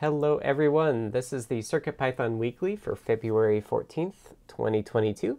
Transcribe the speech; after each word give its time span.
Hello 0.00 0.38
everyone, 0.38 1.10
this 1.10 1.30
is 1.30 1.48
the 1.48 1.58
CircuitPython 1.58 2.38
Weekly 2.38 2.74
for 2.74 2.96
February 2.96 3.60
14th, 3.60 4.32
2022. 4.48 5.38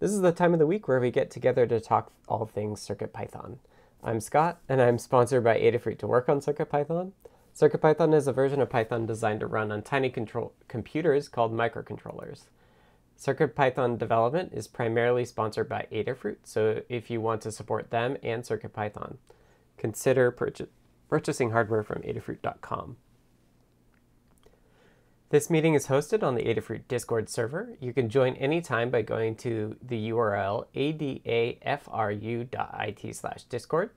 This 0.00 0.12
is 0.12 0.22
the 0.22 0.32
time 0.32 0.54
of 0.54 0.58
the 0.58 0.66
week 0.66 0.88
where 0.88 0.98
we 0.98 1.10
get 1.10 1.30
together 1.30 1.66
to 1.66 1.78
talk 1.78 2.10
all 2.26 2.46
things 2.46 2.80
CircuitPython. 2.80 3.58
I'm 4.02 4.20
Scott, 4.20 4.60
and 4.66 4.80
I'm 4.80 4.96
sponsored 4.96 5.44
by 5.44 5.60
Adafruit 5.60 5.98
to 5.98 6.06
work 6.06 6.30
on 6.30 6.40
CircuitPython. 6.40 7.12
CircuitPython 7.54 8.14
is 8.14 8.26
a 8.26 8.32
version 8.32 8.62
of 8.62 8.70
Python 8.70 9.04
designed 9.04 9.40
to 9.40 9.46
run 9.46 9.70
on 9.70 9.82
tiny 9.82 10.08
control 10.08 10.54
computers 10.68 11.28
called 11.28 11.52
microcontrollers. 11.52 12.44
CircuitPython 13.20 13.98
development 13.98 14.54
is 14.54 14.68
primarily 14.68 15.26
sponsored 15.26 15.68
by 15.68 15.86
Adafruit, 15.92 16.38
so 16.44 16.80
if 16.88 17.10
you 17.10 17.20
want 17.20 17.42
to 17.42 17.52
support 17.52 17.90
them 17.90 18.16
and 18.22 18.42
CircuitPython, 18.42 19.18
consider 19.76 20.30
purchasing 21.10 21.50
hardware 21.50 21.82
from 21.82 22.00
adafruit.com. 22.00 22.96
This 25.30 25.50
meeting 25.50 25.74
is 25.74 25.88
hosted 25.88 26.22
on 26.22 26.36
the 26.36 26.44
Adafruit 26.44 26.88
Discord 26.88 27.28
server. 27.28 27.76
You 27.80 27.92
can 27.92 28.08
join 28.08 28.34
anytime 28.36 28.88
by 28.88 29.02
going 29.02 29.36
to 29.36 29.76
the 29.82 30.08
URL 30.08 30.64
adafru.it 30.74 31.60
slash 33.14 33.42
discord. 33.42 33.90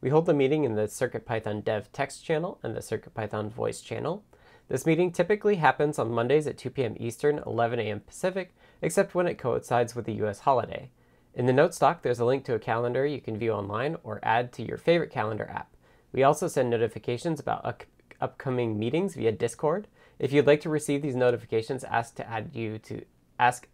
We 0.00 0.10
hold 0.10 0.26
the 0.26 0.32
meeting 0.32 0.62
in 0.62 0.76
the 0.76 0.82
CircuitPython 0.82 1.64
dev 1.64 1.92
text 1.92 2.24
channel 2.24 2.60
and 2.62 2.76
the 2.76 2.80
CircuitPython 2.80 3.50
voice 3.50 3.80
channel. 3.80 4.22
This 4.68 4.86
meeting 4.86 5.10
typically 5.10 5.56
happens 5.56 5.98
on 5.98 6.12
Mondays 6.12 6.46
at 6.46 6.56
2 6.56 6.70
p.m. 6.70 6.94
Eastern, 7.00 7.42
11 7.44 7.80
a.m. 7.80 7.98
Pacific, 7.98 8.54
except 8.80 9.16
when 9.16 9.26
it 9.26 9.38
coincides 9.38 9.96
with 9.96 10.06
a 10.06 10.12
U.S. 10.12 10.38
holiday. 10.38 10.90
In 11.34 11.46
the 11.46 11.52
notes 11.52 11.80
doc, 11.80 12.02
there's 12.02 12.20
a 12.20 12.24
link 12.24 12.44
to 12.44 12.54
a 12.54 12.60
calendar 12.60 13.04
you 13.04 13.20
can 13.20 13.36
view 13.36 13.50
online 13.50 13.96
or 14.04 14.20
add 14.22 14.52
to 14.52 14.62
your 14.62 14.78
favorite 14.78 15.10
calendar 15.10 15.50
app. 15.52 15.74
We 16.12 16.22
also 16.22 16.46
send 16.46 16.70
notifications 16.70 17.40
about 17.40 17.82
upcoming 18.20 18.78
meetings 18.78 19.16
via 19.16 19.32
Discord. 19.32 19.88
If 20.18 20.32
you'd 20.32 20.46
like 20.46 20.60
to 20.62 20.68
receive 20.68 21.02
these 21.02 21.16
notifications, 21.16 21.84
ask 21.84 22.14
to 22.16 22.28
add 22.28 22.50
you 22.54 22.78
to 22.80 23.04
ask 23.38 23.68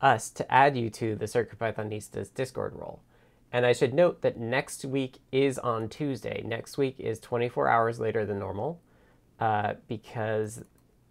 us 0.00 0.30
to 0.30 0.50
add 0.52 0.76
you 0.76 0.88
to 0.90 1.14
the 1.14 1.26
CircuitPythonistas 1.26 2.32
Discord 2.34 2.74
role. 2.74 3.00
And 3.52 3.66
I 3.66 3.72
should 3.72 3.92
note 3.92 4.22
that 4.22 4.38
next 4.38 4.84
week 4.84 5.18
is 5.32 5.58
on 5.58 5.88
Tuesday. 5.88 6.42
Next 6.46 6.78
week 6.78 6.98
is 6.98 7.18
24 7.18 7.68
hours 7.68 7.98
later 7.98 8.24
than 8.24 8.38
normal 8.38 8.80
uh, 9.40 9.74
because 9.88 10.62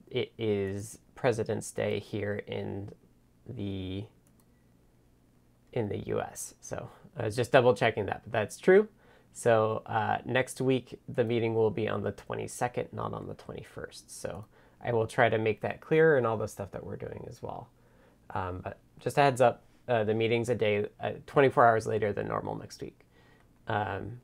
it 0.09 0.31
is 0.37 0.99
President's 1.15 1.69
Day 1.71 1.99
here 1.99 2.41
in 2.47 2.91
the 3.47 4.05
in 5.71 5.89
the 5.89 5.99
U.S. 6.07 6.55
So 6.61 6.89
I 7.15 7.25
was 7.25 7.35
just 7.35 7.51
double 7.51 7.75
checking 7.75 8.05
that, 8.07 8.21
but 8.23 8.31
that's 8.31 8.57
true. 8.57 8.87
So 9.33 9.83
uh, 9.85 10.17
next 10.25 10.59
week, 10.61 10.99
the 11.07 11.23
meeting 11.23 11.53
will 11.55 11.69
be 11.69 11.87
on 11.87 12.03
the 12.03 12.11
22nd, 12.11 12.91
not 12.91 13.13
on 13.13 13.27
the 13.27 13.35
21st. 13.35 14.03
So 14.07 14.45
I 14.83 14.93
will 14.93 15.07
try 15.07 15.29
to 15.29 15.37
make 15.37 15.61
that 15.61 15.81
clearer 15.81 16.17
and 16.17 16.27
all 16.27 16.37
the 16.37 16.47
stuff 16.47 16.71
that 16.71 16.85
we're 16.85 16.97
doing 16.97 17.25
as 17.29 17.41
well. 17.41 17.69
Um, 18.31 18.61
but 18.63 18.77
just 18.99 19.17
a 19.17 19.21
heads 19.21 19.41
up, 19.41 19.63
uh, 19.87 20.03
the 20.03 20.13
meeting's 20.13 20.49
a 20.49 20.55
day, 20.55 20.87
uh, 20.99 21.11
24 21.25 21.65
hours 21.65 21.87
later 21.87 22.13
than 22.13 22.27
normal 22.27 22.55
next 22.55 22.81
week. 22.81 22.99
Um, 23.67 24.21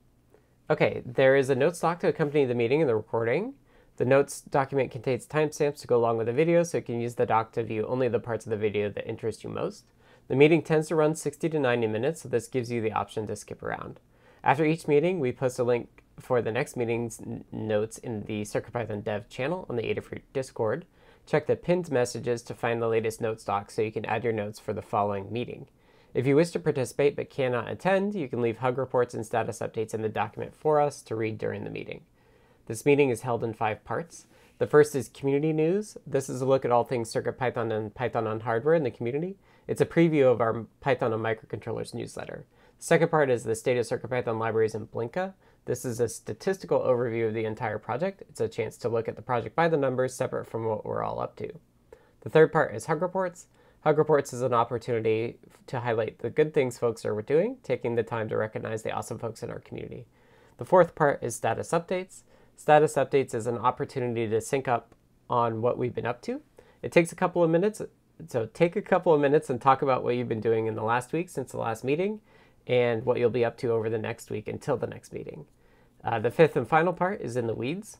okay, 0.70 1.02
there 1.06 1.36
is 1.36 1.50
a 1.50 1.56
notes 1.56 1.80
doc 1.80 2.00
to 2.02 2.08
accompany 2.08 2.46
the 2.46 2.56
meeting 2.56 2.82
and 2.82 2.90
the 2.90 2.96
recording. 2.96 3.54
The 3.98 4.06
notes 4.06 4.42
document 4.42 4.92
contains 4.92 5.26
timestamps 5.26 5.80
to 5.82 5.88
go 5.88 5.98
along 5.98 6.18
with 6.18 6.28
the 6.28 6.34
video, 6.34 6.64
so 6.64 6.80
you 6.80 6.84
can 6.84 7.00
use 7.00 7.16
the 7.16 7.26
doc 7.26 7.54
to 7.54 7.64
view 7.64 7.86
only 7.88 8.10
the 8.10 8.20
parts 8.20 8.46
of 8.46 8.50
the 8.50 8.58
video 8.58 8.90
that 8.90 9.08
interest 9.08 9.44
you 9.44 9.50
most. 9.50 9.86
The 10.28 10.36
meeting 10.36 10.64
tends 10.64 10.88
to 10.90 10.96
run 10.96 11.16
60 11.16 11.48
to 11.50 11.60
90 11.60 11.88
minutes, 11.88 12.22
so 12.24 12.30
this 12.30 12.48
gives 12.48 12.72
you 12.72 12.82
the 12.82 12.92
option 12.92 13.26
to 13.28 13.36
skip 13.36 13.64
around. 13.64 14.00
After 14.46 14.64
each 14.64 14.88
meeting, 14.88 15.20
we 15.20 15.32
post 15.32 15.58
a 15.58 15.64
link 15.64 16.04
for 16.20 16.40
the 16.40 16.52
next 16.52 16.78
meeting's 16.78 17.20
notes 17.52 17.98
in 17.98 18.26
the 18.26 18.44
CircuitPython 18.44 19.04
dev 19.04 19.28
channel 19.28 19.66
on 19.68 19.76
the 19.76 19.82
Adafruit 19.82 20.22
Discord. 20.34 20.86
Check 21.26 21.48
the 21.48 21.56
pinned 21.56 21.92
messages 21.92 22.44
to 22.44 22.54
find 22.54 22.80
the 22.80 22.88
latest 22.88 23.20
notes 23.20 23.44
doc 23.44 23.72
so 23.72 23.82
you 23.82 23.92
can 23.92 24.06
add 24.06 24.24
your 24.24 24.34
notes 24.34 24.60
for 24.60 24.72
the 24.72 24.84
following 24.84 25.34
meeting. 25.34 25.66
If 26.14 26.28
you 26.28 26.36
wish 26.36 26.52
to 26.52 26.60
participate 26.60 27.16
but 27.16 27.32
cannot 27.32 27.72
attend, 27.72 28.14
you 28.14 28.28
can 28.28 28.40
leave 28.40 28.60
hug 28.60 28.78
reports 28.78 29.16
and 29.16 29.26
status 29.26 29.60
updates 29.60 29.96
in 29.96 30.04
the 30.04 30.10
document 30.10 30.54
for 30.56 30.80
us 30.80 31.02
to 31.02 31.16
read 31.16 31.40
during 31.40 31.64
the 31.64 31.72
meeting. 31.72 32.02
This 32.68 32.86
meeting 32.86 33.10
is 33.10 33.22
held 33.22 33.44
in 33.44 33.56
five 33.56 33.84
parts. 33.84 34.28
The 34.60 34.68
first 34.68 34.96
is 34.96 35.10
community 35.10 35.54
news. 35.54 35.98
This 36.06 36.30
is 36.30 36.42
a 36.42 36.46
look 36.46 36.64
at 36.66 36.72
all 36.72 36.84
things 36.84 37.12
CircuitPython 37.12 37.76
and 37.76 37.96
Python 37.96 38.28
on 38.28 38.42
hardware 38.42 38.76
in 38.76 38.84
the 38.84 38.92
community. 38.92 39.38
It's 39.68 39.82
a 39.82 39.88
preview 39.88 40.32
of 40.32 40.40
our 40.40 40.68
Python 40.82 41.14
on 41.14 41.22
microcontrollers 41.22 41.96
newsletter. 41.96 42.46
Second 42.80 43.10
part 43.10 43.30
is 43.30 43.44
the 43.44 43.56
state 43.56 43.78
of 43.78 43.86
CircuitPython 43.86 44.40
libraries 44.40 44.76
in 44.76 44.88
Blinka. 44.88 45.34
This 45.66 45.86
is 45.86 46.00
a 46.00 46.08
statistical 46.08 46.80
overview 46.80 47.28
of 47.28 47.34
the 47.34 47.46
entire 47.46 47.80
project. 47.80 48.22
It's 48.30 48.42
a 48.42 48.48
chance 48.48 48.78
to 48.78 48.90
look 48.90 49.08
at 49.08 49.16
the 49.16 49.22
project 49.22 49.56
by 49.56 49.68
the 49.68 49.78
numbers 49.78 50.14
separate 50.14 50.46
from 50.46 50.66
what 50.66 50.86
we're 50.86 51.04
all 51.04 51.20
up 51.20 51.36
to. 51.38 51.52
The 52.22 52.30
third 52.30 52.52
part 52.52 52.76
is 52.76 52.86
Hug 52.86 53.02
Reports. 53.02 53.48
Hug 53.82 53.98
Reports 53.98 54.34
is 54.34 54.42
an 54.42 54.54
opportunity 54.54 55.38
to 55.68 55.80
highlight 55.80 56.20
the 56.20 56.30
good 56.30 56.54
things 56.54 56.78
folks 56.78 57.06
are 57.06 57.22
doing, 57.22 57.58
taking 57.64 57.96
the 57.96 58.04
time 58.04 58.30
to 58.30 58.38
recognize 58.38 58.84
the 58.84 58.92
awesome 58.92 59.18
folks 59.18 59.42
in 59.42 59.50
our 59.50 59.60
community. 59.60 60.06
The 60.58 60.66
fourth 60.66 60.96
part 60.96 61.24
is 61.24 61.36
Status 61.36 61.72
Updates. 61.72 62.22
Status 62.56 62.94
Updates 62.94 63.34
is 63.34 63.48
an 63.48 63.58
opportunity 63.58 64.28
to 64.28 64.42
sync 64.42 64.68
up 64.68 64.96
on 65.30 65.62
what 65.62 65.78
we've 65.78 65.94
been 65.94 66.06
up 66.06 66.22
to. 66.24 66.42
It 66.82 66.92
takes 66.92 67.12
a 67.12 67.16
couple 67.16 67.44
of 67.44 67.50
minutes, 67.50 67.82
so 68.28 68.48
take 68.54 68.76
a 68.76 68.82
couple 68.82 69.14
of 69.14 69.22
minutes 69.22 69.50
and 69.50 69.62
talk 69.62 69.82
about 69.82 70.04
what 70.04 70.16
you've 70.16 70.30
been 70.30 70.42
doing 70.42 70.68
in 70.68 70.76
the 70.76 70.84
last 70.84 71.14
week 71.14 71.30
since 71.30 71.52
the 71.52 71.58
last 71.58 71.84
meeting, 71.84 72.22
and 72.68 73.06
what 73.06 73.18
you'll 73.18 73.30
be 73.30 73.46
up 73.46 73.58
to 73.58 73.72
over 73.72 73.90
the 73.90 73.98
next 73.98 74.30
week 74.30 74.48
until 74.48 74.78
the 74.78 74.88
next 74.88 75.14
meeting. 75.14 75.46
Uh, 76.04 76.20
the 76.20 76.32
fifth 76.32 76.56
and 76.56 76.68
final 76.68 76.94
part 76.94 77.22
is 77.22 77.36
in 77.36 77.48
the 77.48 77.54
weeds. 77.54 77.98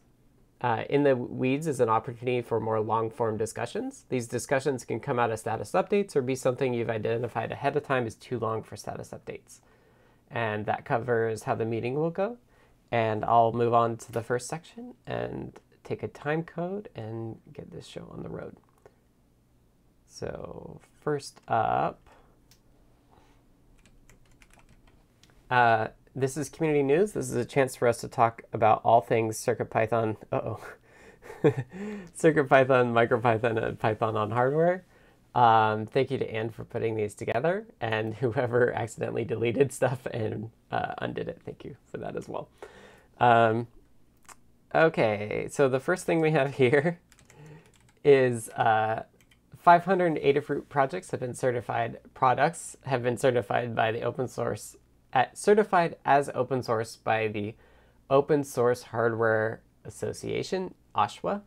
Uh, 0.62 0.84
in 0.90 1.04
the 1.04 1.16
weeds 1.16 1.68
is 1.68 1.80
an 1.80 1.90
opportunity 1.90 2.42
for 2.42 2.60
more 2.60 2.80
long 2.80 3.10
form 3.10 3.38
discussions. 3.38 4.06
These 4.10 4.28
discussions 4.28 4.86
can 4.86 5.00
come 5.00 5.20
out 5.20 5.32
of 5.32 5.40
status 5.40 5.72
updates 5.74 6.16
or 6.16 6.22
be 6.22 6.36
something 6.36 6.74
you've 6.74 6.90
identified 6.90 7.52
ahead 7.52 7.76
of 7.76 7.84
time 7.84 8.08
is 8.08 8.16
too 8.16 8.40
long 8.40 8.64
for 8.64 8.76
status 8.76 9.10
updates. 9.10 9.60
And 10.32 10.66
that 10.66 10.86
covers 10.86 11.44
how 11.44 11.56
the 11.56 11.66
meeting 11.66 11.96
will 11.96 12.10
go. 12.10 12.38
And 12.92 13.26
I'll 13.26 13.52
move 13.52 13.74
on 13.74 13.98
to 13.98 14.12
the 14.12 14.24
first 14.24 14.48
section 14.48 14.94
and 15.06 15.60
take 15.84 16.04
a 16.04 16.08
time 16.08 16.44
code 16.44 16.90
and 16.96 17.38
get 17.52 17.72
this 17.72 17.86
show 17.86 18.08
on 18.12 18.24
the 18.24 18.30
road. 18.30 18.56
So, 20.08 20.80
first 21.02 21.42
up, 21.48 22.05
Uh, 25.50 25.88
this 26.16 26.38
is 26.38 26.50
community 26.50 26.84
news. 26.84 27.12
This 27.12 27.30
is 27.30 27.36
a 27.36 27.46
chance 27.46 27.76
for 27.76 27.88
us 27.88 28.00
to 28.02 28.08
talk 28.08 28.44
about 28.54 28.82
all 28.84 29.02
things 29.02 29.38
CircuitPython. 29.38 30.18
Uh 30.32 30.36
oh. 30.36 30.60
CircuitPython, 32.18 32.94
MicroPython, 32.94 33.64
and 33.64 33.80
Python 33.80 34.16
on 34.16 34.32
hardware. 34.32 34.86
Um, 35.36 35.86
thank 35.86 36.12
you 36.12 36.18
to 36.18 36.34
Anne 36.34 36.50
for 36.50 36.64
putting 36.64 36.96
these 36.96 37.14
together, 37.14 37.66
and 37.82 38.14
whoever 38.22 38.72
accidentally 38.72 39.26
deleted 39.26 39.74
stuff 39.74 40.06
and 40.08 40.50
uh, 40.72 40.94
undid 41.00 41.28
it. 41.28 41.42
Thank 41.46 41.66
you 41.66 41.76
for 41.92 41.98
that 41.98 42.16
as 42.16 42.28
well. 42.30 42.48
Um, 43.20 43.68
okay, 44.74 45.48
so 45.52 45.68
the 45.68 45.80
first 45.80 46.06
thing 46.06 46.22
we 46.22 46.32
have 46.32 46.54
here 46.56 47.00
is 48.04 48.50
uh, 48.50 49.04
500 49.58 50.16
Adafruit 50.16 50.70
projects 50.70 51.12
have 51.12 51.20
been 51.20 51.34
certified. 51.34 52.00
Products 52.14 52.78
have 52.86 53.04
been 53.04 53.18
certified 53.18 53.76
by 53.76 53.92
the 53.92 54.02
open 54.02 54.28
source 54.28 54.78
at, 55.16 55.38
certified 55.38 55.96
as 56.06 56.30
open 56.36 56.62
source 56.62 56.98
by 56.98 57.28
the 57.28 57.56
Open 58.10 58.44
Source 58.44 58.84
Hardware 58.84 59.62
Association, 59.86 60.76
OSHWA. 60.94 61.42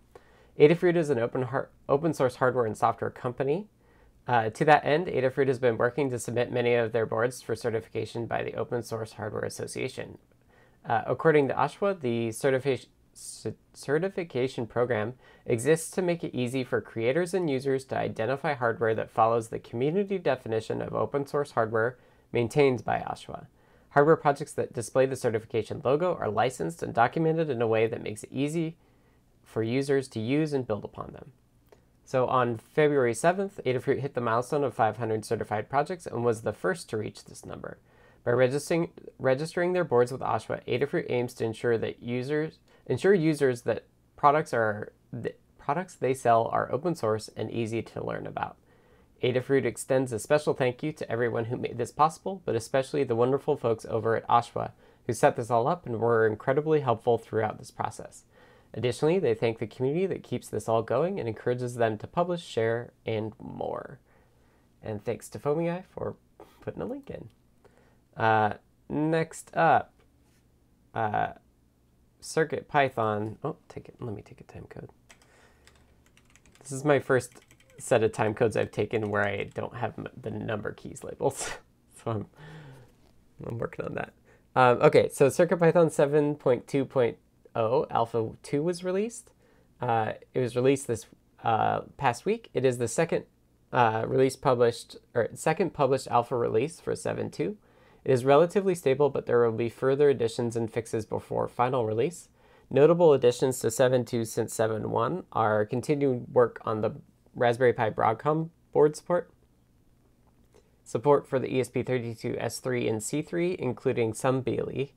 Adafruit 0.59 0.97
is 0.97 1.11
an 1.11 1.19
open, 1.19 1.47
open 1.89 2.15
source 2.15 2.37
hardware 2.37 2.67
and 2.67 2.77
software 2.77 3.11
company. 3.11 3.69
Uh, 4.27 4.51
to 4.51 4.65
that 4.65 4.85
end, 4.85 5.07
Adafruit 5.07 5.47
has 5.47 5.59
been 5.59 5.79
working 5.79 6.11
to 6.11 6.19
submit 6.19 6.51
many 6.51 6.75
of 6.75 6.93
their 6.93 7.07
boards 7.07 7.41
for 7.41 7.55
certification 7.55 8.27
by 8.27 8.43
the 8.43 8.55
Open 8.55 8.83
Source 8.83 9.13
Hardware 9.13 9.45
Association. 9.45 10.19
Uh, 10.85 11.03
according 11.07 11.49
to 11.49 11.55
OSHWA, 11.55 12.01
the 12.01 12.33
certification 12.33 12.91
certification 13.75 14.65
program 14.65 15.15
exists 15.45 15.91
to 15.91 16.01
make 16.01 16.23
it 16.23 16.33
easy 16.33 16.63
for 16.63 16.81
creators 16.81 17.35
and 17.35 17.51
users 17.51 17.85
to 17.85 17.99
identify 17.99 18.55
hardware 18.55 18.95
that 18.95 19.11
follows 19.11 19.49
the 19.49 19.59
community 19.59 20.19
definition 20.19 20.81
of 20.81 20.95
open 20.95 21.27
source 21.27 21.51
hardware 21.51 21.99
maintained 22.33 22.85
by 22.85 23.01
OSHWA. 23.01 23.47
Hardware 23.99 24.15
projects 24.15 24.53
that 24.53 24.73
display 24.73 25.07
the 25.07 25.17
certification 25.17 25.83
logo 25.85 26.15
are 26.21 26.31
licensed 26.31 26.85
and 26.85 26.95
documented 26.95 27.51
in 27.51 27.61
a 27.61 27.67
way 27.67 27.89
that 27.89 28.01
makes 28.01 28.23
it 28.23 28.31
easy 28.31 28.77
for 29.43 29.61
users 29.61 30.07
to 30.07 30.21
use 30.21 30.53
and 30.53 30.69
build 30.69 30.85
upon 30.85 31.15
them. 31.15 31.33
So 32.05 32.29
on 32.29 32.59
February 32.59 33.13
7th, 33.13 33.61
Adafruit 33.67 33.99
hit 33.99 34.15
the 34.15 34.21
milestone 34.21 34.63
of 34.63 34.73
500 34.73 35.25
certified 35.25 35.69
projects 35.69 36.07
and 36.07 36.25
was 36.25 36.43
the 36.43 36.53
first 36.53 36.89
to 36.91 36.97
reach 36.97 37.25
this 37.25 37.45
number. 37.45 37.79
By 38.23 38.31
registering, 38.31 38.93
registering 39.19 39.73
their 39.73 39.83
boards 39.83 40.13
with 40.13 40.21
OSHWA, 40.21 40.65
Adafruit 40.69 41.07
aims 41.09 41.35
to 41.35 41.45
ensure 41.45 41.77
that 41.77 42.01
users 42.01 42.61
ensure 42.87 43.15
users 43.15 43.63
that 43.63 43.83
products 44.15 44.55
are 44.55 44.93
the 45.13 45.35
products 45.59 45.97
they 45.97 46.15
sell 46.15 46.47
are 46.53 46.71
open 46.71 46.95
source 46.95 47.31
and 47.37 47.51
easy 47.51 47.83
to 47.83 48.07
learn 48.07 48.29
about. 48.29 48.59
Adafruit 49.23 49.65
extends 49.65 50.13
a 50.13 50.19
special 50.19 50.55
thank 50.55 50.83
you 50.83 50.93
to 50.93 51.11
everyone 51.11 51.47
who 51.47 51.57
made 51.57 51.79
this 51.79 51.91
possible, 51.91 52.41
but 52.45 52.55
especially 52.55 53.03
the 53.03 53.17
wonderful 53.17 53.57
folks 53.57 53.85
over 53.87 54.17
at 54.17 54.29
OSHWA 54.29 54.71
who 55.07 55.13
set 55.13 55.37
this 55.37 55.51
all 55.51 55.67
up 55.67 55.87
and 55.87 55.99
were 55.99 56.27
incredibly 56.27 56.81
helpful 56.81 57.19
throughout 57.19 57.59
this 57.59 57.71
process. 57.71 58.25
Additionally, 58.75 59.19
they 59.19 59.35
thank 59.35 59.59
the 59.59 59.67
community 59.67 60.07
that 60.07 60.23
keeps 60.23 60.49
this 60.49 60.69
all 60.69 60.83
going 60.83 61.19
and 61.19 61.29
encourages 61.29 61.77
them 61.77 61.97
to 61.99 62.07
publish, 62.07 62.45
share, 62.45 62.93
and 63.07 63.33
more. 63.41 63.99
And 64.83 65.03
thanks 65.03 65.29
to 65.31 65.39
FoamyGuy 65.39 65.85
for 65.87 66.15
putting 66.61 66.83
a 66.83 66.85
link 66.85 67.11
in. 67.11 67.29
Uh, 68.23 68.55
next 68.89 69.51
up, 69.57 69.95
uh, 70.95 71.33
Circuit 72.21 72.69
Python. 72.69 73.39
Oh, 73.43 73.57
take 73.69 73.89
it. 73.89 73.97
Let 74.01 74.15
me 74.15 74.23
take 74.23 74.41
a 74.41 74.45
time 74.45 74.67
code. 74.69 74.91
This 76.61 76.73
is 76.73 76.85
my 76.85 76.99
first 76.99 77.33
set 77.79 78.03
of 78.03 78.13
time 78.13 78.35
codes 78.35 78.57
I've 78.57 78.71
taken 78.71 79.11
where 79.11 79.25
I 79.25 79.45
don't 79.45 79.75
have 79.77 79.95
the 80.21 80.31
number 80.31 80.73
keys 80.73 81.05
labels. 81.05 81.51
so 82.05 82.11
I'm, 82.11 82.27
I'm 83.47 83.59
working 83.59 83.85
on 83.85 83.95
that. 83.95 84.13
Um, 84.57 84.79
okay, 84.83 85.09
so 85.13 85.29
CircuitPython 85.29 85.87
7.2.0 86.37 87.87
Alpha 87.91 88.31
2 88.43 88.63
was 88.63 88.85
released. 88.85 89.31
Uh, 89.81 90.13
it 90.35 90.41
was 90.41 90.57
released 90.57 90.87
this 90.87 91.07
uh, 91.45 91.83
past 91.97 92.25
week. 92.25 92.51
It 92.53 92.65
is 92.65 92.79
the 92.79 92.89
second 92.89 93.25
uh, 93.73 94.05
release 94.07 94.37
published, 94.37 94.97
or 95.15 95.29
second 95.35 95.75
published 95.75 96.09
alpha 96.09 96.37
release 96.37 96.81
for 96.81 96.95
7.2. 96.95 97.55
It 98.05 98.13
is 98.13 98.25
relatively 98.25 98.75
stable, 98.75 99.11
but 99.11 99.27
there 99.27 99.45
will 99.45 99.57
be 99.57 99.69
further 99.69 100.09
additions 100.09 100.57
and 100.57 100.73
fixes 100.73 101.05
before 101.05 101.47
final 101.49 101.85
release. 101.85 102.29
Notable 102.71 103.13
additions 103.13 103.61
to 103.61 103.69
7.2 103.69 104.27
since 104.27 104.57
7.1 104.57 105.25
are 105.33 105.65
continued 105.65 106.27
work 106.33 106.61
on 106.65 106.81
the 106.81 106.93
Raspberry 107.39 107.73
Pi 107.73 107.91
Broadcom 107.91 108.51
board 108.73 108.97
support, 108.97 109.31
support 110.85 111.29
for 111.29 111.39
the 111.39 111.49
ESP32S3 111.49 112.89
and 112.89 113.01
C3, 113.01 113.57
including 113.57 114.15
some 114.15 114.41
BLE, 114.41 114.89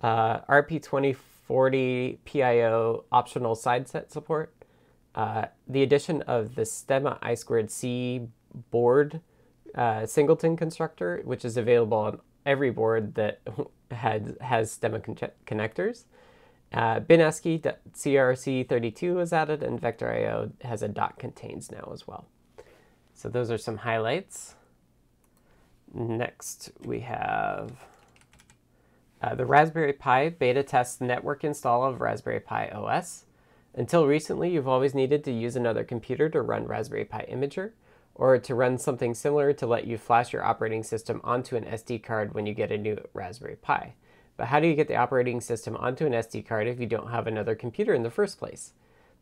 uh, 0.00 0.40
RP2040 0.40 2.18
PIO 2.24 3.04
optional 3.12 3.54
side 3.54 3.88
set 3.88 4.10
support, 4.10 4.54
uh, 5.14 5.46
the 5.68 5.82
addition 5.82 6.22
of 6.22 6.54
the 6.54 6.62
Stemma 6.62 7.20
I2C 7.20 8.28
board 8.70 9.20
uh, 9.74 10.06
singleton 10.06 10.56
constructor, 10.56 11.22
which 11.24 11.44
is 11.44 11.56
available 11.56 11.98
on 11.98 12.20
every 12.46 12.70
board 12.70 13.14
that 13.14 13.40
had, 13.90 14.36
has 14.40 14.76
Stemma 14.76 15.02
con- 15.02 15.30
connectors, 15.46 16.04
uh, 16.74 16.98
BinASCII 16.98 17.62
CRC32 17.92 19.14
was 19.14 19.32
added, 19.32 19.62
and 19.62 19.80
Vector.io 19.80 20.50
has 20.62 20.82
a 20.82 20.88
dot 20.88 21.20
contains 21.20 21.70
now 21.70 21.88
as 21.92 22.08
well. 22.08 22.26
So 23.14 23.28
those 23.28 23.50
are 23.52 23.58
some 23.58 23.78
highlights. 23.78 24.56
Next, 25.94 26.72
we 26.84 27.00
have 27.00 27.70
uh, 29.22 29.36
the 29.36 29.46
Raspberry 29.46 29.92
Pi 29.92 30.30
beta 30.30 30.64
test 30.64 31.00
network 31.00 31.44
install 31.44 31.84
of 31.84 32.00
Raspberry 32.00 32.40
Pi 32.40 32.68
OS. 32.70 33.26
Until 33.76 34.08
recently, 34.08 34.50
you've 34.50 34.68
always 34.68 34.96
needed 34.96 35.22
to 35.24 35.32
use 35.32 35.54
another 35.54 35.84
computer 35.84 36.28
to 36.28 36.42
run 36.42 36.66
Raspberry 36.66 37.04
Pi 37.04 37.24
Imager, 37.30 37.70
or 38.16 38.36
to 38.38 38.54
run 38.54 38.78
something 38.78 39.14
similar 39.14 39.52
to 39.52 39.66
let 39.66 39.86
you 39.86 39.96
flash 39.96 40.32
your 40.32 40.44
operating 40.44 40.82
system 40.82 41.20
onto 41.22 41.54
an 41.54 41.64
SD 41.64 42.02
card 42.02 42.34
when 42.34 42.46
you 42.46 42.54
get 42.54 42.72
a 42.72 42.78
new 42.78 42.98
Raspberry 43.12 43.56
Pi. 43.56 43.94
But 44.36 44.48
how 44.48 44.60
do 44.60 44.66
you 44.66 44.74
get 44.74 44.88
the 44.88 44.96
operating 44.96 45.40
system 45.40 45.76
onto 45.76 46.06
an 46.06 46.12
SD 46.12 46.46
card 46.46 46.66
if 46.66 46.80
you 46.80 46.86
don't 46.86 47.10
have 47.10 47.26
another 47.26 47.54
computer 47.54 47.94
in 47.94 48.02
the 48.02 48.10
first 48.10 48.38
place? 48.38 48.72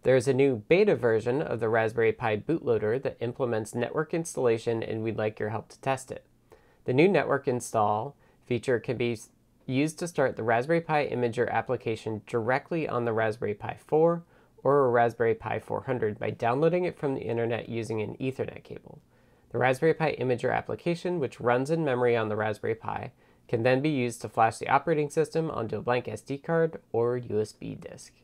There's 0.04 0.26
a 0.26 0.34
new 0.34 0.56
beta 0.68 0.96
version 0.96 1.40
of 1.40 1.60
the 1.60 1.68
Raspberry 1.68 2.12
Pi 2.12 2.36
bootloader 2.38 3.00
that 3.02 3.18
implements 3.20 3.74
network 3.74 4.12
installation 4.12 4.82
and 4.82 5.02
we'd 5.02 5.18
like 5.18 5.38
your 5.38 5.50
help 5.50 5.68
to 5.68 5.80
test 5.80 6.10
it. 6.10 6.26
The 6.84 6.92
new 6.92 7.08
network 7.08 7.46
install 7.46 8.16
feature 8.44 8.80
can 8.80 8.96
be 8.96 9.16
used 9.66 9.98
to 10.00 10.08
start 10.08 10.36
the 10.36 10.42
Raspberry 10.42 10.80
Pi 10.80 11.08
Imager 11.08 11.48
application 11.48 12.22
directly 12.26 12.88
on 12.88 13.04
the 13.04 13.12
Raspberry 13.12 13.54
Pi 13.54 13.76
4 13.86 14.24
or 14.64 14.86
a 14.86 14.90
Raspberry 14.90 15.34
Pi 15.34 15.60
400 15.60 16.18
by 16.18 16.30
downloading 16.30 16.84
it 16.84 16.98
from 16.98 17.14
the 17.14 17.20
internet 17.20 17.68
using 17.68 18.00
an 18.00 18.16
Ethernet 18.16 18.64
cable. 18.64 19.00
The 19.50 19.58
Raspberry 19.58 19.94
Pi 19.94 20.16
Imager 20.16 20.52
application, 20.52 21.20
which 21.20 21.40
runs 21.40 21.70
in 21.70 21.84
memory 21.84 22.16
on 22.16 22.28
the 22.28 22.36
Raspberry 22.36 22.74
Pi, 22.74 23.12
can 23.52 23.64
then 23.64 23.82
be 23.82 23.90
used 23.90 24.22
to 24.22 24.30
flash 24.30 24.56
the 24.56 24.66
operating 24.66 25.10
system 25.10 25.50
onto 25.50 25.76
a 25.76 25.82
blank 25.82 26.06
SD 26.06 26.42
card 26.42 26.80
or 26.90 27.20
USB 27.20 27.78
disk. 27.78 28.14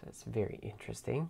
That's 0.00 0.22
very 0.22 0.60
interesting. 0.62 1.28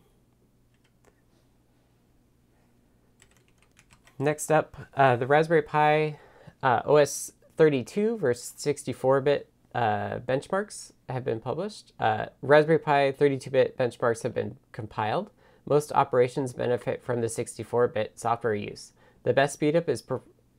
Next 4.18 4.52
up, 4.52 4.76
uh, 4.94 5.16
the 5.16 5.26
Raspberry 5.26 5.62
Pi 5.62 6.18
uh, 6.62 6.82
OS 6.84 7.32
32 7.56 8.18
versus 8.18 8.52
64-bit 8.58 9.48
uh, 9.74 10.18
benchmarks 10.28 10.92
have 11.08 11.24
been 11.24 11.40
published. 11.40 11.94
Uh, 11.98 12.26
Raspberry 12.42 12.78
Pi 12.78 13.10
32-bit 13.10 13.78
benchmarks 13.78 14.22
have 14.22 14.34
been 14.34 14.58
compiled. 14.72 15.30
Most 15.64 15.92
operations 15.92 16.52
benefit 16.52 17.02
from 17.02 17.22
the 17.22 17.28
64-bit 17.28 18.20
software 18.20 18.54
use. 18.54 18.92
The 19.22 19.32
best 19.32 19.58
speedup 19.58 19.88
is 19.88 20.02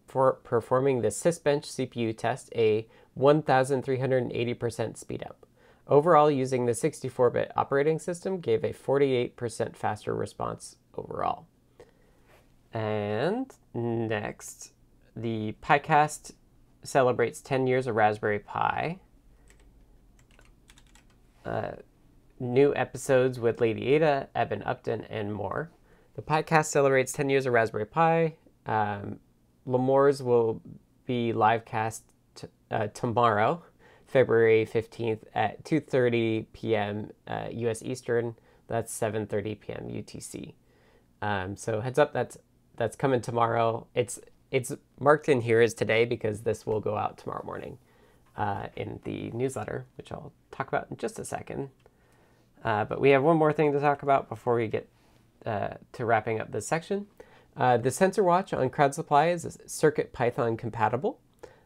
for 0.08 0.34
performing 0.44 1.02
the 1.02 1.10
Sysbench 1.10 1.66
CPU 1.66 2.16
test 2.18 2.50
a 2.56 2.88
1380% 3.18 3.94
speedup. 4.58 5.36
Overall, 5.88 6.32
using 6.32 6.66
the 6.66 6.72
64-bit 6.72 7.52
operating 7.56 8.00
system 8.00 8.40
gave 8.40 8.64
a 8.64 8.74
48% 8.74 9.76
faster 9.76 10.16
response 10.16 10.78
overall. 10.98 11.46
And 12.72 13.54
next, 13.74 14.72
the 15.16 15.56
PiCast 15.62 16.32
celebrates 16.84 17.42
10 17.42 17.68
years 17.68 17.88
of 17.88 17.96
Raspberry 17.96 18.40
Pi. 18.40 19.00
Uh, 21.46 21.72
new 22.40 22.74
episodes 22.76 23.40
with 23.40 23.62
Lady 23.62 23.88
Ada, 23.94 24.30
Eben 24.34 24.64
Upton, 24.64 25.06
and 25.10 25.34
more. 25.34 25.72
The 26.16 26.22
PiCast 26.22 26.66
celebrates 26.66 27.12
10 27.12 27.30
years 27.30 27.46
of 27.46 27.54
Raspberry 27.54 27.86
Pi. 27.86 28.36
Um, 28.66 29.20
Limor's 29.66 30.22
will 30.22 30.62
be 31.06 31.34
live 31.34 31.66
cast 31.66 32.04
t- 32.36 32.48
uh, 32.72 32.88
tomorrow, 32.88 33.64
February 34.08 34.66
15th 34.72 35.22
at 35.34 35.64
2.30 35.64 36.46
p.m. 36.54 37.12
Uh, 37.28 37.48
U.S. 37.52 37.82
Eastern. 37.84 38.36
That's 38.68 38.98
7.30 38.98 39.60
p.m. 39.60 39.88
UTC. 39.90 40.54
Um, 41.22 41.56
so 41.56 41.82
heads 41.82 41.98
up, 42.00 42.14
that's 42.14 42.38
that's 42.76 42.96
coming 42.96 43.22
tomorrow. 43.22 43.88
It's 43.96 44.20
it's 44.52 44.74
marked 45.00 45.30
in 45.30 45.42
here 45.42 45.62
as 45.62 45.74
today 45.74 46.06
because 46.06 46.42
this 46.42 46.66
will 46.66 46.80
go 46.80 46.98
out 46.98 47.18
tomorrow 47.18 47.44
morning 47.46 47.78
uh, 48.38 48.68
in 48.76 49.00
the 49.04 49.32
newsletter, 49.32 49.86
which 49.98 50.12
I'll 50.12 50.34
talk 50.52 50.68
about 50.68 50.88
in 50.92 50.98
just 50.98 51.20
a 51.20 51.26
second. 51.26 51.70
Uh, 52.64 52.86
but 52.86 53.00
we 53.00 53.12
have 53.12 53.24
one 53.24 53.38
more 53.38 53.54
thing 53.54 53.72
to 53.74 53.80
talk 53.80 54.04
about 54.04 54.30
before 54.30 54.56
we 54.56 54.68
get 54.68 54.88
uh, 55.46 55.76
to 55.94 56.06
wrapping 56.06 56.40
up 56.40 56.52
this 56.52 56.68
section. 56.68 57.08
Uh, 57.56 57.78
the 57.78 57.92
sensor 57.92 58.24
watch 58.24 58.52
on 58.54 58.70
Crowd 58.70 58.96
Supply 58.96 59.28
is 59.28 59.60
Circuit 59.68 60.12
Python 60.12 60.58
compatible. 60.58 61.20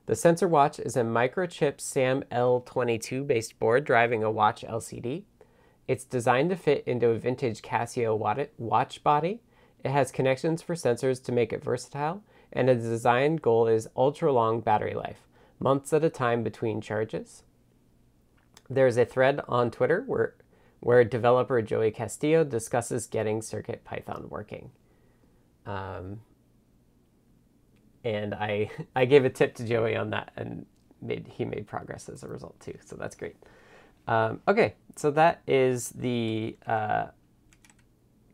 The 0.05 0.15
sensor 0.15 0.47
watch 0.47 0.79
is 0.79 0.97
a 0.97 1.01
microchip 1.01 1.79
SAM 1.79 2.23
L22 2.31 3.25
based 3.25 3.57
board 3.59 3.85
driving 3.85 4.23
a 4.23 4.31
watch 4.31 4.63
LCD. 4.63 5.23
It's 5.87 6.03
designed 6.03 6.49
to 6.49 6.57
fit 6.57 6.83
into 6.85 7.09
a 7.09 7.17
vintage 7.17 7.61
Casio 7.61 8.17
watch 8.57 9.03
body. 9.03 9.41
It 9.83 9.91
has 9.91 10.11
connections 10.11 10.61
for 10.61 10.75
sensors 10.75 11.23
to 11.23 11.31
make 11.31 11.53
it 11.53 11.63
versatile, 11.63 12.23
and 12.51 12.69
its 12.69 12.83
design 12.83 13.37
goal 13.37 13.67
is 13.67 13.87
ultra 13.95 14.33
long 14.33 14.59
battery 14.59 14.93
life, 14.93 15.27
months 15.59 15.93
at 15.93 16.03
a 16.03 16.09
time 16.09 16.43
between 16.43 16.81
charges. 16.81 17.43
There's 18.69 18.97
a 18.97 19.05
thread 19.05 19.39
on 19.47 19.71
Twitter 19.71 20.03
where, 20.05 20.35
where 20.81 21.05
developer 21.05 21.61
Joey 21.61 21.91
Castillo 21.91 22.43
discusses 22.43 23.07
getting 23.07 23.41
Circuit 23.41 23.85
Python 23.85 24.27
working. 24.29 24.71
Um, 25.67 26.21
and 28.03 28.33
I 28.33 28.71
I 28.95 29.05
gave 29.05 29.25
a 29.25 29.29
tip 29.29 29.53
to 29.55 29.65
Joey 29.65 29.95
on 29.95 30.09
that, 30.11 30.31
and 30.35 30.65
made 31.01 31.27
he 31.27 31.45
made 31.45 31.67
progress 31.67 32.09
as 32.09 32.23
a 32.23 32.27
result 32.27 32.59
too. 32.59 32.77
So 32.83 32.95
that's 32.95 33.15
great. 33.15 33.35
Um, 34.07 34.39
okay, 34.47 34.75
so 34.95 35.11
that 35.11 35.41
is 35.45 35.89
the 35.89 36.57
uh, 36.65 37.07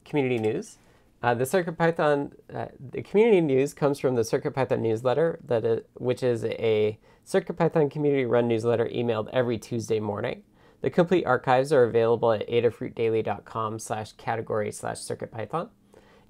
community 0.05 0.37
news. 0.37 0.77
Uh, 1.23 1.33
the 1.33 1.45
CircuitPython, 1.45 2.33
uh, 2.53 2.65
the 2.91 3.01
community 3.01 3.41
news 3.41 3.73
comes 3.73 3.97
from 3.97 4.13
the 4.15 4.21
CircuitPython 4.21 4.79
newsletter, 4.79 5.39
that 5.45 5.63
is, 5.63 5.81
which 5.95 6.21
is 6.21 6.43
a 6.43 6.99
CircuitPython 7.25 7.89
community 7.89 8.25
run 8.25 8.47
newsletter 8.47 8.85
emailed 8.93 9.29
every 9.31 9.57
Tuesday 9.57 9.99
morning. 9.99 10.43
The 10.81 10.89
complete 10.89 11.25
archives 11.25 11.71
are 11.71 11.85
available 11.85 12.33
at 12.33 12.47
adafruitdaily.com 12.49 13.79
slash 13.79 14.11
category 14.13 14.71
slash 14.73 14.97
CircuitPython. 14.97 15.69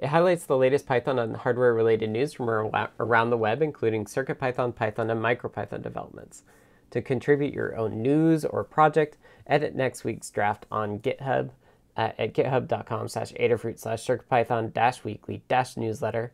It 0.03 0.09
highlights 0.09 0.45
the 0.45 0.57
latest 0.57 0.85
Python 0.85 1.17
and 1.17 1.37
hardware-related 1.37 2.09
news 2.09 2.33
from 2.33 2.49
around 2.49 3.29
the 3.29 3.37
web, 3.37 3.61
including 3.61 4.03
CircuitPython, 4.03 4.75
Python, 4.75 5.09
and 5.09 5.21
MicroPython 5.21 5.81
developments. 5.81 6.43
To 6.91 7.01
contribute 7.01 7.53
your 7.53 7.77
own 7.77 8.01
news 8.01 8.43
or 8.43 8.65
project, 8.65 9.15
edit 9.47 9.75
next 9.75 10.03
week's 10.03 10.29
draft 10.29 10.65
on 10.69 10.99
GitHub 10.99 11.51
at, 11.95 12.19
at 12.19 12.33
github.com 12.33 13.07
slash 13.07 13.31
adafruit 13.39 13.79
slash 13.79 14.05
circuitpython 14.05 14.73
dash 14.73 15.05
weekly 15.05 15.41
dash 15.47 15.77
newsletter 15.77 16.33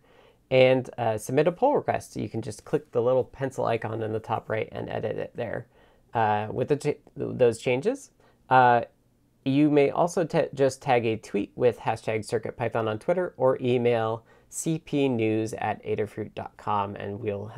and 0.50 0.90
uh, 0.98 1.20
submit 1.20 1.48
a 1.48 1.52
pull 1.52 1.76
request. 1.76 2.16
You 2.16 2.28
can 2.28 2.42
just 2.42 2.66
click 2.66 2.92
the 2.92 3.04
little 3.04 3.24
pencil 3.24 3.66
icon 3.66 4.02
in 4.02 4.14
the 4.14 4.20
top 4.20 4.50
right 4.50 4.68
and 4.72 4.90
edit 4.90 5.18
it 5.18 5.32
there. 5.36 5.68
Uh, 6.16 6.48
with 6.50 6.70
the 6.70 6.76
ch- 6.76 6.98
those 7.16 7.60
changes, 7.60 8.10
uh, 8.50 8.82
You 9.50 9.72
may 9.72 9.90
also 9.90 10.24
just 10.54 10.82
tag 10.82 11.08
a 11.08 11.18
tweet 11.18 11.52
with 11.56 11.80
hashtag 11.80 12.20
CircuitPython 12.20 12.88
on 12.88 13.00
Twitter 13.00 13.34
or 13.36 13.58
email 13.60 14.24
cpnews 14.52 15.56
at 15.58 15.84
adafruit.com 15.84 16.96
and 16.96 17.20
we'll 17.20 17.52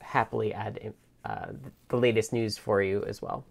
happily 0.00 0.54
add 0.54 0.94
uh, 1.26 1.46
the 1.88 1.96
latest 1.98 2.32
news 2.32 2.56
for 2.56 2.80
you 2.80 3.04
as 3.04 3.20
well. 3.20 3.44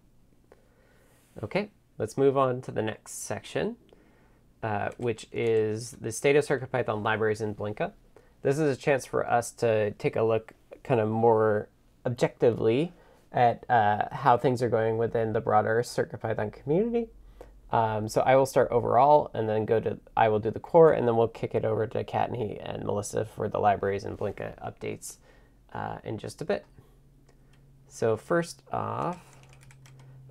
Okay, 1.43 1.69
let's 1.99 2.17
move 2.17 2.37
on 2.37 2.61
to 2.63 2.71
the 2.71 2.81
next 2.81 3.23
section, 3.23 3.75
uh, 4.63 4.89
which 4.97 5.27
is 5.31 5.91
the 6.01 6.11
state 6.11 6.35
of 6.35 6.43
CircuitPython 6.43 7.03
libraries 7.03 7.41
in 7.41 7.53
Blinka. 7.53 7.91
This 8.41 8.57
is 8.57 8.75
a 8.75 8.79
chance 8.79 9.05
for 9.05 9.29
us 9.29 9.51
to 9.51 9.91
take 9.91 10.15
a 10.15 10.23
look 10.23 10.53
kind 10.83 10.99
of 10.99 11.09
more 11.09 11.69
objectively 12.03 12.93
at 13.31 13.69
uh, 13.69 14.07
how 14.11 14.37
things 14.37 14.63
are 14.63 14.69
going 14.69 14.97
within 14.97 15.33
the 15.33 15.41
broader 15.41 15.83
CircuitPython 15.83 16.51
community. 16.51 17.09
Um, 17.71 18.07
so 18.07 18.21
I 18.21 18.35
will 18.35 18.45
start 18.45 18.71
overall 18.71 19.31
and 19.33 19.49
then 19.49 19.65
go 19.65 19.79
to, 19.79 19.97
I 20.15 20.29
will 20.29 20.39
do 20.39 20.51
the 20.51 20.59
core 20.59 20.93
and 20.93 21.07
then 21.07 21.17
we'll 21.17 21.27
kick 21.27 21.55
it 21.55 21.65
over 21.65 21.87
to 21.87 22.03
Kattni 22.03 22.59
and 22.63 22.83
Melissa 22.83 23.25
for 23.25 23.49
the 23.49 23.59
libraries 23.59 24.03
and 24.03 24.17
Blinka 24.17 24.55
updates 24.63 25.17
uh, 25.73 25.97
in 26.03 26.17
just 26.17 26.41
a 26.41 26.45
bit. 26.45 26.65
So 27.87 28.15
first 28.15 28.61
off, 28.71 29.19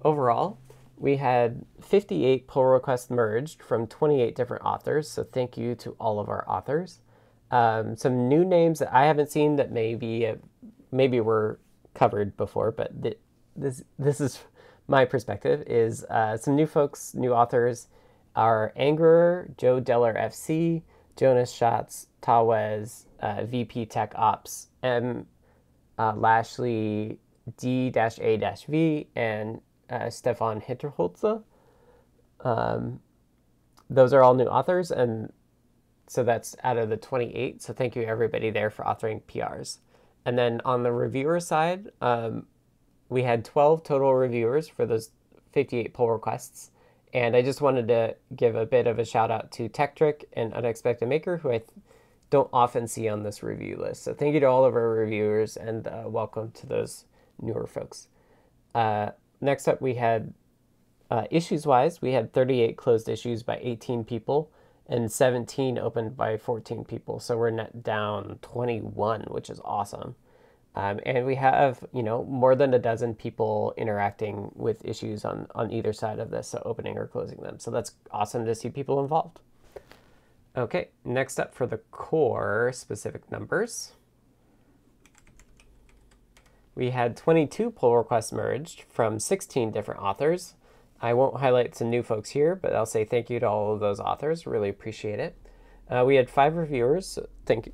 overall, 0.02 0.58
we 0.96 1.16
had 1.16 1.64
58 1.82 2.46
pull 2.46 2.64
requests 2.64 3.10
merged 3.10 3.62
from 3.62 3.86
28 3.86 4.34
different 4.34 4.64
authors. 4.64 5.10
So 5.10 5.24
thank 5.24 5.56
you 5.56 5.74
to 5.76 5.96
all 5.98 6.20
of 6.20 6.28
our 6.28 6.48
authors. 6.48 7.00
Um, 7.50 7.96
some 7.96 8.28
new 8.28 8.44
names 8.44 8.78
that 8.78 8.94
I 8.94 9.06
haven't 9.06 9.30
seen 9.30 9.56
that 9.56 9.70
maybe 9.70 10.26
uh, 10.26 10.36
maybe 10.90 11.20
were 11.20 11.58
covered 11.94 12.36
before, 12.36 12.70
but 12.70 13.02
th- 13.02 13.18
this 13.54 13.84
this 13.98 14.20
is 14.20 14.40
my 14.86 15.04
perspective 15.04 15.62
is 15.66 16.04
uh, 16.04 16.36
some 16.36 16.56
new 16.56 16.66
folks, 16.66 17.14
new 17.14 17.32
authors 17.32 17.88
are 18.36 18.72
Angerer, 18.78 19.56
Joe 19.56 19.80
Deller 19.80 20.18
FC, 20.18 20.82
Jonas 21.16 21.52
Schatz, 21.52 22.08
Tawez, 22.20 23.06
uh, 23.20 23.44
VP 23.44 23.86
Tech 23.86 24.12
Ops, 24.16 24.68
M. 24.82 25.26
Uh, 25.98 26.12
Lashley 26.16 27.18
D-A-V, 27.56 29.06
and 29.14 29.60
uh, 29.90 30.10
Stefan 30.10 30.60
Hinterholze. 30.60 31.42
Um, 32.40 33.00
those 33.88 34.12
are 34.12 34.22
all 34.22 34.34
new 34.34 34.46
authors, 34.46 34.90
and 34.90 35.32
so 36.06 36.24
that's 36.24 36.56
out 36.64 36.76
of 36.76 36.88
the 36.88 36.96
28. 36.96 37.62
So 37.62 37.72
thank 37.72 37.94
you 37.94 38.02
everybody 38.02 38.50
there 38.50 38.70
for 38.70 38.84
authoring 38.84 39.22
PRs. 39.22 39.78
And 40.26 40.38
then 40.38 40.60
on 40.64 40.82
the 40.82 40.92
reviewer 40.92 41.38
side, 41.38 41.90
um, 42.00 42.46
we 43.14 43.22
had 43.22 43.44
12 43.44 43.84
total 43.84 44.12
reviewers 44.12 44.68
for 44.68 44.84
those 44.84 45.10
58 45.52 45.94
pull 45.94 46.10
requests. 46.10 46.72
And 47.12 47.36
I 47.36 47.42
just 47.42 47.60
wanted 47.60 47.86
to 47.86 48.16
give 48.34 48.56
a 48.56 48.66
bit 48.66 48.88
of 48.88 48.98
a 48.98 49.04
shout 49.04 49.30
out 49.30 49.52
to 49.52 49.68
Tekktrik 49.68 50.24
and 50.32 50.52
Unexpected 50.52 51.08
Maker, 51.08 51.36
who 51.36 51.52
I 51.52 51.62
don't 52.30 52.50
often 52.52 52.88
see 52.88 53.08
on 53.08 53.22
this 53.22 53.40
review 53.40 53.76
list. 53.76 54.02
So 54.02 54.14
thank 54.14 54.34
you 54.34 54.40
to 54.40 54.46
all 54.46 54.64
of 54.64 54.74
our 54.74 54.90
reviewers 54.90 55.56
and 55.56 55.86
uh, 55.86 56.02
welcome 56.06 56.50
to 56.50 56.66
those 56.66 57.04
newer 57.40 57.68
folks. 57.68 58.08
Uh, 58.74 59.10
next 59.40 59.68
up, 59.68 59.80
we 59.80 59.94
had 59.94 60.34
uh, 61.08 61.26
issues 61.30 61.68
wise, 61.68 62.02
we 62.02 62.14
had 62.14 62.32
38 62.32 62.76
closed 62.76 63.08
issues 63.08 63.44
by 63.44 63.60
18 63.62 64.02
people 64.02 64.50
and 64.88 65.12
17 65.12 65.78
opened 65.78 66.16
by 66.16 66.36
14 66.36 66.84
people. 66.84 67.20
So 67.20 67.36
we're 67.36 67.50
net 67.50 67.84
down 67.84 68.40
21, 68.42 69.26
which 69.28 69.50
is 69.50 69.60
awesome. 69.64 70.16
Um, 70.76 70.98
and 71.06 71.24
we 71.24 71.36
have, 71.36 71.84
you 71.92 72.02
know, 72.02 72.24
more 72.24 72.56
than 72.56 72.74
a 72.74 72.78
dozen 72.78 73.14
people 73.14 73.74
interacting 73.76 74.50
with 74.54 74.84
issues 74.84 75.24
on, 75.24 75.46
on 75.54 75.70
either 75.70 75.92
side 75.92 76.18
of 76.18 76.30
this, 76.30 76.48
so 76.48 76.62
opening 76.64 76.98
or 76.98 77.06
closing 77.06 77.40
them. 77.42 77.60
So 77.60 77.70
that's 77.70 77.92
awesome 78.10 78.44
to 78.44 78.54
see 78.54 78.70
people 78.70 79.00
involved. 79.00 79.40
Okay, 80.56 80.88
next 81.04 81.38
up 81.38 81.54
for 81.54 81.66
the 81.66 81.78
core 81.90 82.72
specific 82.74 83.30
numbers. 83.30 83.92
We 86.74 86.90
had 86.90 87.16
22 87.16 87.70
pull 87.70 87.96
requests 87.96 88.32
merged 88.32 88.82
from 88.88 89.20
16 89.20 89.70
different 89.70 90.00
authors. 90.00 90.54
I 91.00 91.12
won't 91.12 91.38
highlight 91.38 91.76
some 91.76 91.90
new 91.90 92.02
folks 92.02 92.30
here, 92.30 92.56
but 92.56 92.74
I'll 92.74 92.86
say 92.86 93.04
thank 93.04 93.30
you 93.30 93.38
to 93.40 93.48
all 93.48 93.74
of 93.74 93.80
those 93.80 94.00
authors. 94.00 94.46
Really 94.46 94.70
appreciate 94.70 95.20
it. 95.20 95.36
Uh, 95.88 96.04
we 96.06 96.16
had 96.16 96.30
five 96.30 96.56
reviewers. 96.56 97.18
Thank 97.46 97.66
you. 97.66 97.72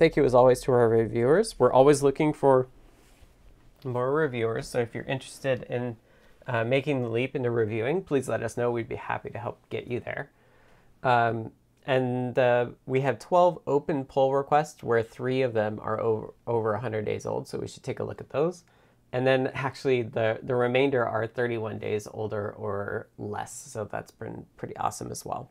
Thank 0.00 0.16
you 0.16 0.24
as 0.24 0.34
always 0.34 0.62
to 0.62 0.72
our 0.72 0.88
reviewers. 0.88 1.58
We're 1.58 1.74
always 1.74 2.02
looking 2.02 2.32
for 2.32 2.68
more 3.84 4.14
reviewers. 4.14 4.66
So 4.66 4.78
if 4.78 4.94
you're 4.94 5.04
interested 5.04 5.64
in 5.64 5.98
uh, 6.46 6.64
making 6.64 7.02
the 7.02 7.10
leap 7.10 7.36
into 7.36 7.50
reviewing, 7.50 8.02
please 8.04 8.26
let 8.26 8.42
us 8.42 8.56
know. 8.56 8.70
We'd 8.70 8.88
be 8.88 8.96
happy 8.96 9.28
to 9.28 9.38
help 9.38 9.58
get 9.68 9.88
you 9.88 10.00
there. 10.00 10.30
Um, 11.02 11.52
and 11.84 12.38
uh, 12.38 12.68
we 12.86 13.02
have 13.02 13.18
12 13.18 13.58
open 13.66 14.06
pull 14.06 14.32
requests 14.32 14.82
where 14.82 15.02
three 15.02 15.42
of 15.42 15.52
them 15.52 15.78
are 15.82 16.00
over, 16.00 16.32
over 16.46 16.72
100 16.72 17.04
days 17.04 17.26
old. 17.26 17.46
So 17.46 17.58
we 17.58 17.68
should 17.68 17.82
take 17.82 18.00
a 18.00 18.04
look 18.04 18.22
at 18.22 18.30
those. 18.30 18.64
And 19.12 19.26
then 19.26 19.48
actually 19.48 20.00
the, 20.00 20.38
the 20.42 20.54
remainder 20.54 21.06
are 21.06 21.26
31 21.26 21.78
days 21.78 22.08
older 22.10 22.52
or 22.52 23.08
less. 23.18 23.52
So 23.52 23.84
that's 23.84 24.12
been 24.12 24.46
pretty 24.56 24.78
awesome 24.78 25.10
as 25.10 25.26
well. 25.26 25.50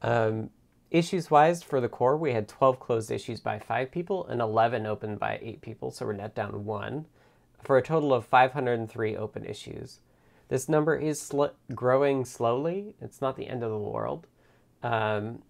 Um, 0.00 0.50
issues 0.94 1.28
wise 1.28 1.62
for 1.62 1.80
the 1.80 1.88
core, 1.88 2.16
we 2.16 2.32
had 2.32 2.46
12 2.46 2.78
closed 2.78 3.10
issues 3.10 3.40
by 3.40 3.58
five 3.58 3.90
people 3.90 4.26
and 4.28 4.40
11 4.40 4.86
open 4.86 5.16
by 5.16 5.40
eight 5.42 5.60
people. 5.60 5.90
So 5.90 6.06
we're 6.06 6.12
net 6.12 6.36
down 6.36 6.64
one 6.64 7.06
for 7.62 7.76
a 7.76 7.82
total 7.82 8.14
of 8.14 8.24
503 8.26 9.16
open 9.16 9.44
issues. 9.44 9.98
This 10.48 10.68
number 10.68 10.94
is 10.94 11.20
sl- 11.20 11.46
growing 11.74 12.24
slowly. 12.24 12.94
It's 13.00 13.20
not 13.20 13.36
the 13.36 13.48
end 13.48 13.64
of 13.64 13.70
the 13.70 13.78
world. 13.78 14.28
Um, 14.84 15.42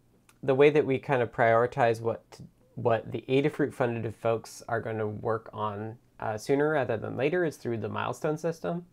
the 0.43 0.55
way 0.55 0.71
that 0.71 0.87
we 0.87 0.99
kind 0.99 1.21
of 1.21 1.31
prioritize 1.31 2.01
what 2.01 2.31
to, 2.33 2.45
what 2.77 3.13
the 3.13 3.25
Adafruit 3.29 3.75
funded 3.75 4.15
folks 4.15 4.63
are 4.67 4.81
going 4.81 4.99
to 4.99 5.07
work 5.07 5.51
on 5.53 5.99
uh, 6.21 6.39
sooner 6.39 6.71
rather 6.71 6.97
than 6.97 7.19
later 7.19 7.45
is 7.45 7.57
through 7.57 7.79
the 7.79 7.89
milestone 7.89 8.39
system. 8.39 8.87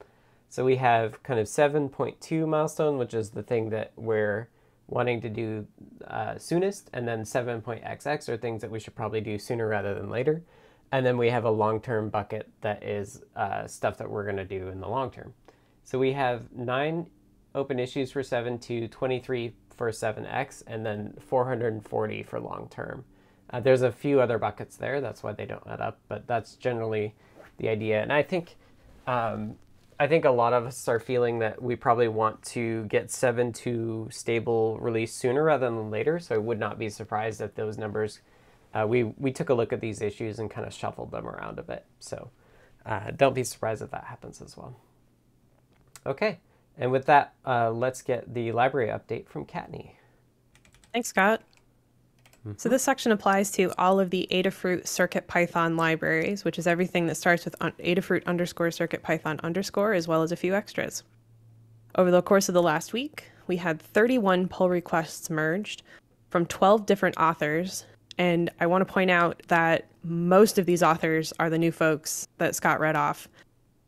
So 0.49 0.65
we 0.65 0.75
have 0.75 1.23
kind 1.23 1.39
of 1.39 1.47
7.2 1.47 2.45
milestone, 2.45 2.97
which 2.97 3.13
is 3.13 3.29
the 3.29 3.43
thing 3.43 3.69
that 3.69 3.93
we're 3.95 4.49
wanting 4.91 5.21
to 5.21 5.29
do 5.29 5.65
uh, 6.07 6.37
soonest, 6.37 6.89
and 6.93 7.07
then 7.07 7.23
7.xx 7.23 8.27
are 8.29 8.37
things 8.37 8.61
that 8.61 8.69
we 8.69 8.79
should 8.79 8.93
probably 8.93 9.21
do 9.21 9.39
sooner 9.39 9.67
rather 9.67 9.95
than 9.95 10.09
later. 10.09 10.43
And 10.91 11.05
then 11.05 11.17
we 11.17 11.29
have 11.29 11.45
a 11.45 11.49
long-term 11.49 12.09
bucket 12.09 12.49
that 12.59 12.83
is 12.83 13.23
uh, 13.37 13.65
stuff 13.65 13.97
that 13.97 14.09
we're 14.09 14.25
going 14.25 14.35
to 14.35 14.45
do 14.45 14.67
in 14.67 14.81
the 14.81 14.89
long 14.89 15.09
term. 15.09 15.33
So 15.85 15.97
we 15.97 16.11
have 16.11 16.51
nine 16.51 17.07
open 17.55 17.79
issues 17.79 18.11
for 18.11 18.21
7 18.21 18.59
to 18.59 18.89
23 18.89 19.53
for 19.77 19.89
7x, 19.91 20.63
and 20.67 20.85
then 20.85 21.13
440 21.25 22.23
for 22.23 22.39
long 22.41 22.67
term. 22.69 23.05
Uh, 23.49 23.61
there's 23.61 23.81
a 23.83 23.91
few 23.93 24.19
other 24.19 24.37
buckets 24.37 24.75
there. 24.75 24.99
That's 24.99 25.23
why 25.23 25.31
they 25.31 25.45
don't 25.45 25.65
add 25.67 25.79
up, 25.79 25.99
but 26.09 26.27
that's 26.27 26.55
generally 26.55 27.15
the 27.57 27.69
idea. 27.69 28.01
And 28.01 28.11
I 28.11 28.23
think 28.23 28.57
um, 29.07 29.55
I 30.01 30.07
think 30.07 30.25
a 30.25 30.31
lot 30.31 30.53
of 30.53 30.65
us 30.65 30.87
are 30.87 30.99
feeling 30.99 31.37
that 31.39 31.61
we 31.61 31.75
probably 31.75 32.07
want 32.07 32.41
to 32.45 32.85
get 32.85 33.11
seven 33.11 33.53
to 33.53 34.07
stable 34.09 34.79
release 34.79 35.13
sooner 35.13 35.43
rather 35.43 35.67
than 35.67 35.91
later. 35.91 36.17
So 36.17 36.33
I 36.33 36.39
would 36.39 36.59
not 36.59 36.79
be 36.79 36.89
surprised 36.89 37.39
if 37.39 37.53
those 37.53 37.77
numbers. 37.77 38.19
Uh, 38.73 38.87
we 38.89 39.03
we 39.03 39.31
took 39.31 39.49
a 39.49 39.53
look 39.53 39.71
at 39.71 39.79
these 39.79 40.01
issues 40.01 40.39
and 40.39 40.49
kind 40.49 40.65
of 40.65 40.73
shuffled 40.73 41.11
them 41.11 41.27
around 41.27 41.59
a 41.59 41.61
bit. 41.61 41.85
So 41.99 42.31
uh, 42.83 43.11
don't 43.15 43.35
be 43.35 43.43
surprised 43.43 43.83
if 43.83 43.91
that 43.91 44.05
happens 44.05 44.41
as 44.41 44.57
well. 44.57 44.75
Okay, 46.03 46.39
and 46.79 46.91
with 46.91 47.05
that, 47.05 47.35
uh, 47.45 47.69
let's 47.69 48.01
get 48.01 48.33
the 48.33 48.53
library 48.53 48.87
update 48.87 49.27
from 49.27 49.45
Kattni. 49.45 49.91
Thanks, 50.91 51.09
Scott. 51.09 51.43
Mm-hmm. 52.45 52.57
So 52.57 52.69
this 52.69 52.83
section 52.83 53.11
applies 53.11 53.51
to 53.51 53.71
all 53.77 53.99
of 53.99 54.09
the 54.09 54.27
Adafruit 54.31 54.87
Circuit 54.87 55.27
Python 55.27 55.77
libraries, 55.77 56.43
which 56.43 56.57
is 56.57 56.65
everything 56.65 57.05
that 57.07 57.15
starts 57.15 57.45
with 57.45 57.57
Adafruit 57.59 58.25
underscore 58.25 58.71
Circuit 58.71 59.03
Python 59.03 59.39
underscore, 59.43 59.93
as 59.93 60.07
well 60.07 60.23
as 60.23 60.31
a 60.31 60.35
few 60.35 60.55
extras. 60.55 61.03
Over 61.95 62.09
the 62.09 62.21
course 62.21 62.49
of 62.49 62.53
the 62.53 62.61
last 62.61 62.93
week, 62.93 63.25
we 63.47 63.57
had 63.57 63.81
31 63.81 64.47
pull 64.47 64.69
requests 64.69 65.29
merged 65.29 65.83
from 66.29 66.45
12 66.45 66.85
different 66.85 67.17
authors. 67.17 67.85
And 68.17 68.49
I 68.59 68.65
want 68.65 68.87
to 68.87 68.91
point 68.91 69.11
out 69.11 69.41
that 69.47 69.87
most 70.03 70.57
of 70.57 70.65
these 70.65 70.81
authors 70.81 71.33
are 71.39 71.49
the 71.49 71.57
new 71.57 71.71
folks 71.71 72.27
that 72.37 72.55
Scott 72.55 72.79
read 72.79 72.95
off 72.95 73.27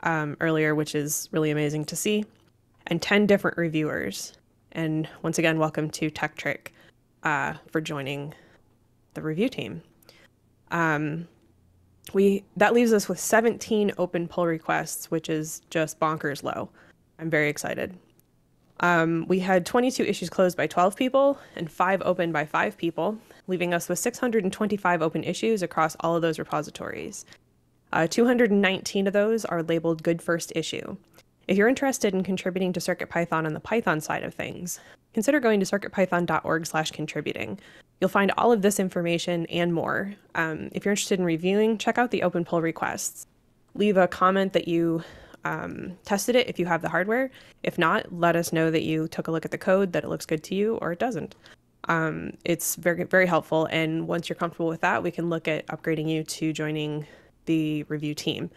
um, 0.01 0.37
earlier, 0.41 0.75
which 0.75 0.95
is 0.95 1.27
really 1.31 1.49
amazing 1.49 1.85
to 1.85 1.95
see, 1.95 2.25
and 2.87 3.01
10 3.01 3.25
different 3.25 3.57
reviewers. 3.57 4.33
And 4.73 5.07
once 5.21 5.39
again, 5.39 5.57
welcome 5.57 5.89
to 5.91 6.11
Tekktrik 6.11 6.67
uh, 7.23 7.53
for 7.71 7.81
joining 7.81 8.33
the 9.13 9.21
review 9.21 9.49
team. 9.49 9.81
Um, 10.71 11.27
we 12.13 12.43
that 12.57 12.73
leaves 12.73 12.91
us 12.91 13.07
with 13.07 13.19
17 13.19 13.93
open 13.97 14.27
pull 14.27 14.45
requests, 14.45 15.09
which 15.09 15.29
is 15.29 15.61
just 15.69 15.99
bonkers 15.99 16.43
low. 16.43 16.69
I'm 17.19 17.29
very 17.29 17.49
excited. 17.49 17.97
Um, 18.79 19.25
we 19.29 19.39
had 19.39 19.65
22 19.65 20.03
issues 20.03 20.29
closed 20.29 20.57
by 20.57 20.67
12 20.67 20.95
people 20.95 21.39
and 21.55 21.71
five 21.71 22.01
open 22.03 22.31
by 22.31 22.45
five 22.45 22.77
people, 22.77 23.17
leaving 23.47 23.73
us 23.73 23.87
with 23.87 23.99
625 23.99 25.01
open 25.01 25.23
issues 25.23 25.61
across 25.61 25.95
all 26.01 26.15
of 26.15 26.21
those 26.21 26.39
repositories. 26.39 27.25
Uh, 27.93 28.07
219 28.07 29.07
of 29.07 29.13
those 29.13 29.45
are 29.45 29.63
labeled 29.63 30.03
good 30.03 30.21
first 30.21 30.51
issue. 30.55 30.97
If 31.47 31.57
you're 31.57 31.67
interested 31.67 32.13
in 32.13 32.23
contributing 32.23 32.73
to 32.73 32.79
CircuitPython 32.79 33.45
on 33.45 33.53
the 33.53 33.59
Python 33.59 34.01
side 34.01 34.23
of 34.23 34.33
things, 34.33 34.79
consider 35.13 35.39
going 35.39 35.59
to 35.59 35.65
circuitpython.org 35.65 36.65
slash 36.65 36.91
contributing. 36.91 37.59
You'll 37.99 38.09
find 38.09 38.31
all 38.37 38.51
of 38.51 38.61
this 38.61 38.79
information 38.79 39.45
and 39.47 39.73
more. 39.73 40.13
Um, 40.35 40.69
if 40.73 40.83
you're 40.83 40.93
interested 40.93 41.19
in 41.19 41.25
reviewing, 41.25 41.77
check 41.77 41.97
out 41.97 42.11
the 42.11 42.23
open 42.23 42.43
pull 42.43 42.61
requests. 42.61 43.27
Leave 43.75 43.97
a 43.97 44.07
comment 44.07 44.53
that 44.53 44.67
you 44.67 45.03
um, 45.45 45.97
tested 46.05 46.35
it 46.35 46.47
if 46.47 46.59
you 46.59 46.65
have 46.65 46.81
the 46.81 46.89
hardware. 46.89 47.29
If 47.63 47.77
not, 47.77 48.11
let 48.13 48.35
us 48.35 48.53
know 48.53 48.71
that 48.71 48.83
you 48.83 49.07
took 49.07 49.27
a 49.27 49.31
look 49.31 49.45
at 49.45 49.51
the 49.51 49.57
code, 49.57 49.93
that 49.93 50.03
it 50.03 50.09
looks 50.09 50.25
good 50.25 50.43
to 50.45 50.55
you, 50.55 50.75
or 50.77 50.91
it 50.91 50.99
doesn't. 50.99 51.35
Um, 51.89 52.37
it's 52.45 52.75
very 52.75 53.03
very 53.03 53.27
helpful, 53.27 53.65
and 53.65 54.07
once 54.07 54.29
you're 54.29 54.37
comfortable 54.37 54.67
with 54.67 54.81
that, 54.81 55.03
we 55.03 55.11
can 55.11 55.29
look 55.29 55.49
at 55.49 55.67
upgrading 55.67 56.09
you 56.09 56.23
to 56.23 56.53
joining 56.53 57.05
the 57.45 57.83
review 57.83 58.15
team. 58.15 58.49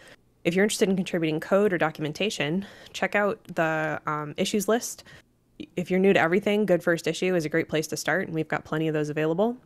If 0.44 0.54
you're 0.54 0.62
interested 0.62 0.88
in 0.88 0.94
contributing 0.94 1.40
code 1.40 1.72
or 1.72 1.78
documentation, 1.78 2.64
check 2.92 3.16
out 3.16 3.40
the 3.52 4.00
um, 4.06 4.34
issues 4.36 4.68
list. 4.68 5.02
If 5.76 5.90
you're 5.90 6.00
new 6.00 6.12
to 6.12 6.20
everything, 6.20 6.66
Good 6.66 6.82
First 6.82 7.06
Issue 7.06 7.34
is 7.34 7.44
a 7.44 7.48
great 7.48 7.68
place 7.68 7.86
to 7.88 7.96
start, 7.96 8.26
and 8.26 8.34
we've 8.34 8.48
got 8.48 8.64
plenty 8.64 8.88
of 8.88 8.94
those 8.94 9.08
available. 9.08 9.56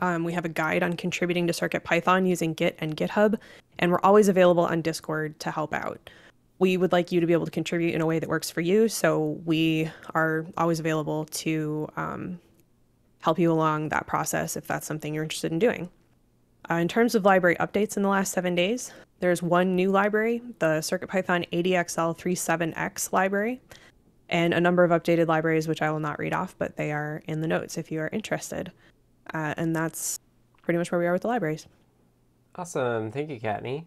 Um, 0.00 0.24
we 0.24 0.32
have 0.32 0.44
a 0.44 0.48
guide 0.48 0.82
on 0.82 0.94
contributing 0.94 1.46
to 1.46 1.52
CircuitPython 1.52 2.28
using 2.28 2.54
Git 2.54 2.76
and 2.78 2.96
GitHub, 2.96 3.38
and 3.78 3.90
we're 3.90 4.00
always 4.00 4.28
available 4.28 4.64
on 4.64 4.82
Discord 4.82 5.38
to 5.40 5.50
help 5.50 5.74
out. 5.74 6.10
We 6.58 6.76
would 6.76 6.92
like 6.92 7.12
you 7.12 7.20
to 7.20 7.26
be 7.26 7.32
able 7.32 7.44
to 7.44 7.50
contribute 7.50 7.94
in 7.94 8.00
a 8.00 8.06
way 8.06 8.18
that 8.18 8.28
works 8.28 8.50
for 8.50 8.60
you, 8.60 8.88
so 8.88 9.40
we 9.44 9.90
are 10.14 10.46
always 10.56 10.80
available 10.80 11.24
to 11.26 11.88
um, 11.96 12.40
help 13.20 13.38
you 13.38 13.52
along 13.52 13.88
that 13.90 14.06
process 14.06 14.56
if 14.56 14.66
that's 14.66 14.86
something 14.86 15.14
you're 15.14 15.24
interested 15.24 15.52
in 15.52 15.58
doing. 15.58 15.88
Uh, 16.70 16.74
in 16.74 16.88
terms 16.88 17.14
of 17.14 17.24
library 17.24 17.56
updates 17.56 17.96
in 17.96 18.02
the 18.02 18.08
last 18.08 18.32
seven 18.32 18.54
days, 18.54 18.92
there's 19.20 19.42
one 19.42 19.74
new 19.74 19.90
library, 19.90 20.42
the 20.58 20.78
CircuitPython 20.80 21.48
ADXL37X 21.50 23.12
library, 23.12 23.60
and 24.28 24.52
a 24.52 24.60
number 24.60 24.84
of 24.84 24.90
updated 24.90 25.26
libraries, 25.26 25.68
which 25.68 25.82
I 25.82 25.90
will 25.90 26.00
not 26.00 26.18
read 26.18 26.32
off, 26.32 26.54
but 26.58 26.76
they 26.76 26.92
are 26.92 27.22
in 27.26 27.40
the 27.40 27.46
notes 27.46 27.78
if 27.78 27.90
you 27.90 28.00
are 28.00 28.08
interested. 28.12 28.72
Uh, 29.32 29.54
and 29.56 29.74
that's 29.74 30.18
pretty 30.62 30.78
much 30.78 30.90
where 30.92 30.98
we 30.98 31.06
are 31.06 31.12
with 31.12 31.22
the 31.22 31.28
libraries. 31.28 31.66
Awesome. 32.54 33.10
Thank 33.12 33.30
you, 33.30 33.40
Kattni. 33.40 33.84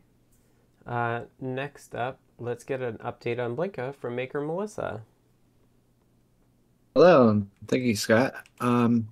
Uh, 0.86 1.22
next 1.40 1.94
up, 1.94 2.20
let's 2.40 2.64
get 2.64 2.82
an 2.82 2.98
update 2.98 3.40
on 3.40 3.56
Blinka 3.56 3.96
from 3.96 4.16
Maker 4.16 4.42
Melissa. 4.42 5.02
Hello, 6.96 7.46
thank 7.68 7.84
you, 7.84 7.96
Scott. 7.96 8.34
Um, 8.60 9.08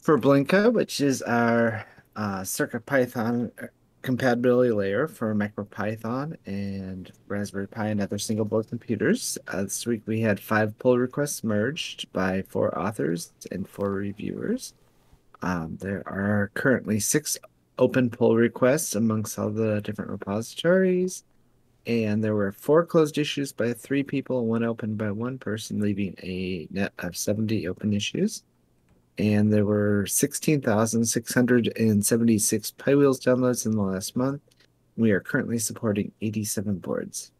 for 0.00 0.18
Blinka, 0.18 0.72
which 0.72 1.00
is 1.00 1.22
our 1.22 1.84
uh, 2.16 2.40
CircuitPython 2.40 3.50
uh, 3.62 3.66
compatibility 4.02 4.70
layer 4.70 5.06
for 5.06 5.34
MicroPython 5.34 6.36
and 6.46 7.12
Raspberry 7.28 7.68
Pi 7.68 7.88
and 7.88 8.00
other 8.00 8.18
single 8.18 8.44
board 8.44 8.68
computers. 8.68 9.36
Uh, 9.48 9.62
this 9.62 9.86
week 9.86 10.02
we 10.06 10.20
had 10.20 10.40
five 10.40 10.78
pull 10.78 10.98
requests 10.98 11.44
merged 11.44 12.10
by 12.12 12.42
four 12.42 12.78
authors 12.78 13.32
and 13.50 13.68
four 13.68 13.90
reviewers. 13.90 14.74
Um, 15.42 15.76
there 15.80 16.02
are 16.06 16.50
currently 16.54 17.00
six 17.00 17.38
open 17.78 18.10
pull 18.10 18.36
requests 18.36 18.94
amongst 18.94 19.38
all 19.38 19.50
the 19.50 19.80
different 19.80 20.10
repositories. 20.10 21.24
And 21.86 22.22
there 22.22 22.34
were 22.34 22.52
four 22.52 22.84
closed 22.84 23.16
issues 23.16 23.52
by 23.52 23.72
three 23.72 24.02
people, 24.02 24.46
one 24.46 24.64
open 24.64 24.96
by 24.96 25.10
one 25.10 25.38
person, 25.38 25.80
leaving 25.80 26.14
a 26.22 26.68
net 26.70 26.92
of 26.98 27.16
70 27.16 27.66
open 27.68 27.94
issues 27.94 28.42
and 29.20 29.52
there 29.52 29.66
were 29.66 30.06
16,676 30.06 32.72
piwheels 32.78 33.20
downloads 33.20 33.66
in 33.66 33.72
the 33.72 33.82
last 33.82 34.16
month. 34.16 34.40
We 34.96 35.10
are 35.10 35.20
currently 35.20 35.58
supporting 35.58 36.12
87 36.22 36.78
boards, 36.78 37.30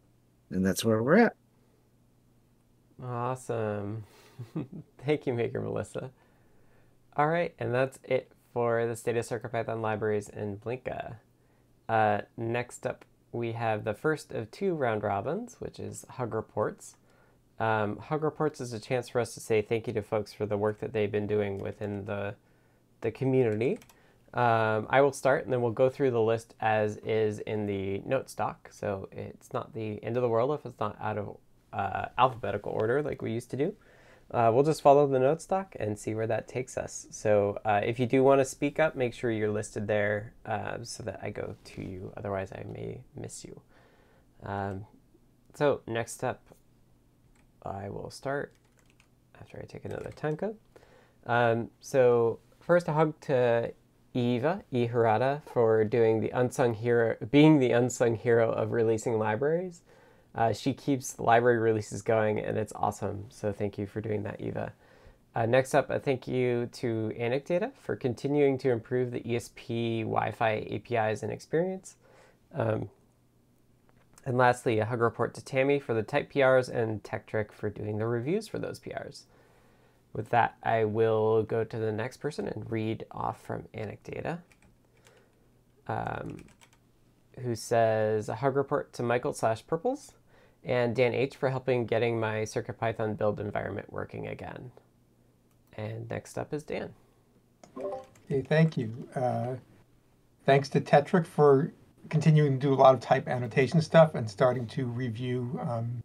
and 0.51 0.63
that's 0.63 0.85
where 0.85 1.01
we're 1.01 1.17
at. 1.17 1.33
Awesome. 3.03 4.03
Thank 5.03 5.25
you, 5.25 5.33
Maker 5.33 5.59
Melissa. 5.59 6.11
All 7.17 7.27
right, 7.27 7.55
and 7.57 7.73
that's 7.73 7.97
it 8.03 8.31
for 8.53 8.85
the 8.85 8.95
state 8.95 9.17
of 9.17 9.25
CircuitPython 9.25 9.81
libraries 9.81 10.29
in 10.29 10.57
Blinka. 10.57 11.15
Uh, 11.89 12.21
next 12.37 12.85
up, 12.85 13.05
we 13.31 13.53
have 13.53 13.85
the 13.85 13.95
first 13.95 14.31
of 14.31 14.51
two 14.51 14.75
round 14.75 15.01
robins, 15.01 15.55
which 15.57 15.79
is 15.79 16.05
Hug 16.11 16.35
Reports. 16.35 16.95
Um, 17.61 17.97
Hug 17.97 18.23
Reports 18.23 18.59
is 18.59 18.73
a 18.73 18.79
chance 18.79 19.07
for 19.07 19.21
us 19.21 19.35
to 19.35 19.39
say 19.39 19.61
thank 19.61 19.85
you 19.85 19.93
to 19.93 20.01
folks 20.01 20.33
for 20.33 20.47
the 20.47 20.57
work 20.57 20.79
that 20.79 20.93
they've 20.93 21.11
been 21.11 21.27
doing 21.27 21.59
within 21.59 22.05
the, 22.05 22.33
the 23.01 23.11
community. 23.11 23.77
Um, 24.33 24.87
I 24.89 25.01
will 25.01 25.11
start 25.11 25.43
and 25.43 25.53
then 25.53 25.61
we'll 25.61 25.71
go 25.71 25.87
through 25.87 26.09
the 26.09 26.21
list 26.21 26.55
as 26.59 26.97
is 26.97 27.37
in 27.37 27.67
the 27.67 28.01
note 28.03 28.31
stock. 28.31 28.69
So 28.71 29.09
it's 29.11 29.53
not 29.53 29.75
the 29.75 30.03
end 30.03 30.17
of 30.17 30.23
the 30.23 30.29
world 30.29 30.57
if 30.57 30.65
it's 30.65 30.79
not 30.79 30.97
out 30.99 31.19
of 31.19 31.37
uh, 31.71 32.05
alphabetical 32.17 32.71
order 32.71 33.03
like 33.03 33.21
we 33.21 33.31
used 33.31 33.51
to 33.51 33.57
do. 33.57 33.75
Uh, 34.31 34.49
we'll 34.51 34.63
just 34.63 34.81
follow 34.81 35.05
the 35.05 35.19
note 35.19 35.43
stock 35.43 35.75
and 35.79 35.99
see 35.99 36.15
where 36.15 36.25
that 36.25 36.47
takes 36.47 36.79
us. 36.79 37.05
So 37.11 37.59
uh, 37.63 37.81
if 37.83 37.99
you 37.99 38.07
do 38.07 38.23
want 38.23 38.41
to 38.41 38.45
speak 38.45 38.79
up, 38.79 38.95
make 38.95 39.13
sure 39.13 39.29
you're 39.29 39.51
listed 39.51 39.85
there 39.85 40.33
uh, 40.47 40.77
so 40.81 41.03
that 41.03 41.19
I 41.21 41.29
go 41.29 41.53
to 41.63 41.81
you. 41.83 42.11
Otherwise, 42.17 42.51
I 42.53 42.63
may 42.63 43.01
miss 43.15 43.45
you. 43.45 43.61
Um, 44.41 44.85
so 45.53 45.81
next 45.85 46.23
up, 46.23 46.41
I 47.63 47.89
will 47.89 48.09
start 48.09 48.53
after 49.39 49.59
I 49.59 49.65
take 49.65 49.85
another 49.85 50.11
tanka. 50.15 50.53
Um, 51.25 51.69
so 51.79 52.39
first 52.59 52.87
a 52.87 52.93
hug 52.93 53.19
to 53.21 53.73
Eva 54.13 54.63
Herrada 54.73 55.41
for 55.45 55.83
doing 55.83 56.19
the 56.19 56.29
unsung 56.31 56.73
hero, 56.73 57.15
being 57.31 57.59
the 57.59 57.71
unsung 57.71 58.15
hero 58.15 58.51
of 58.51 58.71
releasing 58.71 59.17
libraries. 59.17 59.81
Uh, 60.33 60.53
she 60.53 60.73
keeps 60.73 61.19
library 61.19 61.57
releases 61.57 62.01
going, 62.01 62.39
and 62.39 62.57
it's 62.57 62.73
awesome. 62.75 63.25
So 63.29 63.51
thank 63.51 63.77
you 63.77 63.85
for 63.85 64.01
doing 64.01 64.23
that, 64.23 64.39
Eva. 64.39 64.73
Uh, 65.33 65.45
next 65.45 65.73
up, 65.73 65.89
a 65.89 65.99
thank 65.99 66.27
you 66.27 66.67
to 66.73 67.11
Anecdata 67.17 67.71
for 67.81 67.95
continuing 67.95 68.57
to 68.59 68.69
improve 68.69 69.11
the 69.11 69.21
ESP 69.21 70.01
Wi-Fi 70.01 70.67
APIs 70.71 71.23
and 71.23 71.31
experience. 71.31 71.95
Um, 72.53 72.89
and 74.25 74.37
lastly, 74.37 74.79
a 74.79 74.85
hug 74.85 75.01
report 75.01 75.33
to 75.35 75.43
Tammy 75.43 75.79
for 75.79 75.93
the 75.93 76.03
type 76.03 76.31
PRs 76.31 76.69
and 76.69 77.01
Tekktrik 77.03 77.51
for 77.51 77.69
doing 77.69 77.97
the 77.97 78.05
reviews 78.05 78.47
for 78.47 78.59
those 78.59 78.79
PRs. 78.79 79.23
With 80.13 80.29
that, 80.29 80.57
I 80.61 80.83
will 80.85 81.43
go 81.43 81.63
to 81.63 81.77
the 81.77 81.91
next 81.91 82.17
person 82.17 82.47
and 82.47 82.69
read 82.69 83.05
off 83.11 83.41
from 83.41 83.63
Anecdata, 83.73 84.39
um, 85.87 86.45
who 87.39 87.55
says 87.55 88.29
a 88.29 88.35
hug 88.35 88.55
report 88.55 88.93
to 88.93 89.03
Michael 89.03 89.33
slash 89.33 89.65
Purples 89.65 90.13
and 90.63 90.95
Dan 90.95 91.13
H 91.13 91.35
for 91.35 91.49
helping 91.49 91.85
getting 91.85 92.19
my 92.19 92.41
CircuitPython 92.41 93.17
build 93.17 93.39
environment 93.39 93.91
working 93.91 94.27
again. 94.27 94.71
And 95.73 96.09
next 96.09 96.37
up 96.37 96.53
is 96.53 96.63
Dan. 96.63 96.93
Hey, 98.27 98.41
thank 98.41 98.77
you. 98.77 99.07
Uh, 99.15 99.55
thanks 100.45 100.69
to 100.69 100.81
Tekktrik 100.81 101.25
for 101.25 101.73
continuing 102.11 102.59
to 102.59 102.67
do 102.67 102.73
a 102.73 102.75
lot 102.75 102.93
of 102.93 102.99
type 102.99 103.27
annotation 103.27 103.81
stuff 103.81 104.13
and 104.15 104.29
starting 104.29 104.67
to 104.67 104.85
review 104.85 105.59
um, 105.67 106.03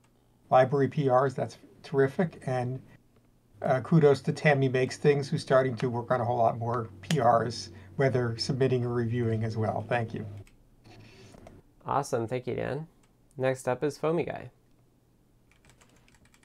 library 0.51 0.88
PRs. 0.88 1.35
That's 1.35 1.59
terrific. 1.83 2.40
And 2.47 2.81
uh, 3.61 3.81
kudos 3.81 4.21
to 4.23 4.33
Tammy 4.33 4.69
Makes 4.69 4.99
Things, 4.99 5.29
who's 5.29 5.42
starting 5.42 5.75
to 5.77 5.90
work 5.90 6.12
on 6.12 6.21
a 6.21 6.25
whole 6.25 6.38
lot 6.38 6.59
more 6.59 6.88
PRs, 7.03 7.71
whether 7.97 8.38
submitting 8.38 8.85
or 8.85 8.92
reviewing 8.92 9.42
as 9.42 9.57
well. 9.57 9.85
Thank 9.88 10.14
you. 10.14 10.25
Awesome. 11.85 12.27
Thank 12.29 12.47
you, 12.47 12.55
Dan. 12.55 12.87
Next 13.37 13.69
up 13.69 13.83
is 13.83 13.99
Foamy 13.99 14.25
Guy. 14.25 14.51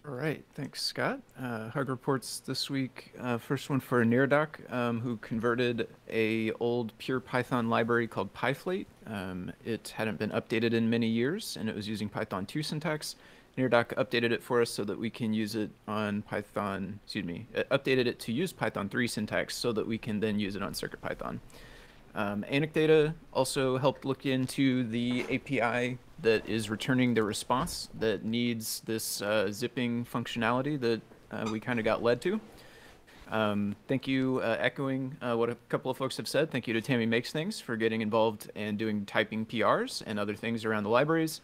All 0.04 0.16
right, 0.16 0.44
thanks, 0.56 0.82
Scott. 0.82 1.20
Uh, 1.40 1.70
Hug 1.70 1.88
reports 1.88 2.40
this 2.40 2.72
week. 2.72 3.14
Uh, 3.20 3.38
first 3.38 3.70
one 3.70 3.80
for 3.80 4.04
Neradoc, 4.04 4.72
um, 4.74 5.00
who 5.00 5.18
converted 5.18 5.88
a 6.10 6.52
old 6.54 6.92
pure 6.98 7.20
Python 7.20 7.70
library 7.70 8.08
called 8.08 8.34
Pyflate. 8.34 8.88
Um, 9.06 9.52
it 9.64 9.94
hadn't 9.96 10.18
been 10.18 10.32
updated 10.32 10.74
in 10.74 10.90
many 10.90 11.06
years, 11.06 11.56
and 11.56 11.70
it 11.70 11.76
was 11.76 11.88
using 11.88 12.10
Python 12.10 12.48
2 12.48 12.64
syntax. 12.64 13.16
Neradoc 13.56 13.94
updated 13.94 14.32
it 14.32 14.42
for 14.42 14.60
us 14.60 14.72
so 14.72 14.84
that 14.86 14.98
we 14.98 15.12
can 15.12 15.36
use 15.36 15.56
it 15.56 15.70
on 15.88 16.24
Python. 16.24 17.00
Excuse 17.04 17.26
me, 17.26 17.46
it 17.54 17.70
updated 17.70 18.08
it 18.08 18.18
to 18.22 18.32
use 18.32 18.52
Python 18.52 18.90
3 18.90 19.08
syntax 19.08 19.56
so 19.56 19.72
that 19.72 19.86
we 19.86 20.00
can 20.00 20.20
then 20.20 20.40
use 20.40 20.56
it 20.56 20.64
on 20.64 20.74
CircuitPython. 20.74 21.38
Um, 22.14 22.44
Anecdata 22.52 23.14
also 23.34 23.78
helped 23.78 24.06
look 24.06 24.26
into 24.26 24.84
the 24.84 25.24
API 25.24 25.98
that 26.22 26.48
is 26.48 26.70
returning 26.70 27.14
the 27.14 27.24
response 27.24 27.90
that 28.00 28.24
needs 28.24 28.82
this 28.86 29.22
uh, 29.22 29.52
zipping 29.52 30.06
functionality 30.06 30.80
that 30.80 31.02
uh, 31.32 31.50
we 31.52 31.60
kind 31.60 31.80
of 31.80 31.86
got 31.86 32.04
led 32.04 32.22
to. 32.22 32.40
Um, 33.32 33.78
thank 33.88 34.08
you, 34.08 34.42
uh, 34.44 34.58
echoing 34.60 35.16
uh, 35.22 35.36
what 35.36 35.50
a 35.50 35.56
couple 35.70 35.90
of 35.90 35.96
folks 35.96 36.18
have 36.18 36.28
said. 36.28 36.52
Thank 36.52 36.68
you 36.68 36.74
to 36.74 36.82
Tammy 36.82 37.06
Makes 37.06 37.32
Things 37.32 37.62
for 37.62 37.78
getting 37.78 38.02
involved 38.02 38.52
and 38.56 38.78
doing 38.78 39.06
typing 39.06 39.46
PRs 39.46 40.04
and 40.06 40.20
other 40.20 40.36
things 40.36 40.66
around 40.66 40.84
the 40.84 40.90
libraries. 40.90 41.40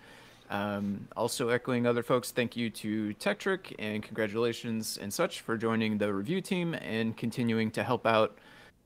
Um, 0.49 1.07
also 1.15 1.49
echoing 1.49 1.87
other 1.87 2.03
folks, 2.03 2.31
thank 2.31 2.55
you 2.55 2.69
to 2.69 3.13
Tekktrik 3.15 3.73
and 3.79 4.03
congratulations 4.03 4.97
and 4.97 5.13
such 5.13 5.41
for 5.41 5.57
joining 5.57 5.97
the 5.97 6.13
review 6.13 6.41
team 6.41 6.73
and 6.73 7.15
continuing 7.15 7.71
to 7.71 7.83
help 7.83 8.05
out 8.05 8.37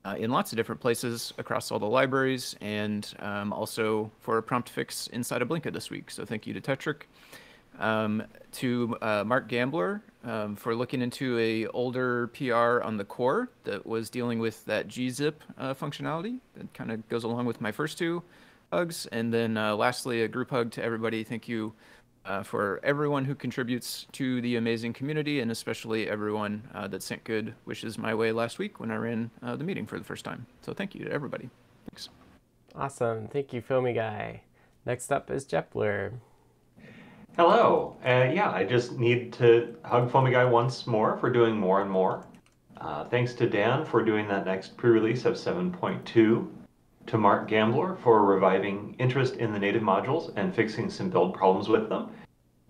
uh, 0.04 0.16
in 0.18 0.30
lots 0.30 0.52
of 0.52 0.56
different 0.56 0.80
places 0.80 1.32
across 1.38 1.70
all 1.70 1.78
the 1.78 1.86
libraries, 1.86 2.56
and 2.60 3.14
um, 3.20 3.52
also 3.52 4.10
for 4.20 4.38
a 4.38 4.42
prompt 4.42 4.68
fix 4.68 5.06
inside 5.08 5.42
of 5.42 5.48
Blinka 5.48 5.72
this 5.72 5.90
week. 5.90 6.10
So 6.10 6.24
thank 6.24 6.46
you 6.46 6.54
to 6.54 6.60
Tekktrik. 6.60 7.02
Um, 7.78 8.22
to 8.52 8.96
uh, 9.00 9.24
Mark 9.24 9.48
Gambler 9.48 10.02
um, 10.24 10.56
for 10.56 10.74
looking 10.74 11.00
into 11.00 11.38
a 11.38 11.66
older 11.68 12.26
PR 12.28 12.82
on 12.82 12.98
the 12.98 13.04
core 13.04 13.48
that 13.64 13.86
was 13.86 14.10
dealing 14.10 14.38
with 14.38 14.62
that 14.66 14.88
gzip 14.88 15.34
uh, 15.56 15.72
functionality. 15.72 16.38
That 16.54 16.72
kind 16.74 16.92
of 16.92 17.08
goes 17.08 17.24
along 17.24 17.46
with 17.46 17.62
my 17.62 17.72
first 17.72 17.96
two 17.96 18.22
hugs. 18.70 19.06
And 19.06 19.32
then 19.32 19.56
uh, 19.56 19.74
lastly, 19.74 20.22
a 20.22 20.28
group 20.28 20.50
hug 20.50 20.70
to 20.72 20.84
everybody. 20.84 21.24
Thank 21.24 21.48
you 21.48 21.72
uh, 22.24 22.42
for 22.42 22.80
everyone 22.82 23.24
who 23.24 23.34
contributes 23.34 24.06
to 24.12 24.40
the 24.40 24.56
amazing 24.56 24.92
community, 24.92 25.40
and 25.40 25.50
especially 25.50 26.08
everyone 26.08 26.62
uh, 26.74 26.86
that 26.88 27.02
sent 27.02 27.24
good 27.24 27.54
wishes 27.64 27.98
my 27.98 28.14
way 28.14 28.32
last 28.32 28.58
week 28.58 28.80
when 28.80 28.90
I 28.90 28.96
ran 28.96 29.30
uh, 29.42 29.56
the 29.56 29.64
meeting 29.64 29.86
for 29.86 29.98
the 29.98 30.04
first 30.04 30.24
time. 30.24 30.46
So 30.62 30.72
thank 30.72 30.94
you 30.94 31.04
to 31.04 31.10
everybody. 31.10 31.50
Thanks. 31.90 32.08
Awesome. 32.74 33.28
Thank 33.28 33.52
you, 33.52 33.60
Foamy 33.60 33.92
Guy. 33.92 34.42
Next 34.86 35.12
up 35.12 35.30
is 35.30 35.44
Jepler. 35.44 36.12
Hello. 37.36 37.96
Uh, 38.04 38.30
yeah, 38.32 38.50
I 38.50 38.64
just 38.64 38.98
need 38.98 39.32
to 39.34 39.74
hug 39.84 40.10
Foamy 40.10 40.32
Guy 40.32 40.44
once 40.44 40.86
more 40.86 41.16
for 41.18 41.30
doing 41.30 41.56
more 41.56 41.80
and 41.80 41.90
more. 41.90 42.26
Uh, 42.80 43.04
thanks 43.04 43.32
to 43.34 43.48
Dan 43.48 43.84
for 43.84 44.02
doing 44.04 44.26
that 44.28 44.44
next 44.44 44.76
pre-release 44.76 45.24
of 45.24 45.34
7.2. 45.34 46.48
To 47.06 47.18
Mark 47.18 47.48
Gambler 47.48 47.96
for 47.96 48.24
reviving 48.24 48.94
interest 48.98 49.36
in 49.36 49.52
the 49.52 49.58
native 49.58 49.82
modules 49.82 50.32
and 50.36 50.54
fixing 50.54 50.88
some 50.88 51.10
build 51.10 51.34
problems 51.34 51.68
with 51.68 51.88
them. 51.88 52.10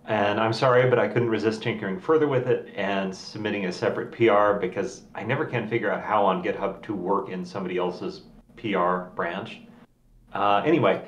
And 0.07 0.41
I'm 0.41 0.53
sorry, 0.53 0.91
but 0.91 0.99
I 0.99 1.07
couldn't 1.07 1.29
resist 1.29 1.63
tinkering 1.63 2.01
further 2.01 2.27
with 2.27 2.49
it 2.49 2.73
and 2.75 3.15
submitting 3.15 3.67
a 3.67 3.73
separate 3.73 4.11
PR 4.11 4.59
because 4.59 5.03
I 5.15 5.23
never 5.23 5.45
can 5.45 5.69
figure 5.69 5.93
out 5.93 6.03
how 6.03 6.25
on 6.25 6.43
GitHub 6.43 6.83
to 6.83 6.95
work 6.95 7.29
in 7.29 7.45
somebody 7.45 7.79
else's 7.79 8.23
PR 8.57 9.15
branch. 9.15 9.61
Uh, 10.33 10.63
anyway, 10.65 11.07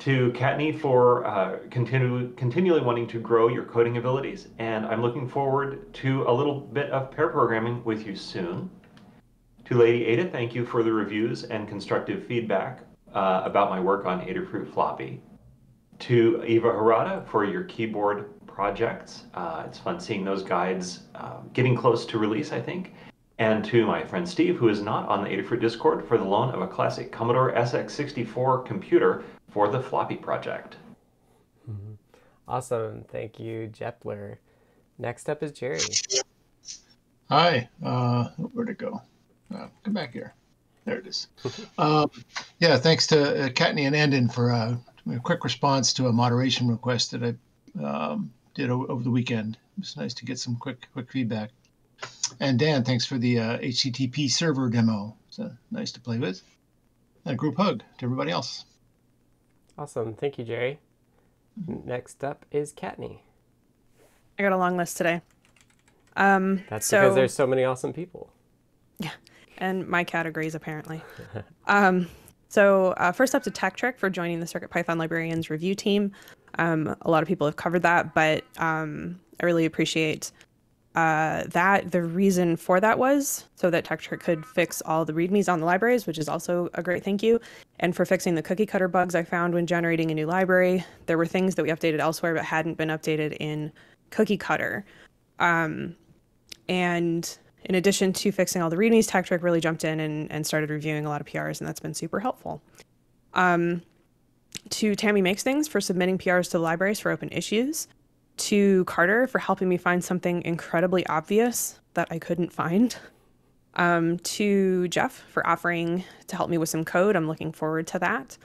to 0.00 0.32
Kattni 0.32 0.76
for 0.76 1.24
uh, 1.24 1.58
continually 1.70 2.80
wanting 2.80 3.06
to 3.06 3.20
grow 3.20 3.46
your 3.46 3.64
coding 3.64 3.98
abilities. 3.98 4.48
And 4.58 4.84
I'm 4.86 5.00
looking 5.00 5.28
forward 5.28 5.92
to 5.94 6.24
a 6.28 6.32
little 6.32 6.60
bit 6.60 6.90
of 6.90 7.12
pair 7.12 7.28
programming 7.28 7.84
with 7.84 8.04
you 8.04 8.16
soon. 8.16 8.68
To 9.66 9.76
Lady 9.76 10.04
Ada, 10.06 10.28
thank 10.28 10.54
you 10.54 10.66
for 10.66 10.82
the 10.82 10.92
reviews 10.92 11.44
and 11.44 11.68
constructive 11.68 12.26
feedback 12.26 12.80
uh, 13.14 13.42
about 13.44 13.70
my 13.70 13.78
work 13.78 14.06
on 14.06 14.20
Adafruit 14.22 14.72
Floppy. 14.72 15.22
To 16.00 16.42
Eva 16.44 16.68
Herrada 16.68 17.24
for 17.28 17.44
your 17.44 17.62
keyboard 17.64 18.44
projects. 18.46 19.24
Uh, 19.34 19.62
it's 19.66 19.78
fun 19.78 20.00
seeing 20.00 20.24
those 20.24 20.42
guides 20.42 21.04
uh, 21.14 21.38
getting 21.52 21.76
close 21.76 22.04
to 22.06 22.18
release, 22.18 22.50
I 22.50 22.60
think. 22.60 22.92
And 23.38 23.64
to 23.66 23.86
my 23.86 24.04
friend 24.04 24.28
Steve, 24.28 24.56
who 24.56 24.68
is 24.68 24.82
not 24.82 25.08
on 25.08 25.22
the 25.22 25.30
Adafruit 25.30 25.60
Discord, 25.60 26.06
for 26.06 26.18
the 26.18 26.24
loan 26.24 26.52
of 26.52 26.60
a 26.60 26.66
classic 26.66 27.12
Commodore 27.12 27.52
SX64 27.52 28.66
computer 28.66 29.22
for 29.48 29.68
the 29.68 29.80
floppy 29.80 30.16
project. 30.16 30.76
Mm-hmm. 31.70 31.92
Awesome. 32.48 33.04
Thank 33.04 33.38
you, 33.38 33.68
Jepler. 33.72 34.38
Next 34.98 35.30
up 35.30 35.42
is 35.42 35.52
Jerry. 35.52 35.80
Hi. 37.28 37.68
Uh, 37.82 38.24
where'd 38.36 38.68
it 38.68 38.78
go? 38.78 39.02
Uh, 39.54 39.68
come 39.82 39.94
back 39.94 40.12
here. 40.12 40.34
There 40.84 40.98
it 40.98 41.06
is. 41.06 41.28
um, 41.78 42.10
yeah, 42.58 42.76
thanks 42.76 43.06
to 43.08 43.46
uh, 43.46 43.48
Kattni 43.50 43.86
and 43.86 43.94
Andon 43.94 44.28
for 44.28 44.50
uh, 44.50 44.76
a 45.12 45.20
quick 45.20 45.44
response 45.44 45.92
to 45.94 46.08
a 46.08 46.12
moderation 46.12 46.68
request 46.68 47.12
that 47.12 47.22
I 47.22 47.84
um, 47.84 48.32
did 48.54 48.70
o- 48.70 48.86
over 48.86 49.02
the 49.02 49.10
weekend. 49.10 49.56
It 49.76 49.80
was 49.80 49.96
nice 49.96 50.14
to 50.14 50.24
get 50.24 50.38
some 50.38 50.56
quick 50.56 50.88
quick 50.92 51.10
feedback. 51.10 51.50
And 52.40 52.58
Dan, 52.58 52.82
thanks 52.84 53.04
for 53.04 53.18
the 53.18 53.38
uh, 53.38 53.58
HTTP 53.58 54.30
server 54.30 54.68
demo. 54.68 55.16
It's 55.28 55.38
uh, 55.38 55.50
nice 55.70 55.92
to 55.92 56.00
play 56.00 56.18
with. 56.18 56.42
And 57.24 57.34
a 57.34 57.36
group 57.36 57.56
hug 57.56 57.82
to 57.98 58.04
everybody 58.04 58.30
else. 58.30 58.64
Awesome. 59.78 60.14
Thank 60.14 60.38
you, 60.38 60.44
Jerry. 60.44 60.78
Next 61.66 62.24
up 62.24 62.44
is 62.50 62.72
Kattni. 62.72 63.20
I 64.38 64.42
got 64.42 64.52
a 64.52 64.56
long 64.56 64.76
list 64.76 64.96
today. 64.96 65.20
Um, 66.16 66.62
That's 66.68 66.86
so, 66.86 67.00
because 67.00 67.14
there's 67.14 67.34
so 67.34 67.46
many 67.46 67.64
awesome 67.64 67.92
people. 67.92 68.32
And 69.58 69.86
my 69.86 70.04
categories 70.04 70.54
apparently. 70.54 71.02
um, 71.66 72.08
so 72.48 72.88
uh, 72.98 73.12
first 73.12 73.34
up 73.34 73.42
to 73.44 73.50
Tekktrik 73.50 73.98
for 73.98 74.10
joining 74.10 74.40
the 74.40 74.46
CircuitPython 74.46 74.98
librarians 74.98 75.48
review 75.48 75.74
team. 75.74 76.12
Um, 76.58 76.94
a 77.02 77.10
lot 77.10 77.22
of 77.22 77.28
people 77.28 77.46
have 77.46 77.56
covered 77.56 77.82
that, 77.82 78.14
but 78.14 78.44
um, 78.58 79.18
I 79.40 79.46
really 79.46 79.64
appreciate 79.64 80.32
uh, 80.94 81.44
that. 81.48 81.90
The 81.90 82.02
reason 82.02 82.56
for 82.56 82.78
that 82.78 82.98
was 82.98 83.46
so 83.54 83.70
that 83.70 83.84
Tekktrik 83.84 84.20
could 84.20 84.44
fix 84.44 84.82
all 84.82 85.04
the 85.04 85.14
readmes 85.14 85.50
on 85.50 85.60
the 85.60 85.66
libraries, 85.66 86.06
which 86.06 86.18
is 86.18 86.28
also 86.28 86.68
a 86.74 86.82
great 86.82 87.02
thank 87.02 87.22
you. 87.22 87.40
And 87.80 87.96
for 87.96 88.04
fixing 88.04 88.34
the 88.34 88.42
cookie 88.42 88.66
cutter 88.66 88.88
bugs 88.88 89.14
I 89.14 89.22
found 89.22 89.54
when 89.54 89.66
generating 89.66 90.10
a 90.10 90.14
new 90.14 90.26
library. 90.26 90.84
There 91.06 91.16
were 91.16 91.26
things 91.26 91.54
that 91.54 91.62
we 91.62 91.70
updated 91.70 92.00
elsewhere 92.00 92.34
but 92.34 92.44
hadn't 92.44 92.76
been 92.76 92.90
updated 92.90 93.36
in 93.40 93.72
cookie 94.10 94.36
cutter. 94.36 94.84
Um, 95.38 95.96
and 96.68 97.38
in 97.64 97.74
addition 97.74 98.12
to 98.14 98.32
fixing 98.32 98.62
all 98.62 98.70
the 98.70 98.76
readmes, 98.76 99.08
Tekktrik 99.08 99.42
really 99.42 99.60
jumped 99.60 99.84
in 99.84 100.00
and, 100.00 100.30
and 100.30 100.46
started 100.46 100.70
reviewing 100.70 101.06
a 101.06 101.08
lot 101.08 101.20
of 101.20 101.26
PRs, 101.26 101.60
and 101.60 101.68
that's 101.68 101.80
been 101.80 101.94
super 101.94 102.20
helpful. 102.20 102.62
Um, 103.34 103.82
to 104.70 104.94
Tammy 104.94 105.22
Makes 105.22 105.42
Things 105.42 105.68
for 105.68 105.80
submitting 105.80 106.18
PRs 106.18 106.46
to 106.46 106.52
the 106.52 106.58
libraries 106.60 107.00
for 107.00 107.10
open 107.10 107.28
issues. 107.30 107.88
To 108.38 108.84
Carter 108.86 109.26
for 109.26 109.38
helping 109.38 109.68
me 109.68 109.76
find 109.76 110.02
something 110.02 110.42
incredibly 110.42 111.06
obvious 111.06 111.80
that 111.94 112.08
I 112.10 112.18
couldn't 112.18 112.52
find. 112.52 112.96
Um, 113.74 114.18
to 114.18 114.88
Jeff 114.88 115.24
for 115.30 115.46
offering 115.46 116.04
to 116.26 116.36
help 116.36 116.50
me 116.50 116.58
with 116.58 116.68
some 116.68 116.84
code. 116.84 117.16
I'm 117.16 117.26
looking 117.26 117.52
forward 117.52 117.86
to 117.88 117.98
that. 118.00 118.36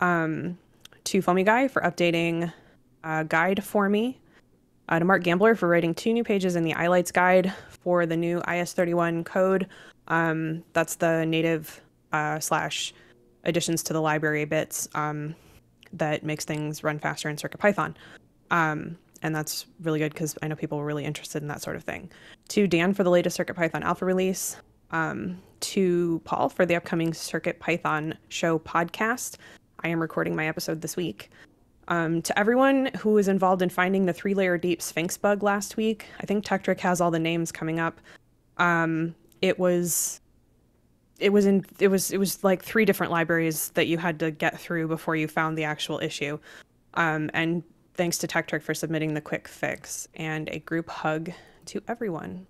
Um, 0.00 0.58
to 1.04 1.22
Foamy 1.22 1.44
Guy 1.44 1.68
for 1.68 1.82
updating 1.82 2.52
a 3.04 3.24
guide 3.24 3.62
for 3.62 3.88
me 3.88 4.20
uh, 4.88 4.98
to 4.98 5.04
Mark 5.04 5.22
Gambler 5.22 5.54
for 5.54 5.68
writing 5.68 5.94
two 5.94 6.12
new 6.12 6.24
pages 6.24 6.56
in 6.56 6.64
the 6.64 6.74
iLights 6.74 7.12
guide 7.12 7.52
for 7.68 8.06
the 8.06 8.16
new 8.16 8.40
IS31 8.42 9.24
code. 9.24 9.66
Um, 10.08 10.62
that's 10.72 10.96
the 10.96 11.24
native 11.26 11.80
uh, 12.12 12.38
slash 12.38 12.94
additions 13.44 13.82
to 13.84 13.92
the 13.92 14.00
library 14.00 14.44
bits 14.44 14.88
um, 14.94 15.34
that 15.92 16.24
makes 16.24 16.44
things 16.44 16.84
run 16.84 16.98
faster 16.98 17.28
in 17.28 17.36
CircuitPython. 17.36 17.94
Um, 18.50 18.96
and 19.22 19.34
that's 19.34 19.66
really 19.82 19.98
good 19.98 20.12
because 20.12 20.36
I 20.42 20.48
know 20.48 20.56
people 20.56 20.78
were 20.78 20.84
really 20.84 21.04
interested 21.04 21.42
in 21.42 21.48
that 21.48 21.62
sort 21.62 21.76
of 21.76 21.84
thing. 21.84 22.10
To 22.50 22.66
Dan 22.66 22.94
for 22.94 23.02
the 23.02 23.10
latest 23.10 23.38
CircuitPython 23.38 23.82
alpha 23.82 24.04
release. 24.04 24.56
Um, 24.92 25.42
to 25.60 26.20
Paul 26.24 26.48
for 26.48 26.66
the 26.66 26.76
upcoming 26.76 27.12
CircuitPython 27.12 28.16
show 28.28 28.58
podcast. 28.58 29.36
I 29.80 29.88
am 29.88 30.00
recording 30.00 30.36
my 30.36 30.46
episode 30.46 30.80
this 30.80 30.96
week. 30.96 31.30
Um, 31.88 32.20
to 32.22 32.38
everyone 32.38 32.90
who 32.98 33.10
was 33.10 33.28
involved 33.28 33.62
in 33.62 33.68
finding 33.68 34.06
the 34.06 34.12
three 34.12 34.34
layer 34.34 34.58
deep 34.58 34.82
Sphinx 34.82 35.16
bug 35.16 35.42
last 35.42 35.76
week, 35.76 36.06
I 36.20 36.26
think 36.26 36.44
Tekktrik 36.44 36.80
has 36.80 37.00
all 37.00 37.10
the 37.10 37.18
names 37.18 37.52
coming 37.52 37.78
up. 37.78 38.00
Um, 38.58 39.14
it 39.40 39.58
was, 39.58 40.20
it 41.20 41.32
was 41.32 41.46
in, 41.46 41.64
it 41.78 41.88
was, 41.88 42.10
it 42.10 42.18
was 42.18 42.42
like 42.42 42.62
three 42.64 42.84
different 42.84 43.12
libraries 43.12 43.70
that 43.70 43.86
you 43.86 43.98
had 43.98 44.18
to 44.20 44.30
get 44.30 44.58
through 44.58 44.88
before 44.88 45.14
you 45.14 45.28
found 45.28 45.56
the 45.56 45.64
actual 45.64 46.00
issue. 46.00 46.38
Um, 46.94 47.30
and 47.34 47.62
thanks 47.94 48.18
to 48.18 48.26
Tekktrik 48.26 48.62
for 48.62 48.74
submitting 48.74 49.14
the 49.14 49.20
quick 49.20 49.46
fix 49.46 50.08
and 50.14 50.48
a 50.50 50.58
group 50.60 50.88
hug 50.88 51.30
to 51.66 51.82
everyone. 51.86 52.46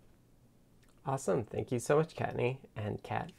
Awesome. 1.04 1.44
Thank 1.44 1.70
you 1.70 1.78
so 1.78 1.96
much, 1.96 2.16
Kattni 2.16 2.56
and 2.76 3.02
Kat. 3.02 3.30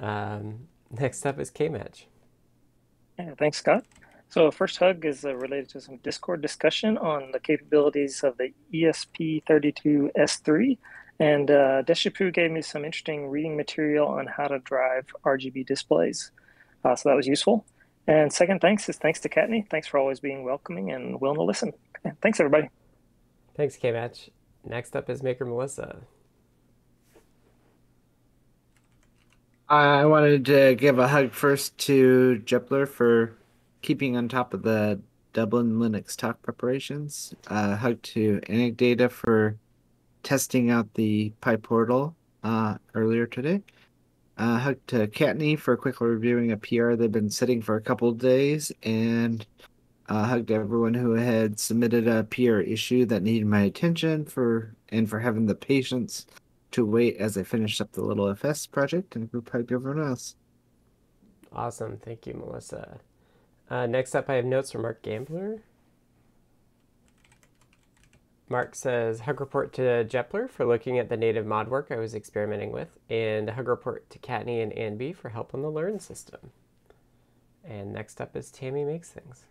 Um, 0.00 0.66
next 0.90 1.24
up 1.26 1.38
is 1.38 1.50
K-Match. 1.50 2.06
Yeah, 3.18 3.34
thanks, 3.38 3.58
Scott. 3.58 3.84
So 4.30 4.50
first 4.52 4.78
hug 4.78 5.04
is 5.04 5.24
uh, 5.24 5.34
related 5.34 5.70
to 5.70 5.80
some 5.80 5.96
Discord 5.96 6.40
discussion 6.40 6.96
on 6.98 7.32
the 7.32 7.40
capabilities 7.40 8.22
of 8.22 8.38
the 8.38 8.52
ESP32S3. 8.72 10.78
And 11.18 11.50
uh, 11.50 11.82
Deshipu 11.82 12.32
gave 12.32 12.52
me 12.52 12.62
some 12.62 12.84
interesting 12.84 13.28
reading 13.28 13.56
material 13.56 14.06
on 14.06 14.28
how 14.28 14.46
to 14.46 14.60
drive 14.60 15.06
RGB 15.24 15.66
displays. 15.66 16.30
Uh, 16.84 16.94
so 16.94 17.08
that 17.08 17.16
was 17.16 17.26
useful. 17.26 17.66
And 18.06 18.32
second 18.32 18.60
thanks 18.60 18.88
is 18.88 18.98
thanks 18.98 19.18
to 19.20 19.28
Kattni. 19.28 19.68
Thanks 19.68 19.88
for 19.88 19.98
always 19.98 20.20
being 20.20 20.44
welcoming 20.44 20.92
and 20.92 21.20
willing 21.20 21.36
to 21.36 21.42
listen. 21.42 21.72
Thanks, 22.22 22.38
everybody. 22.38 22.70
Thanks, 23.56 23.76
K-Match. 23.76 24.30
Next 24.64 24.94
up 24.94 25.10
is 25.10 25.24
Maker 25.24 25.44
Melissa. 25.44 25.96
I 29.68 30.06
wanted 30.06 30.44
to 30.46 30.76
give 30.76 31.00
a 31.00 31.08
hug 31.08 31.32
first 31.32 31.76
to 31.78 32.40
Jepler 32.44 32.88
for 32.88 33.36
keeping 33.82 34.16
on 34.16 34.28
top 34.28 34.54
of 34.54 34.62
the 34.62 35.00
Dublin 35.32 35.74
Linux 35.74 36.16
talk 36.16 36.42
preparations. 36.42 37.34
Uh, 37.46 37.76
hug 37.76 38.02
to 38.02 38.40
Anecdata 38.48 39.10
for 39.10 39.56
testing 40.22 40.70
out 40.70 40.92
the 40.94 41.32
PyPortal 41.42 42.14
uh, 42.42 42.76
earlier 42.94 43.26
today. 43.26 43.62
Uh, 44.36 44.58
hug 44.58 44.76
to 44.86 45.06
Kattni 45.06 45.58
for 45.58 45.76
quickly 45.76 46.08
reviewing 46.08 46.52
a 46.52 46.56
PR 46.56 46.94
they've 46.94 47.12
been 47.12 47.30
sitting 47.30 47.60
for 47.60 47.76
a 47.76 47.80
couple 47.80 48.10
days, 48.12 48.72
and 48.82 49.46
uh, 50.08 50.24
hug 50.24 50.46
to 50.46 50.54
everyone 50.54 50.94
who 50.94 51.12
had 51.12 51.60
submitted 51.60 52.08
a 52.08 52.24
PR 52.24 52.60
issue 52.60 53.04
that 53.06 53.22
needed 53.22 53.46
my 53.46 53.62
attention 53.62 54.24
for 54.24 54.74
and 54.88 55.08
for 55.08 55.20
having 55.20 55.46
the 55.46 55.54
patience 55.54 56.26
to 56.70 56.86
wait 56.86 57.16
as 57.18 57.36
I 57.36 57.42
finished 57.42 57.80
up 57.80 57.92
the 57.92 58.02
little 58.02 58.28
FS 58.28 58.66
project 58.66 59.14
and 59.14 59.30
group 59.30 59.50
hug 59.50 59.70
everyone 59.70 60.02
else. 60.02 60.36
Awesome. 61.52 61.98
Thank 61.98 62.26
you, 62.26 62.34
Melissa. 62.34 62.98
Uh, 63.70 63.86
next 63.86 64.16
up, 64.16 64.28
I 64.28 64.34
have 64.34 64.44
notes 64.44 64.72
from 64.72 64.82
Mark 64.82 65.00
Gambler. 65.02 65.62
Mark 68.48 68.74
says 68.74 69.20
hug 69.20 69.40
report 69.40 69.72
to 69.74 70.04
Jepler 70.04 70.50
for 70.50 70.66
looking 70.66 70.98
at 70.98 71.08
the 71.08 71.16
native 71.16 71.46
mod 71.46 71.68
work 71.68 71.86
I 71.92 71.96
was 71.96 72.16
experimenting 72.16 72.72
with, 72.72 72.98
and 73.08 73.48
a 73.48 73.52
hug 73.52 73.68
report 73.68 74.10
to 74.10 74.18
Kattni 74.18 74.60
and 74.60 74.72
Anby 74.72 75.14
for 75.14 75.28
help 75.28 75.54
on 75.54 75.62
the 75.62 75.70
learn 75.70 76.00
system. 76.00 76.50
And 77.64 77.92
next 77.92 78.20
up 78.20 78.34
is 78.34 78.50
Tammy 78.50 78.84
makes 78.84 79.10
things. 79.10 79.44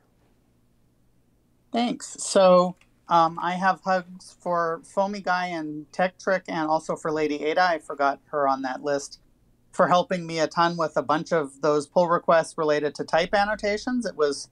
Thanks. 1.72 2.18
So 2.22 2.76
um, 3.08 3.40
I 3.42 3.54
have 3.54 3.80
hugs 3.86 4.36
for 4.42 4.82
Foamy 4.84 5.22
Guy 5.22 5.46
and 5.46 5.90
Tekktrik, 5.94 6.44
and 6.50 6.68
also 6.68 6.98
for 6.98 7.10
Lady 7.10 7.46
Ada. 7.46 7.62
I 7.62 7.80
forgot 7.80 8.20
her 8.32 8.50
on 8.50 8.64
that 8.64 8.84
list 8.84 9.22
for 9.72 9.88
helping 9.88 10.26
me 10.26 10.40
a 10.40 10.48
ton 10.48 10.78
with 10.78 10.98
a 10.98 11.04
bunch 11.04 11.32
of 11.32 11.62
those 11.62 11.88
pull 11.88 12.08
requests 12.08 12.58
related 12.58 12.96
to 12.96 13.04
type 13.04 13.34
annotations. 13.34 14.06
It 14.06 14.16
was 14.16 14.50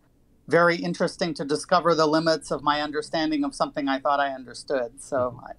very 0.47 0.77
interesting 0.77 1.33
to 1.35 1.45
discover 1.45 1.93
the 1.95 2.07
limits 2.07 2.51
of 2.51 2.63
my 2.63 2.81
understanding 2.81 3.43
of 3.43 3.53
something 3.53 3.87
I 3.87 3.99
thought 3.99 4.19
I 4.19 4.29
understood. 4.29 5.01
So, 5.01 5.41
I, 5.45 5.53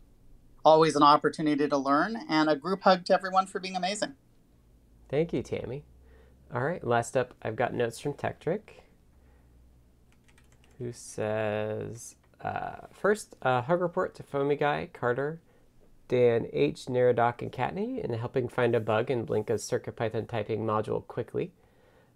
always 0.65 0.97
an 0.97 1.03
opportunity 1.03 1.69
to 1.69 1.77
learn, 1.77 2.19
and 2.29 2.51
a 2.51 2.57
group 2.57 2.83
hug 2.83 3.05
to 3.07 3.15
everyone 3.15 3.47
for 3.47 3.59
being 3.59 3.77
amazing. 3.77 4.15
Thank 5.09 5.33
you, 5.33 5.43
Tammy. 5.43 5.85
All 6.53 6.63
right, 6.63 6.85
last 6.85 7.17
up, 7.17 7.35
I've 7.43 7.57
got 7.57 7.75
notes 7.75 7.99
from 7.99 8.15
Tekktrik, 8.15 8.83
who 10.79 10.93
says 10.93 12.17
uh, 12.41 12.87
first, 12.93 13.37
a 13.43 13.63
hug 13.63 13.81
report 13.81 14.15
to 14.17 14.23
Foamy 14.23 14.57
Guy, 14.57 14.89
Carter, 14.93 15.41
Dan 16.09 16.49
H, 16.53 16.87
Neradoc, 16.87 17.43
and 17.43 17.53
Kattni 17.53 18.03
in 18.03 18.13
helping 18.15 18.49
find 18.49 18.75
a 18.75 18.81
bug 18.81 19.11
in 19.11 19.27
Blinka's 19.27 19.63
CircuitPython 19.63 20.29
typing 20.29 20.61
module 20.61 21.07
quickly. 21.07 21.53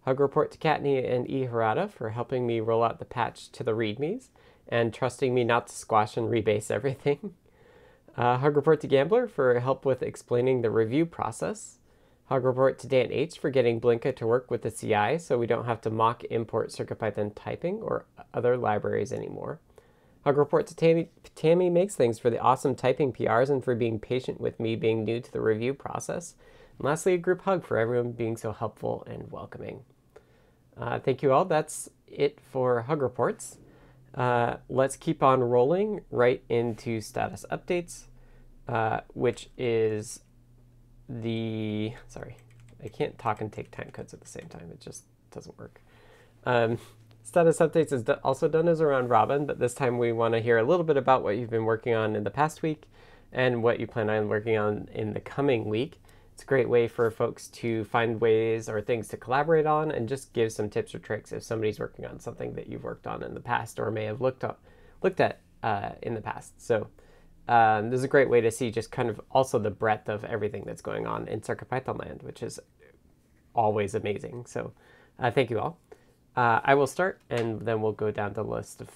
Hug 0.05 0.19
report 0.19 0.51
to 0.53 0.59
Kattni 0.59 1.09
and 1.09 1.31
E. 1.31 1.47
Herrada 1.47 1.91
for 1.91 2.11
helping 2.11 2.47
me 2.47 2.61
roll 2.61 2.83
out 2.83 2.99
the 2.99 3.05
patch 3.05 3.53
to 3.53 3.63
the 3.63 3.73
readmes 3.73 4.29
and 4.69 4.93
trusting 4.93 5.35
me 5.35 5.45
not 5.45 5.69
to 5.69 5.75
squash 5.75 6.17
and 6.17 6.29
rebase 6.31 6.71
everything. 6.71 7.35
Uh, 8.15 8.37
hug 8.37 8.57
report 8.57 8.79
to 8.79 8.87
Gambler 8.87 9.27
for 9.27 9.59
help 9.59 9.87
with 9.87 10.03
explaining 10.03 10.61
the 10.61 10.71
review 10.71 11.07
process. 11.07 11.79
Hug 12.27 12.45
report 12.45 12.79
to 12.81 12.87
Dan 12.87 13.11
H 13.11 13.39
for 13.39 13.49
getting 13.49 13.81
Blinka 13.81 14.15
to 14.17 14.27
work 14.27 14.51
with 14.51 14.61
the 14.61 14.71
CI 14.71 15.19
so 15.19 15.39
we 15.39 15.47
don't 15.47 15.65
have 15.65 15.81
to 15.81 15.89
mock 15.89 16.23
import 16.25 16.69
CircuitPython 16.69 17.33
typing 17.35 17.81
or 17.81 18.05
other 18.35 18.59
libraries 18.59 19.15
anymore. 19.15 19.61
Hug 20.25 20.37
report 20.37 20.67
to 20.69 20.77
Tammy, 20.77 21.11
Tammy 21.35 21.69
Makes 21.69 21.97
Things 21.97 22.19
for 22.19 22.31
the 22.31 22.39
awesome 22.39 22.75
typing 22.75 23.13
PRs 23.13 23.51
and 23.51 23.63
for 23.63 23.75
being 23.75 23.99
patient 23.99 24.41
with 24.41 24.61
me 24.61 24.77
being 24.77 25.05
new 25.05 25.21
to 25.21 25.33
the 25.33 25.41
review 25.41 25.75
process. 25.75 26.35
And 26.79 26.87
lastly, 26.87 27.15
a 27.15 27.19
group 27.19 27.43
hug 27.43 27.65
for 27.65 27.77
everyone 27.77 28.13
being 28.13 28.37
so 28.37 28.53
helpful 28.53 29.05
and 29.09 29.31
welcoming. 29.33 29.83
Uh, 30.77 31.01
thank 31.01 31.23
you 31.23 31.33
all. 31.33 31.45
That's 31.45 31.91
it 32.07 32.39
for 32.41 32.83
hug 32.83 33.03
reports. 33.03 33.59
Uh, 34.15 34.57
let's 34.69 34.97
keep 34.97 35.23
on 35.23 35.41
rolling 35.41 36.03
right 36.11 36.43
into 36.49 37.01
status 37.01 37.45
updates, 37.51 38.05
uh, 38.69 39.01
which 39.15 39.51
is 39.57 40.21
the 41.09 41.93
sorry, 42.09 42.37
I 42.83 42.89
can't 42.89 43.19
talk 43.19 43.41
and 43.41 43.53
take 43.53 43.71
time 43.71 43.91
codes 43.93 44.15
at 44.15 44.21
the 44.21 44.29
same 44.29 44.49
time. 44.49 44.71
It 44.71 44.81
just 44.81 45.05
doesn't 45.31 45.59
work. 45.59 45.81
Um, 46.45 46.79
status 47.23 47.59
updates 47.59 47.93
is 47.93 48.05
also 48.23 48.49
done 48.49 48.69
as 48.69 48.81
around 48.81 49.09
robin, 49.09 49.47
but 49.47 49.59
this 49.59 49.75
time 49.75 49.99
we 49.99 50.13
want 50.13 50.35
to 50.35 50.41
hear 50.41 50.59
a 50.59 50.65
little 50.65 50.85
bit 50.85 50.97
about 50.97 51.23
what 51.23 51.37
you've 51.37 51.51
been 51.51 51.65
working 51.65 51.95
on 51.95 52.17
in 52.17 52.25
the 52.25 52.31
past 52.31 52.63
week 52.63 52.85
and 53.33 53.63
what 53.63 53.81
you 53.81 53.87
plan 53.87 54.11
on 54.11 54.29
working 54.29 54.57
on 54.57 54.89
in 54.93 55.13
the 55.15 55.21
coming 55.21 55.69
week. 55.69 56.01
It's 56.35 56.43
a 56.43 56.47
great 56.47 56.69
way 56.69 56.89
for 56.89 57.11
folks 57.11 57.49
to 57.49 57.85
find 57.85 58.21
ways 58.21 58.69
or 58.69 58.81
things 58.81 59.09
to 59.09 59.17
collaborate 59.17 59.67
on 59.67 59.91
and 59.91 60.09
just 60.09 60.33
give 60.33 60.53
some 60.53 60.71
tips 60.71 60.95
or 60.95 60.99
tricks 60.99 61.33
if 61.33 61.43
somebody's 61.43 61.79
working 61.79 62.07
on 62.07 62.21
something 62.21 62.55
that 62.55 62.69
you've 62.69 62.85
worked 62.85 63.07
on 63.07 63.23
in 63.23 63.35
the 63.35 63.41
past 63.41 63.79
or 63.79 63.91
may 63.91 64.05
have 64.05 64.21
looked 64.21 64.45
at, 64.45 64.57
looked 65.03 65.21
at 65.21 65.41
uh, 65.63 65.91
in 66.03 66.15
the 66.15 66.21
past. 66.21 66.61
So 66.61 66.89
um, 67.49 67.91
this 67.91 67.99
is 67.99 68.05
a 68.05 68.09
great 68.09 68.31
way 68.31 68.41
to 68.41 68.51
see 68.51 68.71
just 68.71 68.91
kind 68.91 69.09
of 69.09 69.21
also 69.31 69.59
the 69.59 69.71
breadth 69.71 70.09
of 70.09 70.25
everything 70.25 70.65
that's 70.67 70.83
going 70.83 71.07
on 71.07 71.29
in 71.29 71.41
CircuitPython 71.41 71.99
land, 71.99 72.23
which 72.23 72.43
is 72.43 72.59
always 73.55 73.95
amazing. 73.95 74.47
So 74.47 74.73
uh, 75.19 75.31
thank 75.31 75.51
you 75.51 75.61
all. 75.61 75.79
Uh, 76.37 76.61
I 76.65 76.75
will 76.75 76.87
start 76.87 77.21
and 77.29 77.61
then 77.61 77.83
we'll 77.83 77.93
go 77.93 78.11
down 78.11 78.33
the 78.33 78.43
list 78.43 78.81
of 78.81 78.89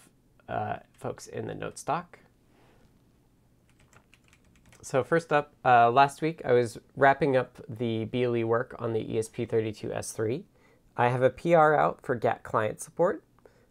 uh, 0.49 0.77
folks 0.93 1.27
in 1.27 1.47
the 1.47 1.55
note 1.55 1.79
stock. 1.79 2.19
So 4.81 5.03
first 5.03 5.33
up, 5.33 5.53
uh, 5.65 5.91
last 5.91 6.23
week 6.23 6.41
I 6.45 6.53
was 6.53 6.79
wrapping 6.95 7.37
up 7.37 7.59
the 7.69 8.05
BLE 8.05 8.47
work 8.47 8.77
on 8.79 8.93
the 8.93 9.05
ESP32S3. 9.05 10.45
I 10.97 11.09
have 11.09 11.23
a 11.23 11.31
PR 11.31 11.75
out 11.75 12.01
for 12.03 12.15
GATT 12.15 12.43
client 12.43 12.81
support. 12.81 13.23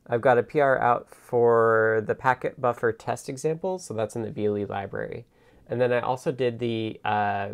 I've 0.08 0.22
got 0.22 0.38
a 0.38 0.44
PR 0.44 0.76
out 0.76 1.10
for 1.10 2.04
the 2.06 2.14
packet 2.14 2.62
buffer 2.62 2.92
test 2.92 3.30
examples, 3.30 3.86
so 3.86 3.94
that's 3.94 4.16
in 4.16 4.22
the 4.22 4.30
BLE 4.30 4.66
library. 4.68 5.26
And 5.68 5.82
then 5.82 5.92
I 5.92 6.02
also 6.02 6.32
did 6.32 6.60
the 6.60 7.00
uh, 7.04 7.50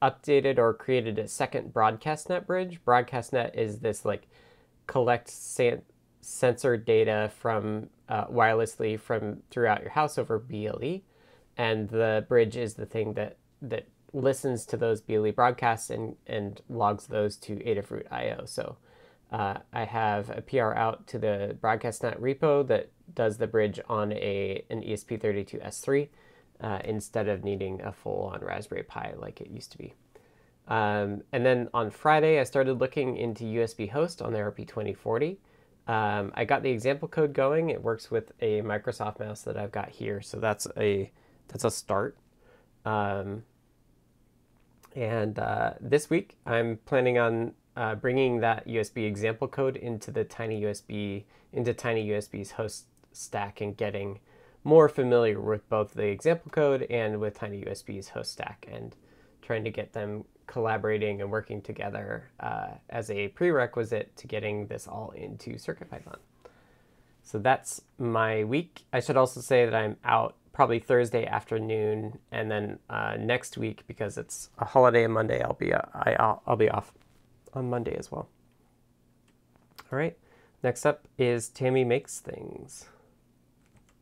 updated 0.00 0.58
or 0.58 0.74
created 0.74 1.18
a 1.18 1.26
second 1.26 1.72
BroadcastNet 1.72 2.46
bridge. 2.46 2.80
BroadcastNet 2.86 3.54
is 3.56 3.80
this 3.80 4.04
like 4.04 4.28
collect 4.86 5.30
sensor 6.20 6.76
data 6.76 7.30
from 7.38 7.88
uh, 8.08 8.26
wirelessly 8.26 8.98
from 8.98 9.42
throughout 9.50 9.82
your 9.82 9.90
house 9.90 10.18
over 10.18 10.38
BLE 10.38 11.00
and 11.56 11.88
the 11.88 12.24
bridge 12.28 12.56
is 12.56 12.74
the 12.74 12.86
thing 12.86 13.14
that 13.14 13.36
that 13.62 13.86
listens 14.12 14.64
to 14.66 14.76
those 14.76 15.00
BLE 15.00 15.32
broadcasts 15.32 15.90
and 15.90 16.16
and 16.26 16.60
logs 16.68 17.06
those 17.06 17.36
to 17.36 17.56
Adafruit 17.56 18.10
IO. 18.10 18.44
So 18.46 18.76
uh, 19.32 19.58
I 19.72 19.84
have 19.84 20.30
a 20.30 20.40
PR 20.42 20.74
out 20.74 21.06
to 21.08 21.18
the 21.18 21.56
BroadcastNet 21.60 22.20
repo 22.20 22.66
that 22.68 22.90
does 23.12 23.38
the 23.38 23.46
bridge 23.46 23.80
on 23.88 24.12
a 24.12 24.64
an 24.70 24.82
ESP32S3 24.82 26.08
uh, 26.60 26.78
instead 26.84 27.28
of 27.28 27.44
needing 27.44 27.80
a 27.82 27.92
full 27.92 28.30
on 28.32 28.40
Raspberry 28.40 28.84
Pi 28.84 29.14
like 29.16 29.40
it 29.40 29.50
used 29.50 29.72
to 29.72 29.78
be. 29.78 29.94
Um, 30.66 31.22
and 31.32 31.44
then 31.44 31.68
on 31.74 31.90
Friday, 31.90 32.40
I 32.40 32.44
started 32.44 32.74
looking 32.74 33.16
into 33.16 33.44
USB 33.44 33.90
host 33.90 34.22
on 34.22 34.32
the 34.32 34.38
RP2040. 34.38 35.36
Um, 35.86 36.32
I 36.34 36.44
got 36.44 36.62
the 36.62 36.70
example 36.70 37.08
code 37.08 37.34
going. 37.34 37.70
It 37.70 37.82
works 37.82 38.10
with 38.10 38.32
a 38.40 38.62
Microsoft 38.62 39.20
mouse 39.20 39.42
that 39.42 39.56
I've 39.56 39.72
got 39.72 39.90
here. 39.90 40.22
So 40.22 40.38
that's 40.38 40.66
a 40.76 41.10
that's 41.48 41.64
a 41.64 41.70
start. 41.70 42.16
Um, 42.86 43.42
and 44.96 45.38
uh, 45.38 45.74
this 45.80 46.08
week, 46.08 46.38
I'm 46.46 46.78
planning 46.86 47.18
on 47.18 47.52
uh, 47.76 47.96
bringing 47.96 48.40
that 48.40 48.66
USB 48.66 49.06
example 49.06 49.48
code 49.48 49.76
into 49.76 50.10
the 50.10 50.24
Tiny 50.24 50.62
USB 50.62 51.24
into 51.52 51.74
Tiny 51.74 52.08
USB's 52.08 52.52
host 52.52 52.86
stack 53.12 53.60
and 53.60 53.76
getting 53.76 54.20
more 54.64 54.88
familiar 54.88 55.40
with 55.40 55.68
both 55.68 55.92
the 55.92 56.06
example 56.06 56.50
code 56.50 56.86
and 56.88 57.20
with 57.20 57.34
Tiny 57.34 57.62
USB's 57.62 58.10
host 58.10 58.32
stack 58.32 58.66
and 58.70 58.96
trying 59.42 59.64
to 59.64 59.70
get 59.70 59.92
them 59.92 60.24
collaborating 60.46 61.20
and 61.20 61.30
working 61.30 61.60
together 61.60 62.30
uh, 62.40 62.68
as 62.90 63.10
a 63.10 63.28
prerequisite 63.28 64.16
to 64.16 64.26
getting 64.26 64.66
this 64.66 64.86
all 64.86 65.12
into 65.16 65.54
CircuitPython. 65.54 66.18
So 67.22 67.38
that's 67.38 67.82
my 67.98 68.44
week. 68.44 68.84
I 68.92 69.00
should 69.00 69.16
also 69.16 69.40
say 69.40 69.64
that 69.64 69.74
I'm 69.74 69.96
out 70.04 70.36
probably 70.52 70.78
Thursday 70.78 71.26
afternoon, 71.26 72.18
and 72.30 72.50
then 72.50 72.78
uh, 72.88 73.16
next 73.18 73.58
week 73.58 73.82
because 73.86 74.16
it's 74.16 74.50
a 74.58 74.64
holiday 74.64 75.04
on 75.04 75.10
Monday, 75.10 75.42
I'll 75.42 75.54
be 75.54 75.72
uh, 75.72 75.80
I, 75.92 76.14
I'll, 76.18 76.42
I'll 76.46 76.56
be 76.56 76.70
off 76.70 76.92
on 77.52 77.68
Monday 77.70 77.96
as 77.96 78.12
well. 78.12 78.28
All 79.90 79.98
right. 79.98 80.16
Next 80.62 80.86
up 80.86 81.06
is 81.18 81.48
Tammy 81.48 81.84
makes 81.84 82.20
things. 82.20 82.86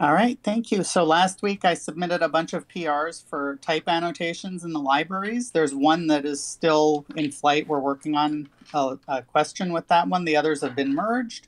All 0.02 0.12
right, 0.12 0.36
thank 0.42 0.72
you. 0.72 0.82
So 0.82 1.04
last 1.04 1.42
week 1.42 1.64
I 1.64 1.74
submitted 1.74 2.22
a 2.22 2.28
bunch 2.28 2.54
of 2.54 2.66
PRs 2.66 3.24
for 3.24 3.60
type 3.62 3.84
annotations 3.86 4.64
in 4.64 4.72
the 4.72 4.80
libraries. 4.80 5.52
There's 5.52 5.76
one 5.76 6.08
that 6.08 6.24
is 6.24 6.42
still 6.42 7.06
in 7.14 7.30
flight. 7.30 7.68
We're 7.68 7.78
working 7.78 8.16
on 8.16 8.48
a, 8.74 8.98
a 9.06 9.22
question 9.22 9.72
with 9.72 9.86
that 9.86 10.08
one. 10.08 10.24
The 10.24 10.36
others 10.36 10.60
have 10.62 10.74
been 10.74 10.92
merged. 10.92 11.46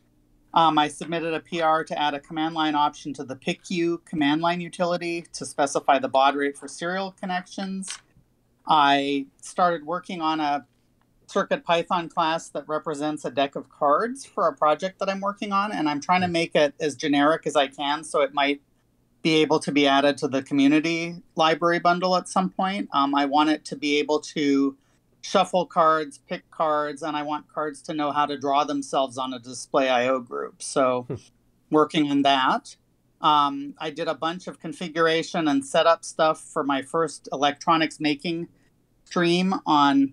Um, 0.55 0.79
I 0.79 0.87
submitted 0.87 1.35
a 1.35 1.41
PR 1.41 1.83
to 1.83 2.01
add 2.01 2.15
a 2.15 2.21
command 2.21 2.55
line 2.55 2.77
option 2.77 3.13
to 3.15 3.25
the 3.25 3.35
PICU 3.35 4.05
command 4.05 4.41
line 4.41 4.61
utility 4.61 5.27
to 5.33 5.45
specify 5.45 5.99
the 5.99 6.07
baud 6.07 6.37
rate 6.37 6.57
for 6.57 6.69
serial 6.69 7.11
connections. 7.19 7.99
I 8.69 9.27
started 9.43 9.85
working 9.85 10.21
on 10.21 10.39
a 10.39 10.65
Circuit 11.27 11.65
Python 11.65 12.09
class 12.09 12.49
that 12.51 12.69
represents 12.69 13.25
a 13.25 13.31
deck 13.31 13.57
of 13.57 13.69
cards 13.69 14.25
for 14.25 14.47
a 14.47 14.53
project 14.53 14.99
that 14.99 15.09
I'm 15.09 15.21
working 15.21 15.53
on, 15.53 15.73
and 15.73 15.89
I'm 15.89 16.01
trying 16.01 16.21
to 16.21 16.29
make 16.29 16.55
it 16.55 16.75
as 16.81 16.95
generic 16.95 17.47
as 17.47 17.57
I 17.57 17.69
can 17.69 18.05
so 18.05 18.21
it 18.21 18.35
might 18.35 18.61
be 19.23 19.37
able 19.37 19.59
to 19.59 19.73
be 19.73 19.87
added 19.87 20.19
to 20.19 20.29
the 20.29 20.43
community 20.43 21.17
library 21.35 21.79
bundle 21.79 22.15
at 22.17 22.29
some 22.29 22.51
point. 22.51 22.89
Um, 22.93 23.15
I 23.15 23.25
want 23.25 23.51
it 23.51 23.65
to 23.67 23.77
be 23.77 23.99
able 23.99 24.21
to 24.21 24.77
shuffle 25.23 25.65
cards, 25.65 26.19
pick 26.29 26.49
cards, 26.51 27.03
and 27.03 27.17
I 27.17 27.23
want 27.23 27.49
cards 27.53 27.81
to 27.83 27.95
know 27.95 28.13
how 28.13 28.27
to 28.27 28.39
draw 28.39 28.65
themselves 28.65 29.17
on 29.17 29.33
a 29.33 29.39
display 29.39 29.89
IO 29.89 30.21
group. 30.21 30.63
So, 30.63 31.07
hmm. 31.09 31.15
working 31.71 32.11
on 32.11 32.23
that. 32.23 32.77
Um, 33.23 33.75
I 33.79 33.89
did 33.89 34.07
a 34.07 34.15
bunch 34.15 34.47
of 34.47 34.61
configuration 34.61 35.49
and 35.49 35.65
setup 35.65 36.05
stuff 36.05 36.39
for 36.39 36.63
my 36.63 36.83
first 36.83 37.27
electronics 37.33 37.99
making 37.99 38.49
stream 39.07 39.55
on 39.65 40.13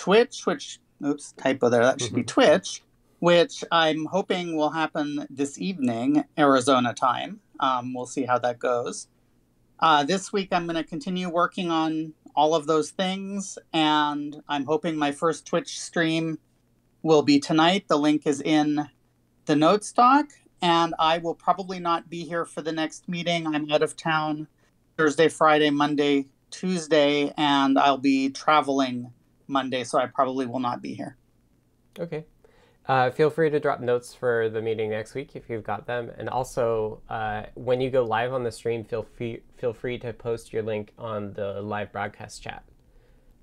Twitch, 0.00 0.46
which, 0.46 0.78
oops, 1.04 1.32
typo 1.32 1.68
there, 1.68 1.82
that 1.82 2.00
should 2.00 2.14
be 2.14 2.22
mm-hmm. 2.22 2.26
Twitch, 2.28 2.82
which 3.18 3.62
I'm 3.70 4.06
hoping 4.06 4.56
will 4.56 4.70
happen 4.70 5.26
this 5.28 5.58
evening, 5.58 6.24
Arizona 6.38 6.94
time. 6.94 7.40
Um, 7.60 7.92
we'll 7.92 8.06
see 8.06 8.24
how 8.24 8.38
that 8.38 8.58
goes. 8.58 9.08
Uh, 9.78 10.02
this 10.02 10.32
week, 10.32 10.48
I'm 10.52 10.64
going 10.64 10.82
to 10.82 10.84
continue 10.84 11.28
working 11.28 11.70
on 11.70 12.14
all 12.34 12.54
of 12.54 12.66
those 12.66 12.90
things, 12.92 13.58
and 13.74 14.42
I'm 14.48 14.64
hoping 14.64 14.96
my 14.96 15.12
first 15.12 15.44
Twitch 15.44 15.78
stream 15.78 16.38
will 17.02 17.22
be 17.22 17.38
tonight. 17.38 17.84
The 17.86 17.98
link 17.98 18.26
is 18.26 18.40
in 18.40 18.88
the 19.44 19.56
notes 19.56 19.92
doc, 19.92 20.28
and 20.62 20.94
I 20.98 21.18
will 21.18 21.34
probably 21.34 21.78
not 21.78 22.08
be 22.08 22.24
here 22.24 22.46
for 22.46 22.62
the 22.62 22.72
next 22.72 23.06
meeting. 23.06 23.46
I'm 23.46 23.70
out 23.70 23.82
of 23.82 23.98
town 23.98 24.48
Thursday, 24.96 25.28
Friday, 25.28 25.68
Monday, 25.68 26.24
Tuesday, 26.50 27.34
and 27.36 27.78
I'll 27.78 27.98
be 27.98 28.30
traveling 28.30 29.12
Monday, 29.50 29.84
so 29.84 29.98
I 29.98 30.06
probably 30.06 30.46
will 30.46 30.60
not 30.60 30.80
be 30.80 30.94
here. 30.94 31.16
Okay. 31.98 32.24
Uh, 32.86 33.10
feel 33.10 33.30
free 33.30 33.50
to 33.50 33.60
drop 33.60 33.80
notes 33.80 34.14
for 34.14 34.48
the 34.48 34.60
meeting 34.60 34.90
next 34.90 35.14
week 35.14 35.36
if 35.36 35.48
you've 35.48 35.62
got 35.62 35.86
them, 35.86 36.10
and 36.16 36.28
also 36.28 37.00
uh, 37.08 37.42
when 37.54 37.80
you 37.80 37.90
go 37.90 38.02
live 38.04 38.32
on 38.32 38.42
the 38.42 38.50
stream, 38.50 38.82
feel 38.84 39.02
free 39.02 39.42
feel 39.58 39.72
free 39.72 39.98
to 39.98 40.12
post 40.12 40.52
your 40.52 40.62
link 40.62 40.92
on 40.98 41.32
the 41.34 41.60
live 41.60 41.92
broadcast 41.92 42.42
chat. 42.42 42.64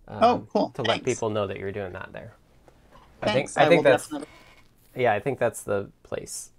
Um, 0.08 0.24
oh, 0.24 0.48
cool! 0.52 0.70
To 0.72 0.84
Thanks. 0.84 0.90
let 0.90 1.06
people 1.06 1.30
know 1.30 1.48
that 1.48 1.58
you're 1.60 1.72
doing 1.72 1.94
that 1.94 2.10
there. 2.12 2.34
Thanks. 3.22 3.56
I 3.56 3.62
think 3.62 3.68
I, 3.68 3.70
think 3.70 3.84
that's 3.84 4.04
definitely... 4.04 4.28
yeah, 4.96 5.14
I 5.14 5.20
think 5.20 5.40
that's 5.40 5.62
the 5.62 5.92
place. 6.04 6.52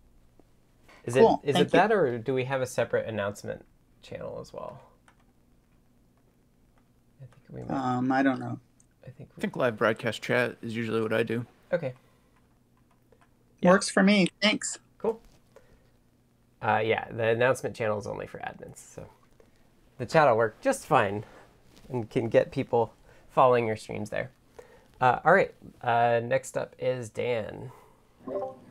Is 1.04 1.14
cool. 1.14 1.40
it 1.42 1.50
is 1.50 1.54
Thank 1.56 1.66
it 1.66 1.72
that, 1.72 1.92
or 1.92 2.18
do 2.18 2.32
we 2.32 2.44
have 2.44 2.62
a 2.62 2.66
separate 2.66 3.06
announcement 3.06 3.64
channel 4.02 4.38
as 4.40 4.52
well? 4.52 4.80
I 7.20 7.26
think 7.26 7.42
we 7.50 7.62
might. 7.68 7.96
Um, 7.96 8.12
I 8.12 8.22
don't 8.22 8.40
know. 8.40 8.60
I 9.08 9.12
think 9.12 9.30
we... 9.36 9.40
I 9.40 9.40
think 9.40 9.56
live 9.56 9.76
broadcast 9.76 10.22
chat 10.22 10.56
is 10.62 10.76
usually 10.76 11.00
what 11.00 11.12
I 11.12 11.22
do. 11.22 11.46
Okay. 11.72 11.94
Yeah. 13.60 13.70
Works 13.70 13.88
for 13.88 14.02
me. 14.02 14.28
Thanks. 14.40 14.78
Cool. 14.98 15.20
Uh, 16.62 16.82
yeah, 16.84 17.10
the 17.10 17.28
announcement 17.28 17.74
channel 17.74 17.98
is 17.98 18.06
only 18.06 18.26
for 18.26 18.38
admins, 18.38 18.76
so 18.76 19.06
the 19.98 20.06
chat 20.06 20.28
will 20.28 20.36
work 20.36 20.60
just 20.60 20.86
fine, 20.86 21.24
and 21.88 22.08
can 22.10 22.28
get 22.28 22.52
people 22.52 22.92
following 23.30 23.66
your 23.66 23.76
streams 23.76 24.10
there. 24.10 24.30
Uh, 25.00 25.20
all 25.24 25.32
right. 25.32 25.54
Uh, 25.82 26.20
next 26.22 26.56
up 26.56 26.74
is 26.78 27.08
Dan. 27.08 27.70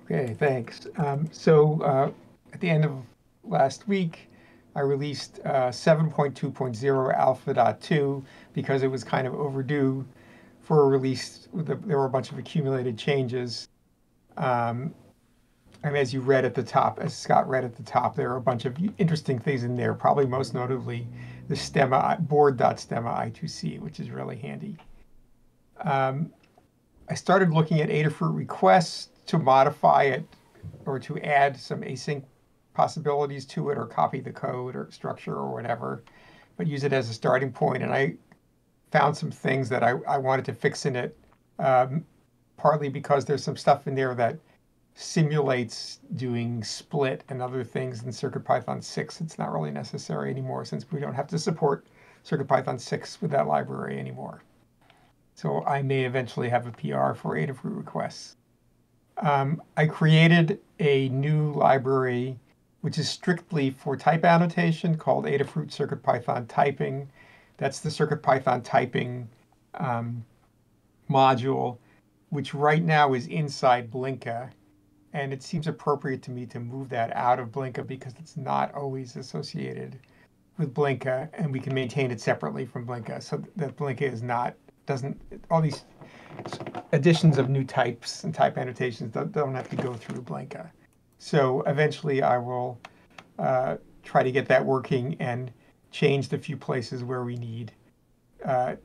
Okay, 0.06 0.36
thanks. 0.38 0.88
Um, 0.98 1.28
so 1.32 1.82
uh, 1.82 2.12
at 2.54 2.60
the 2.60 2.70
end 2.70 2.86
of 2.86 2.92
last 3.44 3.88
week, 3.88 4.30
I 4.76 4.82
released 4.82 5.40
uh, 5.44 5.70
7.2.0 5.70 7.14
alpha.2 7.16 8.24
because 8.54 8.84
it 8.84 8.88
was 8.88 9.04
kind 9.04 9.26
of 9.26 9.34
overdue 9.34 10.06
for 10.68 10.84
a 10.84 10.88
release. 10.88 11.48
There 11.54 11.98
were 11.98 12.06
a 12.06 12.10
bunch 12.10 12.30
of 12.30 12.38
accumulated 12.38 12.98
changes. 12.98 13.70
Um, 14.36 14.94
and 15.84 15.96
as 15.96 16.14
you 16.14 16.20
read 16.20 16.44
at 16.44 16.54
the 16.54 16.64
top, 16.64 17.00
as 17.00 17.16
Scott 17.16 17.48
read 17.48 17.64
at 17.64 17.74
the 17.74 17.84
top, 17.84 18.18
there 18.18 18.30
are 18.32 18.36
a 18.36 18.42
bunch 18.42 18.66
of 18.66 18.76
interesting 18.98 19.40
things 19.40 19.64
in 19.64 19.78
there, 19.78 19.94
probably 19.94 20.26
most 20.26 20.54
notably 20.54 21.08
the 21.48 21.56
stemma 21.56 22.20
board.stemma 22.20 23.32
i2c, 23.32 23.80
which 23.80 24.02
is 24.02 24.10
really 24.10 24.36
handy. 24.36 24.76
Um, 25.80 26.34
I 27.10 27.14
started 27.14 27.52
looking 27.52 27.80
at 27.80 27.88
Adafruit 27.88 28.36
requests 28.36 29.10
to 29.28 29.40
modify 29.40 30.04
it 30.04 30.26
or 30.86 31.00
to 31.00 31.18
add 31.20 31.58
some 31.58 31.80
async 31.80 32.24
possibilities 32.74 33.46
to 33.46 33.70
it 33.70 33.78
or 33.78 33.86
copy 33.86 34.20
the 34.20 34.34
code 34.34 34.76
or 34.76 34.90
structure 34.92 35.36
or 35.36 35.54
whatever, 35.54 36.04
but 36.58 36.68
use 36.68 36.84
it 36.84 36.92
as 36.92 37.10
a 37.10 37.14
starting 37.14 37.54
point. 37.54 37.84
And 37.84 37.94
I 37.94 38.16
found 38.92 39.16
some 39.16 39.32
things 39.32 39.70
that 39.70 39.84
I, 39.84 39.92
I 40.08 40.18
wanted 40.18 40.46
to 40.46 40.54
fix 40.54 40.86
in 40.86 40.96
it, 40.96 41.18
um, 41.60 42.06
partly 42.58 42.90
because 42.90 43.26
there's 43.26 43.44
some 43.44 43.58
stuff 43.58 43.88
in 43.88 43.96
there 43.96 44.16
that 44.16 44.38
simulates 44.96 46.00
doing 46.16 46.64
split 46.64 47.24
and 47.30 47.42
other 47.42 47.64
things 47.64 48.04
in 48.04 48.10
CircuitPython 48.10 48.84
6. 48.84 49.22
It's 49.22 49.38
not 49.38 49.52
really 49.52 49.72
necessary 49.72 50.32
anymore 50.32 50.66
since 50.66 50.92
we 50.92 51.00
don't 51.00 51.14
have 51.14 51.28
to 51.28 51.38
support 51.38 51.86
CircuitPython 52.26 52.80
6 52.80 53.22
with 53.22 53.32
that 53.32 53.48
library 53.48 54.00
anymore. 54.00 54.42
So 55.36 55.64
I 55.66 55.84
may 55.84 56.06
eventually 56.06 56.50
have 56.50 56.66
a 56.66 56.72
PR 56.72 57.14
for 57.14 57.36
Adafruit 57.36 57.78
requests. 57.78 58.38
Um, 59.18 59.62
I 59.76 59.86
created 59.86 60.60
a 60.80 61.10
new 61.10 61.52
library 61.54 62.40
which 62.82 62.98
is 62.98 63.10
strictly 63.10 63.70
for 63.70 63.98
type 63.98 64.24
annotation 64.24 64.98
called 64.98 65.26
Adafruit 65.26 65.70
CircuitPython 65.70 66.48
typing. 66.48 67.10
That's 67.58 67.80
the 67.80 67.90
CircuitPython 67.90 68.64
typing 68.64 69.28
um, 69.76 70.24
module, 71.10 71.78
which 72.30 72.54
right 72.54 72.84
now 72.84 73.14
is 73.14 73.28
inside 73.28 73.92
Blinka. 73.92 74.52
And 75.14 75.34
it 75.34 75.42
seems 75.42 75.68
appropriate 75.68 76.22
to 76.24 76.32
me 76.32 76.46
to 76.48 76.60
move 76.60 76.90
that 76.90 77.16
out 77.16 77.40
of 77.40 77.50
Blinka 77.50 77.86
because 77.86 78.14
it's 78.20 78.38
not 78.38 78.74
always 78.76 79.16
associated 79.16 80.00
with 80.58 80.74
Blinka, 80.74 81.30
and 81.34 81.52
we 81.52 81.60
can 81.60 81.74
maintain 81.74 82.12
it 82.12 82.20
separately 82.20 82.66
from 82.66 82.86
Blinka 82.86 83.22
so 83.22 83.42
that 83.56 83.76
Blinka 83.78 84.02
is 84.02 84.22
not 84.22 84.56
doesn't 84.86 85.20
all 85.52 85.62
these 85.62 85.84
additions 86.94 87.38
of 87.38 87.50
new 87.50 87.64
types 87.64 88.24
and 88.24 88.34
type 88.34 88.58
annotations 88.58 89.14
don't, 89.14 89.32
don't 89.34 89.54
have 89.54 89.70
to 89.70 89.76
go 89.76 89.94
through 89.94 90.22
Blinka. 90.22 90.70
So 91.20 91.62
eventually 91.64 92.22
I 92.22 92.38
will 92.38 92.80
uh, 93.38 93.78
try 94.04 94.24
to 94.24 94.32
get 94.32 94.48
that 94.48 94.66
working 94.66 95.16
and 95.20 95.52
change 95.92 96.30
the 96.30 96.38
few 96.38 96.58
places 96.58 97.04
where 97.04 97.24
we 97.24 97.36
need, 97.36 97.72
uh, 98.46 98.76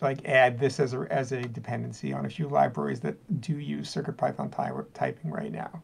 like 0.00 0.26
add 0.26 0.58
this 0.58 0.80
as 0.80 0.94
a, 0.94 1.06
as 1.10 1.32
a 1.32 1.42
dependency 1.42 2.12
on 2.12 2.26
a 2.26 2.28
few 2.28 2.48
libraries 2.48 3.00
that 3.00 3.40
do 3.40 3.58
use 3.58 3.92
CircuitPython 3.94 4.52
ty- 4.52 4.72
typing 4.92 5.30
right 5.30 5.52
now. 5.52 5.82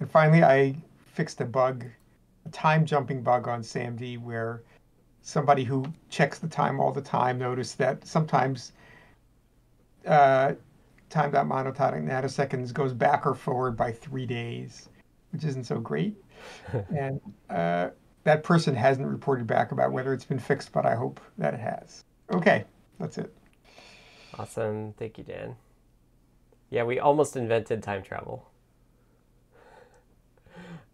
And 0.00 0.10
finally, 0.10 0.42
I 0.42 0.76
fixed 1.12 1.40
a 1.40 1.44
bug, 1.44 1.84
a 2.46 2.48
time 2.50 2.84
jumping 2.86 3.22
bug 3.22 3.48
on 3.48 3.62
SAMD 3.62 4.20
where 4.20 4.62
somebody 5.22 5.64
who 5.64 5.84
checks 6.08 6.38
the 6.38 6.48
time 6.48 6.80
all 6.80 6.92
the 6.92 7.02
time 7.02 7.38
noticed 7.38 7.78
that 7.78 8.06
sometimes 8.06 8.72
uh, 10.06 10.54
time.monotonic 11.10 12.04
nanoseconds 12.04 12.72
goes 12.72 12.92
back 12.92 13.26
or 13.26 13.34
forward 13.34 13.76
by 13.76 13.92
three 13.92 14.26
days, 14.26 14.88
which 15.32 15.44
isn't 15.44 15.64
so 15.64 15.78
great. 15.78 16.16
and 16.96 17.20
uh, 17.50 17.88
that 18.24 18.42
person 18.42 18.74
hasn't 18.74 19.06
reported 19.06 19.46
back 19.46 19.72
about 19.72 19.92
whether 19.92 20.12
it's 20.12 20.24
been 20.24 20.38
fixed, 20.38 20.72
but 20.72 20.84
I 20.84 20.94
hope 20.94 21.20
that 21.38 21.54
it 21.54 21.60
has. 21.60 22.04
Okay, 22.30 22.64
that's 22.98 23.18
it. 23.18 23.34
Awesome. 24.38 24.92
Thank 24.92 25.18
you, 25.18 25.24
Dan. 25.24 25.56
Yeah, 26.70 26.84
we 26.84 26.98
almost 26.98 27.36
invented 27.36 27.82
time 27.82 28.02
travel. 28.02 28.48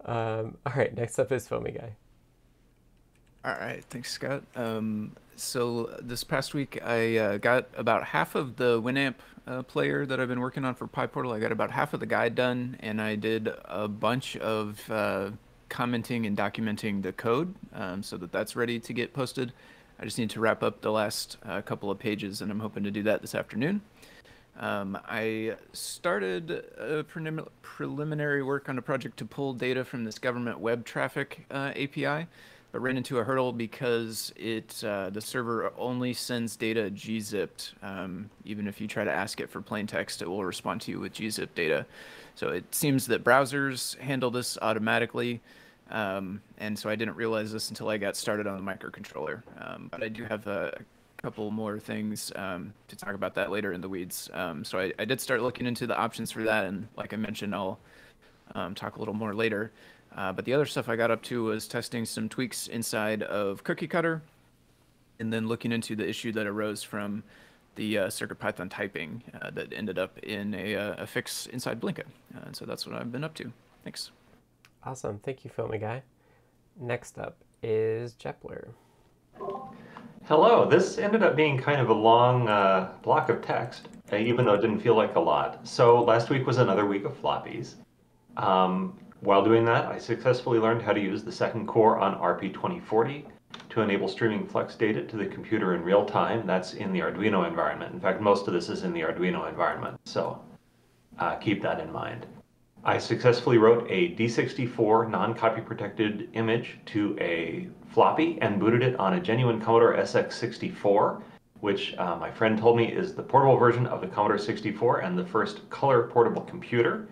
Um, 0.07 0.59
all 0.67 0.75
right, 0.77 0.95
next 0.95 1.19
up 1.19 1.33
is 1.33 1.49
FoamyGuy. 1.49 1.93
All 3.43 3.53
right, 3.53 3.83
thanks, 3.89 4.11
Scott. 4.11 4.43
Um, 4.55 5.13
so 5.35 5.99
this 6.03 6.25
past 6.25 6.53
week, 6.53 6.79
I 6.85 7.17
uh, 7.17 7.39
got 7.39 7.69
about 7.75 8.05
half 8.05 8.35
of 8.35 8.57
the 8.57 8.81
Winamp 8.83 9.15
uh, 9.47 9.63
player 9.63 10.07
that 10.07 10.21
I've 10.21 10.29
been 10.29 10.41
working 10.41 10.65
on 10.65 10.75
for 10.75 10.87
PyPortal. 10.87 11.35
I 11.35 11.39
got 11.39 11.53
about 11.53 11.71
half 11.71 11.95
of 11.95 12.01
the 12.01 12.07
guide 12.07 12.35
done, 12.35 12.77
and 12.81 13.01
I 13.01 13.17
did 13.17 13.51
a 13.65 13.89
bunch 13.89 14.37
of 14.37 14.81
uh, 14.91 15.31
commenting 15.75 16.25
and 16.25 16.37
documenting 16.37 17.03
the 17.03 17.13
code 17.13 17.53
um, 17.75 18.01
so 18.01 18.17
that 18.17 18.31
that's 18.31 18.55
ready 18.55 18.79
to 18.79 18.93
get 18.93 19.13
posted. 19.13 19.53
I 19.99 20.05
just 20.05 20.19
need 20.19 20.31
to 20.31 20.41
wrap 20.41 20.63
up 20.63 20.81
the 20.81 20.93
last 20.93 21.37
uh, 21.45 21.63
couple 21.63 21.91
of 21.91 21.99
pages, 21.99 22.41
and 22.41 22.51
I'm 22.53 22.61
hoping 22.61 22.85
to 22.85 22.93
do 22.93 23.03
that 23.03 23.23
this 23.23 23.35
afternoon. 23.35 23.81
Um, 24.57 24.97
I 25.05 25.57
started 25.73 26.65
prelim 26.79 27.49
preliminary 27.61 28.45
work 28.45 28.69
on 28.69 28.79
a 28.79 28.83
project 28.83 29.17
to 29.17 29.25
pull 29.25 29.53
data 29.53 29.85
from 29.85 30.05
this 30.05 30.17
government 30.17 30.61
web 30.61 30.85
traffic 30.85 31.45
uh, 31.51 31.73
API 31.75 32.29
but 32.75 32.81
ran 32.81 32.97
into 32.97 33.21
a 33.21 33.25
hurdle 33.25 33.53
because 33.53 34.33
it 34.35 34.83
uh, 34.85 35.09
the 35.09 35.21
server 35.21 35.73
only 35.79 36.13
sends 36.13 36.57
data 36.57 36.91
gzipped. 36.93 37.73
Um, 37.85 38.31
even 38.45 38.67
if 38.67 38.81
you 38.81 38.89
try 38.89 39.05
to 39.05 39.13
ask 39.13 39.41
it 39.41 39.49
for 39.49 39.61
plain 39.61 39.87
text, 39.87 40.23
it 40.23 40.29
will 40.29 40.45
respond 40.45 40.81
to 40.83 40.91
you 40.91 40.99
with 40.99 41.15
gzip 41.15 41.51
data. 41.55 41.87
So 42.35 42.49
it 42.49 42.75
seems 42.75 43.07
that 43.07 43.23
browsers 43.23 43.97
handle 43.99 44.33
this 44.33 44.59
automatically. 44.61 45.41
Um, 45.91 46.41
and 46.59 46.79
so 46.79 46.89
I 46.89 46.97
didn't 46.97 47.17
realize 47.17 47.53
this 47.53 47.69
until 47.69 47.89
I 47.89 47.99
got 47.99 48.17
started 48.17 48.47
on 48.47 48.57
the 48.57 48.73
microcontroller. 48.73 49.43
Um, 49.61 49.89
but 49.91 50.03
I 50.03 50.09
do 50.09 50.25
have 50.25 50.47
a 50.47 50.79
couple 51.19 51.51
more 51.51 51.79
things 51.79 52.33
um, 52.37 52.73
to 52.89 52.97
talk 52.97 53.15
about 53.15 53.35
that 53.35 53.51
later 53.51 53.73
in 53.73 53.81
the 53.81 53.89
weeds. 53.89 54.31
Um, 54.33 54.65
so 54.65 54.79
I, 54.79 54.93
I, 54.99 55.05
did 55.07 55.21
start 55.21 55.41
looking 55.41 55.67
into 55.67 55.87
the 55.87 55.97
options 55.97 56.31
for 56.31 56.43
that, 56.43 56.67
and 56.67 56.87
like 56.97 57.15
I 57.15 57.17
mentioned, 57.17 57.55
I'll 57.55 57.79
um, 58.55 58.75
talk 58.75 58.97
a 58.97 58.99
little 58.99 59.15
more 59.15 59.35
later. 59.35 59.73
Uh, 60.15 60.33
but 60.33 60.45
the 60.45 60.53
other 60.53 60.67
stuff 60.67 60.89
I 60.89 60.97
got 60.97 61.11
up 61.11 61.23
to 61.25 61.45
was 61.45 61.67
testing 61.67 62.05
some 62.05 62.29
tweaks 62.29 62.69
inside 62.69 63.23
of 63.23 63.65
Cookie 63.65 63.89
Cutter, 63.89 64.23
and 65.19 65.33
then 65.33 65.49
looking 65.49 65.73
into 65.73 65.97
the 65.97 66.09
issue 66.09 66.31
that 66.33 66.47
arose 66.47 66.83
from 66.83 67.23
the 67.77 67.99
uh, 67.99 68.07
CircuitPython 68.09 68.71
typing 68.71 69.23
uh, 69.41 69.51
that 69.51 69.73
ended 69.73 69.99
up 69.99 70.19
in 70.19 70.55
a, 70.55 70.77
uh, 70.77 70.95
a 70.99 71.07
fix 71.07 71.47
inside 71.47 71.81
Blinka. 71.81 72.05
Uh, 72.37 72.41
and 72.47 72.57
so 72.57 72.65
that's 72.65 72.87
what 72.87 72.95
I've 72.95 73.11
been 73.11 73.25
up 73.25 73.35
to. 73.35 73.53
Thanks. 73.83 74.11
Awesome. 74.87 75.19
Thank 75.21 75.45
you, 75.45 75.51
FoamyGuy. 75.51 76.03
Next 76.79 77.19
up 77.19 77.39
is 77.63 78.15
Jepler. 78.15 78.69
Hello. 80.25 80.69
This 80.69 80.99
ended 80.99 81.23
up 81.23 81.37
being 81.37 81.59
kind 81.59 81.81
of 81.81 81.89
a 81.89 81.95
long 81.95 82.49
uh, 82.49 82.93
block 83.03 83.29
of 83.29 83.41
text, 83.41 83.89
even 84.13 84.45
though 84.45 84.55
it 84.55 84.61
didn't 84.61 84.81
feel 84.81 84.97
like 84.97 85.17
a 85.17 85.21
lot. 85.21 85.67
So 85.67 86.03
last 86.03 86.29
week 86.31 86.47
was 86.47 86.59
another 86.59 86.87
week 86.87 87.05
of 87.05 87.21
floppies. 87.21 87.75
Um, 88.37 88.99
while 89.21 89.43
doing 89.43 89.65
that, 89.65 89.87
I 89.87 89.99
successfully 89.99 90.59
learned 90.59 90.83
how 90.83 90.93
to 90.93 91.01
use 91.01 91.25
the 91.25 91.33
second 91.33 91.67
core 91.67 91.99
on 91.99 92.19
RP2040 92.19 93.25
to 93.71 93.81
enable 93.81 94.09
streaming 94.09 94.47
Flux 94.47 94.75
data 94.75 95.03
to 95.03 95.17
the 95.17 95.27
computer 95.27 95.75
in 95.75 95.83
real 95.83 96.05
time. 96.05 96.47
That's 96.47 96.75
in 96.75 96.93
the 96.93 97.01
Arduino 97.01 97.49
environment. 97.49 97.95
In 97.95 98.01
fact, 98.01 98.21
most 98.21 98.47
of 98.47 98.53
this 98.53 98.69
is 98.69 98.83
in 98.83 98.93
the 98.93 99.01
Arduino 99.01 99.49
environment, 99.49 99.99
so 100.05 100.43
uh, 101.19 101.37
keep 101.37 101.63
that 101.63 101.81
in 101.81 101.91
mind. 101.91 102.27
I 102.87 102.99
successfully 102.99 103.57
wrote 103.57 103.87
a 103.89 104.15
D64 104.15 105.11
non-copy 105.11 105.63
protected 105.63 106.29
image 106.35 106.79
to 106.87 107.17
a 107.19 107.69
floppy 107.89 108.39
and 108.43 108.61
booted 108.61 108.83
it 108.83 108.95
on 108.97 109.15
a 109.15 109.21
genuine 109.21 109.59
Commodore 109.59 109.97
SX64, 109.97 111.23
which 111.61 111.97
uh, 111.97 112.17
my 112.17 112.31
friend 112.31 112.59
told 112.59 112.77
me 112.77 112.93
is 112.93 113.15
the 113.15 113.23
portable 113.23 113.57
version 113.57 113.87
of 113.87 114.03
the 114.03 114.07
Commodore 114.07 114.37
64 114.37 114.99
and 114.99 115.17
the 115.17 115.25
first 115.25 115.69
color 115.71 116.09
portable 116.09 116.43
computer. 116.43 117.09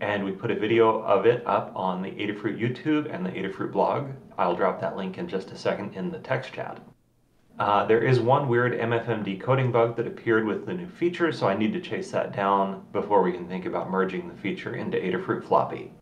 And 0.00 0.24
we 0.24 0.32
put 0.32 0.50
a 0.50 0.58
video 0.58 1.02
of 1.02 1.26
it 1.26 1.46
up 1.46 1.70
on 1.76 2.00
the 2.00 2.12
Adafruit 2.12 2.58
YouTube 2.58 3.14
and 3.14 3.26
the 3.26 3.30
Adafruit 3.30 3.72
blog. 3.72 4.12
I'll 4.38 4.56
drop 4.56 4.80
that 4.80 4.96
link 4.96 5.18
in 5.18 5.28
just 5.28 5.50
a 5.50 5.58
second 5.58 5.96
in 5.96 6.10
the 6.10 6.20
text 6.20 6.54
chat. 6.54 6.80
Uh, 7.60 7.84
there 7.84 8.02
is 8.02 8.20
one 8.20 8.48
weird 8.48 8.72
MFM 8.72 9.22
decoding 9.22 9.70
bug 9.70 9.94
that 9.94 10.06
appeared 10.06 10.46
with 10.46 10.64
the 10.64 10.72
new 10.72 10.88
feature, 10.88 11.30
so 11.30 11.46
I 11.46 11.54
need 11.54 11.74
to 11.74 11.80
chase 11.80 12.10
that 12.10 12.34
down 12.34 12.82
before 12.90 13.22
we 13.22 13.32
can 13.32 13.46
think 13.46 13.66
about 13.66 13.90
merging 13.90 14.26
the 14.26 14.34
feature 14.34 14.76
into 14.76 14.96
Adafruit 14.96 15.44
Floppy. 15.44 15.92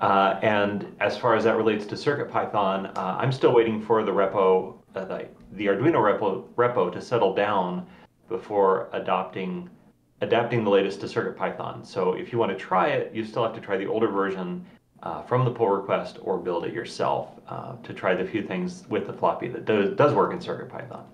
Uh, 0.00 0.38
and 0.42 0.94
as 1.00 1.16
far 1.16 1.34
as 1.34 1.44
that 1.44 1.56
relates 1.56 1.86
to 1.86 1.94
CircuitPython, 1.94 2.94
uh, 2.94 3.16
I'm 3.18 3.32
still 3.32 3.54
waiting 3.54 3.80
for 3.80 4.04
the 4.04 4.12
repo, 4.12 4.76
uh, 4.94 5.06
the, 5.06 5.28
the 5.52 5.64
Arduino 5.64 5.94
repo, 5.94 6.46
repo 6.56 6.92
to 6.92 7.00
settle 7.00 7.34
down 7.34 7.86
before 8.28 8.90
adopting 8.92 9.70
adapting 10.20 10.64
the 10.64 10.70
latest 10.70 11.00
to 11.00 11.06
CircuitPython. 11.06 11.86
So 11.86 12.14
if 12.14 12.32
you 12.32 12.38
want 12.38 12.50
to 12.50 12.58
try 12.58 12.88
it, 12.88 13.14
you 13.14 13.24
still 13.24 13.42
have 13.42 13.54
to 13.54 13.60
try 13.60 13.76
the 13.76 13.86
older 13.86 14.08
version 14.08 14.64
uh, 15.06 15.22
from 15.22 15.44
the 15.44 15.50
pull 15.50 15.68
request 15.68 16.18
or 16.22 16.36
build 16.36 16.64
it 16.64 16.74
yourself 16.74 17.28
uh, 17.48 17.76
to 17.84 17.94
try 17.94 18.12
the 18.12 18.24
few 18.24 18.42
things 18.42 18.84
with 18.88 19.06
the 19.06 19.12
floppy 19.12 19.46
that 19.46 19.64
does, 19.64 20.12
work 20.14 20.32
in 20.32 20.40
CircuitPython. 20.40 21.04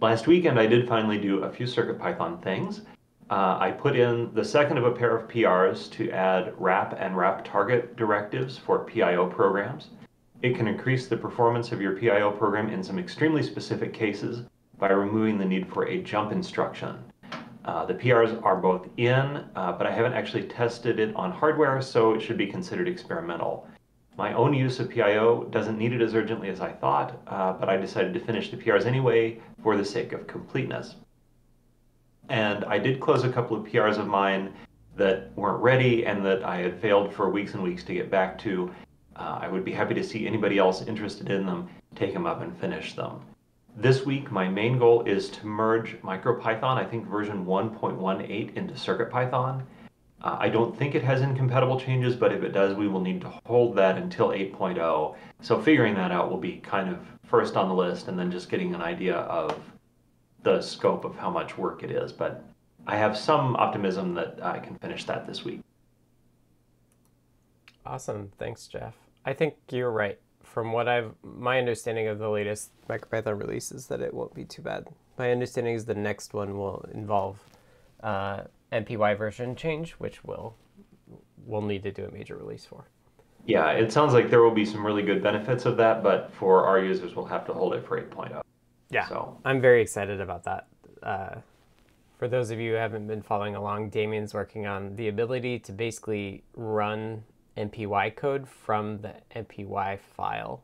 Last 0.00 0.26
weekend, 0.26 0.58
I 0.58 0.66
did 0.66 0.88
finally 0.88 1.18
do 1.18 1.44
a 1.44 1.50
few 1.52 1.66
CircuitPython 1.66 2.42
things. 2.42 2.82
Uh, 3.30 3.56
I 3.60 3.70
put 3.70 3.94
in 3.94 4.34
the 4.34 4.44
second 4.44 4.76
of 4.76 4.84
a 4.84 4.90
pair 4.90 5.16
of 5.16 5.28
PRs 5.28 5.88
to 5.92 6.10
add 6.10 6.52
wrap 6.58 6.96
and 6.98 7.16
wrap 7.16 7.44
target 7.44 7.94
directives 7.94 8.58
for 8.58 8.80
PIO 8.80 9.28
programs. 9.28 9.90
It 10.42 10.56
can 10.56 10.66
increase 10.66 11.06
the 11.06 11.16
performance 11.16 11.70
of 11.70 11.80
your 11.80 11.96
PIO 11.96 12.32
program 12.32 12.70
in 12.70 12.82
some 12.82 12.98
extremely 12.98 13.44
specific 13.44 13.94
cases 13.94 14.46
by 14.78 14.90
removing 14.90 15.38
the 15.38 15.44
need 15.44 15.72
for 15.72 15.86
a 15.86 16.02
jump 16.02 16.32
instruction. 16.32 16.96
Uh, 17.64 17.86
the 17.86 17.94
PRs 17.94 18.42
are 18.44 18.56
both 18.56 18.88
in, 18.96 19.44
uh, 19.56 19.72
but 19.72 19.86
I 19.86 19.90
haven't 19.90 20.12
actually 20.12 20.44
tested 20.44 20.98
it 20.98 21.14
on 21.16 21.32
hardware, 21.32 21.80
so 21.80 22.12
it 22.12 22.20
should 22.20 22.36
be 22.36 22.46
considered 22.46 22.88
experimental. 22.88 23.66
My 24.16 24.32
own 24.34 24.54
use 24.54 24.78
of 24.80 24.90
PIO 24.90 25.44
doesn't 25.44 25.78
need 25.78 25.92
it 25.92 26.02
as 26.02 26.14
urgently 26.14 26.48
as 26.48 26.60
I 26.60 26.72
thought, 26.72 27.20
uh, 27.26 27.54
but 27.54 27.68
I 27.68 27.76
decided 27.76 28.14
to 28.14 28.20
finish 28.20 28.50
the 28.50 28.56
PRs 28.56 28.84
anyway 28.84 29.40
for 29.62 29.76
the 29.76 29.84
sake 29.84 30.12
of 30.12 30.26
completeness. 30.26 30.96
And 32.28 32.64
I 32.66 32.78
did 32.78 33.00
close 33.00 33.24
a 33.24 33.32
couple 33.32 33.56
of 33.56 33.64
PRs 33.64 33.98
of 33.98 34.06
mine 34.06 34.52
that 34.96 35.30
weren't 35.36 35.62
ready 35.62 36.06
and 36.06 36.24
that 36.24 36.44
I 36.44 36.58
had 36.58 36.80
failed 36.80 37.12
for 37.12 37.28
weeks 37.28 37.54
and 37.54 37.62
weeks 37.62 37.82
to 37.84 37.94
get 37.94 38.10
back 38.10 38.38
to. 38.40 38.72
Uh, 39.16 39.38
I 39.42 39.48
would 39.48 39.64
be 39.64 39.72
happy 39.72 39.94
to 39.94 40.04
see 40.04 40.26
anybody 40.26 40.58
else 40.58 40.82
interested 40.82 41.30
in 41.30 41.46
them 41.46 41.68
take 41.94 42.12
them 42.12 42.26
up 42.26 42.40
and 42.42 42.56
finish 42.56 42.94
them. 42.94 43.20
This 43.76 44.06
week, 44.06 44.30
my 44.30 44.48
main 44.48 44.78
goal 44.78 45.02
is 45.02 45.28
to 45.30 45.46
merge 45.46 46.00
MicroPython, 46.02 46.76
I 46.76 46.84
think 46.84 47.08
version 47.08 47.44
1.18 47.44 48.56
into 48.56 48.74
CircuitPython. 48.74 49.62
Uh, 50.22 50.36
I 50.38 50.48
don't 50.48 50.78
think 50.78 50.94
it 50.94 51.02
has 51.02 51.22
incompatible 51.22 51.80
changes, 51.80 52.14
but 52.14 52.32
if 52.32 52.44
it 52.44 52.52
does, 52.52 52.76
we 52.76 52.86
will 52.86 53.00
need 53.00 53.20
to 53.22 53.32
hold 53.44 53.74
that 53.74 53.98
until 53.98 54.28
8.0. 54.28 55.16
So 55.40 55.60
figuring 55.60 55.94
that 55.96 56.12
out 56.12 56.30
will 56.30 56.38
be 56.38 56.58
kind 56.58 56.88
of 56.88 57.00
first 57.24 57.56
on 57.56 57.68
the 57.68 57.74
list 57.74 58.06
and 58.06 58.16
then 58.16 58.30
just 58.30 58.48
getting 58.48 58.76
an 58.76 58.80
idea 58.80 59.16
of 59.16 59.60
the 60.44 60.60
scope 60.60 61.04
of 61.04 61.16
how 61.16 61.28
much 61.28 61.58
work 61.58 61.82
it 61.82 61.90
is. 61.90 62.12
But 62.12 62.44
I 62.86 62.96
have 62.96 63.18
some 63.18 63.56
optimism 63.56 64.14
that 64.14 64.38
I 64.40 64.60
can 64.60 64.76
finish 64.76 65.02
that 65.04 65.26
this 65.26 65.44
week. 65.44 65.62
Awesome. 67.84 68.30
Thanks, 68.38 68.68
Jeff. 68.68 68.94
I 69.26 69.32
think 69.32 69.56
you're 69.68 69.90
right 69.90 70.20
from 70.54 70.70
what 70.72 70.88
I've 70.88 71.12
my 71.24 71.58
understanding 71.58 72.06
of 72.06 72.20
the 72.20 72.30
latest 72.30 72.70
MicroPython 72.88 73.38
release 73.38 73.72
is 73.72 73.88
that 73.88 74.00
it 74.00 74.14
won't 74.14 74.32
be 74.32 74.44
too 74.44 74.62
bad. 74.62 74.86
My 75.18 75.32
understanding 75.32 75.74
is 75.74 75.84
the 75.84 75.96
next 75.96 76.32
one 76.32 76.56
will 76.56 76.88
involve 76.94 77.40
uh, 78.04 78.42
MPY 78.72 79.18
version 79.18 79.56
change, 79.56 79.92
which 79.92 80.22
will 80.22 80.54
we'll 81.44 81.60
need 81.60 81.82
to 81.82 81.90
do 81.90 82.04
a 82.04 82.10
major 82.12 82.36
release 82.36 82.64
for. 82.64 82.84
Yeah, 83.46 83.72
it 83.72 83.92
sounds 83.92 84.14
like 84.14 84.30
there 84.30 84.42
will 84.42 84.54
be 84.54 84.64
some 84.64 84.86
really 84.86 85.02
good 85.02 85.22
benefits 85.22 85.66
of 85.66 85.76
that, 85.78 86.02
but 86.02 86.30
for 86.32 86.64
our 86.64 86.78
users, 86.82 87.14
we'll 87.14 87.26
have 87.26 87.44
to 87.46 87.52
hold 87.52 87.74
it 87.74 87.84
for 87.86 88.00
8.0. 88.00 88.40
Yeah, 88.90 89.06
so 89.08 89.38
I'm 89.44 89.60
very 89.60 89.82
excited 89.82 90.20
about 90.20 90.44
that. 90.44 90.68
Uh, 91.02 91.34
for 92.16 92.28
those 92.28 92.50
of 92.50 92.60
you 92.60 92.70
who 92.72 92.76
haven't 92.76 93.08
been 93.08 93.20
following 93.20 93.56
along, 93.56 93.90
Damien's 93.90 94.32
working 94.32 94.66
on 94.66 94.94
the 94.96 95.08
ability 95.08 95.58
to 95.58 95.72
basically 95.72 96.44
run 96.54 97.24
MPY 97.56 98.16
code 98.16 98.48
from 98.48 98.98
the 98.98 99.14
MPY 99.34 99.98
file, 100.00 100.62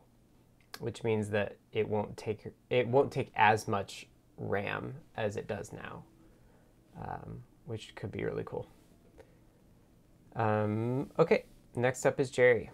which 0.79 1.03
means 1.03 1.29
that 1.29 1.57
it 1.71 1.87
won't 1.87 2.17
take 2.17 2.47
it 2.69 2.87
won't 2.87 3.11
take 3.11 3.31
as 3.35 3.67
much 3.67 4.07
RAM 4.37 4.93
as 5.15 5.37
it 5.37 5.47
does 5.47 5.71
now, 5.71 6.03
um, 7.01 7.41
which 7.65 7.95
could 7.95 8.11
be 8.11 8.23
really 8.23 8.43
cool. 8.45 8.67
Um, 10.35 11.09
okay, 11.19 11.45
next 11.75 12.05
up 12.05 12.19
is 12.19 12.29
Jerry. 12.29 12.69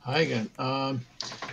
Hi 0.00 0.18
again. 0.18 0.50
Um, 0.58 1.02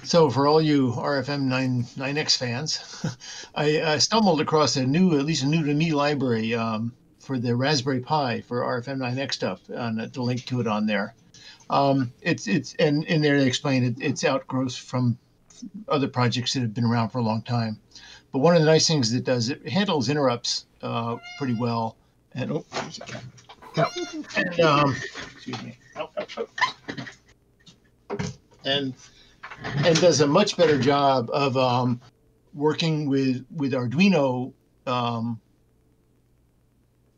so 0.04 0.30
for 0.30 0.48
all 0.48 0.60
you 0.60 0.92
RFM 0.94 1.42
9, 1.44 1.84
9X 1.84 2.38
fans, 2.38 3.06
I, 3.56 3.82
I, 3.82 3.98
stumbled 4.00 4.42
across 4.42 4.76
a 4.76 4.88
new, 4.88 5.20
at 5.20 5.26
least 5.26 5.44
a 5.44 5.46
new 5.48 5.64
to 5.64 5.74
me 5.74 5.94
library 5.94 6.56
um, 6.56 6.94
for 7.30 7.38
the 7.38 7.56
Raspberry 7.56 8.00
Pi 8.00 8.42
for 8.42 8.62
RFM9X 8.62 9.34
stuff, 9.34 9.62
and 9.70 10.00
the 10.00 10.22
link 10.24 10.48
to 10.48 10.62
it 10.62 10.66
on 10.66 10.88
there. 10.88 11.14
Um, 11.70 12.12
it's 12.24 12.48
it's 12.48 12.74
and 12.80 13.04
in 13.04 13.22
there 13.22 13.40
they 13.40 13.46
explain 13.46 13.84
it, 13.84 13.98
it's 14.00 14.24
outgrowths 14.24 14.76
from 14.76 15.16
other 15.88 16.08
projects 16.08 16.56
that 16.56 16.62
have 16.62 16.74
been 16.74 16.86
around 16.86 17.10
for 17.10 17.20
a 17.20 17.22
long 17.22 17.44
time. 17.44 17.80
But 18.32 18.40
one 18.40 18.56
of 18.56 18.62
the 18.62 18.66
nice 18.66 18.88
things 18.88 19.14
it 19.14 19.26
does, 19.26 19.50
it 19.52 19.70
handles 19.70 20.10
interrupts 20.10 20.66
uh, 20.82 21.18
pretty 21.38 21.54
well. 21.54 21.98
And 22.34 22.52
oh, 22.52 22.66
and 24.36 24.60
um, 24.62 24.96
excuse 25.32 25.62
me. 25.62 25.78
Oh, 25.98 26.10
oh, 26.18 26.46
oh. 28.10 28.18
And 28.66 28.96
and 29.86 30.02
does 30.02 30.22
a 30.22 30.28
much 30.28 30.58
better 30.58 30.80
job 30.80 31.30
of 31.32 31.56
um, 31.58 32.02
working 32.56 33.08
with 33.08 33.46
with 33.56 33.74
Arduino 33.74 34.52
um, 34.88 35.40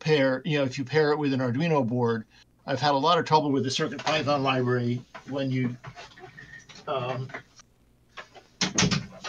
pair, 0.02 0.42
you 0.44 0.58
know, 0.58 0.64
if 0.64 0.78
you 0.78 0.84
pair 0.84 1.12
it 1.12 1.18
with 1.18 1.32
an 1.32 1.40
Arduino 1.40 1.86
board, 1.86 2.24
I've 2.66 2.80
had 2.80 2.92
a 2.92 2.98
lot 2.98 3.18
of 3.18 3.24
trouble 3.24 3.50
with 3.50 3.64
the 3.64 3.70
Circuit 3.70 3.98
Python 3.98 4.42
library 4.42 5.02
when 5.28 5.50
you 5.50 5.76
um, 6.86 7.28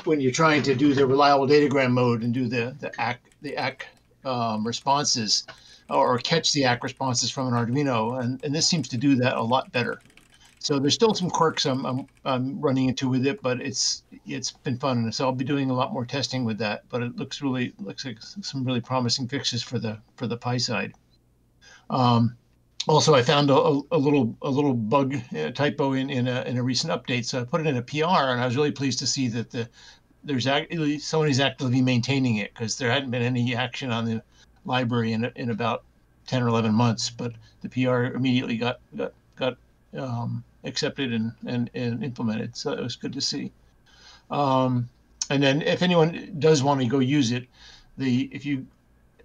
when 0.04 0.20
you're 0.20 0.32
trying 0.32 0.64
to 0.64 0.76
do 0.76 0.94
the 0.94 1.06
reliable 1.06 1.48
datagram 1.48 1.92
mode 1.92 2.24
and 2.24 2.34
do 2.34 2.48
the 2.48 2.76
the 2.80 2.92
ACK 3.00 3.22
the 3.42 3.56
ACK 3.58 3.88
um, 4.26 4.66
responses 4.66 5.46
or 5.90 6.18
catch 6.20 6.54
the 6.54 6.64
ACK 6.64 6.84
responses 6.84 7.30
from 7.30 7.48
an 7.48 7.54
Arduino, 7.54 8.22
and, 8.22 8.44
and 8.44 8.56
this 8.56 8.68
seems 8.68 8.88
to 8.90 8.98
do 8.98 9.16
that 9.16 9.36
a 9.36 9.42
lot 9.42 9.72
better. 9.72 10.00
So 10.64 10.80
there's 10.80 10.94
still 10.94 11.14
some 11.14 11.30
quirks 11.30 11.66
I'm, 11.66 11.86
I'm, 11.86 12.08
I'm 12.24 12.62
running 12.62 12.88
into 12.88 13.10
with 13.10 13.28
it, 13.28 13.42
but 13.42 13.60
it's 13.60 14.04
it's 14.26 14.52
been 14.52 14.78
fun. 14.78 15.12
So 15.12 15.26
I'll 15.26 15.34
be 15.34 15.44
doing 15.44 15.70
a 15.70 15.74
lot 15.74 15.92
more 15.92 16.06
testing 16.06 16.46
with 16.46 16.58
that. 16.60 16.84
But 16.88 17.04
it 17.04 17.18
looks 17.18 17.42
really 17.42 17.74
looks 17.80 18.06
like 18.06 18.22
some 18.22 18.64
really 18.64 18.80
promising 18.80 19.28
fixes 19.28 19.62
for 19.62 19.78
the 19.78 19.98
for 20.16 20.26
the 20.26 20.38
Pi 20.38 20.56
side. 20.56 20.94
Um, 21.90 22.38
also, 22.88 23.14
I 23.14 23.24
found 23.24 23.50
a, 23.50 23.56
a, 23.92 23.98
little 23.98 24.38
a 24.42 24.50
little 24.50 24.74
bug 24.74 25.16
a 25.34 25.48
uh, 25.50 25.52
typo 25.52 25.92
in 25.94 26.10
in 26.10 26.30
a, 26.30 26.44
in 26.44 26.56
a 26.56 26.64
recent 26.64 26.94
update, 26.94 27.26
so 27.26 27.42
I 27.42 27.44
put 27.44 27.60
it 27.60 27.68
in 27.68 27.76
a 27.76 27.82
PR, 27.82 28.32
and 28.32 28.40
I 28.40 28.46
was 28.46 28.56
really 28.56 28.72
pleased 28.72 29.00
to 29.00 29.08
see 29.08 29.28
that 29.28 29.52
the 29.52 29.68
there's 30.24 30.48
actually 30.48 30.98
somebody's 31.00 31.42
actively 31.42 31.82
maintaining 31.82 32.38
it 32.38 32.54
because 32.54 32.78
there 32.78 32.90
hadn't 32.90 33.12
been 33.12 33.22
any 33.22 33.54
action 33.54 33.92
on 33.92 34.06
the 34.06 34.24
library 34.64 35.12
in 35.12 35.30
in 35.36 35.50
about 35.50 35.84
10 36.28 36.42
or 36.42 36.48
11 36.48 36.74
months, 36.74 37.10
but 37.10 37.34
the 37.64 37.68
PR 37.68 38.16
immediately 38.16 38.56
got 38.56 38.80
got 38.96 39.12
got 39.36 39.58
um, 39.98 40.42
accepted 40.64 41.14
and, 41.14 41.34
and, 41.46 41.70
and 41.74 42.04
implemented. 42.04 42.56
So 42.56 42.72
it 42.72 42.82
was 42.82 42.96
good 42.96 43.14
to 43.14 43.22
see. 43.22 43.52
Um, 44.30 44.90
and 45.30 45.42
then 45.42 45.62
if 45.62 45.82
anyone 45.82 46.36
does 46.40 46.64
want 46.64 46.82
to 46.82 46.88
go 46.88 47.00
use 47.00 47.32
it, 47.32 47.48
the 47.98 48.30
if 48.32 48.46
you 48.46 48.66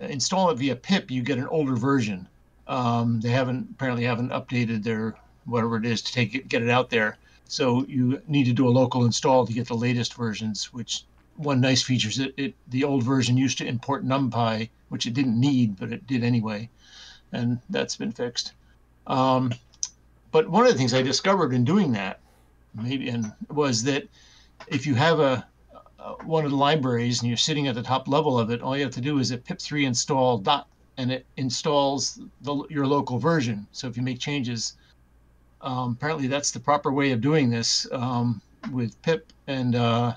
install 0.01 0.51
it 0.51 0.59
via 0.59 0.77
pip, 0.77 1.11
you 1.11 1.23
get 1.23 1.39
an 1.39 1.49
older 1.49 1.77
version. 1.77 2.29
Um, 2.67 3.21
they 3.21 3.31
haven't 3.31 3.69
apparently 3.71 4.05
haven't 4.05 4.31
updated 4.31 4.83
their 4.83 5.15
whatever 5.45 5.77
it 5.77 5.87
is 5.87 6.03
to 6.03 6.13
take 6.13 6.35
it 6.35 6.49
get 6.49 6.63
it 6.63 6.69
out 6.69 6.91
there. 6.91 7.17
So 7.47 7.85
you 7.87 8.21
need 8.29 8.45
to 8.45 8.53
do 8.53 8.69
a 8.69 8.71
local 8.71 9.05
install 9.05 9.47
to 9.47 9.53
get 9.53 9.69
the 9.69 9.75
latest 9.75 10.15
versions. 10.15 10.73
Which 10.73 11.05
one 11.37 11.61
nice 11.61 11.83
feature 11.83 12.09
is 12.09 12.19
it, 12.19 12.35
it 12.37 12.55
the 12.69 12.85
old 12.85 13.03
version 13.03 13.37
used 13.37 13.59
to 13.59 13.67
import 13.67 14.05
NumPy, 14.05 14.69
which 14.91 15.07
it 15.07 15.15
didn't 15.15 15.41
need, 15.41 15.79
but 15.79 15.93
it 15.93 16.07
did 16.07 16.23
anyway, 16.23 16.69
and 17.33 17.61
that's 17.71 17.97
been 17.97 18.13
fixed. 18.13 18.53
Um, 19.07 19.53
but 20.31 20.49
one 20.49 20.67
of 20.67 20.73
the 20.73 20.79
things 20.79 20.95
I 20.95 21.03
discovered 21.03 21.53
in 21.53 21.65
doing 21.65 21.93
that 21.93 22.21
maybe 22.75 23.09
and 23.09 23.33
was 23.51 23.83
that 23.85 24.09
if 24.69 24.87
you 24.87 24.95
have 24.95 25.21
a, 25.21 25.47
a 25.99 26.13
one 26.25 26.45
of 26.45 26.51
the 26.51 26.57
libraries 26.57 27.21
and 27.21 27.29
you're 27.29 27.37
sitting 27.37 27.69
at 27.69 27.75
the 27.75 27.83
top 27.83 28.09
level 28.09 28.39
of 28.39 28.51
it, 28.51 28.63
all 28.63 28.77
you 28.77 28.85
have 28.85 28.95
to 28.95 29.01
do 29.01 29.19
is 29.19 29.31
a 29.31 29.39
pip3 29.39 29.87
install 29.87 30.39
dot 30.39 30.69
and 30.97 31.13
it 31.13 31.27
installs 31.37 32.21
the, 32.43 32.65
your 32.69 32.87
local 32.87 33.19
version. 33.19 33.67
So 33.73 33.87
if 33.87 33.97
you 33.97 34.03
make 34.03 34.19
changes, 34.19 34.77
um, 35.61 35.93
apparently 35.93 36.27
that's 36.27 36.51
the 36.51 36.61
proper 36.61 36.93
way 36.93 37.13
of 37.13 37.21
doing 37.21 37.51
this 37.51 37.87
um, 37.93 38.41
with 38.73 39.01
pip 39.03 39.33
and 39.47 39.75
uh, 39.77 40.15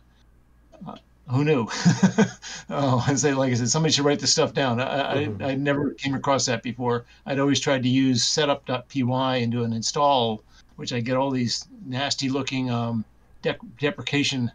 uh, 0.88 0.96
who 1.32 1.46
knew? 1.46 1.68
oh, 2.70 3.04
I 3.08 3.16
say, 3.16 3.34
like 3.34 3.52
I 3.52 3.56
said, 3.56 3.70
somebody 3.70 3.94
should 3.94 4.06
write 4.06 4.20
this 4.20 4.32
stuff 4.32 4.54
down. 4.54 4.80
I, 4.80 5.26
mm-hmm. 5.26 5.44
I, 5.44 5.52
I, 5.52 5.56
never 5.56 5.92
came 5.92 6.14
across 6.14 6.46
that 6.48 6.62
before. 6.62 7.06
I'd 7.26 7.40
always 7.40 7.60
tried 7.60 7.84
to 7.84 7.90
use 7.90 8.24
setup.py 8.24 9.02
and 9.44 9.52
do 9.52 9.64
an 9.64 9.72
install, 9.72 10.44
which 10.76 10.92
I 10.92 11.00
get 11.00 11.16
all 11.16 11.32
these 11.32 11.66
nasty 11.86 12.30
looking 12.30 12.70
um, 12.70 13.06
de- 13.42 13.58
deprecation 13.80 14.52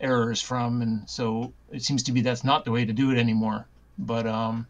errors 0.00 0.40
from. 0.40 0.80
And 0.80 1.08
so 1.08 1.52
it 1.70 1.82
seems 1.82 2.02
to 2.04 2.12
be 2.12 2.22
that's 2.22 2.44
not 2.44 2.64
the 2.64 2.70
way 2.70 2.84
to 2.84 2.92
do 2.92 3.10
it 3.10 3.18
anymore. 3.18 3.66
But 3.98 4.26
um, 4.26 4.66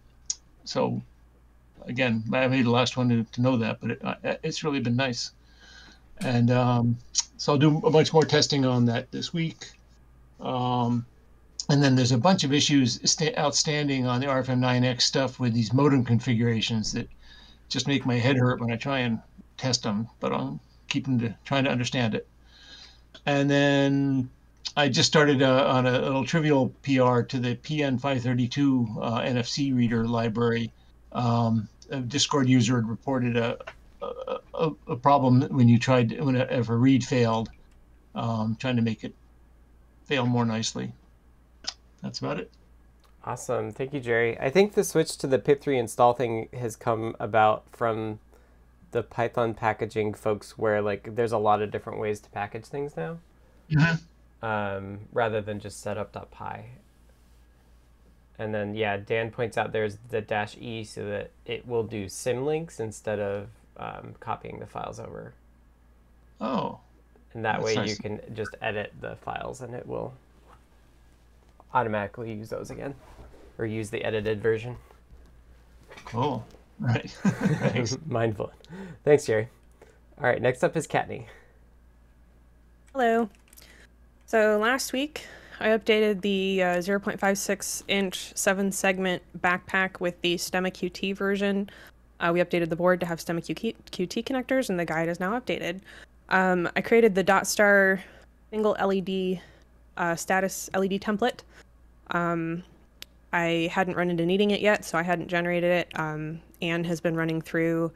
so 0.65 1.01
again, 1.87 2.25
I 2.33 2.49
made 2.49 2.65
the 2.65 2.71
last 2.71 2.97
one 2.97 3.09
to, 3.09 3.25
to 3.25 3.41
know 3.41 3.57
that, 3.59 3.81
but 3.81 3.91
it, 3.93 4.05
uh, 4.05 4.15
it's 4.43 4.65
really 4.65 4.81
been 4.81 4.97
nice. 4.97 5.31
And 6.19 6.51
um, 6.51 6.99
so 7.37 7.53
I'll 7.53 7.59
do 7.59 7.79
a 7.85 7.91
bunch 7.91 8.13
more 8.13 8.25
testing 8.25 8.67
on 8.67 8.85
that 8.87 9.11
this 9.13 9.33
week. 9.33 9.71
Um, 10.41 11.07
and 11.71 11.81
then 11.81 11.95
there's 11.95 12.11
a 12.11 12.19
bunch 12.19 12.43
of 12.43 12.53
issues 12.53 12.99
outstanding 13.39 14.05
on 14.05 14.21
the 14.21 14.27
RFM9X 14.27 15.03
stuff 15.03 15.39
with 15.39 15.55
these 15.55 15.73
modem 15.73 16.05
configurations 16.05 16.93
that 16.93 17.09
just 17.69 17.87
make 17.87 18.05
my 18.05 18.17
head 18.17 18.37
hurt 18.37 18.61
when 18.61 18.73
I 18.73 18.77
try 18.77 18.99
and 18.99 19.21
test 19.57 19.85
them, 19.85 20.09
but 20.19 20.33
I'm 20.33 20.59
keeping 20.89 21.21
to 21.21 21.33
trying 21.45 21.63
to 21.65 21.71
understand 21.71 22.17
it. 22.17 22.27
And 23.25 23.49
then 23.49 24.31
I 24.77 24.89
just 24.89 25.09
started 25.09 25.43
uh, 25.43 25.67
on 25.69 25.87
a 25.87 25.93
little 25.93 26.25
trivial 26.25 26.71
PR 26.83 27.21
to 27.21 27.39
the 27.39 27.55
PN532 27.55 28.97
uh, 29.01 29.21
NFC 29.21 29.73
reader 29.73 30.09
library. 30.09 30.73
Um, 31.13 31.69
a 31.89 32.01
Discord 32.01 32.49
user 32.49 32.77
had 32.77 32.89
reported 32.89 33.37
a, 33.37 33.59
a, 34.55 34.71
a 34.89 34.97
problem 34.97 35.43
when 35.43 35.69
you 35.69 35.79
tried 35.79 36.21
when 36.21 36.35
a, 36.35 36.49
if 36.51 36.69
a 36.69 36.75
read 36.75 37.05
failed, 37.05 37.49
um, 38.17 38.57
trying 38.59 38.77
to 38.77 38.83
make 38.83 39.05
it 39.05 39.15
fail 40.07 40.27
more 40.27 40.45
nicely. 40.45 40.93
That's 42.03 42.19
about 42.19 42.39
it. 42.39 42.51
Awesome. 43.25 43.73
Thank 43.73 43.93
you, 43.93 44.01
Jerry. 44.01 44.39
I 44.39 44.51
think 44.51 44.73
the 44.73 44.85
switch 44.85 45.19
to 45.19 45.27
the 45.27 45.39
pip3 45.39 45.79
install 45.79 46.15
thing 46.15 46.49
has 46.55 46.75
come 46.75 47.15
about 47.21 47.65
from 47.71 48.19
the 48.93 49.03
Python 49.03 49.55
packaging 49.55 50.15
folks 50.15 50.59
where 50.59 50.81
like 50.83 51.15
there's 51.15 51.33
a 51.33 51.39
lot 51.39 51.63
of 51.63 51.71
different 51.71 52.01
ways 52.01 52.19
to 52.21 52.31
package 52.31 52.65
things 52.65 52.97
now. 52.97 53.19
Mm-hmm. 53.71 54.45
Um, 54.45 55.01
rather 55.13 55.43
than 55.43 55.61
just 55.61 55.81
setup.py. 55.81 56.65
And 58.39 58.55
then 58.55 58.75
yeah, 58.75 58.97
Dan 58.97 59.31
points 59.31 59.59
out 59.59 59.73
there's 59.73 59.99
the 60.09 60.23
dash 60.23 60.57
E 60.59 60.83
so 60.83 61.05
that 61.05 61.31
it 61.45 61.69
will 61.69 61.83
do 61.83 62.07
symlinks 62.07 62.81
instead 62.81 63.21
of 63.21 63.49
um, 63.77 64.15
copying 64.19 64.61
the 64.61 64.67
files 64.67 64.99
over. 64.99 65.35
Oh. 66.41 66.79
And 67.35 67.45
that 67.45 67.63
way 67.63 67.75
nice. 67.75 67.91
you 67.91 67.97
can 67.97 68.21
just 68.33 68.57
edit 68.63 68.95
the 69.01 69.17
files 69.17 69.61
and 69.61 69.75
it 69.75 69.87
will 69.87 70.15
automatically 71.75 72.33
use 72.33 72.49
those 72.49 72.71
again 72.71 72.95
or 73.59 73.67
use 73.67 73.91
the 73.91 74.03
edited 74.05 74.43
version. 74.43 74.77
Cool. 76.05 76.45
Right. 76.81 77.11
Thanks. 77.11 77.99
Mindful. 78.07 78.51
Thanks, 79.05 79.27
Jerry. 79.27 79.51
All 80.19 80.25
right, 80.25 80.41
next 80.41 80.65
up 80.65 80.75
is 80.79 80.87
Kattni. 80.87 81.27
Hello. 82.95 83.29
So 84.25 84.59
last 84.59 84.95
week 84.95 85.27
I 85.61 85.69
updated 85.69 86.23
the 86.23 86.63
uh, 86.63 86.67
0.56 86.79 87.83
inch 87.89 88.33
7 88.35 88.73
segment 88.73 89.23
backpack 89.43 90.01
with 90.01 90.19
the 90.23 90.37
Stemma 90.37 90.73
QT 90.73 91.15
version. 91.15 91.69
Uh, 92.19 92.31
we 92.33 92.41
updated 92.41 92.71
the 92.71 92.77
board 92.77 92.99
to 93.01 93.07
have 93.07 93.19
Stemma 93.19 93.41
QT, 93.41 93.75
QT 93.93 94.25
connectors, 94.25 94.71
and 94.71 94.81
the 94.81 94.87
guide 94.87 95.11
is 95.11 95.21
now 95.21 95.39
updated. 95.39 95.81
Um, 96.31 96.67
I 96.77 96.81
created 96.81 97.15
the 97.15 97.23
dot 97.23 97.47
star 97.47 98.03
single 98.51 98.75
LED 98.81 99.41
uh, 100.01 100.17
status 100.17 100.69
LED 100.75 101.01
template. 101.01 101.41
Um, 102.11 102.65
I 103.33 103.71
hadn't 103.73 103.97
run 103.97 104.11
into 104.11 104.27
needing 104.27 104.51
it 104.51 104.61
yet, 104.61 104.85
so 104.85 104.99
I 104.99 105.03
hadn't 105.03 105.29
generated 105.29 105.71
it. 105.71 105.99
Um, 105.99 106.41
Anne 106.63 106.83
has 106.85 107.01
been 107.01 107.15
running 107.15 107.41
through 107.41 107.93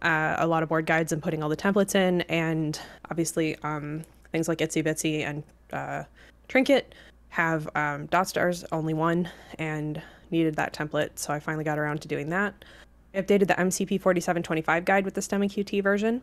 uh, 0.00 0.36
a 0.38 0.46
lot 0.46 0.62
of 0.62 0.70
board 0.70 0.86
guides 0.86 1.12
and 1.12 1.22
putting 1.22 1.42
all 1.42 1.50
the 1.50 1.56
templates 1.56 1.94
in, 1.94 2.22
and 2.22 2.80
obviously 3.10 3.56
um, 3.62 4.02
things 4.32 4.48
like 4.48 4.58
Itsy 4.58 4.82
Bitsy 4.82 5.26
and 5.26 5.42
uh, 5.72 6.04
Trinket 6.48 6.94
have 7.28 7.68
um, 7.74 8.06
dot 8.06 8.28
stars, 8.28 8.64
only 8.72 8.94
one, 8.94 9.28
and 9.58 10.00
needed 10.30 10.54
that 10.56 10.72
template, 10.72 11.10
so 11.16 11.34
I 11.34 11.40
finally 11.40 11.64
got 11.64 11.78
around 11.78 12.00
to 12.02 12.08
doing 12.08 12.30
that. 12.30 12.64
I 13.12 13.18
updated 13.18 13.48
the 13.48 13.54
MCP 13.54 14.00
4725 14.00 14.84
guide 14.84 15.04
with 15.04 15.14
the 15.14 15.20
Stemma 15.20 15.46
QT 15.46 15.82
version. 15.82 16.22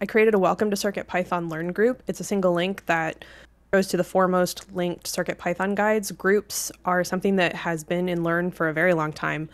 I 0.00 0.06
created 0.06 0.34
a 0.34 0.38
Welcome 0.38 0.70
to 0.70 0.76
Circuit 0.76 1.06
Python 1.06 1.48
Learn 1.48 1.72
group. 1.72 2.02
It's 2.08 2.20
a 2.20 2.24
single 2.24 2.52
link 2.52 2.84
that 2.86 3.24
goes 3.70 3.86
to 3.88 3.96
the 3.96 4.04
foremost 4.04 4.72
linked 4.74 5.06
Circuit 5.06 5.38
Python 5.38 5.74
guides. 5.74 6.10
Groups 6.12 6.72
are 6.84 7.04
something 7.04 7.36
that 7.36 7.54
has 7.54 7.84
been 7.84 8.08
in 8.08 8.22
Learn 8.24 8.50
for 8.50 8.68
a 8.68 8.72
very 8.72 8.94
long 8.94 9.12
time, 9.12 9.48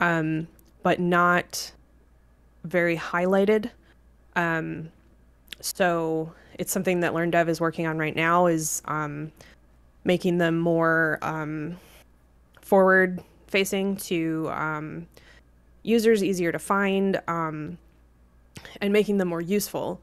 um, 0.00 0.48
but 0.82 0.98
not 0.98 1.72
very 2.64 2.96
highlighted. 2.96 3.70
Um, 4.36 4.90
so 5.60 6.32
it's 6.58 6.72
something 6.72 7.00
that 7.00 7.14
Learn 7.14 7.30
Dev 7.30 7.48
is 7.48 7.60
working 7.60 7.86
on 7.86 7.98
right 7.98 8.16
now 8.16 8.46
is 8.46 8.82
um, 8.86 9.30
making 10.04 10.38
them 10.38 10.58
more 10.58 11.18
um, 11.22 11.76
forward 12.60 13.22
facing 13.46 13.96
to 13.96 14.48
um, 14.50 15.06
users, 15.82 16.24
easier 16.24 16.50
to 16.50 16.58
find, 16.58 17.20
um, 17.28 17.78
and 18.80 18.92
making 18.92 19.18
them 19.18 19.28
more 19.28 19.40
useful. 19.40 20.00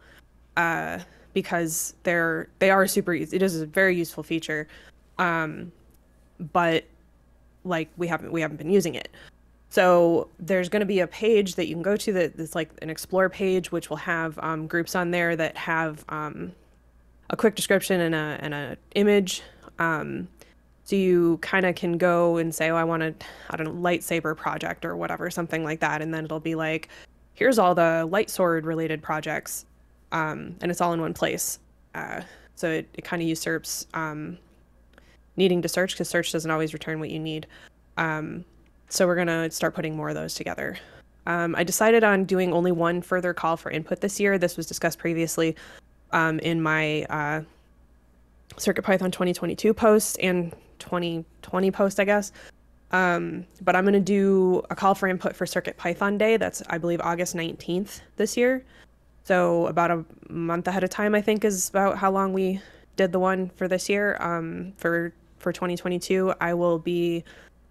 Uh, 0.56 1.00
because 1.34 1.94
they're 2.04 2.48
they 2.60 2.70
are 2.70 2.88
super 2.88 3.14
easy 3.14 3.36
it 3.36 3.42
is 3.42 3.62
a 3.62 3.66
very 3.66 3.96
useful 3.96 4.24
feature 4.24 4.68
um 5.18 5.72
but 6.40 6.86
like 7.64 7.90
we 7.98 8.08
haven't 8.08 8.32
we 8.32 8.42
haven't 8.42 8.58
been 8.58 8.70
using 8.70 8.96
it. 8.96 9.10
So 9.70 10.30
there's 10.40 10.68
going 10.68 10.80
to 10.80 10.86
be 10.86 11.00
a 11.00 11.08
page 11.08 11.56
that 11.56 11.68
you 11.68 11.76
can 11.76 11.84
go 11.84 11.96
to 11.96 12.14
that 12.14 12.38
that's 12.38 12.56
like 12.56 12.72
an 12.82 12.90
explore 12.90 13.30
page 13.30 13.72
which 13.72 13.90
will 13.90 13.98
have 13.98 14.40
um, 14.40 14.66
groups 14.68 14.96
on 14.96 15.12
there 15.12 15.36
that 15.36 15.56
have 15.58 16.04
um, 16.10 16.54
a 17.30 17.38
quick 17.38 17.56
description 17.56 18.02
and 18.02 18.16
a 18.16 18.38
and 18.42 18.54
a 18.54 18.78
image. 18.96 19.44
Um, 19.78 20.28
so 20.84 20.96
you 20.96 21.38
kind 21.42 21.68
of 21.68 21.76
can 21.76 22.00
go 22.00 22.38
and 22.38 22.54
say 22.54 22.72
oh 22.72 22.76
i 22.76 22.84
want 22.84 23.04
a 23.04 23.14
i 23.52 23.56
don't 23.56 23.68
know 23.68 23.80
lightsaber 23.80 24.36
project 24.36 24.84
or 24.84 24.98
whatever 24.98 25.30
something 25.30 25.64
like 25.64 25.80
that 25.82 26.02
and 26.02 26.12
then 26.12 26.26
it'll 26.26 26.40
be 26.40 26.56
like 26.56 26.90
here's 27.36 27.60
all 27.60 27.76
the 27.76 28.08
light 28.10 28.28
sword 28.28 28.66
related 28.66 29.00
projects 29.00 29.66
um, 30.12 30.56
and 30.62 30.72
it's 30.72 30.82
all 30.82 30.94
in 30.94 31.02
one 31.02 31.14
place. 31.14 31.60
Uh, 31.96 32.22
so 32.56 32.70
it, 32.70 32.90
it 32.94 33.04
kind 33.04 33.22
of 33.22 33.28
usurps 33.28 33.88
um, 33.94 34.38
needing 35.38 35.62
to 35.62 35.70
search 35.70 35.94
because 35.94 36.10
search 36.10 36.32
doesn't 36.32 36.52
always 36.52 36.74
return 36.74 37.00
what 37.00 37.10
you 37.10 37.20
need. 37.20 37.48
Um, 37.98 38.46
so 38.90 39.06
we're 39.06 39.16
gonna 39.16 39.50
start 39.52 39.76
putting 39.76 39.96
more 39.96 40.10
of 40.10 40.16
those 40.16 40.34
together. 40.34 40.78
Um, 41.26 41.56
I 41.56 41.64
decided 41.64 42.04
on 42.04 42.26
doing 42.26 42.54
only 42.54 42.72
one 42.72 43.02
further 43.02 43.34
call 43.34 43.56
for 43.56 43.70
input 43.70 44.02
this 44.02 44.20
year. 44.20 44.38
This 44.38 44.58
was 44.58 44.66
discussed 44.66 44.98
previously 44.98 45.56
um, 46.12 46.40
in 46.40 46.62
my 46.62 47.04
uh, 47.04 47.42
CircuitPython 48.56 49.12
2022 49.12 49.74
post 49.74 50.18
and 50.22 50.52
2020 50.80 51.72
post, 51.72 52.00
I 52.00 52.06
guess. 52.06 52.32
Um, 52.92 53.46
but 53.62 53.76
I'm 53.76 53.84
going 53.84 53.94
to 53.94 54.00
do 54.00 54.64
a 54.70 54.76
call 54.76 54.96
for 54.96 55.08
input 55.08 55.36
for 55.36 55.46
CircuitPython 55.46 56.18
Day. 56.18 56.38
That's, 56.38 56.64
I 56.68 56.78
believe, 56.80 57.02
August 57.02 57.36
19th 57.36 58.02
this 58.18 58.36
year. 58.36 58.66
So 59.24 59.68
about 59.68 59.92
a 59.92 60.06
month 60.30 60.68
ahead 60.68 60.84
of 60.84 60.90
time, 60.90 61.14
I 61.14 61.22
think, 61.22 61.46
is 61.46 61.70
about 61.70 61.98
how 61.98 62.12
long 62.12 62.34
we 62.34 62.62
did 62.96 63.12
the 63.12 63.20
one 63.20 63.50
for 63.56 63.68
this 63.68 63.90
year. 63.90 64.18
Um, 64.20 64.74
for 64.78 65.14
for 65.38 65.54
2022, 65.54 66.34
I 66.42 66.54
will 66.54 66.80
be 66.80 67.24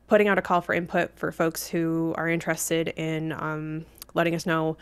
putting 0.06 0.28
out 0.28 0.38
a 0.38 0.42
call 0.42 0.60
for 0.60 0.72
input 0.72 1.10
for 1.16 1.30
folks 1.30 1.66
who 1.66 2.14
are 2.16 2.28
interested 2.28 2.88
in 2.96 3.32
um, 3.32 3.84
letting 4.14 4.34
us 4.34 4.46
know 4.46 4.76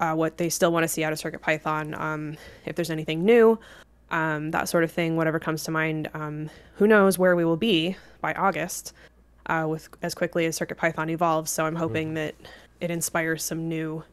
uh, 0.00 0.14
what 0.14 0.36
they 0.36 0.48
still 0.48 0.72
want 0.72 0.84
to 0.84 0.88
see 0.88 1.02
out 1.02 1.12
of 1.12 1.18
CircuitPython, 1.18 1.98
um, 1.98 2.36
if 2.64 2.76
there's 2.76 2.90
anything 2.90 3.24
new, 3.24 3.58
um, 4.10 4.50
that 4.50 4.68
sort 4.68 4.84
of 4.84 4.92
thing, 4.92 5.16
whatever 5.16 5.38
comes 5.40 5.64
to 5.64 5.70
mind. 5.70 6.08
Um, 6.14 6.48
who 6.74 6.86
knows 6.86 7.18
where 7.18 7.34
we 7.34 7.44
will 7.44 7.56
be 7.56 7.96
by 8.20 8.34
August 8.34 8.92
uh, 9.46 9.66
with 9.68 9.88
as 10.02 10.14
quickly 10.14 10.46
as 10.46 10.56
Circuit 10.56 10.76
Python 10.76 11.10
evolves. 11.10 11.50
So 11.50 11.64
I'm 11.64 11.76
hoping 11.76 12.08
mm-hmm. 12.08 12.14
that 12.14 12.34
it 12.80 12.90
inspires 12.90 13.42
some 13.42 13.68
new 13.68 14.04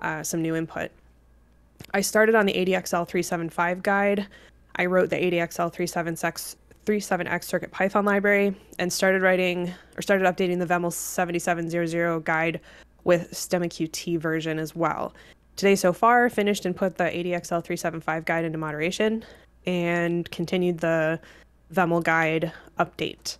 uh, 0.00 0.22
some 0.22 0.42
new 0.42 0.54
input. 0.54 0.90
I 1.92 2.00
started 2.00 2.34
on 2.34 2.46
the 2.46 2.52
ADXL 2.52 3.06
375 3.06 3.82
guide. 3.82 4.26
I 4.76 4.86
wrote 4.86 5.10
the 5.10 5.16
ADXL 5.16 5.72
37X 5.74 6.56
37X 6.84 7.44
Circuit 7.44 7.70
Python 7.70 8.04
library 8.04 8.54
and 8.78 8.92
started 8.92 9.22
writing 9.22 9.72
or 9.96 10.02
started 10.02 10.26
updating 10.26 10.58
the 10.58 10.66
VEML 10.66 10.92
7700 10.92 12.24
guide 12.24 12.60
with 13.04 13.30
StemmaQT 13.30 14.18
version 14.18 14.58
as 14.58 14.76
well. 14.76 15.14
today 15.56 15.76
so 15.76 15.92
far 15.92 16.28
finished 16.28 16.66
and 16.66 16.76
put 16.76 16.96
the 16.96 17.04
ADXL 17.04 17.62
375 17.62 18.24
guide 18.24 18.44
into 18.44 18.58
moderation 18.58 19.24
and 19.66 20.30
continued 20.30 20.78
the 20.78 21.18
VEML 21.72 22.02
guide 22.02 22.52
update. 22.78 23.38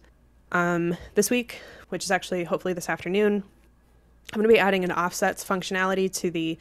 Um, 0.53 0.97
this 1.15 1.29
week, 1.29 1.61
which 1.89 2.05
is 2.05 2.11
actually 2.11 2.45
hopefully 2.45 2.73
this 2.73 2.89
afternoon, 2.89 3.43
I'm 4.33 4.41
going 4.41 4.49
to 4.49 4.53
be 4.53 4.59
adding 4.59 4.85
an 4.85 4.93
offsets 4.93 5.45
functionality 5.45 6.13
to 6.21 6.31
the 6.31 6.57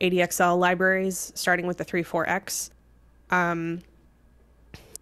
ADXL 0.00 0.58
libraries, 0.58 1.32
starting 1.34 1.66
with 1.66 1.78
the 1.78 1.84
34X. 1.84 2.70
Um, 3.30 3.80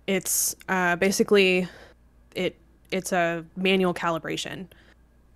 it's 0.06 0.56
uh, 0.68 0.96
basically 0.96 1.68
it 2.34 2.56
it's 2.90 3.12
a 3.12 3.44
manual 3.56 3.94
calibration 3.94 4.66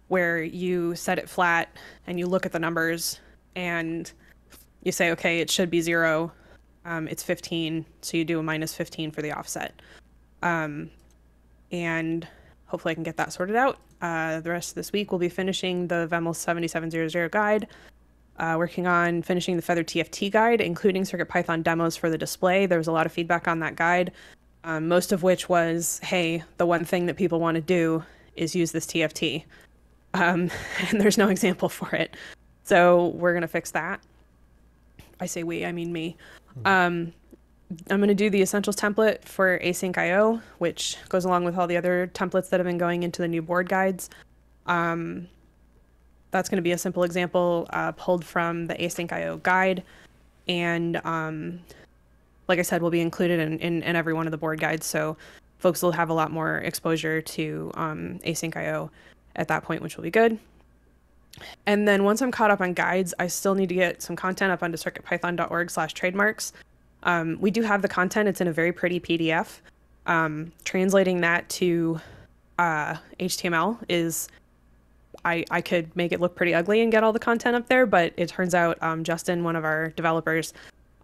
where 0.08 0.42
you 0.42 0.94
set 0.94 1.18
it 1.18 1.28
flat 1.28 1.76
and 2.06 2.18
you 2.18 2.26
look 2.26 2.44
at 2.44 2.52
the 2.52 2.58
numbers 2.58 3.20
and 3.56 4.10
you 4.82 4.92
say, 4.92 5.10
okay, 5.12 5.40
it 5.40 5.50
should 5.50 5.70
be 5.70 5.80
zero. 5.80 6.32
Um, 6.84 7.08
it's 7.08 7.22
15, 7.22 7.86
so 8.02 8.16
you 8.16 8.24
do 8.24 8.38
a 8.38 8.42
minus 8.42 8.74
15 8.74 9.10
for 9.10 9.22
the 9.22 9.32
offset. 9.32 9.80
Um, 10.42 10.90
and 11.72 12.28
hopefully 12.66 12.92
I 12.92 12.94
can 12.94 13.02
get 13.02 13.16
that 13.16 13.32
sorted 13.32 13.56
out. 13.56 13.78
Uh, 14.02 14.40
the 14.40 14.50
rest 14.50 14.70
of 14.70 14.74
this 14.74 14.92
week 14.92 15.10
we'll 15.10 15.18
be 15.18 15.30
finishing 15.30 15.88
the 15.88 16.06
VEML 16.10 16.36
7700 16.36 17.30
guide, 17.30 17.68
uh, 18.38 18.56
working 18.58 18.86
on 18.86 19.22
finishing 19.22 19.56
the 19.56 19.62
Feather 19.62 19.84
TFT 19.84 20.30
guide, 20.30 20.60
including 20.60 21.02
CircuitPython 21.02 21.62
demos 21.62 21.96
for 21.96 22.10
the 22.10 22.18
display. 22.18 22.66
There 22.66 22.78
was 22.78 22.88
a 22.88 22.92
lot 22.92 23.06
of 23.06 23.12
feedback 23.12 23.46
on 23.46 23.60
that 23.60 23.76
guide, 23.76 24.12
um, 24.64 24.88
most 24.88 25.12
of 25.12 25.22
which 25.22 25.48
was, 25.48 26.00
hey, 26.02 26.42
the 26.56 26.66
one 26.66 26.84
thing 26.84 27.06
that 27.06 27.16
people 27.16 27.40
want 27.40 27.54
to 27.56 27.60
do 27.60 28.02
is 28.36 28.54
use 28.54 28.72
this 28.72 28.86
TFT. 28.86 29.44
Um, 30.14 30.50
and 30.90 31.00
there's 31.00 31.18
no 31.18 31.28
example 31.28 31.68
for 31.68 31.94
it. 31.94 32.16
So 32.64 33.08
we're 33.08 33.32
going 33.32 33.42
to 33.42 33.48
fix 33.48 33.70
that. 33.72 34.00
I 35.20 35.26
say 35.26 35.42
we, 35.42 35.64
I 35.64 35.72
mean 35.72 35.92
me. 35.92 36.16
Um, 36.64 37.12
I'm 37.90 37.98
going 37.98 38.08
to 38.08 38.14
do 38.14 38.30
the 38.30 38.42
essentials 38.42 38.76
template 38.76 39.24
for 39.24 39.58
async 39.60 39.96
IO, 39.96 40.40
which 40.58 40.96
goes 41.08 41.24
along 41.24 41.44
with 41.44 41.56
all 41.56 41.66
the 41.66 41.76
other 41.76 42.10
templates 42.14 42.50
that 42.50 42.60
have 42.60 42.66
been 42.66 42.78
going 42.78 43.02
into 43.02 43.22
the 43.22 43.28
new 43.28 43.42
board 43.42 43.68
guides. 43.68 44.10
Um, 44.66 45.28
that's 46.34 46.48
going 46.48 46.56
to 46.56 46.62
be 46.62 46.72
a 46.72 46.78
simple 46.78 47.04
example 47.04 47.68
uh, 47.70 47.92
pulled 47.92 48.24
from 48.24 48.66
the 48.66 48.74
async 48.74 49.12
IO 49.12 49.36
guide. 49.36 49.84
And 50.48 51.00
um, 51.04 51.60
like 52.48 52.58
I 52.58 52.62
said, 52.62 52.82
will 52.82 52.90
be 52.90 53.00
included 53.00 53.38
in, 53.38 53.60
in, 53.60 53.84
in, 53.84 53.94
every 53.94 54.12
one 54.12 54.26
of 54.26 54.32
the 54.32 54.36
board 54.36 54.58
guides. 54.58 54.84
So 54.84 55.16
folks 55.58 55.80
will 55.80 55.92
have 55.92 56.10
a 56.10 56.12
lot 56.12 56.32
more 56.32 56.58
exposure 56.58 57.22
to 57.22 57.70
um, 57.74 58.18
async 58.26 58.56
IO 58.56 58.90
at 59.36 59.46
that 59.46 59.62
point, 59.62 59.80
which 59.80 59.96
will 59.96 60.02
be 60.02 60.10
good. 60.10 60.36
And 61.66 61.86
then 61.86 62.02
once 62.02 62.20
I'm 62.20 62.32
caught 62.32 62.50
up 62.50 62.60
on 62.60 62.74
guides, 62.74 63.14
I 63.20 63.28
still 63.28 63.54
need 63.54 63.68
to 63.68 63.74
get 63.76 64.02
some 64.02 64.16
content 64.16 64.50
up 64.50 64.64
onto 64.64 64.76
circuitpython.org 64.76 65.70
slash 65.70 65.94
trademarks. 65.94 66.52
Um, 67.04 67.38
we 67.40 67.52
do 67.52 67.62
have 67.62 67.80
the 67.80 67.88
content. 67.88 68.28
It's 68.28 68.40
in 68.40 68.48
a 68.48 68.52
very 68.52 68.72
pretty 68.72 68.98
PDF. 68.98 69.60
Um, 70.06 70.50
translating 70.64 71.20
that 71.20 71.48
to 71.50 72.00
uh, 72.58 72.96
HTML 73.20 73.78
is, 73.88 74.28
I, 75.24 75.44
I 75.50 75.60
could 75.60 75.94
make 75.96 76.12
it 76.12 76.20
look 76.20 76.34
pretty 76.34 76.54
ugly 76.54 76.80
and 76.80 76.92
get 76.92 77.02
all 77.02 77.12
the 77.12 77.18
content 77.18 77.56
up 77.56 77.68
there, 77.68 77.86
but 77.86 78.12
it 78.16 78.28
turns 78.28 78.54
out 78.54 78.76
um, 78.82 79.04
Justin, 79.04 79.44
one 79.44 79.56
of 79.56 79.64
our 79.64 79.90
developers, 79.90 80.52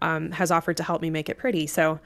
um, 0.01 0.31
has 0.31 0.51
offered 0.51 0.77
to 0.77 0.83
help 0.83 1.01
me 1.01 1.09
make 1.09 1.29
it 1.29 1.37
pretty. 1.37 1.67
So 1.67 1.99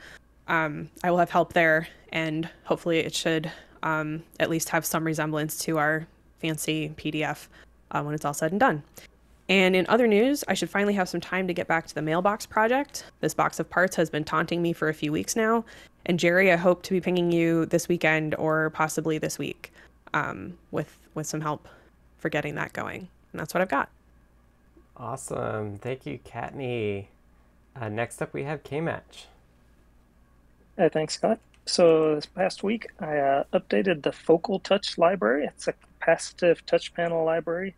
um, 0.48 0.90
I 1.04 1.12
will 1.12 1.18
have 1.18 1.30
help 1.30 1.54
there, 1.54 1.88
and 2.10 2.50
hopefully 2.64 3.00
it 3.00 3.14
should 3.14 3.52
um, 3.84 4.24
at 4.40 4.50
least 4.50 4.70
have 4.70 4.86
some 4.86 5.04
resemblance 5.04 5.58
to 5.60 5.78
our 5.78 6.08
fancy 6.40 6.94
PDF 6.98 7.48
uh, 7.92 8.02
when 8.04 8.16
it's 8.16 8.26
all 8.26 8.34
said 8.34 8.52
and 8.52 8.60
done. 8.60 8.84
And 9.48 9.76
in 9.76 9.86
other 9.90 10.08
news, 10.08 10.44
I 10.48 10.56
should 10.56 10.70
finally 10.70 10.94
have 10.96 11.08
some 11.08 11.22
time 11.22 11.48
to 11.48 11.54
get 11.54 11.68
back 11.68 11.86
to 11.88 11.96
the 11.96 12.02
mailbox 12.02 12.46
project. 12.46 13.06
This 13.20 13.34
box 13.34 13.60
of 13.60 13.70
parts 13.70 13.96
has 13.96 14.10
been 14.10 14.24
taunting 14.24 14.62
me 14.62 14.74
for 14.74 14.90
a 14.90 14.94
few 14.94 15.12
weeks 15.12 15.36
now. 15.36 15.64
And 16.08 16.20
Jerry, 16.20 16.52
I 16.52 16.56
hope 16.56 16.82
to 16.84 16.94
be 16.94 17.02
pinging 17.02 17.32
you 17.32 17.68
this 17.68 17.88
weekend 17.88 18.34
or 18.36 18.72
possibly 18.72 19.18
this 19.18 19.38
week 19.38 19.72
um, 20.14 20.58
with 20.72 20.98
with 21.14 21.28
some 21.28 21.42
help 21.42 21.68
for 22.26 22.30
getting 22.30 22.56
that 22.56 22.74
going. 22.74 23.08
And 23.32 23.40
that's 23.40 23.54
what 23.54 23.62
I've 23.62 23.70
got. 23.70 23.88
Awesome. 24.98 25.78
Thank 25.78 26.08
you, 26.08 26.18
Kattni. 26.26 27.06
Uh, 27.80 27.90
next 27.90 28.20
up, 28.20 28.34
we 28.34 28.46
have 28.46 28.64
K-Match. 28.64 29.28
Hey, 30.76 30.90
thanks, 30.90 31.14
Scott. 31.14 31.38
So 31.68 32.16
this 32.16 32.26
past 32.26 32.64
week, 32.64 32.88
I 33.00 33.18
uh, 33.18 33.44
updated 33.54 34.02
the 34.02 34.12
Focal 34.12 34.58
Touch 34.58 34.98
library. 34.98 35.46
It's 35.46 35.68
a 35.68 35.76
capacitive 36.02 36.62
touch 36.66 36.96
panel 36.96 37.24
library 37.24 37.76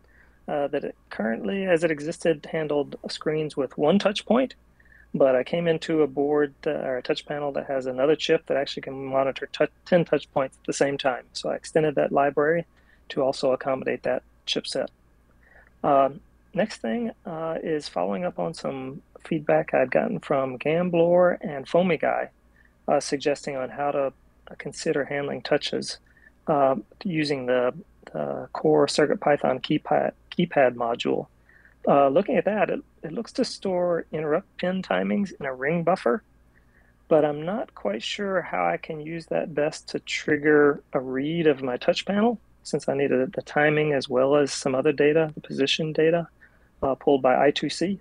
uh, 0.48 0.68
that 0.68 0.82
it 0.82 0.96
currently, 1.10 1.66
as 1.66 1.84
it 1.84 1.90
existed, 1.90 2.48
handled 2.50 2.96
screens 3.10 3.54
with 3.54 3.76
one 3.76 3.98
touch 3.98 4.24
point. 4.24 4.54
But 5.12 5.36
I 5.36 5.44
came 5.44 5.68
into 5.68 6.00
a 6.00 6.06
board 6.06 6.54
uh, 6.66 6.70
or 6.70 6.96
a 6.96 7.02
touch 7.02 7.26
panel 7.26 7.52
that 7.52 7.66
has 7.66 7.84
another 7.84 8.16
chip 8.16 8.46
that 8.46 8.56
actually 8.56 8.80
can 8.80 9.04
monitor 9.04 9.46
10 9.84 10.06
touch 10.06 10.32
points 10.32 10.56
at 10.56 10.66
the 10.66 10.72
same 10.72 10.96
time. 10.96 11.24
So 11.34 11.50
I 11.50 11.54
extended 11.54 11.96
that 11.96 12.12
library 12.12 12.64
to 13.10 13.22
also 13.22 13.52
accommodate 13.52 14.04
that 14.04 14.22
chipset. 14.48 14.88
Um, 15.84 16.20
next 16.54 16.80
thing 16.80 17.12
uh, 17.24 17.56
is 17.62 17.88
following 17.88 18.24
up 18.24 18.38
on 18.38 18.54
some 18.54 19.02
feedback 19.24 19.74
I'd 19.74 19.90
gotten 19.90 20.18
from 20.18 20.58
Gamblor 20.58 21.38
and 21.40 21.66
FoamyGuy, 21.66 22.28
uh, 22.88 23.00
suggesting 23.00 23.56
on 23.56 23.68
how 23.68 23.92
to 23.92 24.12
consider 24.56 25.04
handling 25.04 25.42
touches 25.42 25.98
uh, 26.46 26.76
using 27.04 27.46
the 27.46 27.74
the 28.12 28.48
core 28.54 28.86
CircuitPython 28.86 29.60
keypad, 29.60 30.12
keypad 30.30 30.74
module. 30.76 31.26
Uh, 31.86 32.08
looking 32.08 32.36
at 32.36 32.46
that, 32.46 32.70
it, 32.70 32.80
it 33.02 33.12
looks 33.12 33.32
to 33.32 33.44
store 33.44 34.06
interrupt 34.12 34.56
pin 34.56 34.82
timings 34.82 35.32
in 35.38 35.44
a 35.44 35.54
ring 35.54 35.82
buffer, 35.82 36.22
but 37.08 37.24
I'm 37.24 37.44
not 37.44 37.74
quite 37.74 38.02
sure 38.02 38.40
how 38.40 38.64
I 38.64 38.78
can 38.78 39.00
use 39.00 39.26
that 39.26 39.54
best 39.54 39.88
to 39.90 39.98
trigger 40.00 40.82
a 40.94 41.00
read 41.00 41.46
of 41.46 41.62
my 41.62 41.76
touch 41.76 42.06
panel 42.06 42.40
since 42.68 42.88
I 42.88 42.94
needed 42.94 43.32
the 43.32 43.42
timing 43.42 43.92
as 43.92 44.08
well 44.08 44.36
as 44.36 44.52
some 44.52 44.74
other 44.74 44.92
data, 44.92 45.30
the 45.34 45.40
position 45.40 45.92
data 45.92 46.28
uh, 46.82 46.94
pulled 46.94 47.22
by 47.22 47.50
I2C. 47.50 47.98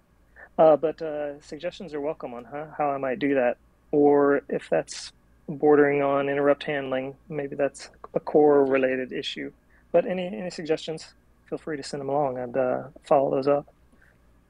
Uh, 0.57 0.75
but 0.75 1.01
uh, 1.01 1.39
suggestions 1.41 1.93
are 1.93 2.01
welcome 2.01 2.33
on 2.33 2.43
how, 2.43 2.67
how 2.77 2.89
I 2.89 2.97
might 2.97 3.19
do 3.19 3.35
that, 3.35 3.57
or 3.91 4.41
if 4.49 4.69
that's 4.69 5.11
bordering 5.47 6.01
on 6.01 6.29
interrupt 6.29 6.63
handling, 6.63 7.15
maybe 7.29 7.55
that's 7.55 7.89
a 8.13 8.19
core 8.19 8.65
related 8.65 9.11
issue. 9.11 9.51
But 9.91 10.05
any 10.05 10.25
any 10.25 10.49
suggestions, 10.49 11.13
feel 11.47 11.57
free 11.57 11.77
to 11.77 11.83
send 11.83 12.01
them 12.01 12.09
along 12.09 12.37
and 12.37 12.57
uh, 12.57 12.83
follow 13.03 13.31
those 13.31 13.47
up. 13.47 13.67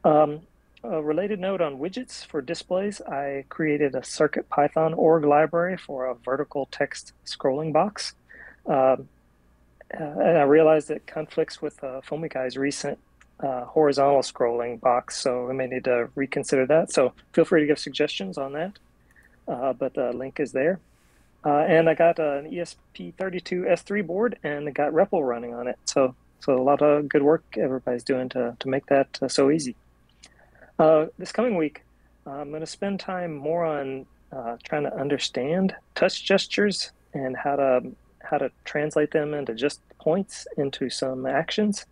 Um, 0.04 0.42
a 0.84 1.02
related 1.02 1.40
note 1.40 1.62
on 1.62 1.80
widgets 1.80 2.26
for 2.26 2.42
displays, 2.42 3.02
I 3.02 3.46
created 3.50 3.96
a 3.96 4.04
Circuit 4.04 4.48
Python 4.50 4.94
org 4.94 5.26
library 5.26 5.76
for 5.76 6.06
a 6.06 6.16
vertical 6.16 6.68
text 6.72 7.14
scrolling 7.26 7.74
box. 7.74 8.14
Um, 8.66 9.10
uh, 9.94 10.04
and 10.04 10.38
I 10.38 10.44
realized 10.44 10.92
it 10.92 11.08
conflicts 11.08 11.62
with 11.62 11.84
uh, 11.84 12.02
FoamyGuy's 12.02 12.58
recent 12.58 13.00
uh, 13.40 13.66
horizontal 13.66 14.22
scrolling 14.22 14.80
box, 14.80 15.18
so 15.18 15.46
we 15.46 15.54
may 15.54 15.68
need 15.68 15.86
to 15.86 16.10
reconsider 16.16 16.66
that. 16.66 16.92
So 16.92 17.14
feel 17.34 17.46
free 17.46 17.62
to 17.62 17.68
give 17.68 17.80
suggestions 17.80 18.38
on 18.38 18.54
that. 18.54 18.80
Uh, 19.48 19.74
but 19.74 19.94
the 19.94 20.12
link 20.12 20.40
is 20.40 20.52
there. 20.52 20.80
Uh, 21.46 21.60
and 21.60 21.90
I 21.90 21.94
got 21.94 22.20
an 22.20 22.52
ESP32 22.52 23.72
S3 23.72 24.06
board 24.06 24.38
and 24.44 24.68
I 24.68 24.72
got 24.72 24.92
REPL 24.92 25.26
running 25.26 25.54
on 25.54 25.68
it. 25.68 25.78
So, 25.86 26.16
so 26.40 26.60
a 26.60 26.62
lot 26.62 26.82
of 26.82 27.08
good 27.08 27.24
work 27.24 27.44
everybody's 27.56 28.04
doing 28.04 28.28
to, 28.30 28.58
to 28.60 28.68
make 28.68 28.88
that 28.88 29.18
uh, 29.22 29.30
so 29.30 29.50
easy. 29.50 29.76
Uh, 30.78 31.06
this 31.18 31.32
coming 31.32 31.56
week, 31.56 31.84
I'm 32.26 32.50
going 32.50 32.62
to 32.62 32.68
spend 32.68 33.00
time 33.00 33.34
more 33.34 33.64
on 33.64 34.06
trying 34.66 34.84
to 34.84 34.94
understand 34.94 35.74
touch 35.96 36.26
gestures 36.26 36.92
and 37.14 37.38
how 37.38 37.56
to 37.56 37.82
how 38.30 38.38
to 38.38 38.52
translate 38.66 39.12
them 39.12 39.34
into 39.34 39.54
just 39.54 39.82
points 40.00 40.48
into 40.58 40.90
some 40.90 41.26
actions. 41.26 41.86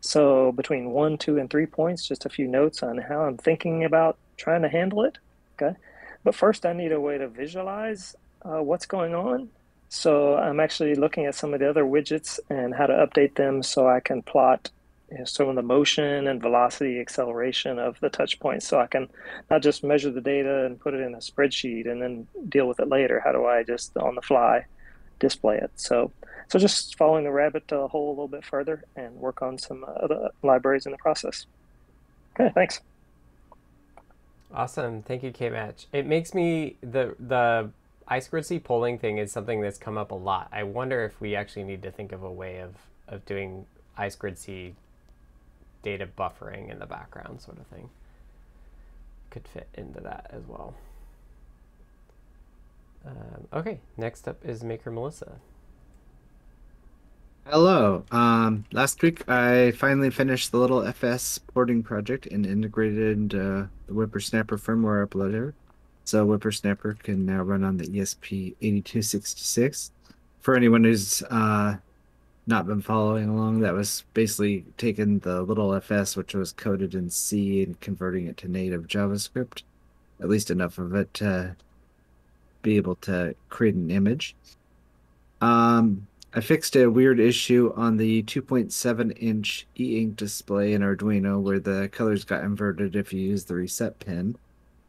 So 0.00 0.52
between 0.52 0.90
one, 0.90 1.18
two, 1.18 1.38
and 1.38 1.50
three 1.50 1.66
points, 1.66 2.06
just 2.06 2.26
a 2.26 2.30
few 2.30 2.46
notes 2.46 2.82
on 2.82 2.98
how 2.98 3.22
I'm 3.22 3.36
thinking 3.36 3.84
about 3.84 4.16
trying 4.36 4.62
to 4.62 4.68
handle 4.68 5.02
it. 5.02 5.18
Okay. 5.54 5.76
But 6.22 6.34
first, 6.34 6.66
I 6.66 6.72
need 6.72 6.92
a 6.92 7.00
way 7.00 7.18
to 7.18 7.28
visualize 7.28 8.14
uh, 8.42 8.62
what's 8.62 8.86
going 8.86 9.14
on. 9.14 9.48
So 9.88 10.36
I'm 10.36 10.60
actually 10.60 10.94
looking 10.94 11.26
at 11.26 11.34
some 11.34 11.54
of 11.54 11.60
the 11.60 11.70
other 11.70 11.84
widgets 11.84 12.38
and 12.50 12.74
how 12.74 12.86
to 12.86 12.92
update 12.92 13.36
them 13.36 13.62
so 13.62 13.88
I 13.88 14.00
can 14.00 14.22
plot 14.22 14.70
you 15.10 15.18
know, 15.18 15.24
some 15.24 15.48
of 15.48 15.54
the 15.54 15.62
motion 15.62 16.26
and 16.26 16.42
velocity 16.42 17.00
acceleration 17.00 17.78
of 17.78 17.98
the 18.00 18.08
touch 18.08 18.40
points 18.40 18.66
so 18.66 18.80
I 18.80 18.88
can 18.88 19.08
not 19.50 19.62
just 19.62 19.84
measure 19.84 20.10
the 20.10 20.20
data 20.20 20.66
and 20.66 20.80
put 20.80 20.94
it 20.94 21.00
in 21.00 21.14
a 21.14 21.18
spreadsheet 21.18 21.88
and 21.88 22.02
then 22.02 22.26
deal 22.48 22.66
with 22.66 22.80
it 22.80 22.88
later. 22.88 23.20
How 23.24 23.32
do 23.32 23.46
I 23.46 23.62
just 23.62 23.96
on 23.96 24.16
the 24.16 24.22
fly 24.22 24.66
display 25.18 25.58
it? 25.58 25.70
So 25.76 26.12
so 26.48 26.58
just 26.58 26.96
following 26.96 27.24
the 27.24 27.32
rabbit 27.32 27.72
uh, 27.72 27.88
hole 27.88 28.08
a 28.08 28.10
little 28.10 28.28
bit 28.28 28.44
further 28.44 28.84
and 28.94 29.16
work 29.16 29.42
on 29.42 29.58
some 29.58 29.84
other 29.84 30.30
libraries 30.42 30.86
in 30.86 30.92
the 30.92 30.98
process. 30.98 31.46
Okay, 32.34 32.52
thanks. 32.54 32.80
Awesome. 34.54 35.02
Thank 35.02 35.22
you, 35.22 35.32
K-Match. 35.32 35.86
It 35.92 36.06
makes 36.06 36.34
me 36.34 36.76
the 36.80 37.16
the 37.18 37.70
I 38.08 38.20
squared 38.20 38.46
C 38.46 38.60
polling 38.60 38.98
thing 38.98 39.18
is 39.18 39.32
something 39.32 39.60
that's 39.60 39.78
come 39.78 39.98
up 39.98 40.12
a 40.12 40.14
lot. 40.14 40.48
I 40.52 40.62
wonder 40.62 41.04
if 41.04 41.20
we 41.20 41.34
actually 41.34 41.64
need 41.64 41.82
to 41.82 41.90
think 41.90 42.12
of 42.12 42.22
a 42.22 42.30
way 42.30 42.58
of, 42.60 42.76
of 43.08 43.26
doing 43.26 43.66
I 43.96 44.08
squared 44.08 44.38
C 44.38 44.74
data 45.82 46.06
buffering 46.06 46.70
in 46.70 46.78
the 46.78 46.86
background 46.86 47.40
sort 47.40 47.58
of 47.58 47.66
thing. 47.66 47.90
could 49.30 49.46
fit 49.48 49.68
into 49.74 50.00
that 50.00 50.30
as 50.32 50.42
well. 50.46 50.74
Um, 53.06 53.46
okay, 53.52 53.80
next 53.96 54.26
up 54.26 54.44
is 54.44 54.64
Maker 54.64 54.90
Melissa. 54.90 55.38
Hello. 57.46 58.04
Um, 58.10 58.64
last 58.72 59.02
week 59.02 59.28
I 59.28 59.70
finally 59.70 60.10
finished 60.10 60.50
the 60.50 60.58
LittleFS 60.58 61.38
porting 61.54 61.84
project 61.84 62.26
and 62.26 62.44
integrated 62.44 63.34
uh, 63.34 63.66
the 63.86 63.92
WipperSnapper 63.92 64.58
firmware 64.58 65.06
uploader. 65.06 65.52
So 66.02 66.26
WipperSnapper 66.26 67.00
can 67.00 67.24
now 67.24 67.42
run 67.42 67.62
on 67.62 67.76
the 67.76 67.86
ESP8266. 67.86 69.90
For 70.40 70.56
anyone 70.56 70.82
who's 70.82 71.22
uh, 71.22 71.76
not 72.48 72.66
been 72.66 72.80
following 72.80 73.28
along, 73.28 73.60
that 73.60 73.74
was 73.74 74.02
basically 74.12 74.64
taking 74.76 75.20
the 75.20 75.46
LittleFS, 75.46 76.16
which 76.16 76.34
was 76.34 76.52
coded 76.52 76.96
in 76.96 77.10
C, 77.10 77.62
and 77.62 77.80
converting 77.80 78.26
it 78.26 78.36
to 78.38 78.48
native 78.48 78.88
JavaScript, 78.88 79.62
at 80.20 80.28
least 80.28 80.50
enough 80.50 80.78
of 80.78 80.96
it 80.96 81.14
to 81.14 81.54
be 82.66 82.76
able 82.76 82.96
to 82.96 83.34
create 83.48 83.76
an 83.76 83.90
image. 83.90 84.34
Um, 85.40 86.08
I 86.34 86.40
fixed 86.40 86.76
a 86.76 86.88
weird 86.88 87.20
issue 87.20 87.72
on 87.76 87.96
the 87.96 88.24
2.7 88.24 89.16
inch 89.22 89.66
e 89.78 90.00
ink 90.00 90.16
display 90.16 90.74
in 90.74 90.82
Arduino 90.82 91.40
where 91.40 91.60
the 91.60 91.88
colors 91.92 92.24
got 92.24 92.42
inverted 92.42 92.96
if 92.96 93.12
you 93.12 93.20
use 93.20 93.44
the 93.44 93.54
reset 93.54 93.98
pin. 94.00 94.36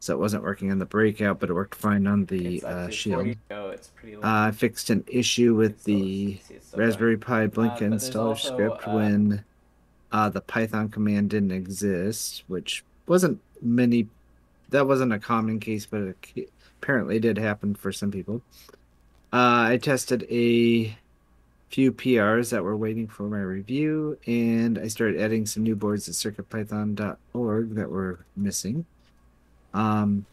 So 0.00 0.12
it 0.12 0.18
wasn't 0.18 0.44
working 0.44 0.70
on 0.70 0.78
the 0.78 0.86
breakout, 0.86 1.40
but 1.40 1.50
it 1.50 1.54
worked 1.54 1.74
fine 1.74 2.06
on 2.06 2.26
the 2.26 2.62
uh, 2.62 2.88
shield. 2.88 3.34
Go, 3.48 3.74
uh, 3.74 4.18
I 4.22 4.50
fixed 4.50 4.90
an 4.90 5.04
issue 5.08 5.54
with 5.54 5.84
the 5.84 6.38
Raspberry 6.74 7.16
Pi 7.16 7.46
Blink 7.46 7.74
Uh, 7.74 7.86
installer 7.86 8.28
also, 8.30 8.52
script 8.52 8.86
uh, 8.86 8.92
when 8.92 9.44
uh, 10.12 10.28
the 10.28 10.40
Python 10.40 10.88
command 10.88 11.30
didn't 11.30 11.50
exist, 11.52 12.44
which 12.46 12.84
wasn't 13.06 13.40
many. 13.62 14.06
That 14.68 14.86
wasn't 14.86 15.12
a 15.12 15.18
common 15.18 15.58
case, 15.58 15.86
but 15.86 16.14
it 16.36 16.50
apparently 16.80 17.18
did 17.18 17.38
happen 17.38 17.74
for 17.74 17.92
some 17.92 18.10
people. 18.10 18.40
Uh, 19.32 19.68
I 19.72 19.78
tested 19.80 20.26
a 20.30 20.96
few 21.68 21.92
PRs 21.92 22.50
that 22.50 22.64
were 22.64 22.76
waiting 22.76 23.06
for 23.06 23.24
my 23.24 23.40
review, 23.40 24.18
and 24.26 24.78
I 24.78 24.88
started 24.88 25.20
adding 25.20 25.44
some 25.44 25.62
new 25.62 25.76
boards 25.76 26.08
at 26.08 26.14
CircuitPython.org 26.14 27.74
that 27.74 27.90
were 27.90 28.24
missing. 28.36 28.86
Um, 29.74 30.24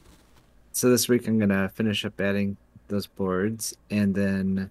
so 0.72 0.90
this 0.90 1.10
week 1.10 1.28
I'm 1.28 1.40
gonna 1.40 1.70
finish 1.70 2.06
up 2.06 2.20
adding 2.22 2.56
those 2.88 3.08
boards, 3.08 3.76
and 3.90 4.16
then 4.16 4.70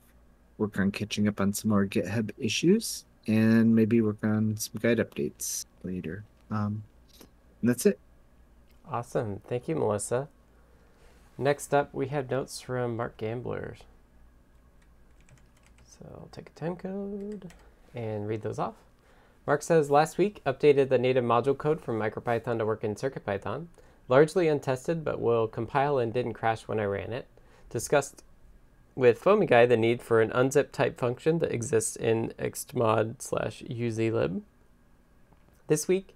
work 0.57 0.79
on 0.79 0.91
catching 0.91 1.29
up 1.29 1.41
on 1.41 1.53
some 1.53 1.70
more 1.70 1.85
GitHub 1.85 2.31
issues, 2.39 3.05
and 3.27 3.75
maybe 3.75 4.01
work 4.01 4.22
on 4.22 4.57
some 4.57 4.81
guide 4.81 4.99
updates 4.99 5.66
later. 5.83 6.25
Um, 6.51 6.83
and 7.61 7.68
that's 7.68 7.85
it. 7.85 7.99
Awesome. 8.91 9.41
Thank 9.49 9.68
you, 9.68 9.75
Melissa. 9.77 10.29
Next 11.37 11.74
up, 11.74 11.93
we 11.93 12.07
have 12.09 12.30
notes 12.30 12.61
from 12.61 12.97
Mark 12.97 13.16
Gamblor. 13.16 13.76
So 15.85 16.07
I'll 16.14 16.28
take 16.30 16.51
a 16.51 16.53
time 16.59 16.76
code 16.76 17.51
and 17.95 18.28
read 18.28 18.43
those 18.43 18.59
off. 18.59 18.74
Mark 19.47 19.62
says, 19.62 19.91
last 19.91 20.16
week 20.16 20.41
updated 20.47 20.89
the 20.89 20.99
native 20.99 21.24
module 21.24 21.59
code 21.59 21.80
from 21.80 21.99
MicroPython 21.99 22.59
to 22.59 22.66
work 22.66 22.85
in 22.85 22.95
CircuitPython. 22.95 23.66
Largely 24.09 24.49
untested, 24.49 25.05
but 25.05 25.20
will 25.20 25.49
compile 25.49 25.99
and 25.99 26.12
didn't 26.12 26.35
crash 26.35 26.68
when 26.68 26.78
I 26.78 26.85
ran 26.85 27.12
it. 27.12 27.26
Discussed 27.68 28.22
with 28.95 29.20
FoamyGuy 29.20 29.68
the 29.68 29.76
need 29.76 30.03
for 30.03 30.20
an 30.20 30.30
unzip 30.30 30.70
type 30.70 30.99
function 30.99 31.41
that 31.41 31.53
exists 31.53 31.97
in 31.97 32.32
extmod 32.39 33.20
slash 33.20 33.62
uzlib. 33.68 34.43
This 35.66 35.89
week, 35.89 36.14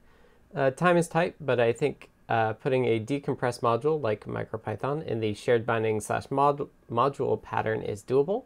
uh, 0.55 0.71
time 0.71 0.97
is 0.97 1.09
tight, 1.09 1.35
but 1.41 1.59
I 1.59 1.73
think 1.73 2.09
uh, 2.29 2.53
putting 2.55 2.85
a 2.85 3.01
decompressed 3.01 3.61
module 3.61 4.01
like 4.01 4.27
MicroPython 4.27 5.07
in 5.07 5.21
the 5.21 5.35
shared 5.35 5.65
binding 5.65 6.01
slash 6.01 6.31
mod- 6.31 6.69
module 6.91 7.41
pattern 7.41 7.83
is 7.83 8.03
doable. 8.03 8.45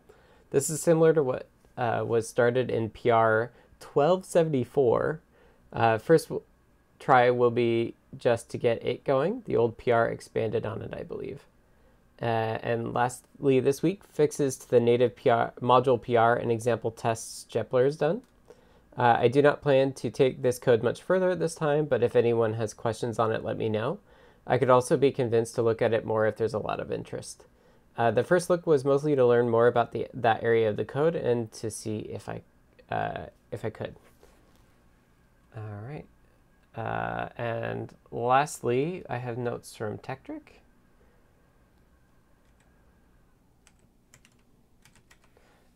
This 0.51 0.71
is 0.71 0.81
similar 0.81 1.13
to 1.13 1.23
what 1.23 1.49
uh, 1.77 2.05
was 2.07 2.29
started 2.29 2.71
in 2.71 2.91
PR 2.91 3.51
1274. 3.81 5.21
Uh, 5.73 5.99
first 5.99 6.31
try 6.99 7.31
will 7.31 7.51
be 7.51 7.95
just 8.17 8.51
to 8.51 8.59
get 8.59 8.85
it 8.85 9.05
going. 9.05 9.43
The 9.47 9.57
old 9.57 9.79
PR 9.79 10.05
expanded 10.05 10.65
on 10.65 10.83
it, 10.83 10.95
I 10.95 11.03
believe. 11.03 11.47
Uh, 12.21 12.59
and 12.63 12.95
lastly, 12.95 13.59
this 13.59 13.83
week, 13.83 14.05
fixes 14.05 14.57
to 14.59 14.71
the 14.71 14.79
native 14.79 15.17
PR, 15.17 15.51
module 15.61 16.01
PR 16.01 16.41
and 16.41 16.53
example 16.53 16.93
tests 16.93 17.47
Jepler 17.51 17.85
has 17.85 17.97
done. 17.97 18.23
Uh, 18.97 19.17
I 19.21 19.29
do 19.29 19.41
not 19.41 19.63
plan 19.63 19.93
to 19.95 20.11
take 20.11 20.43
this 20.43 20.59
code 20.59 20.83
much 20.83 21.03
further 21.03 21.31
at 21.31 21.39
this 21.39 21.55
time, 21.55 21.87
but 21.87 22.03
if 22.03 22.15
anyone 22.15 22.55
has 22.55 22.75
questions 22.75 23.19
on 23.19 23.33
it, 23.33 23.43
let 23.43 23.57
me 23.57 23.69
know. 23.69 23.99
I 24.47 24.59
could 24.59 24.71
also 24.71 24.97
be 24.97 25.13
convinced 25.13 25.55
to 25.55 25.63
look 25.63 25.81
at 25.81 25.95
it 25.95 26.05
more 26.05 26.27
if 26.27 26.37
there's 26.37 26.55
a 26.55 26.59
lot 26.59 26.81
of 26.81 26.93
interest. 26.93 27.47
Uh, 27.97 28.11
the 28.11 28.25
first 28.25 28.51
look 28.51 28.67
was 28.67 28.85
mostly 28.85 29.15
to 29.15 29.27
learn 29.27 29.49
more 29.49 29.67
about 29.67 29.93
the 29.93 30.09
that 30.15 30.43
area 30.43 30.69
of 30.69 30.77
the 30.77 30.85
code 30.85 31.15
and 31.15 31.53
to 31.53 31.71
see 31.71 31.99
if 31.99 32.29
I 32.29 32.43
uh, 32.91 33.27
if 33.51 33.65
I 33.65 33.71
could. 33.71 33.97
All 35.57 35.63
right. 35.87 36.07
Uh, 36.75 37.29
and 37.37 37.95
lastly, 38.11 39.05
I 39.09 39.19
have 39.19 39.37
notes 39.37 39.77
from 39.77 39.99
Tekktrik. 39.99 40.62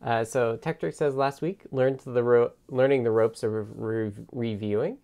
Uh, 0.01 0.23
so 0.23 0.57
Tekktrik 0.57 0.93
says 0.93 1.15
last 1.15 1.41
week 1.41 1.63
learned 1.71 1.99
the 2.01 2.51
learning 2.69 3.03
the 3.03 3.11
ropes 3.11 3.43
of 3.43 3.79
re- 3.79 4.11
reviewing, 4.31 4.97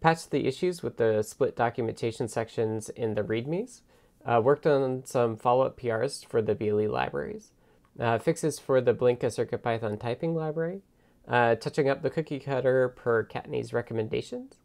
patched 0.00 0.30
the 0.30 0.46
issues 0.46 0.82
with 0.82 0.98
the 0.98 1.22
split 1.22 1.56
documentation 1.56 2.28
sections 2.28 2.88
in 2.90 3.14
the 3.14 3.22
READMEs, 3.22 3.80
uh, 4.24 4.40
worked 4.42 4.66
on 4.66 5.04
some 5.04 5.36
follow-up 5.36 5.78
PRs 5.78 6.24
for 6.24 6.42
the 6.42 6.54
BLE 6.54 6.88
libraries, 6.88 7.50
uh, 7.98 8.18
fixes 8.18 8.58
for 8.58 8.80
the 8.80 8.94
Blinka 8.94 9.26
CircuitPython 9.26 9.98
typing 9.98 10.34
library, 10.34 10.82
uh, 11.28 11.56
touching 11.56 11.88
up 11.88 12.02
the 12.02 12.10
cookie 12.10 12.38
cutter 12.38 12.88
per 12.88 13.24
Kattni's 13.24 13.72
recommendations, 13.72 14.58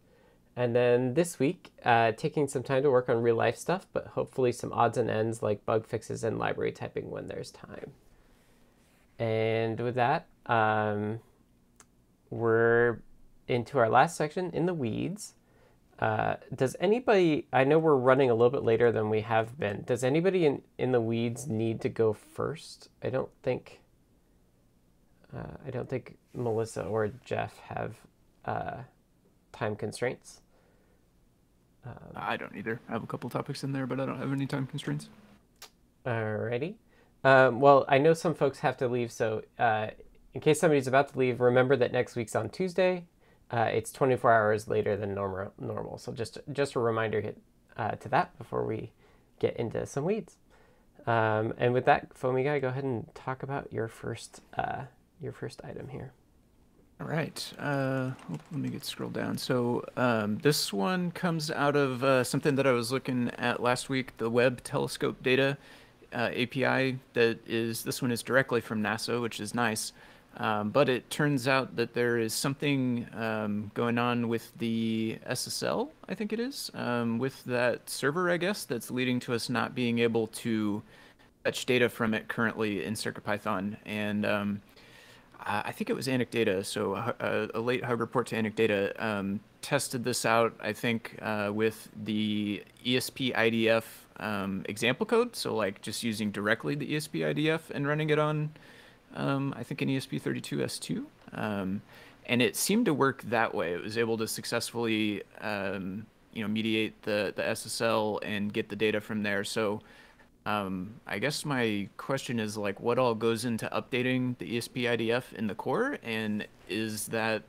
and 0.55 0.75
then 0.75 1.13
this 1.13 1.39
week 1.39 1.71
uh, 1.85 2.11
taking 2.11 2.47
some 2.47 2.63
time 2.63 2.83
to 2.83 2.91
work 2.91 3.09
on 3.09 3.21
real 3.21 3.35
life 3.35 3.57
stuff, 3.57 3.87
but 3.93 4.07
hopefully 4.07 4.51
some 4.51 4.73
odds 4.73 4.97
and 4.97 5.09
ends 5.09 5.41
like 5.41 5.65
bug 5.65 5.87
fixes 5.87 6.23
and 6.23 6.37
library 6.37 6.71
typing 6.71 7.09
when 7.09 7.27
there's 7.27 7.51
time. 7.51 7.93
And 9.21 9.79
with 9.79 9.95
that, 9.95 10.25
um, 10.47 11.19
we're 12.31 13.01
into 13.47 13.77
our 13.77 13.87
last 13.87 14.17
section 14.17 14.49
in 14.49 14.65
the 14.65 14.73
weeds. 14.73 15.35
Uh, 15.99 16.37
does 16.55 16.75
anybody, 16.79 17.45
I 17.53 17.63
know 17.63 17.77
we're 17.77 17.95
running 17.95 18.31
a 18.31 18.33
little 18.33 18.49
bit 18.49 18.63
later 18.63 18.91
than 18.91 19.11
we 19.11 19.21
have 19.21 19.59
been. 19.59 19.83
Does 19.85 20.03
anybody 20.03 20.47
in, 20.47 20.63
in 20.79 20.91
the 20.91 20.99
weeds 20.99 21.45
need 21.45 21.81
to 21.81 21.89
go 21.89 22.13
first? 22.13 22.89
I 23.03 23.11
don't 23.11 23.29
think, 23.43 23.81
uh, 25.37 25.57
I 25.67 25.69
don't 25.69 25.87
think 25.87 26.17
Melissa 26.33 26.81
or 26.81 27.11
Jeff 27.23 27.59
have 27.59 27.97
uh, 28.45 28.77
time 29.51 29.75
constraints. 29.75 30.41
Um, 31.85 31.93
I 32.15 32.37
don't 32.37 32.55
either. 32.55 32.79
I 32.89 32.93
have 32.93 33.03
a 33.03 33.07
couple 33.07 33.29
topics 33.29 33.63
in 33.63 33.71
there, 33.71 33.85
but 33.85 33.99
I 33.99 34.07
don't 34.07 34.17
have 34.17 34.31
any 34.31 34.47
time 34.47 34.65
constraints. 34.65 35.09
Alrighty. 36.07 36.73
Um, 37.23 37.59
well, 37.59 37.85
I 37.87 37.97
know 37.97 38.13
some 38.13 38.33
folks 38.33 38.59
have 38.59 38.77
to 38.77 38.87
leave, 38.87 39.11
so 39.11 39.43
uh, 39.59 39.87
in 40.33 40.41
case 40.41 40.59
somebody's 40.59 40.87
about 40.87 41.09
to 41.09 41.19
leave, 41.19 41.39
remember 41.39 41.75
that 41.75 41.91
next 41.91 42.15
week's 42.15 42.35
on 42.35 42.49
Tuesday. 42.49 43.05
Uh, 43.51 43.69
it's 43.71 43.91
24 43.91 44.31
hours 44.31 44.67
later 44.67 44.95
than 44.95 45.13
normal. 45.13 45.53
Normal. 45.59 45.97
So 45.97 46.11
just 46.13 46.39
just 46.51 46.75
a 46.75 46.79
reminder 46.79 47.33
uh, 47.77 47.91
to 47.91 48.09
that 48.09 48.37
before 48.37 48.65
we 48.65 48.91
get 49.39 49.57
into 49.57 49.85
some 49.85 50.05
weeds. 50.05 50.37
Um, 51.05 51.53
and 51.57 51.73
with 51.73 51.85
that, 51.85 52.13
FoamyGuy, 52.13 52.61
go 52.61 52.69
ahead 52.69 52.83
and 52.83 53.13
talk 53.13 53.43
about 53.43 53.71
your 53.73 53.87
first 53.87 54.41
uh, 54.57 54.83
your 55.21 55.33
first 55.33 55.61
item 55.63 55.89
here. 55.89 56.13
All 57.01 57.07
right. 57.07 57.53
Uh, 57.57 58.11
let 58.29 58.61
me 58.61 58.69
get 58.69 58.85
scrolled 58.85 59.13
down. 59.13 59.35
So 59.37 59.83
um, 59.97 60.37
this 60.37 60.71
one 60.71 61.09
comes 61.11 61.49
out 61.49 61.75
of 61.75 62.03
uh, 62.03 62.23
something 62.23 62.55
that 62.55 62.67
I 62.67 62.71
was 62.73 62.91
looking 62.91 63.31
at 63.39 63.59
last 63.59 63.89
week, 63.89 64.15
the 64.17 64.29
Webb 64.29 64.63
Telescope 64.63 65.23
Data 65.23 65.57
uh, 66.13 66.29
API. 66.35 66.99
That 67.13 67.39
is, 67.47 67.83
this 67.83 68.01
one 68.01 68.11
is 68.11 68.23
directly 68.23 68.61
from 68.61 68.81
NASA, 68.81 69.21
which 69.21 69.39
is 69.39 69.53
nice. 69.55 69.93
Um, 70.37 70.69
but 70.69 70.87
it 70.87 71.09
turns 71.09 71.47
out 71.47 71.75
that 71.75 71.93
there 71.93 72.17
is 72.17 72.33
something 72.33 73.05
um, 73.13 73.69
going 73.73 73.97
on 73.97 74.29
with 74.29 74.51
the 74.57 75.19
SSL, 75.29 75.89
I 76.07 76.15
think 76.15 76.31
it 76.31 76.39
is, 76.39 76.71
um, 76.73 77.19
with 77.19 77.43
that 77.45 77.89
server, 77.89 78.31
I 78.31 78.37
guess, 78.37 78.63
that's 78.63 78.89
leading 78.89 79.19
to 79.21 79.33
us 79.33 79.49
not 79.49 79.75
being 79.75 79.99
able 79.99 80.27
to 80.27 80.81
fetch 81.43 81.65
data 81.65 81.89
from 81.89 82.13
it 82.13 82.29
currently 82.29 82.85
in 82.85 82.93
CircuitPython. 82.93 83.75
And 83.85 84.25
um, 84.25 84.61
I 85.45 85.71
think 85.71 85.89
it 85.89 85.95
was 85.95 86.07
Anecdata, 86.07 86.63
so 86.65 86.95
a, 86.95 87.49
a 87.53 87.59
late 87.59 87.83
hug 87.83 87.99
report 87.99 88.27
to 88.27 88.35
Anecdata 88.35 89.01
um, 89.01 89.39
tested 89.61 90.03
this 90.03 90.25
out, 90.25 90.53
I 90.61 90.71
think, 90.71 91.17
uh, 91.21 91.51
with 91.53 91.89
the 92.03 92.63
ESP 92.85 93.35
IDF 93.35 93.83
um, 94.21 94.63
example 94.69 95.05
code. 95.05 95.35
So, 95.35 95.53
like, 95.55 95.81
just 95.81 96.03
using 96.03 96.31
directly 96.31 96.75
the 96.75 96.93
ESP 96.93 97.35
IDF 97.35 97.69
and 97.71 97.87
running 97.87 98.09
it 98.09 98.19
on, 98.19 98.51
um, 99.15 99.53
I 99.57 99.63
think, 99.63 99.81
an 99.81 99.89
ESP32S2. 99.89 101.03
Um, 101.33 101.81
and 102.27 102.41
it 102.41 102.55
seemed 102.55 102.85
to 102.85 102.93
work 102.93 103.23
that 103.23 103.53
way. 103.53 103.73
It 103.73 103.81
was 103.81 103.97
able 103.97 104.17
to 104.19 104.27
successfully 104.27 105.23
um, 105.41 106.05
you 106.33 106.41
know 106.41 106.47
mediate 106.47 107.01
the 107.03 107.33
the 107.35 107.41
SSL 107.41 108.19
and 108.23 108.53
get 108.53 108.69
the 108.69 108.75
data 108.75 109.01
from 109.01 109.23
there. 109.23 109.43
So 109.43 109.81
um, 110.45 110.95
I 111.05 111.19
guess 111.19 111.45
my 111.45 111.87
question 111.97 112.39
is 112.39 112.57
like, 112.57 112.79
what 112.79 112.97
all 112.97 113.13
goes 113.13 113.45
into 113.45 113.67
updating 113.67 114.37
the 114.39 114.57
ESP 114.57 114.83
IDF 114.83 115.33
in 115.33 115.47
the 115.47 115.55
core, 115.55 115.99
and 116.03 116.47
is 116.67 117.07
that 117.07 117.43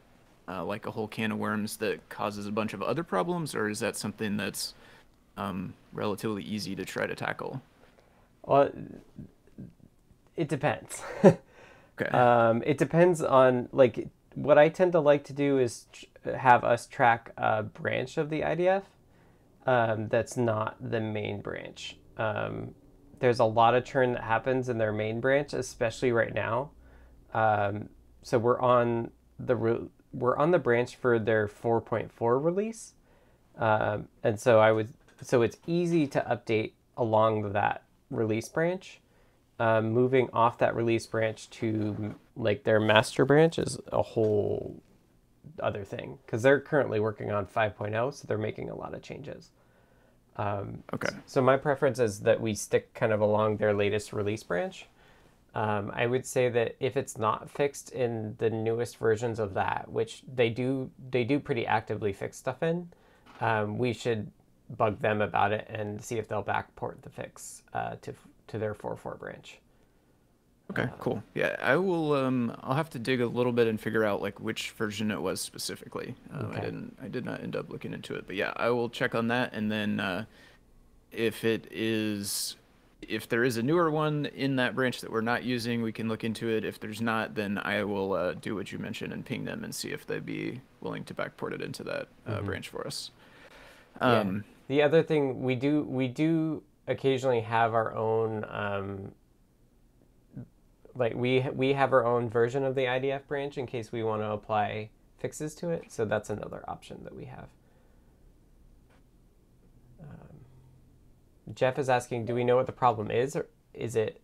uh, 0.48 0.64
like 0.64 0.86
a 0.86 0.90
whole 0.90 1.08
can 1.08 1.32
of 1.32 1.38
worms 1.38 1.78
that 1.78 2.06
causes 2.10 2.46
a 2.46 2.52
bunch 2.52 2.74
of 2.74 2.82
other 2.82 3.02
problems, 3.02 3.54
or 3.54 3.68
is 3.70 3.80
that 3.80 3.96
something 3.96 4.36
that's 4.36 4.74
um, 5.36 5.74
relatively 5.92 6.42
easy 6.42 6.74
to 6.76 6.84
try 6.84 7.06
to 7.06 7.14
tackle? 7.14 7.62
Well, 8.44 8.70
it 10.36 10.48
depends. 10.48 11.02
Okay. 12.00 12.10
Um, 12.10 12.62
it 12.64 12.78
depends 12.78 13.22
on 13.22 13.68
like 13.72 14.08
what 14.34 14.58
I 14.58 14.68
tend 14.68 14.92
to 14.92 15.00
like 15.00 15.24
to 15.24 15.32
do 15.32 15.58
is 15.58 15.86
tr- 15.92 16.30
have 16.30 16.64
us 16.64 16.86
track 16.86 17.32
a 17.36 17.62
branch 17.62 18.16
of 18.16 18.30
the 18.30 18.40
IDF 18.40 18.82
um, 19.66 20.08
that's 20.08 20.36
not 20.36 20.76
the 20.80 21.00
main 21.00 21.40
branch. 21.40 21.96
Um, 22.16 22.74
there's 23.20 23.38
a 23.38 23.44
lot 23.44 23.74
of 23.74 23.84
churn 23.84 24.14
that 24.14 24.22
happens 24.22 24.68
in 24.68 24.78
their 24.78 24.92
main 24.92 25.20
branch, 25.20 25.52
especially 25.52 26.12
right 26.12 26.34
now. 26.34 26.70
Um, 27.34 27.88
so 28.22 28.38
we're 28.38 28.60
on 28.60 29.10
the 29.38 29.56
re- 29.56 29.88
we're 30.12 30.36
on 30.36 30.50
the 30.50 30.58
branch 30.58 30.96
for 30.96 31.18
their 31.18 31.46
4.4 31.46 32.10
release, 32.44 32.94
um, 33.56 34.08
and 34.22 34.38
so 34.38 34.58
I 34.60 34.72
would 34.72 34.92
so 35.22 35.42
it's 35.42 35.56
easy 35.66 36.06
to 36.08 36.20
update 36.20 36.72
along 36.96 37.52
that 37.52 37.82
release 38.10 38.48
branch. 38.48 39.00
Um, 39.58 39.90
moving 39.90 40.28
off 40.32 40.58
that 40.58 40.74
release 40.74 41.06
branch 41.06 41.48
to 41.50 42.14
like 42.36 42.64
their 42.64 42.80
master 42.80 43.24
branch 43.24 43.58
is 43.58 43.78
a 43.92 44.02
whole 44.02 44.82
other 45.62 45.84
thing 45.84 46.18
because 46.24 46.42
they're 46.42 46.60
currently 46.60 46.98
working 47.00 47.30
on 47.30 47.46
5.0, 47.46 48.14
so 48.14 48.24
they're 48.26 48.38
making 48.38 48.70
a 48.70 48.74
lot 48.74 48.94
of 48.94 49.02
changes. 49.02 49.50
Um, 50.36 50.82
Okay. 50.94 51.10
So 51.26 51.42
my 51.42 51.56
preference 51.56 51.98
is 51.98 52.20
that 52.20 52.40
we 52.40 52.54
stick 52.54 52.94
kind 52.94 53.12
of 53.12 53.20
along 53.20 53.58
their 53.58 53.74
latest 53.74 54.12
release 54.12 54.42
branch. 54.42 54.86
Um, 55.54 55.92
I 55.94 56.06
would 56.06 56.24
say 56.24 56.48
that 56.48 56.76
if 56.80 56.96
it's 56.96 57.18
not 57.18 57.50
fixed 57.50 57.90
in 57.90 58.36
the 58.38 58.48
newest 58.48 58.96
versions 58.96 59.38
of 59.38 59.52
that, 59.54 59.92
which 59.92 60.22
they 60.32 60.48
do, 60.48 60.90
they 61.10 61.24
do 61.24 61.38
pretty 61.38 61.66
actively 61.66 62.14
fix 62.14 62.38
stuff 62.38 62.62
in, 62.62 62.88
um, 63.40 63.76
we 63.76 63.92
should 63.92 64.30
bug 64.76 65.00
them 65.00 65.20
about 65.20 65.52
it 65.52 65.66
and 65.68 66.02
see 66.02 66.18
if 66.18 66.28
they'll 66.28 66.42
backport 66.42 67.00
the 67.02 67.10
fix 67.10 67.62
uh, 67.74 67.96
to 68.02 68.14
to 68.48 68.58
their 68.58 68.74
4.4 68.74 69.18
branch. 69.18 69.58
Okay, 70.70 70.88
cool. 71.00 71.22
Yeah, 71.34 71.56
I 71.60 71.76
will. 71.76 72.14
Um, 72.14 72.56
I'll 72.62 72.74
have 72.74 72.88
to 72.90 72.98
dig 72.98 73.20
a 73.20 73.26
little 73.26 73.52
bit 73.52 73.66
and 73.66 73.78
figure 73.80 74.04
out 74.04 74.22
like 74.22 74.40
which 74.40 74.70
version 74.70 75.10
it 75.10 75.20
was 75.20 75.40
specifically. 75.40 76.14
Um, 76.32 76.52
I 76.54 76.60
didn't. 76.60 76.96
I 77.02 77.08
did 77.08 77.24
not 77.24 77.42
end 77.42 77.56
up 77.56 77.68
looking 77.68 77.92
into 77.92 78.14
it, 78.14 78.26
but 78.26 78.36
yeah, 78.36 78.52
I 78.56 78.70
will 78.70 78.88
check 78.88 79.14
on 79.14 79.28
that. 79.28 79.52
And 79.52 79.70
then 79.70 80.00
uh, 80.00 80.24
if 81.10 81.44
it 81.44 81.68
is, 81.70 82.56
if 83.02 83.28
there 83.28 83.44
is 83.44 83.58
a 83.58 83.62
newer 83.62 83.90
one 83.90 84.26
in 84.26 84.56
that 84.56 84.74
branch 84.74 85.02
that 85.02 85.12
we're 85.12 85.20
not 85.20 85.44
using, 85.44 85.82
we 85.82 85.92
can 85.92 86.08
look 86.08 86.24
into 86.24 86.48
it. 86.48 86.64
If 86.64 86.80
there's 86.80 87.02
not, 87.02 87.34
then 87.34 87.58
I 87.58 87.84
will 87.84 88.14
uh, 88.14 88.32
do 88.34 88.54
what 88.54 88.72
you 88.72 88.78
mentioned 88.78 89.12
and 89.12 89.24
ping 89.24 89.44
them 89.44 89.64
and 89.64 89.74
see 89.74 89.90
if 89.90 90.06
they'd 90.06 90.24
be 90.24 90.60
willing 90.80 91.04
to 91.04 91.14
backport 91.14 91.52
it 91.52 91.60
into 91.60 91.82
that 91.84 92.08
uh, 92.26 92.40
branch 92.40 92.70
for 92.70 92.86
us. 92.86 93.10
Yeah. 94.00 94.40
The 94.68 94.82
other 94.82 95.02
thing 95.02 95.42
we 95.42 95.54
do 95.54 95.82
we 95.82 96.08
do 96.08 96.62
occasionally 96.86 97.40
have 97.40 97.74
our 97.74 97.94
own 97.94 98.44
um, 98.48 99.12
like 100.94 101.14
we 101.14 101.40
we 101.54 101.72
have 101.72 101.92
our 101.92 102.04
own 102.04 102.28
version 102.28 102.64
of 102.64 102.74
the 102.74 102.82
IDF 102.84 103.26
branch 103.26 103.58
in 103.58 103.66
case 103.66 103.92
we 103.92 104.02
want 104.02 104.22
to 104.22 104.30
apply 104.30 104.90
fixes 105.18 105.54
to 105.56 105.70
it. 105.70 105.84
So 105.88 106.04
that's 106.04 106.30
another 106.30 106.64
option 106.68 107.04
that 107.04 107.14
we 107.14 107.26
have. 107.26 107.48
Um, 110.00 111.54
Jeff 111.54 111.78
is 111.78 111.88
asking, 111.88 112.26
do 112.26 112.34
we 112.34 112.44
know 112.44 112.56
what 112.56 112.66
the 112.66 112.72
problem 112.72 113.10
is, 113.10 113.36
or 113.36 113.46
is 113.72 113.96
it 113.96 114.20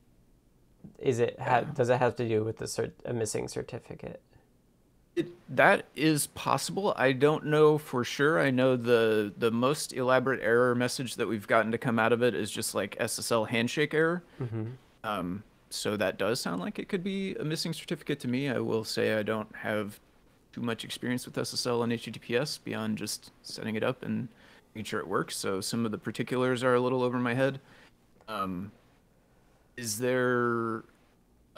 is 0.98 1.18
it 1.18 1.38
ha- 1.40 1.62
does 1.62 1.88
it 1.88 1.98
have 1.98 2.16
to 2.16 2.28
do 2.28 2.44
with 2.44 2.58
the 2.58 2.64
cert- 2.66 2.92
a 3.04 3.12
missing 3.12 3.48
certificate? 3.48 4.22
It, 5.18 5.56
that 5.56 5.86
is 5.96 6.28
possible. 6.28 6.94
I 6.96 7.12
don't 7.12 7.46
know 7.46 7.76
for 7.76 8.04
sure. 8.04 8.38
I 8.40 8.50
know 8.50 8.76
the 8.76 9.32
the 9.36 9.50
most 9.50 9.92
elaborate 9.92 10.40
error 10.42 10.74
message 10.74 11.16
that 11.16 11.26
we've 11.26 11.46
gotten 11.46 11.72
to 11.72 11.78
come 11.78 11.98
out 11.98 12.12
of 12.12 12.22
it 12.22 12.34
is 12.34 12.50
just 12.50 12.74
like 12.74 12.96
SSL 12.98 13.48
handshake 13.48 13.94
error. 13.94 14.22
Um, 15.04 15.42
so 15.70 15.96
that 15.96 16.18
does 16.18 16.40
sound 16.40 16.60
like 16.60 16.78
it 16.78 16.88
could 16.88 17.02
be 17.02 17.34
a 17.34 17.44
missing 17.44 17.72
certificate 17.72 18.20
to 18.20 18.28
me. 18.28 18.48
I 18.48 18.58
will 18.58 18.84
say 18.84 19.18
I 19.18 19.22
don't 19.22 19.54
have 19.56 19.98
too 20.52 20.60
much 20.60 20.84
experience 20.84 21.26
with 21.26 21.34
SSL 21.34 21.82
and 21.84 21.92
HTTPS 21.92 22.60
beyond 22.64 22.96
just 22.96 23.32
setting 23.42 23.74
it 23.74 23.82
up 23.82 24.02
and 24.02 24.28
making 24.74 24.84
sure 24.84 25.00
it 25.00 25.08
works. 25.08 25.36
So 25.36 25.60
some 25.60 25.84
of 25.84 25.90
the 25.90 25.98
particulars 25.98 26.62
are 26.62 26.74
a 26.74 26.80
little 26.80 27.02
over 27.02 27.18
my 27.18 27.34
head. 27.34 27.60
Um, 28.28 28.70
is 29.76 29.98
there 29.98 30.84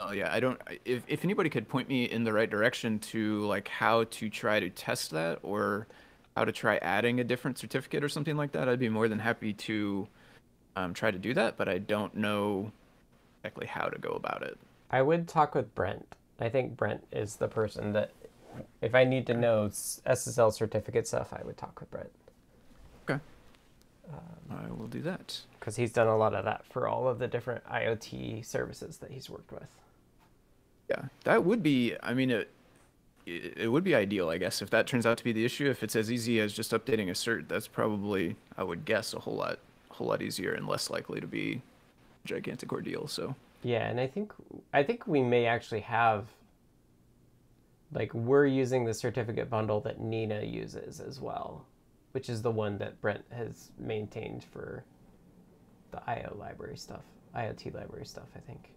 Oh 0.03 0.11
yeah, 0.11 0.33
I 0.33 0.39
don't. 0.39 0.59
If 0.83 1.03
if 1.07 1.23
anybody 1.23 1.49
could 1.49 1.67
point 1.69 1.87
me 1.87 2.05
in 2.05 2.23
the 2.23 2.33
right 2.33 2.49
direction 2.49 2.99
to 2.99 3.45
like 3.45 3.67
how 3.67 4.05
to 4.05 4.29
try 4.29 4.59
to 4.59 4.69
test 4.69 5.11
that, 5.11 5.39
or 5.43 5.87
how 6.35 6.45
to 6.45 6.51
try 6.51 6.77
adding 6.77 7.19
a 7.19 7.23
different 7.23 7.57
certificate 7.57 8.03
or 8.03 8.09
something 8.09 8.35
like 8.35 8.51
that, 8.53 8.67
I'd 8.67 8.79
be 8.79 8.89
more 8.89 9.07
than 9.07 9.19
happy 9.19 9.53
to 9.53 10.07
um, 10.75 10.93
try 10.93 11.11
to 11.11 11.19
do 11.19 11.33
that. 11.35 11.57
But 11.57 11.69
I 11.69 11.77
don't 11.77 12.15
know 12.15 12.71
exactly 13.43 13.67
how 13.67 13.87
to 13.87 13.99
go 13.99 14.11
about 14.11 14.43
it. 14.43 14.57
I 14.89 15.01
would 15.01 15.27
talk 15.27 15.55
with 15.55 15.73
Brent. 15.75 16.15
I 16.39 16.49
think 16.49 16.75
Brent 16.75 17.05
is 17.11 17.35
the 17.35 17.47
person 17.47 17.93
that, 17.93 18.11
if 18.81 18.95
I 18.95 19.03
need 19.03 19.27
to 19.27 19.33
know 19.35 19.67
SSL 19.67 20.53
certificate 20.53 21.07
stuff, 21.07 21.31
I 21.31 21.41
would 21.45 21.57
talk 21.57 21.79
with 21.79 21.91
Brent 21.91 22.09
Okay. 23.07 23.21
I 24.49 24.71
will 24.71 24.87
do 24.87 25.01
that. 25.03 25.39
because 25.59 25.75
he's 25.75 25.93
done 25.93 26.07
a 26.07 26.17
lot 26.17 26.33
of 26.33 26.45
that 26.45 26.65
for 26.65 26.87
all 26.87 27.07
of 27.07 27.19
the 27.19 27.27
different 27.27 27.63
IoT 27.65 28.45
services 28.45 28.97
that 28.97 29.11
he's 29.11 29.29
worked 29.29 29.51
with. 29.51 29.69
Yeah, 30.91 31.05
that 31.23 31.45
would 31.45 31.63
be. 31.63 31.95
I 32.03 32.13
mean, 32.13 32.31
it 32.31 32.49
it 33.25 33.71
would 33.71 33.83
be 33.83 33.95
ideal, 33.95 34.29
I 34.29 34.37
guess, 34.37 34.61
if 34.61 34.69
that 34.71 34.87
turns 34.87 35.05
out 35.05 35.17
to 35.19 35.23
be 35.23 35.31
the 35.31 35.45
issue. 35.45 35.69
If 35.69 35.83
it's 35.83 35.95
as 35.95 36.11
easy 36.11 36.39
as 36.41 36.51
just 36.51 36.71
updating 36.71 37.07
a 37.07 37.13
cert, 37.13 37.47
that's 37.47 37.67
probably, 37.67 38.35
I 38.57 38.63
would 38.63 38.83
guess, 38.83 39.13
a 39.13 39.19
whole 39.19 39.35
lot, 39.35 39.59
whole 39.89 40.07
lot 40.07 40.21
easier 40.21 40.53
and 40.53 40.67
less 40.67 40.89
likely 40.89 41.21
to 41.21 41.27
be 41.27 41.61
a 42.25 42.27
gigantic 42.27 42.73
ordeal. 42.73 43.07
So. 43.07 43.35
Yeah, 43.63 43.87
and 43.87 43.99
I 43.99 44.07
think 44.07 44.33
I 44.73 44.83
think 44.83 45.07
we 45.07 45.21
may 45.21 45.45
actually 45.45 45.81
have. 45.81 46.27
Like 47.93 48.13
we're 48.13 48.45
using 48.45 48.85
the 48.85 48.93
certificate 48.93 49.49
bundle 49.49 49.81
that 49.81 49.99
Nina 49.99 50.41
uses 50.43 51.01
as 51.01 51.19
well, 51.19 51.65
which 52.13 52.29
is 52.29 52.41
the 52.41 52.51
one 52.51 52.77
that 52.79 52.99
Brent 53.01 53.23
has 53.31 53.71
maintained 53.77 54.45
for 54.45 54.85
the 55.91 56.01
IO 56.09 56.35
library 56.39 56.77
stuff, 56.77 57.03
IoT 57.35 57.73
library 57.73 58.05
stuff. 58.05 58.27
I 58.35 58.39
think. 58.39 58.71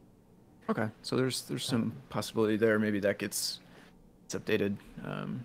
Okay, 0.69 0.89
so 1.03 1.17
there's 1.17 1.43
there's 1.43 1.65
some 1.65 1.93
possibility 2.09 2.57
there. 2.57 2.79
Maybe 2.79 3.01
that 3.01 3.19
gets 3.19 3.61
it's 4.25 4.35
updated. 4.35 4.77
Um, 5.05 5.45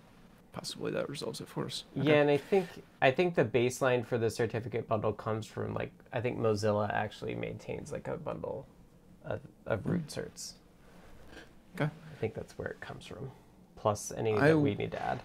possibly 0.51 0.91
that 0.91 1.09
resolves 1.09 1.41
it 1.41 1.47
for 1.47 1.65
us. 1.65 1.83
Okay. 1.97 2.09
Yeah, 2.09 2.15
and 2.15 2.29
I 2.29 2.37
think 2.37 2.67
I 3.01 3.11
think 3.11 3.35
the 3.35 3.45
baseline 3.45 4.05
for 4.05 4.17
the 4.17 4.29
certificate 4.29 4.87
bundle 4.87 5.13
comes 5.13 5.45
from 5.45 5.73
like 5.73 5.91
I 6.13 6.21
think 6.21 6.37
Mozilla 6.37 6.91
actually 6.93 7.35
maintains 7.35 7.91
like 7.91 8.07
a 8.07 8.17
bundle 8.17 8.65
of, 9.25 9.41
of 9.65 9.85
root 9.85 10.07
certs. 10.07 10.53
Okay. 11.75 11.85
I 11.85 12.15
think 12.19 12.33
that's 12.33 12.57
where 12.57 12.69
it 12.69 12.79
comes 12.79 13.05
from, 13.05 13.31
plus 13.75 14.11
any 14.15 14.33
I 14.33 14.49
that 14.49 14.57
we 14.57 14.75
need 14.75 14.91
to 14.91 15.01
add. 15.01 15.19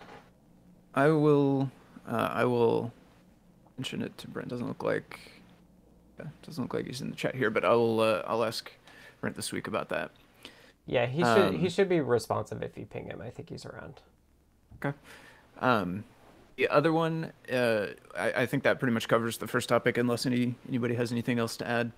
I 0.94 1.08
will 1.08 1.70
uh, 2.08 2.28
I 2.32 2.44
will 2.44 2.92
mention 3.78 4.02
it 4.02 4.16
to 4.18 4.28
Brent. 4.28 4.48
Doesn't 4.48 4.68
look 4.68 4.84
like 4.84 5.18
yeah, 6.18 6.26
doesn't 6.44 6.62
look 6.62 6.74
like 6.74 6.86
he's 6.86 7.00
in 7.00 7.10
the 7.10 7.16
chat 7.16 7.34
here, 7.34 7.50
but 7.50 7.64
I'll 7.64 8.00
uh, 8.00 8.22
I'll 8.26 8.44
ask 8.44 8.70
This 9.30 9.52
week 9.52 9.66
about 9.66 9.88
that. 9.88 10.10
Yeah, 10.86 11.06
he 11.06 11.22
should 11.22 11.54
he 11.54 11.66
Um, 11.66 11.68
should 11.70 11.88
be 11.88 12.00
responsive 12.00 12.62
if 12.62 12.76
you 12.76 12.84
ping 12.84 13.06
him. 13.06 13.20
I 13.22 13.30
think 13.30 13.48
he's 13.48 13.64
around. 13.64 14.00
Okay. 14.84 14.96
Um, 15.60 16.04
the 16.56 16.68
other 16.68 16.92
one, 16.92 17.32
uh, 17.52 17.86
I, 18.16 18.42
I 18.42 18.46
think 18.46 18.62
that 18.64 18.78
pretty 18.78 18.92
much 18.92 19.08
covers 19.08 19.38
the 19.38 19.46
first 19.46 19.68
topic, 19.68 19.96
unless 19.98 20.26
any 20.26 20.54
anybody 20.68 20.94
has 20.94 21.10
anything 21.10 21.38
else 21.38 21.56
to 21.58 21.66
add. 21.68 21.92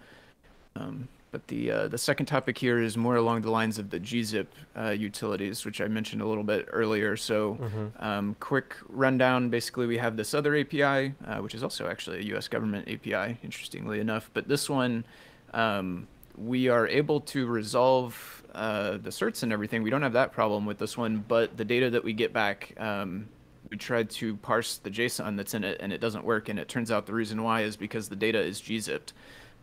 Um, 0.76 1.08
but 1.32 1.48
the 1.48 1.70
uh, 1.70 1.88
the 1.88 1.98
second 1.98 2.26
topic 2.26 2.56
here 2.56 2.80
is 2.80 2.96
more 2.96 3.16
along 3.16 3.42
the 3.42 3.50
lines 3.50 3.78
of 3.78 3.90
the 3.90 3.98
gzip 3.98 4.46
uh, 4.78 4.90
utilities, 4.90 5.64
which 5.64 5.80
I 5.80 5.88
mentioned 5.88 6.22
a 6.22 6.26
little 6.26 6.44
bit 6.44 6.68
earlier. 6.70 7.16
So, 7.16 7.58
um, 7.98 8.36
quick 8.40 8.76
rundown. 8.88 9.50
Basically, 9.50 9.86
we 9.86 9.98
have 9.98 10.16
this 10.16 10.32
other 10.32 10.56
API, 10.56 11.12
uh, 11.26 11.38
which 11.40 11.54
is 11.54 11.62
also 11.62 11.88
actually 11.88 12.20
a 12.20 12.22
U.S. 12.26 12.46
government 12.48 12.88
API, 12.88 13.36
interestingly 13.42 14.00
enough. 14.00 14.30
But 14.32 14.48
this 14.48 14.70
one, 14.70 15.04
um, 15.52 16.06
we 16.36 16.68
are 16.68 16.86
able 16.86 17.20
to 17.20 17.46
resolve 17.46 18.44
uh, 18.54 18.92
the 18.92 19.10
certs 19.10 19.42
and 19.42 19.52
everything. 19.52 19.82
We 19.82 19.90
don't 19.90 20.02
have 20.02 20.14
that 20.14 20.32
problem 20.32 20.66
with 20.66 20.78
this 20.78 20.96
one, 20.96 21.24
but 21.28 21.56
the 21.56 21.64
data 21.64 21.90
that 21.90 22.04
we 22.04 22.12
get 22.12 22.32
back, 22.32 22.72
um, 22.78 23.28
we 23.70 23.76
tried 23.76 24.10
to 24.10 24.36
parse 24.36 24.78
the 24.78 24.90
JSON 24.90 25.36
that's 25.36 25.54
in 25.54 25.64
it, 25.64 25.78
and 25.80 25.92
it 25.92 26.00
doesn't 26.00 26.24
work. 26.24 26.48
And 26.48 26.58
it 26.58 26.68
turns 26.68 26.90
out 26.90 27.06
the 27.06 27.14
reason 27.14 27.42
why 27.42 27.62
is 27.62 27.76
because 27.76 28.08
the 28.08 28.16
data 28.16 28.40
is 28.40 28.60
gzipped. 28.60 29.12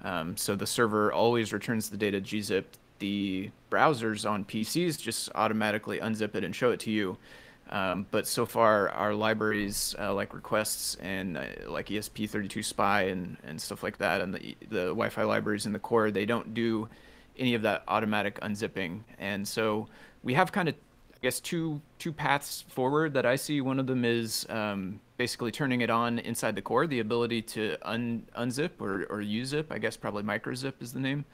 Um, 0.04 0.36
so 0.36 0.56
the 0.56 0.68
server 0.68 1.12
always 1.12 1.54
returns 1.54 1.90
the 1.90 1.98
data 1.98 2.20
gzipped. 2.20 2.78
The 3.00 3.52
browsers 3.72 4.30
on 4.30 4.46
PCs 4.46 5.00
just 5.00 5.30
automatically 5.36 6.00
unzip 6.00 6.36
it 6.36 6.44
and 6.44 6.56
show 6.56 6.72
it 6.72 6.80
to 6.82 6.92
you. 6.92 7.18
Um, 7.74 8.06
but 8.12 8.28
so 8.28 8.46
far, 8.46 8.90
our 8.90 9.16
libraries 9.16 9.96
uh, 9.98 10.14
like 10.14 10.36
requests 10.36 10.96
and 11.02 11.36
uh, 11.40 11.46
like 11.68 11.88
ESP32 11.88 12.64
SPI 12.64 13.10
and, 13.10 13.36
and 13.44 13.60
stuff 13.60 13.82
like 13.82 13.98
that, 13.98 14.22
and 14.22 14.36
the, 14.36 14.56
the 14.70 14.86
Wi-Fi 14.86 15.24
libraries 15.24 15.66
in 15.66 15.74
the 15.74 15.80
core, 15.80 16.12
they 16.12 16.28
don't 16.28 16.54
do 16.54 16.88
any 17.36 17.56
of 17.56 17.64
that 17.64 17.84
automatic 17.88 18.40
unzipping. 18.42 19.00
And 19.18 19.48
so 19.48 19.88
we 20.22 20.36
have 20.36 20.52
kind 20.52 20.70
of, 20.70 20.76
I 21.16 21.18
guess, 21.24 21.40
two 21.40 21.82
two 21.98 22.14
paths 22.14 22.64
forward 22.70 23.16
that 23.16 23.26
I 23.26 23.36
see. 23.38 23.60
One 23.60 23.80
of 23.80 23.88
them 23.88 24.06
is 24.06 24.46
um, 24.50 25.00
basically 25.18 25.52
turning 25.52 25.82
it 25.82 25.90
on 25.90 26.20
inside 26.20 26.56
the 26.56 26.62
core, 26.62 26.86
the 26.86 27.00
ability 27.00 27.42
to 27.42 27.76
un 27.82 28.28
unzip 28.38 28.70
or, 28.80 29.06
or 29.10 29.24
uzip. 29.24 29.72
I 29.72 29.80
guess 29.80 29.98
probably 29.98 30.22
microzip 30.22 30.74
is 30.80 30.94
the 30.94 31.00
name. 31.00 31.26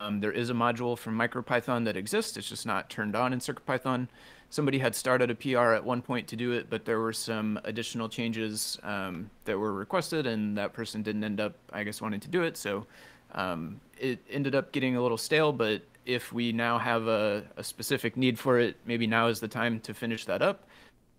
Um, 0.00 0.20
there 0.20 0.32
is 0.32 0.50
a 0.50 0.52
module 0.52 0.98
from 0.98 1.16
MicroPython 1.16 1.86
that 1.86 1.96
exists. 1.96 2.36
It's 2.36 2.50
just 2.50 2.66
not 2.66 2.90
turned 2.90 3.16
on 3.16 3.32
in 3.32 3.38
CircuitPython 3.38 4.08
somebody 4.50 4.78
had 4.78 4.94
started 4.94 5.30
a 5.30 5.34
PR 5.34 5.72
at 5.72 5.84
one 5.84 6.00
point 6.00 6.26
to 6.28 6.36
do 6.36 6.52
it, 6.52 6.70
but 6.70 6.84
there 6.84 7.00
were 7.00 7.12
some 7.12 7.60
additional 7.64 8.08
changes 8.08 8.78
um, 8.82 9.30
that 9.44 9.58
were 9.58 9.72
requested, 9.72 10.26
and 10.26 10.56
that 10.56 10.72
person 10.72 11.02
didn't 11.02 11.24
end 11.24 11.40
up, 11.40 11.54
I 11.72 11.84
guess, 11.84 12.00
wanting 12.00 12.20
to 12.20 12.28
do 12.28 12.42
it. 12.42 12.56
So 12.56 12.86
um, 13.34 13.80
it 13.98 14.20
ended 14.30 14.54
up 14.54 14.72
getting 14.72 14.96
a 14.96 15.02
little 15.02 15.18
stale. 15.18 15.52
But 15.52 15.82
if 16.06 16.32
we 16.32 16.52
now 16.52 16.78
have 16.78 17.06
a, 17.08 17.44
a, 17.56 17.64
specific 17.64 18.16
need 18.16 18.38
for 18.38 18.58
it, 18.58 18.76
maybe 18.86 19.06
now 19.06 19.26
is 19.26 19.40
the 19.40 19.48
time 19.48 19.80
to 19.80 19.92
finish 19.92 20.24
that 20.24 20.40
up 20.40 20.66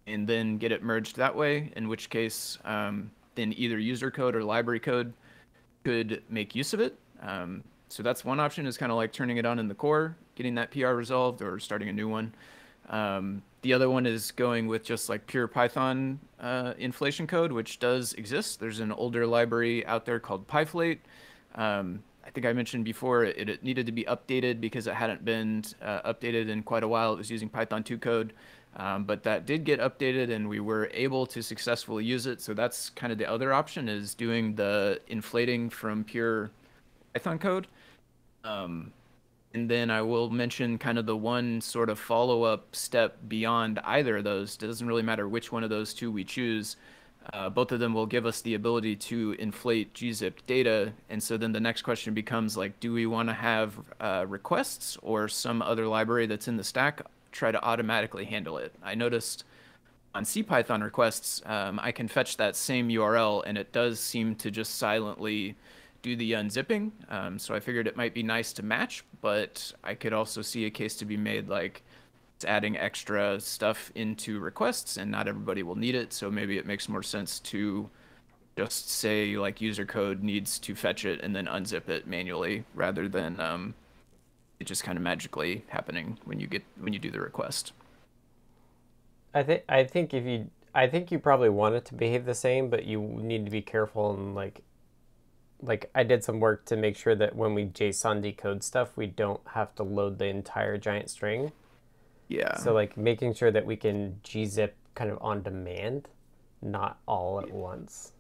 and 0.08 0.28
then 0.28 0.58
get 0.58 0.72
it 0.72 0.82
merged 0.82 1.16
that 1.18 1.36
way. 1.36 1.72
In 1.76 1.88
which 1.88 2.10
case, 2.10 2.58
um, 2.66 3.12
then 3.36 3.54
either 3.56 3.78
user 3.78 4.10
code 4.10 4.36
or 4.36 4.44
library 4.44 4.80
code 4.80 5.14
could 5.84 6.24
make 6.30 6.56
use 6.56 6.74
of 6.74 6.80
it. 6.80 6.98
Um, 7.22 7.64
so 7.90 8.02
that's 8.02 8.26
one 8.26 8.40
option 8.40 8.66
is 8.66 8.78
kind 8.78 8.92
of 8.92 8.98
like 8.98 9.12
turning 9.12 9.38
it 9.38 9.46
on 9.46 9.60
in 9.60 9.68
the 9.68 9.76
core, 9.76 10.16
getting 10.36 10.56
that 10.56 10.72
PR 10.72 10.88
resolved, 10.88 11.42
or 11.42 11.60
starting 11.60 11.90
a 11.90 11.94
new 11.94 12.08
one. 12.08 12.34
Um, 12.90 13.44
the 13.62 13.74
other 13.74 13.90
one 13.90 14.06
is 14.06 14.32
going 14.32 14.68
with 14.68 14.84
just 14.84 15.10
like 15.10 15.28
pure 15.28 15.48
Python 15.48 16.20
uh, 16.40 16.74
inflation 16.78 17.28
code, 17.28 17.52
which 17.52 17.80
does 17.80 18.14
exist. 18.14 18.60
There's 18.60 18.80
an 18.80 18.92
older 18.92 19.28
library 19.28 19.86
out 19.86 20.06
there 20.06 20.20
called 20.20 20.48
Pyflate. 20.48 21.00
Um, 21.56 22.04
I 22.26 22.32
think 22.32 22.46
I 22.46 22.54
mentioned 22.54 22.86
before 22.86 23.26
it, 23.26 23.50
it, 23.50 23.64
needed 23.64 23.86
to 23.88 23.92
be 23.92 24.04
updated 24.04 24.62
because 24.62 24.88
it 24.88 24.94
hadn't 24.94 25.26
been 25.26 25.64
uh, 25.82 26.14
updated 26.14 26.48
in 26.48 26.64
quite 26.64 26.84
a 26.84 26.88
while. 26.88 27.14
It 27.14 27.18
was 27.18 27.32
using 27.32 27.50
Python 27.50 27.84
2 27.84 27.98
code, 27.98 28.34
um, 28.78 29.04
but 29.04 29.24
that 29.24 29.46
did 29.46 29.64
get 29.66 29.80
updated 29.80 30.32
and 30.32 30.48
we 30.48 30.60
were 30.60 30.90
able 30.94 31.26
to 31.26 31.42
successfully 31.42 32.06
use 32.06 32.28
it. 32.28 32.40
So 32.40 32.54
that's 32.54 32.92
kind 32.92 33.12
of 33.12 33.18
the 33.18 33.30
other 33.30 33.52
option 33.52 33.90
is 33.90 34.14
doing 34.14 34.56
the 34.56 35.02
inflating 35.08 35.70
from 35.70 36.04
pure 36.04 36.52
Python 37.14 37.40
code. 37.40 37.68
Um, 38.44 38.94
and 39.54 39.70
then 39.70 39.90
I 39.90 40.02
will 40.02 40.30
mention 40.30 40.78
kind 40.78 40.98
of 41.00 41.06
the 41.06 41.18
one 41.18 41.62
sort 41.62 41.90
of 41.90 42.00
follow 42.00 42.44
up 42.44 42.76
step 42.76 43.18
beyond 43.28 43.80
either 43.84 44.18
of 44.18 44.24
those. 44.24 44.56
It 44.56 44.68
doesn't 44.68 44.88
really 44.88 45.02
matter 45.02 45.28
which 45.28 45.52
one 45.52 45.64
of 45.64 45.70
those 45.70 45.94
two 45.94 46.12
we 46.12 46.24
choose. 46.24 46.76
Uh, 47.34 47.50
both 47.50 47.72
of 47.72 47.80
them 47.80 47.94
will 47.94 48.06
give 48.06 48.26
us 48.26 48.42
the 48.42 48.54
ability 48.54 48.96
to 48.96 49.36
inflate 49.40 49.94
gzipped 49.94 50.46
data. 50.48 50.94
And 51.10 51.22
so 51.22 51.36
then 51.36 51.52
the 51.52 51.60
next 51.60 51.82
question 51.82 52.14
becomes 52.14 52.58
like, 52.58 52.80
do 52.80 52.94
we 52.94 53.06
want 53.06 53.30
to 53.30 53.34
have 53.34 53.80
uh, 54.00 54.26
requests 54.28 54.98
or 55.02 55.28
some 55.28 55.62
other 55.62 55.88
library 55.88 56.28
that's 56.28 56.48
in 56.48 56.58
the 56.58 56.64
stack 56.64 57.02
try 57.32 57.52
to 57.52 57.64
automatically 57.64 58.26
handle 58.26 58.58
it? 58.58 58.74
I 58.84 58.96
noticed 58.96 59.46
on 60.14 60.24
CPython 60.24 60.84
requests, 60.84 61.42
um, 61.46 61.80
I 61.82 61.92
can 61.92 62.08
fetch 62.08 62.38
that 62.38 62.56
same 62.56 62.90
URL 62.90 63.44
and 63.46 63.58
it 63.58 63.72
does 63.72 64.00
seem 64.00 64.36
to 64.36 64.50
just 64.50 64.76
silently 64.76 65.56
do 66.02 66.16
the 66.16 66.34
unzipping. 66.34 66.92
Um, 67.10 67.40
so 67.40 67.54
I 67.54 67.60
figured 67.60 67.88
it 67.88 67.98
might 67.98 68.14
be 68.14 68.24
nice 68.24 68.54
to 68.54 68.64
match, 68.64 69.04
but 69.22 69.74
I 69.84 69.96
could 69.96 70.14
also 70.14 70.42
see 70.42 70.66
a 70.66 70.70
case 70.70 70.96
to 70.98 71.06
be 71.06 71.18
made 71.18 71.50
like 71.50 71.84
it's 72.36 72.46
adding 72.46 72.78
extra 72.78 73.40
stuff 73.40 73.92
into 73.96 74.40
requests 74.40 74.96
and 74.96 75.12
not 75.12 75.28
everybody 75.28 75.62
will 75.62 75.76
need 75.76 75.96
it. 75.96 76.14
So 76.14 76.32
maybe 76.32 76.58
it 76.58 76.66
makes 76.66 76.88
more 76.88 77.04
sense 77.04 77.40
to 77.42 77.90
just 78.58 78.90
say 78.90 79.36
like 79.38 79.62
user 79.62 79.86
code 79.86 80.24
needs 80.24 80.60
to 80.60 80.76
fetch 80.76 81.06
it 81.06 81.22
and 81.22 81.36
then 81.36 81.48
unzip 81.48 81.90
it 81.90 82.08
manually 82.08 82.64
rather 82.74 83.10
than 83.10 83.40
um, 83.40 83.74
it 84.60 84.68
just 84.68 84.84
kind 84.84 84.98
of 84.98 85.02
magically 85.02 85.66
happening 85.68 86.18
when 86.26 86.40
you 86.40 86.48
get 86.48 86.64
when 86.80 86.94
you 86.94 87.00
do 87.00 87.12
the 87.12 87.20
request. 87.20 87.74
I 89.34 89.44
think 89.44 89.64
I 89.70 89.84
think 89.84 90.14
if 90.14 90.26
you 90.26 90.50
I 90.74 90.88
think 90.88 91.12
you 91.12 91.20
probably 91.20 91.50
want 91.50 91.76
it 91.76 91.86
to 91.86 91.94
behave 91.94 92.26
the 92.26 92.36
same, 92.36 92.70
but 92.70 92.86
you 92.86 93.02
need 93.02 93.46
to 93.46 93.52
be 93.52 93.62
careful 93.62 94.14
and 94.14 94.36
like 94.36 94.62
like 95.62 95.90
I 95.94 96.04
did 96.04 96.24
some 96.24 96.40
work 96.40 96.66
to 96.66 96.78
make 96.78 96.96
sure 96.96 97.16
that 97.16 97.36
when 97.36 97.54
we 97.54 97.66
JSON 97.66 98.22
decode 98.22 98.64
stuff, 98.64 98.96
we 98.96 99.08
don't 99.08 99.42
have 99.54 99.76
to 99.76 99.84
load 99.84 100.20
the 100.20 100.26
entire 100.26 100.78
giant 100.78 101.10
string. 101.10 101.52
Yeah. 102.28 102.58
So 102.58 102.74
like 102.74 102.96
making 102.96 103.34
sure 103.34 103.52
that 103.52 103.66
we 103.66 103.76
can 103.76 104.20
gzip 104.24 104.72
kind 104.96 105.12
of 105.12 105.18
on 105.22 105.42
demand, 105.42 106.08
not 106.62 107.00
all 107.08 107.40
at 107.40 107.52
once. 107.52 108.14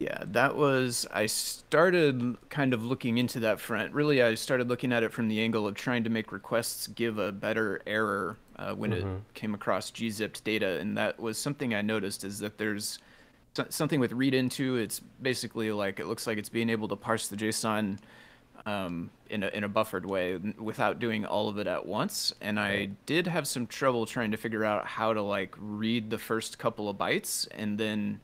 Yeah, 0.00 0.22
that 0.28 0.56
was 0.56 1.06
I 1.12 1.26
started 1.26 2.38
kind 2.48 2.72
of 2.72 2.82
looking 2.82 3.18
into 3.18 3.38
that 3.40 3.60
front. 3.60 3.92
Really, 3.92 4.22
I 4.22 4.34
started 4.34 4.66
looking 4.68 4.94
at 4.94 5.02
it 5.02 5.12
from 5.12 5.28
the 5.28 5.42
angle 5.42 5.66
of 5.66 5.74
trying 5.74 6.04
to 6.04 6.10
make 6.10 6.32
requests 6.32 6.86
give 6.86 7.18
a 7.18 7.30
better 7.30 7.82
error 7.86 8.38
uh, 8.56 8.72
when 8.72 8.92
mm-hmm. 8.92 9.08
it 9.08 9.34
came 9.34 9.52
across 9.52 9.90
gzipped 9.90 10.42
data, 10.42 10.78
and 10.80 10.96
that 10.96 11.20
was 11.20 11.36
something 11.36 11.74
I 11.74 11.82
noticed 11.82 12.24
is 12.24 12.38
that 12.38 12.56
there's 12.56 12.98
something 13.68 14.00
with 14.00 14.12
read 14.12 14.34
into. 14.34 14.76
It's 14.76 15.00
basically 15.22 15.72
like 15.72 16.00
it 16.00 16.06
looks 16.06 16.26
like 16.26 16.38
it's 16.38 16.48
being 16.48 16.70
able 16.70 16.88
to 16.88 16.96
parse 16.96 17.28
the 17.28 17.36
JSON 17.36 17.98
um, 18.66 19.10
in 19.28 19.42
a 19.42 19.48
in 19.48 19.64
a 19.64 19.68
buffered 19.68 20.06
way 20.06 20.36
without 20.58 20.98
doing 20.98 21.24
all 21.24 21.48
of 21.48 21.58
it 21.58 21.66
at 21.66 21.84
once. 21.86 22.32
And 22.40 22.58
I 22.60 22.90
did 23.06 23.26
have 23.26 23.46
some 23.46 23.66
trouble 23.66 24.06
trying 24.06 24.30
to 24.30 24.36
figure 24.36 24.64
out 24.64 24.86
how 24.86 25.12
to 25.12 25.22
like 25.22 25.54
read 25.58 26.10
the 26.10 26.18
first 26.18 26.58
couple 26.58 26.88
of 26.88 26.96
bytes 26.96 27.48
and 27.52 27.78
then 27.78 28.20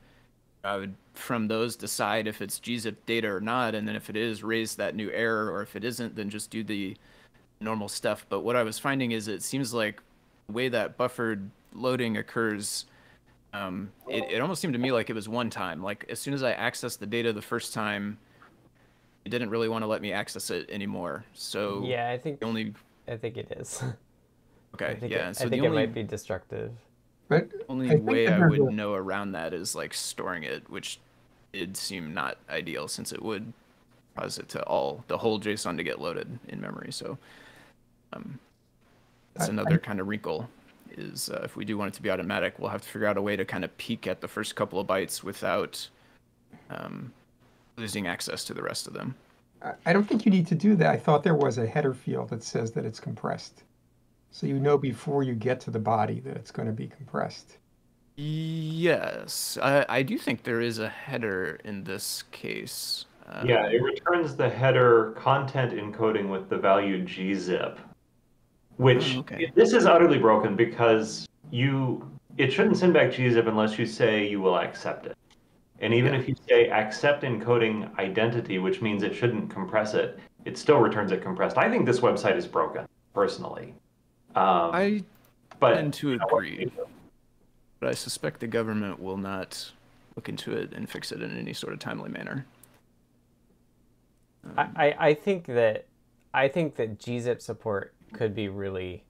I 0.63 0.77
would 0.77 0.95
from 1.13 1.47
those 1.47 1.75
decide 1.75 2.27
if 2.27 2.41
it's 2.41 2.59
gzip 2.59 2.95
data 3.05 3.27
or 3.29 3.39
not, 3.39 3.73
and 3.73 3.87
then 3.87 3.95
if 3.95 4.09
it 4.09 4.15
is, 4.15 4.43
raise 4.43 4.75
that 4.75 4.95
new 4.95 5.09
error, 5.11 5.51
or 5.51 5.61
if 5.61 5.75
it 5.75 5.83
isn't, 5.83 6.15
then 6.15 6.29
just 6.29 6.49
do 6.49 6.63
the 6.63 6.95
normal 7.59 7.87
stuff. 7.87 8.25
But 8.27 8.41
what 8.41 8.55
I 8.55 8.63
was 8.63 8.77
finding 8.77 9.11
is 9.11 9.27
it 9.27 9.41
seems 9.41 9.73
like 9.73 10.01
the 10.47 10.53
way 10.53 10.69
that 10.69 10.97
buffered 10.97 11.49
loading 11.73 12.17
occurs 12.17 12.85
um, 13.53 13.91
it, 14.07 14.23
it 14.31 14.41
almost 14.41 14.61
seemed 14.61 14.73
to 14.73 14.79
me 14.79 14.91
like 14.91 15.09
it 15.09 15.13
was 15.13 15.29
one 15.29 15.49
time. 15.49 15.81
Like 15.81 16.05
as 16.09 16.19
soon 16.19 16.33
as 16.33 16.43
I 16.43 16.53
accessed 16.53 16.99
the 16.99 17.05
data 17.05 17.33
the 17.33 17.41
first 17.41 17.73
time, 17.73 18.17
it 19.25 19.29
didn't 19.29 19.49
really 19.49 19.69
want 19.69 19.83
to 19.83 19.87
let 19.87 20.01
me 20.01 20.11
access 20.11 20.49
it 20.49 20.69
anymore. 20.69 21.25
So 21.33 21.83
yeah, 21.85 22.09
I 22.09 22.17
think 22.17 22.43
only 22.43 22.73
I 23.07 23.17
think 23.17 23.37
it 23.37 23.51
is. 23.51 23.83
Okay, 24.75 24.97
yeah. 25.07 25.29
It, 25.29 25.37
so 25.37 25.45
I 25.45 25.49
think 25.49 25.63
the 25.63 25.69
only, 25.69 25.83
it 25.83 25.87
might 25.87 25.93
be 25.95 26.03
destructive. 26.03 26.71
But 27.29 27.49
only 27.67 27.89
I 27.89 27.95
way 27.95 28.27
I 28.27 28.45
would 28.45 28.73
know 28.73 28.93
around 28.93 29.31
that 29.31 29.53
is 29.53 29.73
like 29.73 29.91
storing 29.93 30.43
it, 30.43 30.69
which 30.69 30.99
did 31.51 31.75
seem 31.75 32.13
not 32.13 32.37
ideal 32.49 32.87
since 32.87 33.11
it 33.11 33.21
would 33.23 33.53
cause 34.15 34.37
it 34.37 34.49
to 34.49 34.63
all 34.63 35.03
the 35.07 35.17
whole 35.17 35.39
JSON 35.39 35.77
to 35.77 35.83
get 35.83 35.99
loaded 35.99 36.37
in 36.49 36.61
memory. 36.61 36.91
So 36.91 37.17
um, 38.13 38.37
that's 39.33 39.49
another 39.49 39.75
I, 39.75 39.77
kind 39.77 39.99
of 39.99 40.07
wrinkle 40.07 40.47
is 40.97 41.29
uh, 41.29 41.41
if 41.43 41.55
we 41.55 41.65
do 41.65 41.77
want 41.77 41.93
it 41.93 41.95
to 41.95 42.01
be 42.01 42.09
automatic, 42.09 42.59
we'll 42.59 42.69
have 42.69 42.81
to 42.81 42.87
figure 42.87 43.07
out 43.07 43.17
a 43.17 43.21
way 43.21 43.35
to 43.35 43.45
kind 43.45 43.63
of 43.63 43.75
peek 43.77 44.07
at 44.07 44.21
the 44.21 44.27
first 44.27 44.55
couple 44.55 44.79
of 44.79 44.87
bytes 44.87 45.23
without 45.23 45.87
um, 46.69 47.13
losing 47.77 48.07
access 48.07 48.43
to 48.45 48.53
the 48.53 48.61
rest 48.61 48.87
of 48.87 48.93
them. 48.93 49.15
I 49.85 49.93
don't 49.93 50.07
think 50.07 50.25
you 50.25 50.31
need 50.31 50.47
to 50.47 50.55
do 50.55 50.75
that. 50.75 50.91
I 50.91 50.97
thought 50.97 51.23
there 51.23 51.35
was 51.35 51.57
a 51.57 51.65
header 51.65 51.93
field 51.93 52.29
that 52.29 52.43
says 52.43 52.71
that 52.71 52.85
it's 52.85 52.99
compressed. 52.99 53.63
So 54.31 54.45
you 54.45 54.59
know 54.59 54.77
before 54.77 55.23
you 55.23 55.33
get 55.33 55.59
to 55.61 55.71
the 55.71 55.79
body 55.79 56.19
that 56.21 56.37
it's 56.37 56.51
going 56.51 56.67
to 56.67 56.73
be 56.73 56.87
compressed. 56.87 57.57
Yes, 58.17 59.57
I, 59.61 59.85
I 59.89 60.03
do 60.03 60.17
think 60.17 60.43
there 60.43 60.61
is 60.61 60.79
a 60.79 60.89
header 60.89 61.59
in 61.63 61.83
this 61.83 62.23
case. 62.31 63.05
Um, 63.27 63.47
yeah, 63.47 63.67
it 63.67 63.81
returns 63.81 64.35
the 64.35 64.49
header 64.49 65.13
content 65.17 65.73
encoding 65.73 66.29
with 66.29 66.49
the 66.49 66.57
value 66.57 67.03
gzip 67.03 67.77
which 68.77 69.15
oh, 69.15 69.19
okay. 69.19 69.51
this 69.55 69.73
is 69.73 69.85
utterly 69.85 70.17
broken 70.17 70.55
because 70.55 71.27
you 71.51 72.09
it 72.37 72.53
shouldn't 72.53 72.77
send 72.77 72.93
back 72.93 73.11
gzip 73.11 73.47
unless 73.47 73.77
you 73.79 73.85
say 73.85 74.27
you 74.27 74.39
will 74.39 74.57
accept 74.57 75.07
it. 75.07 75.17
And 75.79 75.93
even 75.93 76.13
yeah. 76.13 76.19
if 76.19 76.27
you 76.27 76.35
say 76.47 76.69
accept 76.69 77.23
encoding 77.23 77.95
identity, 77.99 78.59
which 78.59 78.81
means 78.81 79.03
it 79.03 79.15
shouldn't 79.15 79.49
compress 79.49 79.93
it, 79.93 80.19
it 80.45 80.57
still 80.57 80.77
returns 80.77 81.11
it 81.11 81.21
compressed. 81.21 81.57
I 81.57 81.69
think 81.69 81.85
this 81.85 81.99
website 81.99 82.37
is 82.37 82.47
broken, 82.47 82.85
personally. 83.13 83.73
Um, 84.35 84.71
I 84.73 85.03
but, 85.59 85.75
tend 85.75 85.93
to 85.95 86.13
agree. 86.13 86.71
But 87.79 87.89
I 87.89 87.93
suspect 87.93 88.39
the 88.39 88.47
government 88.47 88.99
will 88.99 89.17
not 89.17 89.71
look 90.15 90.29
into 90.29 90.53
it 90.53 90.73
and 90.73 90.89
fix 90.89 91.11
it 91.11 91.21
in 91.21 91.37
any 91.37 91.53
sort 91.53 91.73
of 91.73 91.79
timely 91.79 92.09
manner. 92.09 92.45
Um, 94.57 94.71
I, 94.75 94.95
I 94.97 95.13
think 95.13 95.45
that 95.47 95.85
I 96.33 96.47
think 96.47 96.75
that 96.75 96.99
gzip 96.99 97.41
support 97.41 97.93
could 98.13 98.35
be 98.35 98.49
really 98.49 99.03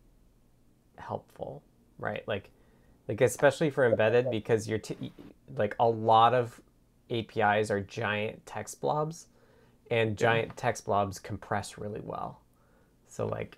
helpful, 0.98 1.64
right? 2.00 2.24
Like, 2.28 2.50
like 3.08 3.22
especially 3.22 3.70
for 3.70 3.86
embedded 3.86 4.30
because 4.30 4.68
you're 4.68 4.80
t- 4.80 5.14
like 5.56 5.76
a 5.80 5.88
lot 5.88 6.34
of 6.34 6.60
APIs 7.10 7.72
are 7.72 7.80
giant 7.80 8.46
text 8.46 8.82
blobs, 8.82 9.28
and 9.90 10.18
giant 10.18 10.58
text 10.58 10.86
blobs 10.86 11.20
compress 11.20 11.78
really 11.78 12.02
well. 12.04 12.42
So 13.08 13.26
like, 13.26 13.58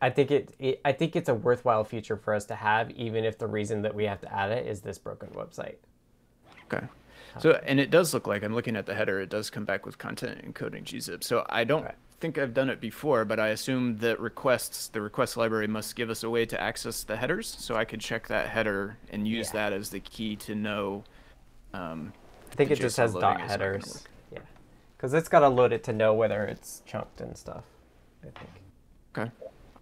I 0.00 0.10
think 0.10 0.30
it, 0.30 0.54
it 0.58 0.80
I 0.84 0.92
think 0.92 1.16
it's 1.16 1.28
a 1.28 1.34
worthwhile 1.34 1.84
feature 1.84 2.16
for 2.16 2.34
us 2.34 2.46
to 2.46 2.54
have, 2.54 2.90
even 2.92 3.24
if 3.24 3.38
the 3.38 3.46
reason 3.46 3.82
that 3.82 3.94
we 3.94 4.04
have 4.04 4.20
to 4.22 4.32
add 4.32 4.50
it 4.50 4.66
is 4.66 4.80
this 4.80 4.98
broken 4.98 5.28
website. 5.30 5.76
Okay. 6.72 6.86
Um, 7.34 7.40
so, 7.40 7.60
and 7.64 7.78
it 7.78 7.90
does 7.90 8.14
look 8.14 8.26
like 8.26 8.42
I'm 8.42 8.54
looking 8.54 8.76
at 8.76 8.86
the 8.86 8.94
header. 8.94 9.20
It 9.20 9.28
does 9.28 9.50
come 9.50 9.64
back 9.64 9.84
with 9.84 9.98
content 9.98 10.44
encoding 10.46 10.84
gzip. 10.84 11.22
So 11.22 11.44
I 11.48 11.64
don't 11.64 11.84
Right. 11.84 11.94
Think 12.20 12.36
I've 12.38 12.54
done 12.54 12.68
it 12.68 12.80
before, 12.80 13.24
but 13.24 13.38
I 13.38 13.48
assume 13.48 13.98
that 13.98 14.18
requests, 14.18 14.88
the 14.88 15.00
request 15.00 15.36
library 15.36 15.68
must 15.68 15.94
give 15.94 16.10
us 16.10 16.24
a 16.24 16.30
way 16.30 16.44
to 16.46 16.60
access 16.60 17.04
the 17.04 17.16
headers. 17.16 17.46
So 17.46 17.76
I 17.76 17.84
could 17.84 18.00
check 18.00 18.26
that 18.28 18.48
header 18.48 18.98
and 19.10 19.26
use 19.26 19.48
Yeah. 19.48 19.68
that 19.68 19.72
as 19.72 19.90
the 19.90 20.00
key 20.00 20.36
to 20.36 20.54
know. 20.54 21.04
Um, 21.72 22.12
I 22.50 22.54
think 22.54 22.70
it 22.70 22.76
just 22.76 22.96
has 22.96 23.12
dot 23.12 23.18
is 23.18 23.22
not 23.22 23.36
gonna 23.38 23.48
headers. 23.48 24.04
Yeah, 24.32 24.38
because 24.96 25.14
it's 25.14 25.28
got 25.28 25.40
to 25.40 25.48
load 25.48 25.72
it 25.72 25.84
to 25.84 25.92
know 25.92 26.14
whether 26.14 26.44
it's 26.44 26.82
chunked 26.86 27.20
and 27.20 27.36
stuff. 27.36 27.64
I 28.22 28.30
think. 28.38 28.50
Okay. 29.16 29.30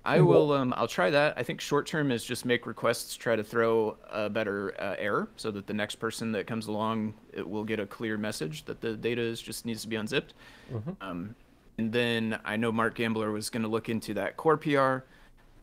I 0.05 0.21
will. 0.21 0.53
Um, 0.53 0.73
I'll 0.77 0.87
try 0.87 1.11
that. 1.11 1.35
I 1.37 1.43
think 1.43 1.61
short 1.61 1.85
term 1.87 2.13
is 2.13 2.23
just 2.23 2.45
make 2.45 2.65
requests, 2.67 3.17
try 3.17 3.35
to 3.35 3.43
throw 3.43 3.97
a 4.09 4.31
better 4.31 4.73
uh, 4.81 4.95
error, 4.99 5.29
so 5.37 5.51
that 5.51 5.67
the 5.67 5.75
next 5.75 5.97
person 5.97 6.31
that 6.33 6.47
comes 6.47 6.69
along, 6.69 7.15
it 7.33 7.49
will 7.49 7.65
get 7.65 7.81
a 7.81 7.87
clear 7.87 8.17
message 8.17 8.67
that 8.67 8.81
the 8.81 8.95
data 8.95 9.21
is 9.21 9.43
just 9.43 9.65
needs 9.67 9.83
to 9.83 9.89
be 9.89 9.97
unzipped. 9.97 10.35
Um, 11.01 11.35
and 11.79 11.93
then 11.93 12.39
I 12.45 12.57
know 12.57 12.73
Mark 12.73 12.97
Gamblor 12.97 13.33
was 13.33 13.51
going 13.51 13.63
to 13.63 13.69
look 13.69 13.89
into 13.89 14.15
that 14.15 14.37
core 14.37 14.57
PR. 14.57 14.99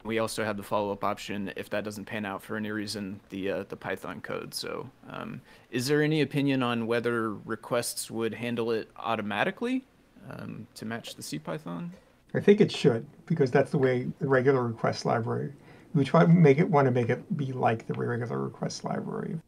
We 0.04 0.20
also 0.20 0.44
have 0.44 0.58
the 0.58 0.64
follow 0.64 0.92
up 0.92 1.04
option 1.04 1.52
if 1.56 1.70
that 1.70 1.84
doesn't 1.84 2.06
pan 2.06 2.26
out 2.26 2.44
for 2.44 2.58
any 2.58 2.72
reason, 2.72 3.20
the 3.30 3.52
uh, 3.52 3.64
the 3.70 3.78
Python 3.78 4.20
code. 4.20 4.54
So, 4.54 4.90
um, 5.10 5.42
is 5.72 5.88
there 5.88 6.02
any 6.02 6.22
opinion 6.22 6.62
on 6.62 6.88
whether 6.88 7.34
requests 7.34 8.12
would 8.12 8.34
handle 8.34 8.72
it 8.72 8.90
automatically 8.98 9.86
um, 10.30 10.68
to 10.76 10.86
match 10.86 11.16
the 11.16 11.22
CPython? 11.22 11.90
I 12.34 12.42
think 12.42 12.60
it 12.60 12.72
should 12.72 13.06
because 13.26 13.50
that's 13.50 13.72
the 13.72 13.78
way 13.78 14.08
the 14.20 14.28
regular 14.28 14.64
request 14.64 15.06
library. 15.06 15.54
We 15.94 16.04
try 16.04 16.26
to 16.26 16.28
make 16.28 16.58
it 16.58 16.70
want 16.70 16.86
to 16.86 16.92
make 16.92 17.10
it 17.10 17.38
be 17.38 17.54
like 17.54 17.88
the 17.88 17.94
regular 17.94 18.40
request 18.40 18.84
library. 18.84 19.40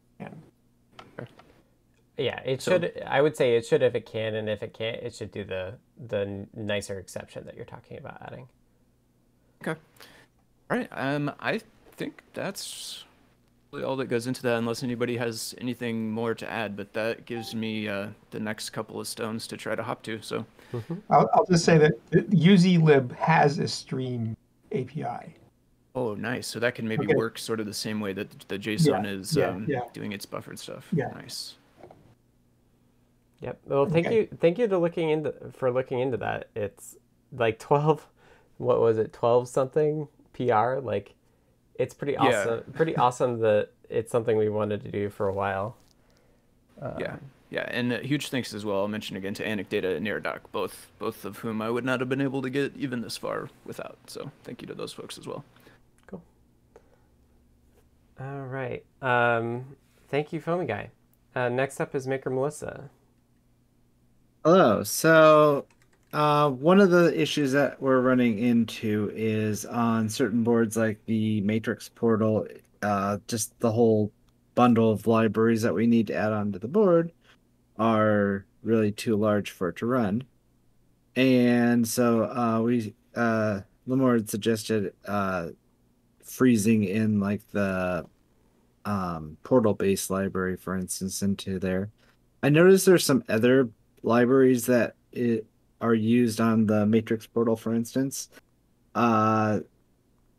And 2.18 2.24
Yeah, 2.26 2.40
it 2.44 2.62
So- 2.62 2.72
should. 2.72 3.02
I 3.06 3.20
would 3.20 3.36
say 3.36 3.56
it 3.56 3.66
should 3.66 3.82
if 3.82 3.94
it 3.94 4.06
can, 4.06 4.34
and 4.34 4.48
if 4.48 4.62
it 4.62 4.72
can't, 4.74 5.02
it 5.02 5.14
should 5.14 5.30
do 5.32 5.44
the 5.44 5.74
the 6.08 6.46
nicer 6.54 6.98
exception 6.98 7.44
that 7.46 7.56
you're 7.56 7.64
talking 7.64 7.98
about 7.98 8.20
adding. 8.22 8.48
Okay. 9.66 9.78
All 10.70 10.76
right. 10.78 10.88
Um, 10.92 11.32
I 11.40 11.60
think 11.92 12.22
that's 12.34 13.04
really 13.72 13.84
all 13.84 13.96
that 13.96 14.06
goes 14.06 14.26
into 14.26 14.42
that, 14.42 14.56
unless 14.58 14.82
anybody 14.82 15.16
has 15.16 15.54
anything 15.58 16.10
more 16.10 16.34
to 16.34 16.50
add. 16.50 16.76
But 16.76 16.92
that 16.94 17.24
gives 17.24 17.54
me 17.54 17.88
uh, 17.88 18.08
the 18.30 18.40
next 18.40 18.70
couple 18.70 19.00
of 19.00 19.08
stones 19.08 19.46
to 19.48 19.56
try 19.56 19.74
to 19.74 19.82
hop 19.82 20.02
to. 20.04 20.20
So, 20.22 20.44
I'll, 21.10 21.30
I'll 21.34 21.46
just 21.46 21.64
say 21.64 21.78
that 21.78 22.10
UZlib 22.12 23.12
has 23.12 23.58
a 23.58 23.68
stream 23.68 24.36
API. 24.72 25.34
oh, 25.94 26.14
nice. 26.14 26.46
So 26.46 26.58
that 26.60 26.74
can 26.74 26.86
maybe 26.86 27.06
Okay. 27.06 27.14
work 27.14 27.38
sort 27.38 27.58
of 27.60 27.64
the 27.66 27.72
same 27.74 28.00
way 28.00 28.12
that 28.12 28.30
the 28.48 28.58
JSON 28.58 29.04
Yeah, 29.04 29.10
is 29.10 29.34
yeah, 29.36 29.46
um, 29.48 29.64
yeah. 29.68 29.80
doing 29.94 30.12
its 30.12 30.26
buffered 30.26 30.58
stuff. 30.58 30.88
Yeah. 30.92 31.08
Nice. 31.14 31.54
Yep. 33.40 33.60
Well, 33.66 33.86
thank 33.86 34.06
Okay. 34.06 34.16
you, 34.16 34.28
thank 34.40 34.58
you 34.58 34.66
to 34.68 34.78
looking 34.78 35.10
into 35.10 35.32
for 35.52 35.70
looking 35.70 36.00
into 36.00 36.16
that. 36.18 36.48
It's 36.54 36.96
like 37.32 37.58
twelve. 37.68 38.06
What 38.58 38.80
was 38.80 38.96
it? 38.98 39.12
Twelve 39.12 39.48
something 39.48 40.08
PR. 40.32 40.76
Like, 40.80 41.14
it's 41.74 41.92
pretty 41.94 42.14
Yeah. 42.14 42.20
awesome. 42.40 42.72
Pretty 42.72 42.96
awesome 43.04 43.40
that 43.40 43.70
it's 43.90 44.10
something 44.10 44.36
we 44.38 44.48
wanted 44.48 44.82
to 44.84 44.90
do 44.90 45.10
for 45.10 45.28
a 45.28 45.32
while. 45.34 45.76
yeah. 46.98 47.16
Yeah, 47.48 47.64
and 47.70 47.92
uh, 47.92 47.98
huge 48.00 48.28
thanks 48.30 48.52
as 48.52 48.64
well. 48.64 48.78
I'll 48.80 48.88
mention 48.88 49.16
again 49.16 49.32
to 49.34 49.44
Anecdata 49.46 49.96
and 49.96 50.04
Neradoc, 50.04 50.40
both 50.50 50.88
both 50.98 51.24
of 51.24 51.38
whom 51.38 51.62
I 51.62 51.70
would 51.70 51.84
not 51.84 52.00
have 52.00 52.08
been 52.08 52.20
able 52.20 52.42
to 52.42 52.50
get 52.50 52.72
even 52.76 53.02
this 53.02 53.16
far 53.16 53.50
without. 53.64 53.98
So 54.08 54.32
thank 54.42 54.62
you 54.62 54.66
to 54.68 54.74
those 54.74 54.92
folks 54.92 55.16
as 55.16 55.28
well. 55.28 55.44
Cool. 56.08 56.22
All 58.20 58.46
right. 58.46 58.84
Um, 59.00 59.76
thank 60.08 60.32
you, 60.32 60.40
FoamyGuy. 60.40 60.88
Uh, 61.36 61.48
next 61.48 61.80
up 61.80 61.94
is 61.94 62.06
Maker 62.08 62.30
Melissa. 62.30 62.90
Hello. 64.46 64.84
So, 64.84 65.66
uh, 66.12 66.50
one 66.50 66.78
of 66.80 66.90
the 66.90 67.20
issues 67.20 67.50
that 67.50 67.82
we're 67.82 68.00
running 68.00 68.38
into 68.38 69.10
is 69.12 69.66
on 69.66 70.08
certain 70.08 70.44
boards 70.44 70.76
like 70.76 71.04
the 71.06 71.40
Matrix 71.40 71.88
portal, 71.88 72.46
uh, 72.80 73.18
just 73.26 73.58
the 73.58 73.72
whole 73.72 74.12
bundle 74.54 74.92
of 74.92 75.08
libraries 75.08 75.62
that 75.62 75.74
we 75.74 75.88
need 75.88 76.06
to 76.06 76.14
add 76.14 76.32
onto 76.32 76.60
the 76.60 76.68
board 76.68 77.10
are 77.76 78.46
really 78.62 78.92
too 78.92 79.16
large 79.16 79.50
for 79.50 79.70
it 79.70 79.76
to 79.78 79.86
run. 79.86 80.22
And 81.16 81.86
so 81.88 82.26
uh, 82.30 82.60
we, 82.62 82.94
uh, 83.16 83.62
Limor 83.88 84.14
had 84.14 84.30
suggested 84.30 84.94
uh, 85.08 85.48
freezing 86.22 86.84
in 86.84 87.18
like 87.18 87.42
the 87.50 88.06
um, 88.84 89.38
Portal 89.42 89.74
Base 89.74 90.08
library, 90.08 90.56
for 90.56 90.76
instance, 90.76 91.20
into 91.20 91.58
there. 91.58 91.90
I 92.44 92.48
noticed 92.48 92.86
there's 92.86 93.04
some 93.04 93.24
other 93.28 93.70
libraries 94.06 94.66
that 94.66 94.94
it, 95.12 95.44
are 95.80 95.94
used 95.94 96.40
on 96.40 96.66
the 96.66 96.86
Matrix 96.86 97.26
portal, 97.26 97.56
for 97.56 97.74
instance, 97.74 98.30
uh, 98.94 99.60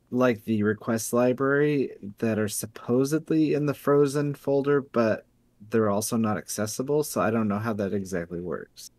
like 0.10 0.44
the 0.46 0.64
request 0.64 1.14
library 1.14 1.92
that 2.20 2.40
are 2.40 2.48
supposedly 2.48 3.54
in 3.54 3.66
the 3.66 3.74
frozen 3.74 4.34
folder, 4.34 4.82
but 4.82 5.26
they're 5.70 5.90
also 5.90 6.18
not 6.18 6.38
accessible. 6.38 7.04
So 7.04 7.22
I 7.22 7.30
don't 7.30 7.48
know 7.48 7.60
how 7.60 7.74
that 7.74 7.94
exactly 7.94 8.40
works. 8.40 8.90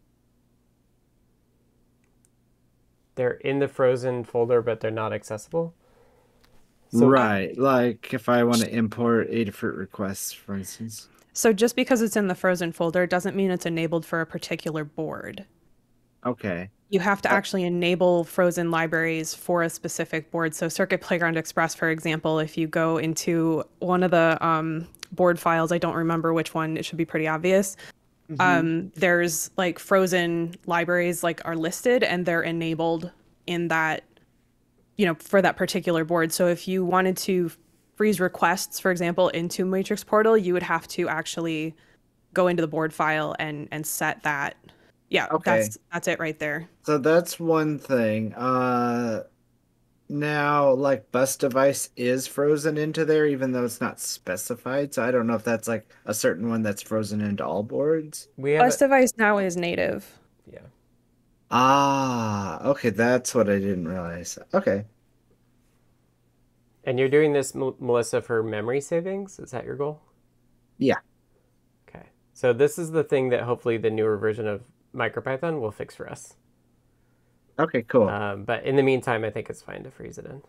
They're 3.14 3.32
in 3.32 3.58
the 3.58 3.68
frozen 3.68 4.22
folder, 4.22 4.62
but 4.62 4.80
they're 4.80 4.90
not 4.90 5.12
accessible. 5.12 5.74
So- 6.90 7.08
right, 7.08 7.56
like 7.58 8.14
if 8.14 8.28
I 8.28 8.44
want 8.44 8.60
to 8.60 8.74
import 8.74 9.30
Adafruit 9.30 9.76
requests, 9.76 10.32
for 10.32 10.54
instance. 10.54 11.08
So 11.38 11.52
just 11.52 11.76
because 11.76 12.02
it's 12.02 12.16
in 12.16 12.26
the 12.26 12.34
frozen 12.34 12.72
folder 12.72 13.06
doesn't 13.06 13.36
mean 13.36 13.52
it's 13.52 13.64
enabled 13.64 14.04
for 14.04 14.20
a 14.20 14.26
particular 14.26 14.82
board. 14.82 15.44
Okay. 16.26 16.68
You 16.90 16.98
have 16.98 17.22
to 17.22 17.30
Oh. 17.30 17.32
actually 17.36 17.62
enable 17.62 18.24
frozen 18.24 18.72
libraries 18.72 19.34
for 19.34 19.62
a 19.62 19.70
specific 19.70 20.32
board. 20.32 20.52
So 20.52 20.68
Circuit 20.68 21.00
Playground 21.00 21.36
Express, 21.36 21.76
for 21.76 21.90
example, 21.90 22.40
if 22.40 22.58
you 22.58 22.66
go 22.66 22.96
into 22.96 23.62
one 23.78 24.02
of 24.02 24.10
the 24.10 24.36
um, 24.44 24.88
board 25.12 25.38
files, 25.38 25.70
I 25.70 25.78
don't 25.78 25.94
remember 25.94 26.34
which 26.34 26.54
one, 26.54 26.76
it 26.76 26.84
should 26.84 26.98
be 26.98 27.04
pretty 27.04 27.28
obvious. 27.28 27.76
Um, 28.40 28.90
there's 28.96 29.52
like 29.56 29.78
frozen 29.78 30.56
libraries 30.66 31.22
like 31.22 31.40
are 31.44 31.54
listed 31.54 32.02
and 32.02 32.26
they're 32.26 32.42
enabled 32.42 33.12
in 33.46 33.68
that, 33.68 34.02
you 34.96 35.06
know, 35.06 35.14
for 35.14 35.40
that 35.40 35.56
particular 35.56 36.04
board. 36.04 36.32
So 36.32 36.48
if 36.48 36.66
you 36.66 36.84
wanted 36.84 37.16
to 37.18 37.52
freeze 37.98 38.20
requests, 38.20 38.78
for 38.80 38.90
example, 38.92 39.28
into 39.30 39.64
Matrix 39.66 40.04
Portal, 40.04 40.38
you 40.38 40.52
would 40.54 40.62
have 40.62 40.86
to 40.88 41.08
actually 41.08 41.74
go 42.32 42.46
into 42.46 42.60
the 42.62 42.68
board 42.68 42.94
file 42.94 43.34
and 43.38 43.68
and 43.72 43.84
set 43.86 44.22
that. 44.22 44.56
Yeah, 45.10 45.26
Okay. 45.32 45.58
that's 45.58 45.78
that's 45.92 46.08
it 46.08 46.18
right 46.20 46.38
there. 46.38 46.68
So 46.84 46.96
that's 46.98 47.40
one 47.40 47.78
thing. 47.78 48.32
Uh 48.34 49.24
now 50.10 50.70
like 50.72 51.10
bus 51.12 51.36
device 51.36 51.90
is 51.96 52.26
frozen 52.26 52.78
into 52.78 53.04
there 53.04 53.26
even 53.26 53.52
though 53.52 53.64
it's 53.64 53.80
not 53.80 54.00
specified. 54.00 54.94
So 54.94 55.02
I 55.04 55.10
don't 55.10 55.26
know 55.26 55.34
if 55.34 55.44
that's 55.44 55.68
like 55.68 55.92
a 56.06 56.14
certain 56.14 56.48
one 56.48 56.62
that's 56.62 56.80
frozen 56.82 57.20
into 57.20 57.44
all 57.44 57.62
boards. 57.62 58.28
We 58.38 58.52
have 58.52 58.62
Bus 58.66 58.76
a- 58.76 58.78
device 58.86 59.12
now 59.18 59.38
is 59.38 59.56
native. 59.56 60.06
yeah. 60.50 60.60
Ah, 61.50 62.62
okay, 62.68 62.90
that's 62.90 63.34
what 63.34 63.48
I 63.48 63.58
didn't 63.58 63.88
realize. 63.88 64.38
Okay. 64.54 64.84
And 66.88 66.98
you're 66.98 67.10
doing 67.10 67.34
this, 67.34 67.54
Melissa, 67.54 68.22
for 68.22 68.42
memory 68.42 68.80
savings? 68.80 69.38
Is 69.38 69.50
that 69.50 69.66
your 69.66 69.76
goal? 69.76 70.00
Yeah. 70.78 70.94
Okay. 71.86 72.06
So 72.32 72.54
this 72.54 72.78
is 72.78 72.92
the 72.92 73.04
thing 73.04 73.28
that 73.28 73.42
hopefully 73.42 73.76
the 73.76 73.90
newer 73.90 74.16
version 74.16 74.46
of 74.46 74.62
MicroPython 74.94 75.60
will 75.60 75.70
fix 75.70 75.94
for 75.94 76.08
us. 76.08 76.36
Okay, 77.58 77.82
cool. 77.82 78.08
Um, 78.08 78.44
but 78.44 78.64
in 78.64 78.74
the 78.76 78.82
meantime, 78.82 79.22
I 79.22 79.28
think 79.28 79.50
it's 79.50 79.60
fine 79.60 79.84
to 79.84 79.90
freeze 79.90 80.16
it 80.16 80.24
in. 80.24 80.40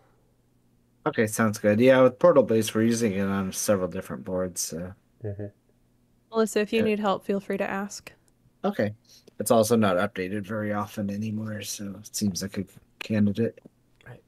Okay, 1.04 1.26
sounds 1.26 1.58
good. 1.58 1.78
Yeah, 1.78 2.00
with 2.00 2.18
Portal 2.18 2.42
Base 2.42 2.74
we're 2.74 2.84
using 2.84 3.12
it 3.12 3.20
on 3.20 3.52
several 3.52 3.88
different 3.88 4.24
boards, 4.24 4.62
so 4.62 4.94
Melissa, 6.30 6.60
if 6.60 6.72
you 6.72 6.78
Yeah. 6.78 6.84
need 6.86 7.00
help, 7.00 7.26
feel 7.26 7.40
free 7.40 7.58
to 7.58 7.68
ask. 7.68 8.10
okay. 8.64 8.94
It's 9.38 9.50
also 9.50 9.76
not 9.76 9.96
updated 9.96 10.46
very 10.46 10.72
often 10.72 11.10
anymore, 11.10 11.60
so 11.62 11.96
it 12.02 12.16
seems 12.16 12.40
like 12.40 12.56
a 12.56 12.64
candidate. 12.98 13.58
Right. 14.06 14.22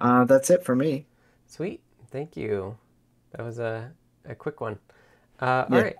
Uh 0.00 0.24
that's 0.24 0.50
it 0.50 0.64
for 0.64 0.76
me. 0.76 1.06
Sweet. 1.46 1.80
Thank 2.10 2.36
you. 2.36 2.76
That 3.32 3.44
was 3.44 3.58
a, 3.58 3.92
a 4.24 4.34
quick 4.34 4.60
one. 4.60 4.78
Uh, 5.40 5.64
Yeah. 5.70 5.76
All 5.76 5.82
right. 5.82 5.96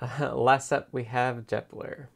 Uh, 0.00 0.34
last 0.50 0.72
up, 0.72 0.88
we 0.92 1.04
have 1.04 1.46
Jepler. 1.46 2.06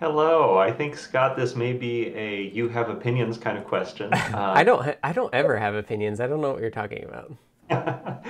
Hello. 0.00 0.56
I 0.58 0.70
think 0.70 0.96
Scott, 0.96 1.36
this 1.36 1.56
may 1.56 1.72
be 1.72 2.08
a 2.14 2.42
you 2.54 2.68
have 2.68 2.88
opinions 2.88 3.36
kind 3.38 3.58
of 3.58 3.64
question. 3.64 4.10
Uh, 4.14 4.52
I 4.54 4.62
don't. 4.62 4.96
I 5.02 5.12
don't 5.12 5.32
ever 5.34 5.56
have 5.56 5.74
opinions. 5.74 6.20
I 6.20 6.26
don't 6.26 6.40
know 6.40 6.52
what 6.52 6.60
you're 6.60 6.70
talking 6.70 7.04
about. 7.04 7.32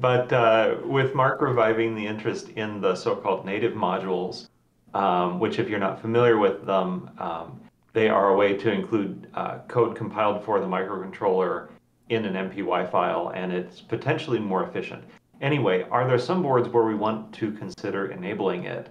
but 0.00 0.32
uh, 0.32 0.76
with 0.84 1.14
Mark 1.14 1.40
reviving 1.42 1.94
the 1.94 2.06
interest 2.06 2.50
in 2.50 2.80
the 2.80 2.94
so-called 2.94 3.44
native 3.44 3.72
modules, 3.74 4.48
um, 4.94 5.40
which, 5.40 5.58
if 5.58 5.68
you're 5.68 5.78
not 5.80 6.00
familiar 6.00 6.38
with 6.38 6.64
them, 6.64 7.10
um, 7.18 7.60
they 7.98 8.08
are 8.08 8.28
a 8.28 8.36
way 8.36 8.56
to 8.56 8.70
include 8.70 9.26
uh, 9.34 9.58
code 9.66 9.96
compiled 9.96 10.44
for 10.44 10.60
the 10.60 10.66
microcontroller 10.66 11.68
in 12.10 12.24
an 12.24 12.48
MPY 12.48 12.88
file, 12.92 13.32
and 13.34 13.52
it's 13.52 13.80
potentially 13.80 14.38
more 14.38 14.62
efficient. 14.62 15.02
Anyway, 15.40 15.84
are 15.90 16.06
there 16.06 16.16
some 16.16 16.40
boards 16.40 16.68
where 16.68 16.84
we 16.84 16.94
want 16.94 17.32
to 17.34 17.50
consider 17.50 18.12
enabling 18.12 18.66
it? 18.66 18.88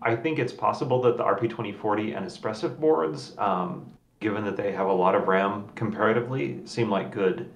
I 0.00 0.16
think 0.16 0.38
it's 0.38 0.52
possible 0.52 1.02
that 1.02 1.18
the 1.18 1.24
RP2040 1.24 2.16
and 2.16 2.24
Espressif 2.24 2.80
boards, 2.80 3.34
um, 3.36 3.92
given 4.18 4.46
that 4.46 4.56
they 4.56 4.72
have 4.72 4.86
a 4.86 4.92
lot 4.92 5.14
of 5.14 5.28
RAM 5.28 5.68
comparatively, 5.74 6.62
seem 6.64 6.88
like 6.88 7.12
good 7.12 7.54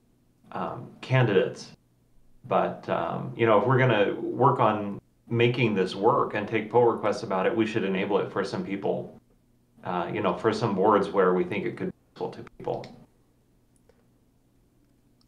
um, 0.52 0.90
candidates. 1.00 1.70
But 2.48 2.86
um, 2.90 3.32
you 3.34 3.46
know, 3.46 3.58
if 3.58 3.66
we're 3.66 3.78
going 3.78 4.06
to 4.06 4.20
work 4.20 4.60
on 4.60 5.00
making 5.30 5.74
this 5.74 5.94
work 5.94 6.34
and 6.34 6.46
take 6.46 6.70
pull 6.70 6.84
requests 6.84 7.22
about 7.22 7.46
it, 7.46 7.56
we 7.56 7.66
should 7.66 7.82
enable 7.82 8.18
it 8.18 8.30
for 8.30 8.44
some 8.44 8.62
people. 8.62 9.18
Uh, 9.84 10.08
you 10.12 10.20
know, 10.20 10.36
for 10.36 10.52
some 10.52 10.74
boards 10.74 11.08
where 11.08 11.34
we 11.34 11.42
think 11.42 11.66
it 11.66 11.76
could 11.76 11.88
be 11.88 11.94
useful 12.12 12.30
to 12.30 12.44
people. 12.56 12.86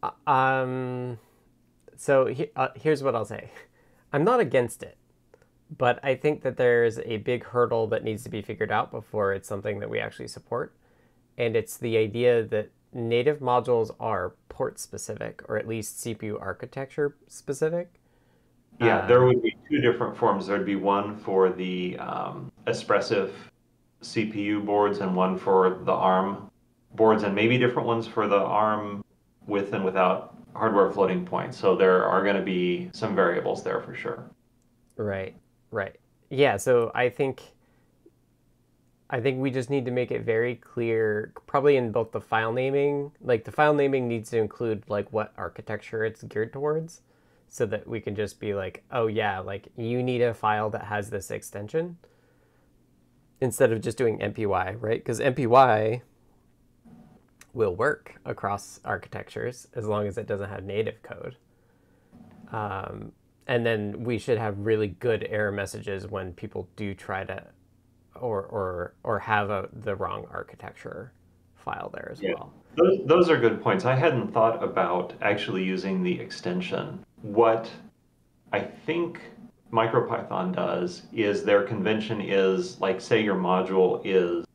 Uh, 0.01 0.29
um, 0.29 1.19
so 1.97 2.27
he, 2.27 2.47
uh, 2.55 2.69
here's 2.75 3.03
what 3.03 3.15
I'll 3.15 3.25
say. 3.25 3.49
I'm 4.13 4.23
not 4.23 4.39
against 4.39 4.81
it, 4.81 4.97
but 5.77 5.99
I 6.03 6.15
think 6.15 6.41
that 6.43 6.55
there's 6.55 6.99
a 6.99 7.17
big 7.17 7.43
hurdle 7.43 7.87
that 7.87 8.03
needs 8.05 8.23
to 8.23 8.29
be 8.29 8.41
figured 8.41 8.71
out 8.71 8.91
before 8.91 9.33
it's 9.33 9.47
something 9.47 9.79
that 9.79 9.89
we 9.89 9.99
actually 9.99 10.29
support. 10.29 10.73
And 11.37 11.57
it's 11.57 11.75
the 11.75 11.97
idea 11.97 12.43
that 12.43 12.69
native 12.93 13.39
modules 13.39 13.93
are 13.99 14.35
port 14.47 14.79
specific, 14.79 15.41
or 15.49 15.57
at 15.57 15.67
least 15.67 15.97
CPU 15.97 16.39
architecture 16.41 17.17
specific. 17.27 17.99
Yeah, 18.79 19.01
um, 19.01 19.07
there 19.09 19.25
would 19.25 19.41
be 19.41 19.57
two 19.69 19.81
different 19.81 20.15
forms. 20.15 20.47
There'd 20.47 20.65
be 20.65 20.77
one 20.77 21.17
for 21.17 21.49
the 21.49 21.97
um, 21.97 22.51
Espressif 22.67 23.31
CPU 24.05 24.65
boards 24.65 24.99
and 24.99 25.15
one 25.15 25.37
for 25.37 25.81
the 25.83 25.91
ARM 25.91 26.49
boards, 26.93 27.23
and 27.23 27.35
maybe 27.35 27.57
different 27.57 27.87
ones 27.87 28.07
for 28.07 28.27
the 28.27 28.37
ARM 28.37 29.03
with 29.47 29.73
and 29.73 29.83
without 29.83 30.35
hardware 30.55 30.91
floating 30.91 31.25
point. 31.25 31.53
So 31.53 31.75
there 31.75 32.05
are 32.05 32.23
going 32.23 32.35
to 32.35 32.41
be 32.41 32.89
some 32.93 33.15
variables 33.15 33.63
there 33.63 33.81
for 33.81 33.93
sure. 33.93 34.29
Right, 34.95 35.35
right. 35.71 35.95
Yeah, 36.29 36.57
so 36.57 36.91
I 36.95 37.09
think 37.09 37.41
I 39.09 39.21
think 39.21 39.39
we 39.39 39.51
just 39.51 39.69
need 39.69 39.85
to 39.85 39.91
make 39.91 40.11
it 40.11 40.23
very 40.23 40.55
clear, 40.55 41.31
probably 41.45 41.77
in 41.77 41.91
both 41.91 42.11
the 42.11 42.21
file 42.21 42.51
naming, 42.51 43.11
like 43.21 43.43
the 43.43 43.51
file 43.51 43.73
naming 43.73 44.07
needs 44.07 44.31
to 44.31 44.39
include 44.39 44.83
like 44.87 45.11
what 45.13 45.31
architecture 45.37 46.03
it's 46.05 46.23
geared 46.23 46.51
towards, 46.51 47.01
so 47.47 47.65
that 47.67 47.87
we 47.87 48.01
can 48.01 48.15
just 48.15 48.39
be 48.39 48.55
like, 48.55 48.83
oh 48.91 49.07
yeah, 49.07 49.39
like 49.39 49.67
you 49.77 50.01
need 50.01 50.21
a 50.21 50.33
file 50.33 50.71
that 50.71 50.85
has 50.85 51.09
this 51.09 51.29
extension, 51.29 51.97
instead 53.41 53.71
of 53.71 53.81
just 53.81 53.97
doing 53.97 54.19
MPY, 54.19 54.77
right? 54.79 54.99
Because 54.99 55.19
MPY 55.19 56.01
will 57.53 57.75
work 57.75 58.19
across 58.25 58.79
architectures 58.83 59.67
as 59.75 59.85
long 59.85 60.07
as 60.07 60.17
it 60.17 60.27
doesn't 60.27 60.49
have 60.49 60.63
native 60.63 61.01
code. 61.01 61.37
Um, 62.51 63.11
and 63.47 63.65
then 63.65 64.03
we 64.03 64.17
should 64.17 64.37
have 64.37 64.59
really 64.59 64.87
good 64.87 65.25
error 65.29 65.51
messages 65.51 66.07
when 66.07 66.33
people 66.33 66.67
do 66.75 66.93
try 66.93 67.23
to 67.23 67.43
or 68.15 68.43
or 68.43 68.95
or 69.03 69.19
have 69.19 69.49
a, 69.49 69.69
the 69.73 69.95
wrong 69.95 70.25
architecture 70.31 71.11
file 71.55 71.89
there 71.93 72.09
as 72.11 72.21
yeah. 72.21 72.33
well. 72.35 72.53
Those, 72.75 72.99
those 73.05 73.29
are 73.29 73.37
good 73.37 73.61
points. 73.61 73.85
I 73.85 73.95
hadn't 73.95 74.33
thought 74.33 74.63
about 74.63 75.13
actually 75.21 75.63
using 75.63 76.03
the 76.03 76.19
extension. 76.19 77.03
What 77.21 77.69
I 78.51 78.59
think 78.59 79.19
MicroPython 79.71 80.55
does 80.55 81.03
is 81.13 81.43
their 81.43 81.63
convention 81.63 82.21
is 82.21 82.79
like 82.79 83.01
say 83.01 83.23
your 83.23 83.35
module 83.35 84.01
is 84.05 84.45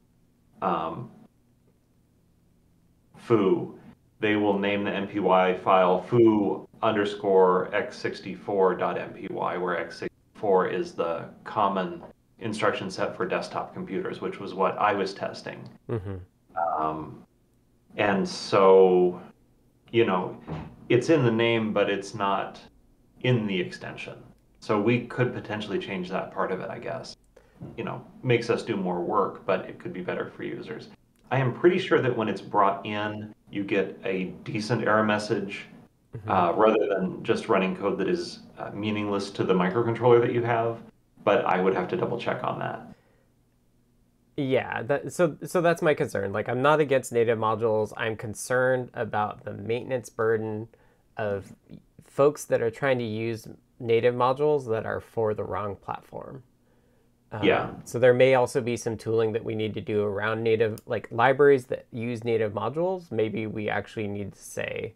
um, 0.62 1.10
foo, 3.16 3.78
they 4.20 4.36
will 4.36 4.58
name 4.58 4.84
the 4.84 4.90
MPY 4.90 5.62
file 5.62 6.02
foo 6.02 6.68
underscore 6.82 7.70
x64.mpy, 7.72 9.30
where 9.30 9.86
x64 9.86 10.72
is 10.72 10.92
the 10.92 11.24
common 11.44 12.02
instruction 12.38 12.90
set 12.90 13.16
for 13.16 13.26
desktop 13.26 13.74
computers, 13.74 14.20
which 14.20 14.40
was 14.40 14.54
what 14.54 14.76
I 14.78 14.94
was 14.94 15.14
testing. 15.14 15.68
Mm-hmm. 15.88 16.16
Um, 16.56 17.24
and 17.96 18.28
so, 18.28 19.20
you 19.90 20.04
know, 20.04 20.38
it's 20.88 21.10
in 21.10 21.24
the 21.24 21.32
name, 21.32 21.72
but 21.72 21.90
it's 21.90 22.14
not 22.14 22.60
in 23.22 23.46
the 23.46 23.60
extension. 23.60 24.16
So 24.60 24.80
we 24.80 25.06
could 25.06 25.32
potentially 25.34 25.78
change 25.78 26.10
that 26.10 26.32
part 26.32 26.52
of 26.52 26.60
it, 26.60 26.70
I 26.70 26.78
guess. 26.78 27.16
You 27.76 27.84
know, 27.84 28.04
makes 28.22 28.50
us 28.50 28.62
do 28.62 28.76
more 28.76 29.00
work, 29.00 29.44
but 29.46 29.66
it 29.66 29.78
could 29.78 29.92
be 29.92 30.00
better 30.02 30.30
for 30.36 30.44
users. 30.44 30.88
I 31.30 31.38
am 31.38 31.52
pretty 31.54 31.78
sure 31.78 32.00
that 32.00 32.14
when 32.16 32.28
it's 32.28 32.40
brought 32.40 32.84
in, 32.84 33.34
you 33.50 33.64
get 33.64 33.98
a 34.04 34.24
decent 34.44 34.84
error 34.84 35.04
message 35.04 35.66
mm-hmm. 36.16 36.30
uh, 36.30 36.52
rather 36.52 36.86
than 36.88 37.22
just 37.22 37.48
running 37.48 37.76
code 37.76 37.98
that 37.98 38.08
is 38.08 38.40
uh, 38.58 38.70
meaningless 38.72 39.30
to 39.32 39.44
the 39.44 39.54
microcontroller 39.54 40.20
that 40.20 40.32
you 40.32 40.42
have. 40.42 40.78
But 41.24 41.44
I 41.44 41.60
would 41.60 41.74
have 41.74 41.88
to 41.88 41.96
double 41.96 42.18
check 42.18 42.42
on 42.44 42.58
that. 42.58 42.86
Yeah, 44.36 44.82
that, 44.84 45.12
so 45.12 45.36
so 45.44 45.60
that's 45.60 45.82
my 45.82 45.92
concern. 45.92 46.32
Like, 46.32 46.48
I'm 46.48 46.62
not 46.62 46.80
against 46.80 47.12
native 47.12 47.38
modules. 47.38 47.92
I'm 47.96 48.16
concerned 48.16 48.90
about 48.94 49.44
the 49.44 49.52
maintenance 49.52 50.08
burden 50.08 50.68
of 51.18 51.52
folks 52.06 52.46
that 52.46 52.62
are 52.62 52.70
trying 52.70 52.98
to 52.98 53.04
use 53.04 53.46
native 53.80 54.14
modules 54.14 54.68
that 54.68 54.86
are 54.86 55.00
for 55.00 55.34
the 55.34 55.44
wrong 55.44 55.76
platform. 55.76 56.42
Um, 57.32 57.44
yeah. 57.44 57.70
So 57.84 57.98
there 57.98 58.14
may 58.14 58.34
also 58.34 58.60
be 58.60 58.76
some 58.76 58.96
tooling 58.96 59.32
that 59.32 59.44
we 59.44 59.54
need 59.54 59.74
to 59.74 59.80
do 59.80 60.02
around 60.02 60.42
native, 60.42 60.80
like 60.86 61.08
libraries 61.10 61.66
that 61.66 61.86
use 61.92 62.24
native 62.24 62.52
modules. 62.52 63.10
Maybe 63.10 63.46
we 63.46 63.68
actually 63.68 64.08
need 64.08 64.32
to 64.32 64.42
say, 64.42 64.94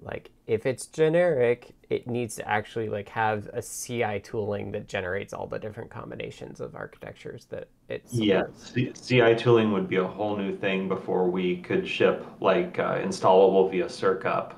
like, 0.00 0.30
if 0.46 0.66
it's 0.66 0.86
generic, 0.86 1.74
it 1.88 2.06
needs 2.08 2.34
to 2.36 2.48
actually 2.48 2.88
like 2.88 3.08
have 3.10 3.48
a 3.52 3.62
CI 3.62 4.20
tooling 4.20 4.72
that 4.72 4.88
generates 4.88 5.32
all 5.32 5.46
the 5.46 5.58
different 5.58 5.90
combinations 5.90 6.60
of 6.60 6.74
architectures 6.74 7.46
that 7.50 7.68
it's. 7.88 8.12
Yeah, 8.12 8.44
C- 8.56 8.92
CI 8.92 9.36
tooling 9.36 9.72
would 9.72 9.88
be 9.88 9.96
a 9.96 10.06
whole 10.06 10.36
new 10.36 10.56
thing 10.56 10.88
before 10.88 11.30
we 11.30 11.58
could 11.58 11.86
ship 11.86 12.26
like 12.40 12.78
uh, 12.78 12.98
installable 12.98 13.70
via 13.70 13.88
circup 13.88 14.54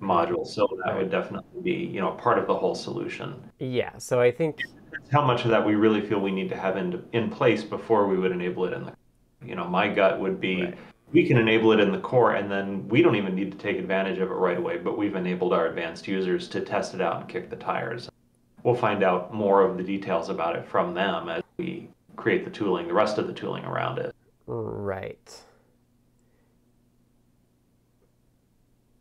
modules. 0.00 0.48
So 0.48 0.68
that 0.84 0.96
would 0.96 1.10
definitely 1.10 1.62
be 1.62 1.72
you 1.72 2.00
know 2.00 2.12
part 2.12 2.38
of 2.38 2.46
the 2.46 2.54
whole 2.54 2.74
solution. 2.74 3.42
Yeah. 3.58 3.98
So 3.98 4.20
I 4.20 4.30
think 4.30 4.60
how 5.10 5.24
much 5.24 5.44
of 5.44 5.50
that 5.50 5.64
we 5.64 5.74
really 5.74 6.00
feel 6.00 6.20
we 6.20 6.30
need 6.30 6.48
to 6.48 6.56
have 6.56 6.76
in, 6.76 7.02
in 7.12 7.30
place 7.30 7.62
before 7.64 8.06
we 8.06 8.18
would 8.18 8.32
enable 8.32 8.64
it 8.64 8.72
in 8.72 8.84
the 8.84 8.92
you 9.44 9.54
know 9.54 9.66
my 9.66 9.88
gut 9.88 10.20
would 10.20 10.40
be 10.40 10.62
right. 10.62 10.78
we 11.12 11.26
can 11.26 11.36
enable 11.36 11.72
it 11.72 11.80
in 11.80 11.92
the 11.92 11.98
core 11.98 12.34
and 12.34 12.50
then 12.50 12.86
we 12.88 13.02
don't 13.02 13.16
even 13.16 13.34
need 13.34 13.50
to 13.50 13.58
take 13.58 13.78
advantage 13.78 14.18
of 14.18 14.30
it 14.30 14.34
right 14.34 14.58
away 14.58 14.76
but 14.76 14.98
we've 14.98 15.16
enabled 15.16 15.52
our 15.52 15.66
advanced 15.66 16.06
users 16.06 16.48
to 16.48 16.60
test 16.60 16.94
it 16.94 17.00
out 17.00 17.20
and 17.20 17.28
kick 17.28 17.50
the 17.50 17.56
tires 17.56 18.10
we'll 18.62 18.74
find 18.74 19.02
out 19.02 19.32
more 19.32 19.62
of 19.62 19.76
the 19.76 19.82
details 19.82 20.28
about 20.28 20.56
it 20.56 20.66
from 20.66 20.94
them 20.94 21.28
as 21.28 21.42
we 21.56 21.88
create 22.16 22.44
the 22.44 22.50
tooling 22.50 22.86
the 22.86 22.94
rest 22.94 23.18
of 23.18 23.26
the 23.26 23.32
tooling 23.32 23.64
around 23.64 23.98
it 23.98 24.14
right 24.46 25.40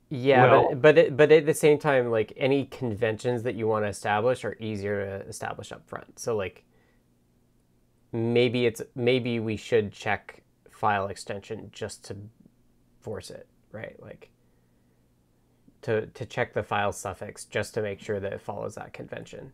Yeah, 0.09 0.51
well, 0.51 0.69
but 0.69 0.81
but 0.81 0.97
it, 0.97 1.17
but 1.17 1.31
at 1.31 1.45
the 1.45 1.53
same 1.53 1.77
time, 1.77 2.09
like 2.09 2.33
any 2.35 2.65
conventions 2.65 3.43
that 3.43 3.55
you 3.55 3.67
want 3.67 3.85
to 3.85 3.89
establish 3.89 4.43
are 4.43 4.57
easier 4.59 5.05
to 5.05 5.27
establish 5.27 5.71
up 5.71 5.87
front. 5.87 6.17
So 6.17 6.35
like 6.35 6.63
maybe 8.11 8.65
it's 8.65 8.81
maybe 8.95 9.39
we 9.39 9.55
should 9.55 9.91
check 9.91 10.41
file 10.71 11.07
extension 11.07 11.69
just 11.71 12.03
to 12.05 12.17
force 13.01 13.29
it, 13.29 13.47
right? 13.71 14.01
Like 14.01 14.31
to 15.83 16.07
to 16.07 16.25
check 16.25 16.53
the 16.53 16.63
file 16.63 16.91
suffix 16.91 17.45
just 17.45 17.75
to 17.75 17.81
make 17.81 17.99
sure 17.99 18.19
that 18.19 18.33
it 18.33 18.41
follows 18.41 18.75
that 18.75 18.93
convention. 18.93 19.53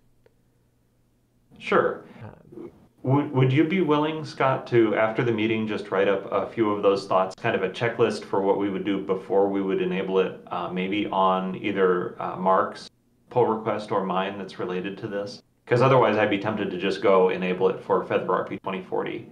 Sure. 1.60 2.06
Um, 2.24 2.72
would, 3.06 3.32
would 3.34 3.54
you 3.54 3.64
be 3.64 3.82
willing, 3.82 4.26
Scott, 4.26 4.66
to, 4.68 4.96
after 4.96 5.24
the 5.24 5.32
meeting, 5.32 5.68
just 5.68 5.92
write 5.92 6.08
up 6.08 6.28
a 6.32 6.50
few 6.50 6.72
of 6.72 6.82
those 6.82 7.06
thoughts, 7.06 7.36
kind 7.36 7.56
of 7.56 7.62
a 7.62 7.70
checklist 7.70 8.24
for 8.26 8.42
what 8.42 8.58
we 8.58 8.68
would 8.68 8.84
do 8.84 9.00
before 9.00 9.48
we 9.48 9.62
would 9.62 9.80
enable 9.80 10.18
it, 10.20 10.42
uh, 10.48 10.70
maybe 10.70 11.06
on 11.08 11.56
either 11.58 12.20
uh, 12.20 12.36
Mark's 12.36 12.90
pull 13.30 13.46
request 13.46 13.92
or 13.92 14.04
mine 14.04 14.40
that's 14.40 14.58
related 14.58 14.98
to 14.98 15.08
this? 15.08 15.44
Because 15.66 15.84
otherwise, 15.84 16.18
I'd 16.18 16.32
be 16.32 16.40
tempted 16.40 16.72
to 16.72 16.80
just 16.80 17.04
go 17.04 17.30
enable 17.30 17.70
it 17.70 17.80
for 17.80 18.04
Feather 18.04 18.26
RP 18.26 18.50
2040, 18.64 19.30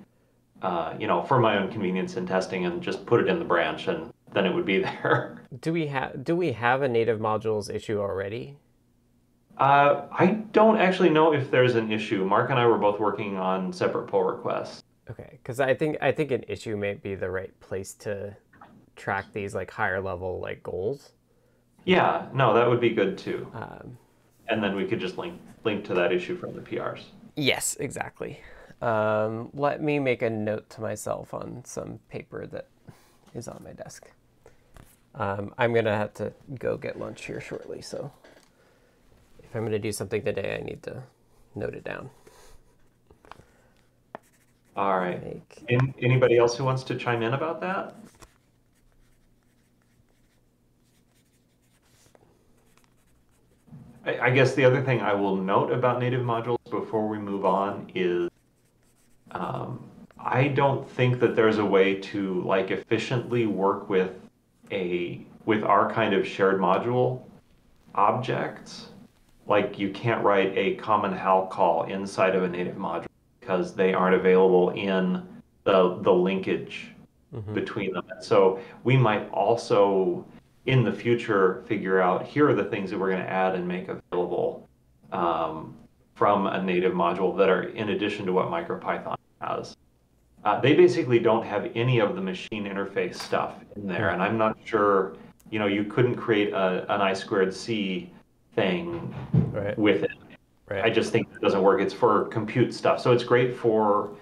uh, 0.61 0.93
you 0.99 1.07
know, 1.07 1.23
for 1.23 1.39
my 1.39 1.57
own 1.57 1.71
convenience 1.71 2.15
in 2.15 2.27
testing 2.27 2.67
and 2.67 2.79
just 2.79 3.03
put 3.07 3.21
it 3.21 3.27
in 3.27 3.39
the 3.39 3.45
branch 3.45 3.87
and 3.87 4.13
then 4.33 4.45
it 4.45 4.53
would 4.53 4.65
be 4.65 4.79
there. 4.83 5.41
Do 5.61 5.73
we 5.73 5.87
have 5.87 6.23
do 6.23 6.35
we 6.35 6.51
have 6.51 6.83
a 6.83 6.87
native 6.87 7.19
modules 7.19 7.73
issue 7.73 7.99
already? 7.99 8.55
Uh, 9.57 10.07
I 10.11 10.27
don't 10.51 10.77
actually 10.77 11.09
know 11.09 11.34
if 11.34 11.51
there's 11.51 11.75
an 11.75 11.91
issue. 11.91 12.25
Mark 12.25 12.49
and 12.49 12.59
I 12.59 12.65
were 12.65 12.77
both 12.77 12.99
working 12.99 13.38
on 13.38 13.71
separate 13.71 14.07
pull 14.07 14.23
requests. 14.23 14.84
Okay, 15.09 15.30
because 15.31 15.59
I 15.59 15.73
think 15.73 15.97
I 16.01 16.11
think 16.11 16.31
an 16.31 16.43
issue 16.47 16.77
may 16.77 16.93
be 16.95 17.15
the 17.15 17.30
right 17.30 17.57
place 17.59 17.93
to 17.95 18.35
track 18.95 19.25
these 19.34 19.53
like 19.53 19.69
higher 19.69 20.01
level 20.01 20.39
like 20.39 20.63
goals. 20.63 21.11
Yeah, 21.85 22.27
no, 22.34 22.53
that 22.53 22.67
would 22.67 22.80
be 22.80 22.91
good 22.91 23.17
too. 23.17 23.47
Um, 23.53 23.97
and 24.47 24.63
then 24.63 24.75
we 24.75 24.85
could 24.85 24.99
just 24.99 25.17
link 25.17 25.39
link 25.63 25.84
to 25.85 25.93
that 25.93 26.11
issue 26.11 26.38
from 26.38 26.55
the 26.55 26.61
PRs. 26.61 27.01
Yes, 27.35 27.75
exactly. 27.80 28.39
Um, 28.81 29.49
let 29.53 29.81
me 29.81 29.99
make 29.99 30.21
a 30.21 30.30
note 30.30 30.69
to 30.71 30.81
myself 30.81 31.34
on 31.34 31.63
some 31.65 31.99
paper 32.09 32.47
that 32.47 32.67
is 33.34 33.47
on 33.47 33.61
my 33.63 33.73
desk. 33.73 34.09
Um, 35.15 35.53
I'm 35.57 35.73
gonna 35.73 35.95
have 35.95 36.13
to 36.15 36.34
go 36.59 36.77
get 36.77 36.99
lunch 36.99 37.25
here 37.25 37.41
shortly, 37.41 37.81
so 37.81 38.11
if 39.53 39.57
I'm 39.57 39.65
gonna 39.65 39.77
do 39.77 39.91
something 39.91 40.23
today, 40.23 40.57
I 40.59 40.65
need 40.65 40.81
to 40.81 41.03
note 41.53 41.75
it 41.75 41.84
down. 41.84 42.09
All 44.75 44.97
right. 44.97 45.23
Make 45.23 45.63
An- 45.69 45.93
anybody 46.01 46.39
else 46.39 46.57
who 46.57 46.63
wants 46.63 46.81
to 46.85 46.95
chime 46.95 47.21
in 47.21 47.35
about 47.35 47.61
that? 47.61 47.95
I, 54.03 54.21
I 54.21 54.30
guess 54.31 54.55
the 54.55 54.65
other 54.65 54.81
thing 54.81 55.01
I 55.01 55.13
will 55.13 55.35
note 55.35 55.71
about 55.71 55.99
native 55.99 56.21
modules 56.21 56.57
before 56.71 57.07
we 57.07 57.19
move 57.19 57.45
on 57.45 57.91
is 57.93 58.31
um, 59.30 59.84
I 60.17 60.47
don't 60.47 60.89
think 60.89 61.19
that 61.19 61.35
there's 61.35 61.59
a 61.59 61.65
way 61.65 61.93
to 61.93 62.41
like 62.41 62.71
efficiently 62.71 63.45
work 63.45 63.88
with 63.88 64.13
a 64.71 65.23
with 65.45 65.61
our 65.61 65.93
kind 65.93 66.15
of 66.15 66.27
shared 66.27 66.59
module 66.59 67.21
objects. 67.93 68.88
Like 69.47 69.77
you 69.77 69.89
can't 69.91 70.23
write 70.23 70.57
a 70.57 70.75
common 70.75 71.11
HAL 71.11 71.47
call 71.47 71.83
inside 71.83 72.35
of 72.35 72.43
a 72.43 72.49
native 72.49 72.75
module 72.75 73.07
because 73.39 73.75
they 73.75 73.93
aren't 73.93 74.15
available 74.15 74.69
in 74.71 75.21
the 75.63 75.99
the 76.01 76.13
linkage 76.13 76.93
between 77.53 77.93
them. 77.93 78.05
And 78.11 78.23
so 78.23 78.59
we 78.83 78.95
might 78.95 79.29
also 79.31 80.25
in 80.65 80.83
the 80.83 80.91
future 80.91 81.63
figure 81.67 81.99
out 81.99 82.25
here 82.25 82.49
are 82.49 82.53
the 82.53 82.65
things 82.65 82.89
that 82.91 82.99
we're 82.99 83.09
going 83.09 83.23
to 83.23 83.29
add 83.29 83.55
and 83.55 83.67
make 83.67 83.89
available 83.89 84.69
um, 85.11 85.75
from 86.15 86.47
a 86.47 86.61
native 86.61 86.93
module 86.93 87.37
that 87.37 87.49
are 87.49 87.63
in 87.63 87.89
addition 87.89 88.25
to 88.25 88.31
what 88.31 88.47
MicroPython 88.47 89.15
has. 89.41 89.75
Uh, 90.45 90.59
they 90.59 90.73
basically 90.73 91.19
don't 91.19 91.45
have 91.45 91.71
any 91.75 91.99
of 91.99 92.15
the 92.15 92.21
machine 92.21 92.65
interface 92.65 93.15
stuff 93.15 93.55
in 93.75 93.87
there, 93.87 94.09
and 94.09 94.21
I'm 94.21 94.37
not 94.37 94.57
sure. 94.63 95.15
You 95.49 95.59
know, 95.59 95.67
you 95.67 95.83
couldn't 95.83 96.15
create 96.15 96.51
a, 96.51 96.85
an 96.93 97.01
I 97.01 97.13
squared 97.13 97.53
C 97.53 98.11
thing 98.55 99.13
right, 99.51 99.77
with 99.77 100.03
it. 100.03 100.11
right. 100.69 100.84
I 100.84 100.89
just 100.89 101.11
think 101.11 101.27
it 101.34 101.41
doesn't 101.41 101.61
work. 101.61 101.81
It's 101.81 101.93
for 101.93 102.25
compute 102.25 102.73
stuff. 102.73 102.99
So 102.99 103.11
it's 103.11 103.23
great 103.23 103.55
for 103.55 104.15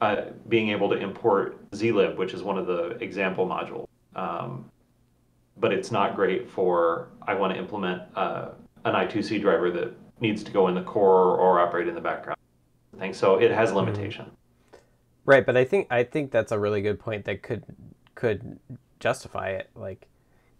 uh, 0.00 0.26
being 0.48 0.70
able 0.70 0.88
to 0.90 0.96
import 0.96 1.70
zlib, 1.72 2.16
which 2.16 2.34
is 2.34 2.42
one 2.42 2.58
of 2.58 2.66
the 2.66 2.90
example 3.02 3.46
modules. 3.46 3.86
Um, 4.14 4.70
but 5.56 5.72
it's 5.72 5.90
not 5.90 6.14
great 6.14 6.48
for 6.48 7.08
I 7.22 7.34
want 7.34 7.52
to 7.52 7.58
implement 7.58 8.02
uh, 8.14 8.50
an 8.84 8.94
I2C 8.94 9.40
driver 9.40 9.70
that 9.72 9.92
needs 10.20 10.42
to 10.44 10.50
go 10.50 10.68
in 10.68 10.74
the 10.74 10.82
core 10.82 11.36
or 11.36 11.60
operate 11.60 11.88
in 11.88 11.94
the 11.94 12.00
background. 12.00 12.38
Thing. 12.98 13.12
So 13.12 13.36
it 13.36 13.50
has 13.50 13.72
limitation. 13.72 14.30
Right, 15.24 15.44
but 15.44 15.56
I 15.56 15.64
think 15.64 15.86
I 15.90 16.04
think 16.04 16.32
that's 16.32 16.52
a 16.52 16.58
really 16.58 16.80
good 16.80 16.98
point 16.98 17.26
that 17.26 17.42
could 17.42 17.64
could 18.14 18.58
justify 18.98 19.50
it. 19.50 19.68
Like 19.74 20.08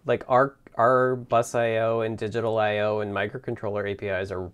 like 0.05 0.25
our 0.29 0.57
our 0.79 1.17
bus 1.17 1.57
IO 1.57 2.01
and 2.01 2.17
digital 2.17 2.57
IO 2.59 3.01
and 3.01 3.13
microcontroller 3.13 3.91
APIs 3.91 4.31
are 4.31 4.51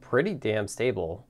pretty 0.00 0.32
damn 0.32 0.66
stable. 0.66 1.26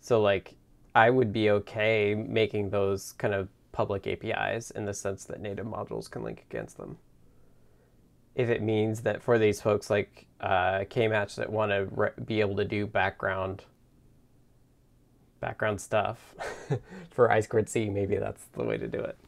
So 0.00 0.20
like 0.20 0.54
I 0.94 1.10
would 1.10 1.32
be 1.32 1.50
okay 1.50 2.14
making 2.14 2.70
those 2.70 3.12
kind 3.12 3.34
of 3.34 3.48
public 3.70 4.06
APIs 4.06 4.70
in 4.70 4.86
the 4.86 4.94
sense 4.94 5.24
that 5.26 5.40
native 5.40 5.66
modules 5.66 6.10
can 6.10 6.22
link 6.22 6.44
against 6.50 6.78
them. 6.78 6.96
If 8.34 8.48
it 8.48 8.62
means 8.62 9.02
that 9.02 9.22
for 9.22 9.38
these 9.38 9.60
folks 9.60 9.90
like 9.90 10.26
uh, 10.40 10.84
Kmatch 10.90 11.36
that 11.36 11.52
want 11.52 11.72
to 11.72 12.12
be 12.22 12.40
able 12.40 12.56
to 12.56 12.64
do 12.64 12.86
background 12.86 13.64
background 15.40 15.80
stuff 15.80 16.34
for 17.10 17.30
I 17.30 17.40
squared 17.40 17.68
C, 17.68 17.90
maybe 17.90 18.16
that's 18.16 18.44
the 18.54 18.64
way 18.64 18.78
to 18.78 18.88
do 18.88 19.00
it. 19.00 19.18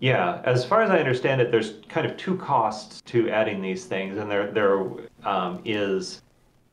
Yeah, 0.00 0.42
as 0.44 0.64
far 0.64 0.82
as 0.82 0.90
I 0.90 0.98
understand 0.98 1.40
it, 1.40 1.50
there's 1.50 1.74
kind 1.88 2.06
of 2.06 2.16
two 2.16 2.36
costs 2.36 3.00
to 3.02 3.30
adding 3.30 3.62
these 3.62 3.86
things, 3.86 4.18
and 4.18 4.30
there 4.30 4.50
there 4.52 4.82
um, 5.24 5.60
is 5.64 6.22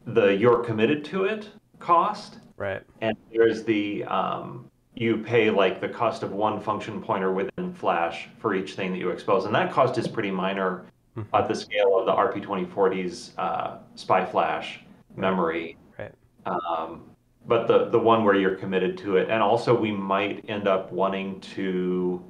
the 0.06 0.36
you're 0.36 0.64
committed 0.64 1.06
to 1.06 1.26
it 1.26 1.50
cost, 1.80 2.40
Right. 2.58 2.82
and 3.02 3.16
there's 3.32 3.64
the 3.64 4.04
um, 4.06 4.70
you 4.96 5.18
pay 5.18 5.50
like 5.50 5.80
the 5.82 5.88
cost 5.90 6.24
of 6.24 6.32
one 6.34 6.60
function 6.60 7.02
pointer 7.02 7.32
within 7.32 7.74
Flash 7.74 8.28
for 8.40 8.54
each 8.56 8.74
thing 8.74 8.92
that 8.92 8.98
you 9.00 9.10
expose, 9.10 9.46
and 9.46 9.56
that 9.56 9.72
cost 9.72 9.98
is 9.98 10.08
pretty 10.08 10.32
minor 10.32 10.86
at 11.34 11.48
the 11.48 11.56
scale 11.56 11.98
of 12.00 12.06
the 12.08 12.12
RP2040's 12.12 13.34
uh, 13.38 13.78
SPI 13.96 14.26
Flash 14.26 14.80
memory. 15.16 15.78
Right. 15.98 16.12
Um, 16.46 17.04
but 17.46 17.68
the 17.68 17.90
the 17.90 18.00
one 18.00 18.24
where 18.26 18.36
you're 18.36 18.56
committed 18.56 18.98
to 19.00 19.18
it, 19.18 19.30
and 19.30 19.42
also 19.42 19.74
we 19.78 19.92
might 19.92 20.44
end 20.50 20.68
up 20.68 20.92
wanting 20.92 21.40
to. 21.56 22.22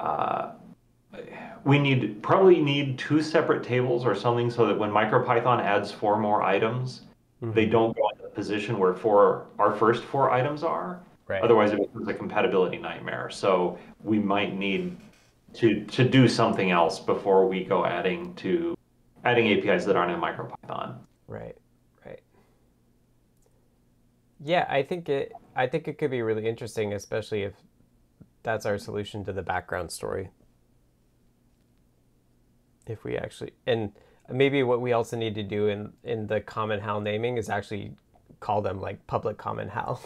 Uh, 0.00 0.52
we 1.64 1.78
need 1.78 2.22
probably 2.22 2.60
need 2.60 2.98
two 2.98 3.22
separate 3.22 3.62
tables 3.62 4.04
or 4.04 4.14
something 4.14 4.50
so 4.50 4.66
that 4.66 4.78
when 4.78 4.90
MicroPython 4.90 5.60
adds 5.60 5.90
four 5.90 6.18
more 6.18 6.42
items, 6.42 7.02
they 7.40 7.66
don't 7.66 7.96
go 7.96 8.08
into 8.10 8.22
the 8.24 8.30
position 8.30 8.78
where 8.78 8.94
four 8.94 9.46
our 9.58 9.74
first 9.74 10.02
four 10.04 10.30
items 10.30 10.62
are. 10.62 11.00
Right. 11.26 11.42
Otherwise, 11.42 11.72
it 11.72 11.80
becomes 11.80 12.08
a 12.08 12.14
compatibility 12.14 12.78
nightmare. 12.78 13.30
So 13.30 13.78
we 14.02 14.18
might 14.18 14.56
need 14.56 14.96
to 15.54 15.84
to 15.84 16.08
do 16.08 16.28
something 16.28 16.70
else 16.70 16.98
before 16.98 17.46
we 17.46 17.64
go 17.64 17.84
adding 17.84 18.34
to 18.36 18.76
adding 19.24 19.48
APIs 19.48 19.84
that 19.84 19.96
aren't 19.96 20.12
in 20.12 20.20
MicroPython. 20.20 20.96
Right. 21.26 21.56
Right. 22.04 22.20
Yeah, 24.40 24.66
I 24.68 24.82
think 24.82 25.08
it 25.08 25.32
I 25.54 25.66
think 25.66 25.86
it 25.86 25.98
could 25.98 26.10
be 26.10 26.22
really 26.22 26.48
interesting, 26.48 26.92
especially 26.94 27.42
if 27.42 27.54
that's 28.42 28.66
our 28.66 28.78
solution 28.78 29.24
to 29.24 29.32
the 29.32 29.42
background 29.42 29.90
story. 29.90 30.30
If 32.86 33.04
we 33.04 33.16
actually 33.16 33.52
and 33.66 33.92
maybe 34.30 34.62
what 34.62 34.80
we 34.80 34.92
also 34.92 35.16
need 35.16 35.34
to 35.34 35.42
do 35.42 35.68
in 35.68 35.92
in 36.04 36.26
the 36.26 36.40
common 36.40 36.80
HAL 36.80 37.00
naming 37.00 37.36
is 37.36 37.48
actually 37.48 37.92
call 38.40 38.62
them 38.62 38.80
like 38.80 39.06
public 39.06 39.38
common 39.38 39.68
HAL. 39.68 40.00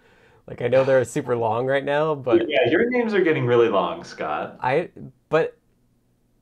like 0.46 0.62
I 0.62 0.68
know 0.68 0.84
they're 0.84 1.04
super 1.04 1.36
long 1.36 1.66
right 1.66 1.84
now, 1.84 2.14
but 2.14 2.48
yeah, 2.48 2.70
your 2.70 2.88
names 2.90 3.14
are 3.14 3.22
getting 3.22 3.46
really 3.46 3.68
long, 3.68 4.04
Scott. 4.04 4.58
I 4.60 4.90
but 5.28 5.58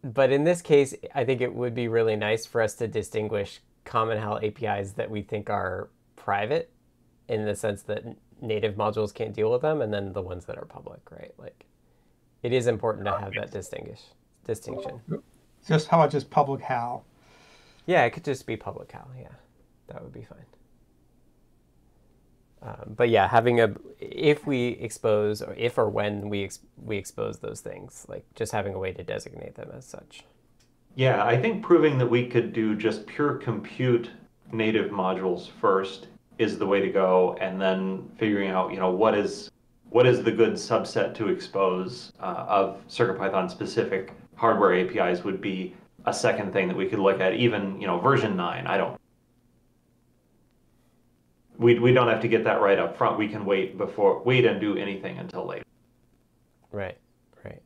but 0.03 0.31
in 0.31 0.45
this 0.45 0.63
case, 0.63 0.95
I 1.15 1.25
think 1.25 1.41
it 1.41 1.55
would 1.55 1.75
be 1.75 1.89
really 1.89 2.17
nice 2.17 2.47
for 2.47 2.63
us 2.63 2.75
to 2.75 2.87
distinguish 2.87 3.61
common 3.85 4.19
HAL 4.19 4.41
APIs 4.43 4.93
that 4.93 5.11
we 5.11 5.23
think 5.23 5.51
are 5.51 5.91
private 6.15 6.71
in 7.29 7.45
the 7.45 7.55
sense 7.55 7.83
that 7.83 8.05
native 8.41 8.75
modules 8.75 9.15
can't 9.15 9.35
deal 9.35 9.51
with 9.51 9.63
them 9.63 9.81
and 9.81 9.93
then 9.93 10.13
the 10.13 10.23
ones 10.23 10.45
that 10.47 10.59
are 10.59 10.65
public, 10.65 11.11
right? 11.11 11.33
Like 11.39 11.65
it 12.43 12.53
is 12.53 12.67
important 12.67 13.07
to 13.07 13.19
have 13.19 13.33
that 13.35 13.51
distinguish 13.51 14.01
distinction. 14.45 15.01
Just 15.67 15.89
how 15.89 16.01
about 16.01 16.13
just 16.13 16.31
public 16.31 16.61
HAL? 16.61 17.05
Yeah, 17.87 18.05
it 18.05 18.11
could 18.11 18.25
just 18.25 18.47
be 18.47 18.57
public 18.57 18.93
HAL, 18.93 19.09
yeah. 19.19 19.29
That 19.89 20.03
would 20.03 20.13
be 20.13 20.23
fine. 20.23 20.39
Um, 22.63 22.95
but 22.97 23.11
yeah, 23.11 23.29
having 23.29 23.61
a 23.61 23.75
if 24.01 24.47
we 24.47 24.69
expose 24.81 25.43
or 25.43 25.55
if 25.55 25.79
or 25.79 25.89
when 25.89 26.29
we 26.29 26.45
ex, 26.45 26.61
we 26.83 26.97
expose 26.97 27.39
those 27.39 27.61
things, 27.61 28.07
like 28.09 28.25
just 28.35 28.51
having 28.53 28.75
a 28.75 28.79
way 28.79 28.93
to 28.93 29.05
designate 29.05 29.55
them 29.55 29.71
as 29.77 29.85
such. 29.85 30.25
Yeah, 30.95 31.23
I 31.23 31.41
think 31.41 31.63
proving 31.63 31.99
that 31.99 32.07
we 32.07 32.27
could 32.27 32.53
do 32.53 32.75
just 32.75 33.07
pure 33.07 33.35
compute 33.35 34.11
native 34.53 34.91
modules 34.91 35.49
first 35.61 36.09
is 36.39 36.59
the 36.59 36.67
way 36.67 36.81
to 36.81 36.91
go, 36.91 37.37
and 37.41 37.61
then 37.61 38.09
figuring 38.19 38.51
out, 38.51 38.73
you 38.73 38.79
know, 38.79 38.91
what 38.91 39.17
is 39.17 39.51
what 39.91 40.07
is 40.07 40.23
the 40.23 40.33
good 40.33 40.55
subset 40.55 41.15
to 41.15 41.29
expose 41.29 42.13
uh, 42.21 42.45
of 42.49 42.87
CircuitPython 42.89 43.51
specific 43.51 44.13
hardware 44.35 44.75
APIs 44.75 45.25
would 45.25 45.41
be 45.41 45.75
a 46.07 46.13
second 46.13 46.53
thing 46.53 46.69
that 46.69 46.77
we 46.77 46.87
could 46.87 46.99
look 46.99 47.21
at. 47.21 47.35
Even 47.35 47.81
you 47.81 47.87
know 47.87 47.99
version 47.99 48.37
nine, 48.37 48.67
I 48.67 48.77
don't. 48.77 49.01
We, 51.59 51.79
we 51.79 51.95
don't 51.95 52.09
have 52.09 52.21
to 52.21 52.29
get 52.29 52.45
that 52.45 52.61
right 52.61 52.79
up 52.79 52.99
front. 52.99 53.19
We 53.19 53.29
can 53.29 53.47
wait 53.47 53.79
before 53.79 54.23
wait 54.23 54.45
and 54.45 54.61
do 54.61 54.77
anything 54.77 55.19
until 55.19 55.47
later. 55.47 55.65
Right, 56.71 56.99
right. 57.45 57.63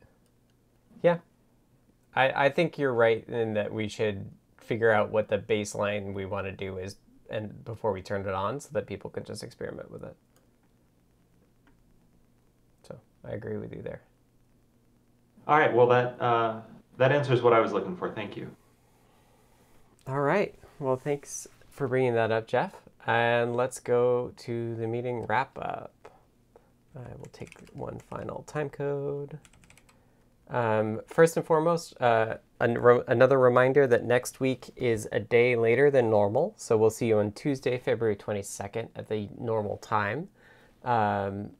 Yeah. 1.02 1.18
I, 2.14 2.46
I 2.46 2.48
think 2.50 2.78
you're 2.78 2.94
right 2.94 3.26
in 3.28 3.54
that 3.54 3.72
we 3.72 3.88
should 3.88 4.30
figure 4.58 4.92
out 4.92 5.10
what 5.10 5.28
the 5.28 5.38
baseline 5.38 6.14
we 6.14 6.26
want 6.26 6.46
to 6.46 6.52
do 6.52 6.78
is 6.78 6.96
and 7.30 7.64
before 7.64 7.92
we 7.92 8.02
turned 8.02 8.26
it 8.26 8.34
on 8.34 8.60
so 8.60 8.68
that 8.72 8.86
people 8.86 9.10
could 9.10 9.24
just 9.24 9.42
experiment 9.42 9.90
with 9.90 10.02
it. 10.02 10.16
So 12.82 12.98
I 13.24 13.30
agree 13.30 13.56
with 13.56 13.74
you 13.74 13.82
there. 13.82 14.02
All 15.46 15.58
right. 15.58 15.72
Well, 15.72 15.86
that 15.88 16.20
uh, 16.20 16.60
that 16.98 17.12
answers 17.12 17.42
what 17.42 17.52
I 17.52 17.60
was 17.60 17.72
looking 17.72 17.96
for. 17.96 18.10
Thank 18.10 18.36
you. 18.36 18.50
All 20.06 20.20
right. 20.20 20.54
Well, 20.78 20.96
thanks 20.96 21.46
for 21.68 21.88
bringing 21.88 22.14
that 22.14 22.30
up, 22.30 22.46
Jeff. 22.46 22.74
And 23.06 23.56
let's 23.56 23.80
go 23.80 24.32
to 24.38 24.74
the 24.76 24.86
meeting 24.86 25.26
wrap 25.26 25.56
up. 25.58 25.94
I 26.96 27.14
will 27.16 27.30
take 27.32 27.56
one 27.72 27.98
final 27.98 28.42
time 28.46 28.68
code. 28.68 29.38
Um, 30.50 31.02
first 31.08 31.36
and 31.38 31.46
foremost, 31.46 32.00
uh, 32.00 32.36
an, 32.60 32.78
re- 32.78 33.02
another 33.08 33.38
reminder 33.38 33.86
that 33.88 34.04
next 34.04 34.40
week 34.40 34.70
is 34.76 35.08
a 35.12 35.20
day 35.20 35.56
later 35.56 35.90
than 35.90 36.10
normal. 36.10 36.54
So 36.58 36.76
we'll 36.76 36.90
see 36.90 37.08
you 37.08 37.18
on 37.20 37.32
Tuesday, 37.32 37.78
February 37.78 38.16
22nd 38.16 38.90
at 38.96 39.08
the 39.08 39.28
normal 39.38 39.78
time 39.78 40.28
Um, 40.84 41.50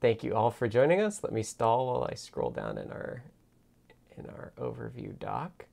thank 0.00 0.24
you 0.24 0.34
all 0.34 0.50
for 0.50 0.68
joining 0.68 1.00
us. 1.00 1.22
Let 1.24 1.32
me 1.32 1.42
stall 1.42 1.88
while 1.88 2.08
I 2.10 2.14
scroll 2.14 2.50
down 2.50 2.78
in 2.78 2.90
our 2.92 3.24
in 4.18 4.26
our 4.28 4.52
overview 4.60 5.18
doc. 5.18 5.66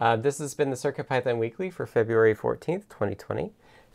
Uh, 0.00 0.16
this 0.16 0.38
has 0.38 0.54
been 0.54 0.70
the 0.70 0.76
CircuitPython 0.76 1.38
Weekly 1.38 1.70
for 1.70 1.86
February 1.86 2.34
14th, 2.34 2.88
2020. 2.88 3.52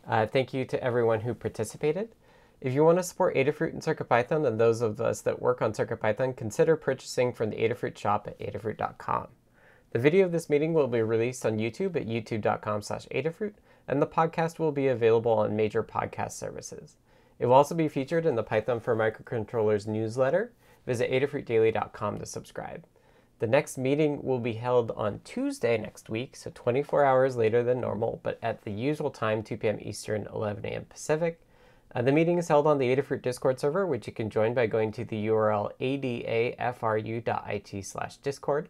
Uh, 0.08 0.26
thank 0.26 0.54
you 0.54 0.64
to 0.66 0.82
everyone 0.82 1.20
who 1.20 1.34
participated. 1.34 2.14
If 2.60 2.74
you 2.74 2.84
want 2.84 2.98
to 2.98 3.02
support 3.02 3.36
Adafruit 3.36 3.72
and 3.72 3.80
CircuitPython 3.80 4.46
and 4.46 4.60
those 4.60 4.82
of 4.82 5.00
us 5.00 5.22
that 5.22 5.40
work 5.40 5.62
on 5.62 5.72
CircuitPython, 5.72 6.36
consider 6.36 6.76
purchasing 6.76 7.32
from 7.32 7.48
the 7.48 7.56
Adafruit 7.56 7.96
shop 7.96 8.28
at 8.28 8.38
adafruit.com. 8.38 9.28
The 9.92 9.98
video 9.98 10.26
of 10.26 10.32
this 10.32 10.50
meeting 10.50 10.74
will 10.74 10.86
be 10.86 11.00
released 11.00 11.46
on 11.46 11.58
YouTube 11.58 11.96
at 11.96 12.06
youtube.com 12.06 12.82
slash 12.82 13.06
Adafruit, 13.06 13.54
and 13.88 14.02
the 14.02 14.06
podcast 14.06 14.58
will 14.58 14.72
be 14.72 14.88
available 14.88 15.32
on 15.32 15.56
major 15.56 15.82
podcast 15.82 16.32
services. 16.32 16.96
It 17.38 17.46
will 17.46 17.54
also 17.54 17.74
be 17.74 17.88
featured 17.88 18.26
in 18.26 18.34
the 18.34 18.42
Python 18.42 18.78
for 18.78 18.94
Microcontrollers 18.94 19.86
newsletter. 19.86 20.52
Visit 20.86 21.10
adafruitdaily.com 21.10 22.18
to 22.18 22.26
subscribe. 22.26 22.84
The 23.38 23.46
next 23.46 23.78
meeting 23.78 24.22
will 24.22 24.38
be 24.38 24.52
held 24.52 24.90
on 24.90 25.22
Tuesday 25.24 25.78
next 25.78 26.10
week, 26.10 26.36
so 26.36 26.52
24 26.54 27.06
hours 27.06 27.36
later 27.36 27.62
than 27.62 27.80
normal, 27.80 28.20
but 28.22 28.38
at 28.42 28.64
the 28.64 28.70
usual 28.70 29.10
time, 29.10 29.42
2 29.42 29.56
p.m. 29.56 29.78
Eastern, 29.80 30.28
11 30.30 30.66
a.m. 30.66 30.84
Pacific. 30.90 31.40
Uh, 31.92 32.02
the 32.02 32.12
meeting 32.12 32.38
is 32.38 32.48
held 32.48 32.66
on 32.66 32.78
the 32.78 32.94
Adafruit 32.94 33.22
Discord 33.22 33.58
server, 33.58 33.86
which 33.86 34.06
you 34.06 34.12
can 34.12 34.30
join 34.30 34.54
by 34.54 34.66
going 34.66 34.92
to 34.92 35.04
the 35.04 35.26
URL 35.26 35.72
adafru.it 35.80 37.84
slash 37.84 38.16
discord. 38.18 38.68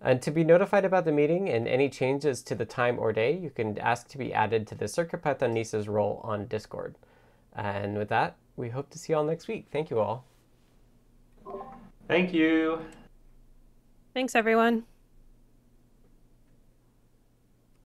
And 0.00 0.22
to 0.22 0.30
be 0.30 0.44
notified 0.44 0.84
about 0.84 1.04
the 1.04 1.12
meeting 1.12 1.48
and 1.48 1.66
any 1.66 1.88
changes 1.88 2.42
to 2.42 2.54
the 2.54 2.66
time 2.66 2.98
or 2.98 3.12
day, 3.12 3.36
you 3.36 3.50
can 3.50 3.78
ask 3.78 4.06
to 4.08 4.18
be 4.18 4.32
added 4.32 4.66
to 4.68 4.74
the 4.74 4.84
CircuitPythonistas 4.84 5.88
role 5.88 6.20
on 6.22 6.46
Discord. 6.46 6.94
And 7.54 7.96
with 7.96 8.08
that, 8.10 8.36
we 8.56 8.68
hope 8.68 8.90
to 8.90 8.98
see 8.98 9.12
you 9.12 9.16
all 9.16 9.24
next 9.24 9.48
week. 9.48 9.66
Thank 9.72 9.90
you 9.90 9.98
all. 9.98 10.24
Thank 12.06 12.32
you. 12.32 12.80
Thanks, 14.14 14.34
everyone. 14.34 14.84